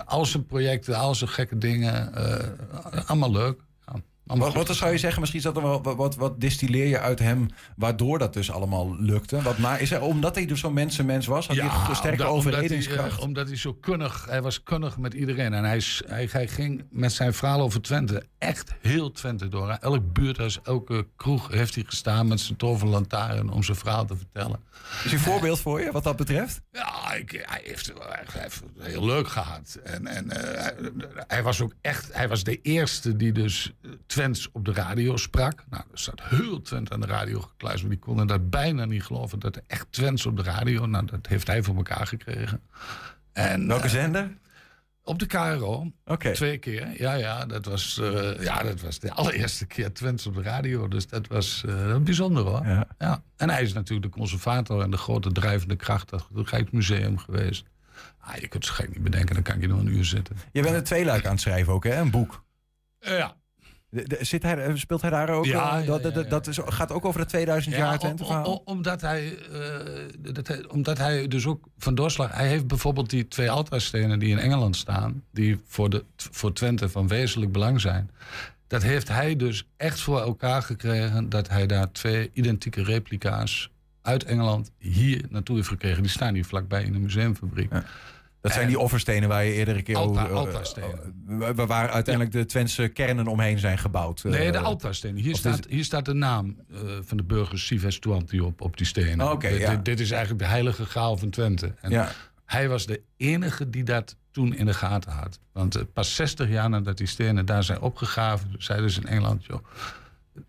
al 0.05 0.25
zijn 0.25 0.45
projecten, 0.45 0.95
al 0.95 1.15
zijn 1.15 1.29
gekke 1.29 1.57
dingen, 1.57 2.11
uh, 2.17 3.09
allemaal 3.09 3.31
leuk. 3.31 3.59
Wat, 4.23 4.53
wat 4.53 4.75
zou 4.75 4.91
je 4.91 4.97
zeggen, 4.97 5.19
misschien 5.19 5.39
is 5.39 5.45
dat 5.45 5.57
er 5.57 5.61
wel, 5.61 5.95
wat, 5.95 6.15
wat, 6.15 6.41
distilleer 6.41 6.87
je 6.87 6.99
uit 6.99 7.19
hem, 7.19 7.47
waardoor 7.75 8.19
dat 8.19 8.33
dus 8.33 8.51
allemaal 8.51 8.95
lukte? 8.99 9.41
Wat, 9.41 9.57
maar 9.57 9.81
is 9.81 9.91
er, 9.91 10.01
omdat 10.01 10.35
hij 10.35 10.45
dus 10.45 10.59
zo'n 10.59 10.73
mensenmens 10.73 11.25
was, 11.25 11.47
had 11.47 11.55
ja, 11.55 11.67
hij 11.69 11.89
een 11.89 11.95
sterke 11.95 12.21
omdat, 12.21 12.35
overredingskracht? 12.35 12.99
Omdat 12.99 13.11
hij, 13.11 13.19
uh, 13.19 13.27
omdat 13.27 13.47
hij 13.47 13.57
zo 13.57 13.73
kunnig, 13.73 14.25
hij 14.29 14.41
was 14.41 14.63
kunnig 14.63 14.97
met 14.97 15.13
iedereen. 15.13 15.53
En 15.53 15.63
hij, 15.63 15.81
hij, 16.05 16.27
hij 16.31 16.47
ging 16.47 16.83
met 16.89 17.11
zijn 17.11 17.33
verhaal 17.33 17.61
over 17.61 17.81
Twente 17.81 18.23
echt 18.37 18.73
heel 18.81 19.11
Twente 19.11 19.47
door. 19.47 19.69
Elk 19.69 20.13
buurthuis, 20.13 20.59
elke 20.63 21.07
kroeg 21.15 21.47
heeft 21.47 21.75
hij 21.75 21.83
gestaan 21.83 22.27
met 22.27 22.39
zijn 22.39 22.57
toverlantaarn 22.57 23.51
om 23.51 23.63
zijn 23.63 23.77
verhaal 23.77 24.05
te 24.05 24.15
vertellen. 24.15 24.59
Is 25.03 25.11
een 25.11 25.19
voorbeeld 25.19 25.59
voor 25.59 25.81
je 25.81 25.91
wat 25.91 26.03
dat 26.03 26.15
betreft? 26.15 26.61
Ja, 26.71 27.13
ik, 27.13 27.31
hij, 27.45 27.61
heeft, 27.63 27.91
hij 27.99 28.25
heeft 28.31 28.63
het 28.75 28.85
heel 28.85 29.05
leuk 29.05 29.27
gehad. 29.27 29.79
En, 29.83 30.07
en 30.07 30.25
uh, 30.25 30.33
hij, 30.33 30.75
hij, 31.27 31.43
was 31.43 31.61
ook 31.61 31.73
echt, 31.81 32.13
hij 32.13 32.27
was 32.27 32.43
de 32.43 32.59
eerste 32.61 33.15
die 33.15 33.31
dus 33.31 33.73
Twents 34.11 34.51
op 34.51 34.65
de 34.65 34.73
radio 34.73 35.17
sprak. 35.17 35.63
Nou, 35.69 35.83
er 35.91 35.99
zat 35.99 36.21
heel 36.23 36.61
Twente 36.61 36.93
aan 36.93 36.99
de 36.99 37.07
radio 37.07 37.39
gekluisterd. 37.39 37.87
Maar 37.87 37.97
die 37.97 38.05
konden 38.05 38.27
dat 38.27 38.49
bijna 38.49 38.85
niet 38.85 39.03
geloven. 39.03 39.39
Dat 39.39 39.55
er 39.55 39.63
echt 39.67 39.87
Twents 39.89 40.25
op 40.25 40.37
de 40.37 40.43
radio, 40.43 40.85
nou, 40.85 41.05
dat 41.05 41.27
heeft 41.27 41.47
hij 41.47 41.63
voor 41.63 41.75
elkaar 41.75 42.07
gekregen. 42.07 42.61
En, 43.33 43.67
Welke 43.67 43.89
zender? 43.89 44.37
Op 45.03 45.19
de 45.19 45.25
KRO. 45.25 45.91
Okay. 46.05 46.33
Twee 46.33 46.57
keer. 46.57 47.01
Ja, 47.01 47.13
ja, 47.13 47.45
dat 47.45 47.65
was, 47.65 47.97
uh, 48.01 48.43
ja, 48.43 48.63
dat 48.63 48.81
was 48.81 48.99
de 48.99 49.11
allereerste 49.11 49.65
keer 49.65 49.93
Twents 49.93 50.25
op 50.25 50.35
de 50.35 50.41
radio. 50.41 50.87
Dus 50.87 51.07
dat 51.07 51.27
was 51.27 51.63
uh, 51.65 51.97
bijzonder 51.97 52.43
hoor. 52.43 52.65
Ja. 52.65 52.87
ja. 52.99 53.23
En 53.37 53.49
hij 53.49 53.61
is 53.61 53.73
natuurlijk 53.73 54.13
de 54.13 54.19
conservator 54.19 54.81
en 54.81 54.91
de 54.91 54.97
grote 54.97 55.31
drijvende 55.31 55.75
kracht 55.75 56.13
achter 56.13 56.37
het 56.37 56.49
Rijksmuseum 56.49 57.17
geweest. 57.17 57.65
Ah, 58.19 58.35
je 58.35 58.47
kunt 58.47 58.65
het 58.65 58.73
gek 58.73 58.89
niet 58.89 59.03
bedenken, 59.03 59.33
dan 59.33 59.43
kan 59.43 59.55
ik 59.55 59.61
je 59.61 59.67
nog 59.67 59.79
een 59.79 59.95
uur 59.95 60.05
zitten. 60.05 60.37
Je 60.51 60.61
bent 60.61 60.75
een 60.75 60.83
tweeluik 60.83 61.25
aan 61.25 61.31
het 61.31 61.41
schrijven 61.41 61.73
ook, 61.73 61.83
hè? 61.83 61.99
Een 61.99 62.11
boek. 62.11 62.43
Ja. 62.99 63.39
De, 63.91 64.07
de, 64.07 64.17
zit 64.19 64.43
hij, 64.43 64.77
speelt 64.77 65.01
hij 65.01 65.09
daar 65.09 65.29
ook? 65.29 65.45
Ja, 65.45 65.77
ja, 65.77 65.85
dat, 65.85 66.13
dat, 66.13 66.29
dat 66.29 66.47
is, 66.47 66.59
gaat 66.65 66.91
ook 66.91 67.05
over 67.05 67.19
de 67.19 67.25
2000 67.25 67.75
jaar 67.75 67.99
Twente 67.99 68.23
om, 68.23 68.43
om, 68.43 68.61
omdat, 68.65 69.01
hij, 69.01 69.37
uh, 69.51 70.33
dat 70.33 70.47
hij, 70.47 70.67
omdat 70.67 70.97
hij 70.97 71.27
dus 71.27 71.45
ook 71.45 71.67
van 71.77 71.95
doorslag... 71.95 72.31
Hij 72.31 72.47
heeft 72.47 72.67
bijvoorbeeld 72.67 73.09
die 73.09 73.27
twee 73.27 73.51
altaarstenen 73.51 74.19
die 74.19 74.29
in 74.29 74.39
Engeland 74.39 74.75
staan... 74.75 75.23
die 75.31 75.61
voor, 75.65 75.89
de, 75.89 76.05
voor 76.15 76.53
Twente 76.53 76.89
van 76.89 77.07
wezenlijk 77.07 77.51
belang 77.51 77.81
zijn. 77.81 78.11
Dat 78.67 78.83
heeft 78.83 79.07
hij 79.07 79.35
dus 79.35 79.67
echt 79.77 79.99
voor 79.99 80.21
elkaar 80.21 80.61
gekregen... 80.61 81.29
dat 81.29 81.49
hij 81.49 81.65
daar 81.65 81.91
twee 81.91 82.29
identieke 82.33 82.83
replica's 82.83 83.71
uit 84.01 84.23
Engeland 84.23 84.71
hier 84.77 85.25
naartoe 85.29 85.55
heeft 85.55 85.67
gekregen. 85.67 86.01
Die 86.01 86.11
staan 86.11 86.33
hier 86.33 86.45
vlakbij 86.45 86.83
in 86.83 86.93
de 86.93 86.99
museumfabriek. 86.99 87.71
Dat 88.41 88.51
zijn 88.51 88.67
die 88.67 88.79
offerstenen 88.79 89.29
waar 89.29 89.43
je 89.43 89.53
eerder 89.53 89.75
een 89.75 89.83
keer 89.83 89.95
Alta, 89.95 90.23
over... 90.23 90.35
altaarstenen. 90.35 91.25
Uh, 91.29 91.49
waar 91.49 91.89
uiteindelijk 91.89 92.35
ja. 92.35 92.39
de 92.39 92.45
Twentse 92.45 92.87
kernen 92.87 93.27
omheen 93.27 93.59
zijn 93.59 93.77
gebouwd. 93.77 94.23
Uh, 94.23 94.31
nee, 94.31 94.51
de 94.51 94.59
altaarstenen. 94.59 95.21
Hier, 95.21 95.35
staat, 95.35 95.65
hier 95.69 95.83
staat 95.83 96.05
de 96.05 96.13
naam 96.13 96.55
uh, 96.71 96.79
van 97.01 97.17
de 97.17 97.23
burger 97.23 97.59
Sives 97.59 97.99
Tuanti 97.99 98.41
op, 98.41 98.61
op 98.61 98.77
die 98.77 98.85
stenen. 98.85 99.25
Oh, 99.25 99.31
okay, 99.31 99.51
dit, 99.51 99.61
ja. 99.61 99.75
dit, 99.75 99.99
is 99.99 100.11
eigenlijk 100.11 100.43
de 100.43 100.49
heilige 100.49 100.85
graal 100.85 101.17
van 101.17 101.29
Twente. 101.29 101.73
En 101.81 101.91
ja. 101.91 102.11
Hij 102.45 102.69
was 102.69 102.85
de 102.85 103.01
enige 103.17 103.69
die 103.69 103.83
dat 103.83 104.15
toen 104.31 104.53
in 104.55 104.65
de 104.65 104.73
gaten 104.73 105.11
had. 105.11 105.39
Want 105.51 105.77
uh, 105.77 105.83
pas 105.93 106.15
60 106.15 106.49
jaar 106.49 106.69
nadat 106.69 106.97
die 106.97 107.07
stenen 107.07 107.45
daar 107.45 107.63
zijn 107.63 107.81
opgegraven... 107.81 108.55
zeiden 108.57 108.91
ze 108.91 109.01
in 109.01 109.07
Engeland, 109.07 109.45
joh, 109.45 109.65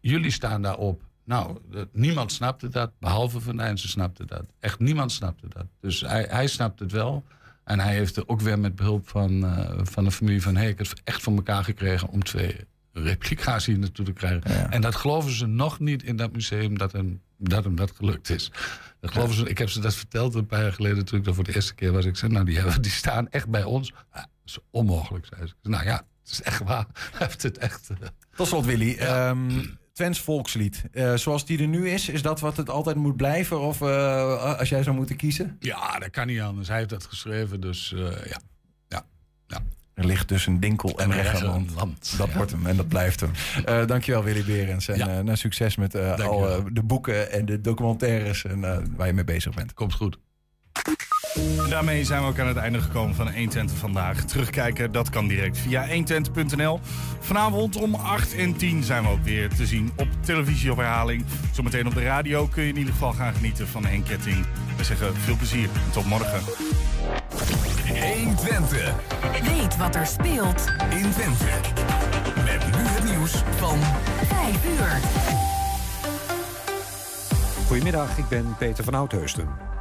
jullie 0.01 0.30
staan 0.30 0.62
daarop. 0.62 1.03
Nou, 1.24 1.59
niemand 1.93 2.32
snapte 2.32 2.68
dat, 2.68 2.90
behalve 2.99 3.40
Van 3.40 3.57
Dijnsen 3.57 3.88
snapte 3.88 4.24
dat. 4.24 4.45
Echt 4.61 4.78
niemand 4.78 5.12
snapte 5.12 5.49
dat. 5.49 5.66
Dus 5.80 6.01
hij, 6.01 6.26
hij 6.30 6.47
snapte 6.47 6.82
het 6.82 6.93
wel... 6.93 7.24
En 7.64 7.80
hij 7.80 7.94
heeft 7.94 8.16
er 8.16 8.28
ook 8.28 8.40
weer 8.40 8.58
met 8.58 8.74
behulp 8.74 9.08
van, 9.08 9.44
uh, 9.44 9.70
van 9.82 10.04
de 10.04 10.10
familie 10.10 10.42
van 10.42 10.56
Heek 10.56 10.78
het 10.78 11.00
echt 11.04 11.22
voor 11.22 11.34
elkaar 11.34 11.64
gekregen 11.64 12.08
om 12.08 12.22
twee 12.22 12.56
replica's 12.92 13.66
hier 13.66 13.78
naartoe 13.78 14.04
te 14.04 14.12
krijgen. 14.12 14.42
Ja. 14.52 14.70
En 14.70 14.80
dat 14.80 14.96
geloven 14.96 15.32
ze 15.32 15.46
nog 15.46 15.80
niet 15.80 16.02
in 16.02 16.16
dat 16.16 16.32
museum 16.32 16.78
dat 16.78 16.92
hem 16.92 17.20
dat, 17.48 17.64
hem 17.64 17.76
dat 17.76 17.90
gelukt 17.90 18.30
is. 18.30 18.50
Dat 19.00 19.10
geloven 19.10 19.34
ze, 19.34 19.48
ik 19.48 19.58
heb 19.58 19.70
ze 19.70 19.80
dat 19.80 19.94
verteld 19.94 20.34
een 20.34 20.46
paar 20.46 20.62
jaar 20.62 20.72
geleden 20.72 21.04
toen 21.04 21.18
ik 21.18 21.24
dat 21.24 21.34
voor 21.34 21.44
de 21.44 21.54
eerste 21.54 21.74
keer 21.74 21.92
was. 21.92 22.04
Ik 22.04 22.16
zei, 22.16 22.32
nou 22.32 22.44
die, 22.44 22.56
hebben, 22.56 22.82
die 22.82 22.90
staan 22.90 23.28
echt 23.28 23.48
bij 23.48 23.64
ons. 23.64 23.88
Ja, 23.88 24.20
dat 24.20 24.28
is 24.44 24.58
onmogelijk, 24.70 25.26
zei 25.26 25.46
ze. 25.46 25.54
Nou 25.62 25.84
ja, 25.84 26.06
het 26.22 26.32
is 26.32 26.42
echt 26.42 26.62
waar. 26.62 26.86
Hij 27.16 27.26
heeft 27.26 27.42
het 27.42 27.58
echt... 27.58 27.88
Uh, 27.90 28.08
Tot 28.34 28.46
slot, 28.46 28.64
Willy. 28.64 28.98
Um, 29.00 29.78
Twents 29.93 30.20
volkslied. 30.20 30.84
Uh, 30.93 31.14
zoals 31.14 31.47
die 31.47 31.61
er 31.61 31.68
nu 31.68 31.88
is, 31.88 32.09
is 32.09 32.22
dat 32.22 32.40
wat 32.40 32.57
het 32.57 32.70
altijd 32.70 32.97
moet 32.97 33.16
blijven? 33.16 33.61
Of 33.61 33.80
uh, 33.80 34.59
als 34.59 34.68
jij 34.68 34.82
zou 34.82 34.97
moeten 34.97 35.16
kiezen? 35.16 35.57
Ja, 35.61 35.99
dat 35.99 36.11
kan 36.11 36.26
niet 36.26 36.40
anders. 36.40 36.68
Hij 36.68 36.76
heeft 36.76 36.88
dat 36.90 37.05
geschreven, 37.05 37.61
dus 37.61 37.93
uh, 37.97 38.01
ja. 38.01 38.40
ja. 38.88 39.05
ja. 39.47 39.62
Er 39.95 40.05
ligt 40.05 40.28
tussen 40.28 40.61
Dinkel 40.61 40.99
en 40.99 41.12
Regeland. 41.12 41.74
Land. 41.74 42.14
Dat 42.18 42.28
ja. 42.28 42.36
wordt 42.36 42.51
hem 42.51 42.66
en 42.66 42.76
dat 42.76 42.88
blijft 42.88 43.20
hem. 43.20 43.30
Uh, 43.68 43.86
dankjewel 43.86 44.22
Willy 44.22 44.45
Berends. 44.45 44.88
En 44.88 44.99
ja. 44.99 45.22
uh, 45.22 45.34
succes 45.34 45.76
met 45.76 45.95
uh, 45.95 46.18
al 46.18 46.64
de 46.72 46.82
boeken 46.82 47.32
en 47.32 47.45
de 47.45 47.61
documentaires 47.61 48.45
en, 48.45 48.61
waar 48.97 49.07
je 49.07 49.12
mee 49.12 49.24
bezig 49.24 49.55
bent. 49.55 49.74
Komt 49.74 49.95
goed. 49.95 50.18
Daarmee 51.68 52.05
zijn 52.05 52.22
we 52.22 52.28
ook 52.28 52.39
aan 52.39 52.47
het 52.47 52.57
einde 52.57 52.80
gekomen 52.80 53.14
van 53.14 53.26
120 53.26 53.76
vandaag. 53.76 54.24
Terugkijken, 54.24 54.93
dat 54.93 55.11
kan 55.11 55.26
direct 55.26 55.59
via 55.59 55.87
120.nl. 55.89 56.80
Vanavond 57.20 57.76
om 57.76 57.95
8 57.95 58.35
en 58.35 58.57
10 58.57 58.83
zijn 58.83 59.03
we 59.03 59.09
ook 59.09 59.22
weer 59.22 59.49
te 59.49 59.66
zien 59.66 59.93
op 59.97 60.09
televisie 60.20 60.70
of 60.70 60.76
herhaling. 60.76 61.24
Zometeen 61.53 61.87
op 61.87 61.95
de 61.95 62.03
radio 62.03 62.47
kun 62.47 62.62
je 62.62 62.68
in 62.68 62.76
ieder 62.76 62.93
geval 62.93 63.12
gaan 63.12 63.35
genieten 63.35 63.68
van 63.68 63.85
Henk 63.85 64.07
Ketting. 64.07 64.47
We 64.76 64.85
zeggen 64.85 65.16
veel 65.16 65.37
plezier 65.37 65.64
en 65.64 65.93
tot 65.93 66.05
morgen. 66.05 66.41
120. 67.87 68.95
Weet 69.43 69.76
wat 69.76 69.95
er 69.95 70.07
speelt 70.07 70.72
in 70.91 71.11
Twente. 71.11 71.45
Met 72.45 72.66
nu 72.66 72.83
het 72.83 73.05
nieuws 73.05 73.43
van 73.57 73.78
5 74.26 74.64
uur. 74.78 75.01
Goedemiddag, 77.66 78.18
ik 78.18 78.28
ben 78.28 78.57
Peter 78.59 78.85
van 78.85 78.95
Oudheusden. 78.95 79.72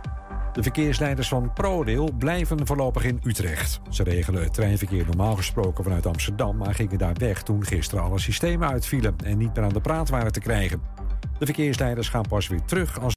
De 0.53 0.63
verkeersleiders 0.63 1.27
van 1.27 1.53
ProRail 1.53 2.11
blijven 2.17 2.67
voorlopig 2.67 3.03
in 3.03 3.19
Utrecht. 3.23 3.79
Ze 3.89 4.03
regelen 4.03 4.43
het 4.43 4.53
treinverkeer 4.53 5.05
normaal 5.05 5.35
gesproken 5.35 5.83
vanuit 5.83 6.05
Amsterdam... 6.05 6.57
maar 6.57 6.75
gingen 6.75 6.97
daar 6.97 7.13
weg 7.13 7.43
toen 7.43 7.65
gisteren 7.65 8.03
alle 8.03 8.19
systemen 8.19 8.67
uitvielen... 8.67 9.15
en 9.23 9.37
niet 9.37 9.55
meer 9.55 9.63
aan 9.63 9.73
de 9.73 9.81
praat 9.81 10.09
waren 10.09 10.31
te 10.31 10.39
krijgen. 10.39 10.81
De 11.39 11.45
verkeersleiders 11.45 12.09
gaan 12.09 12.27
pas 12.27 12.47
weer 12.47 12.63
terug 12.65 12.99
als 12.99 13.09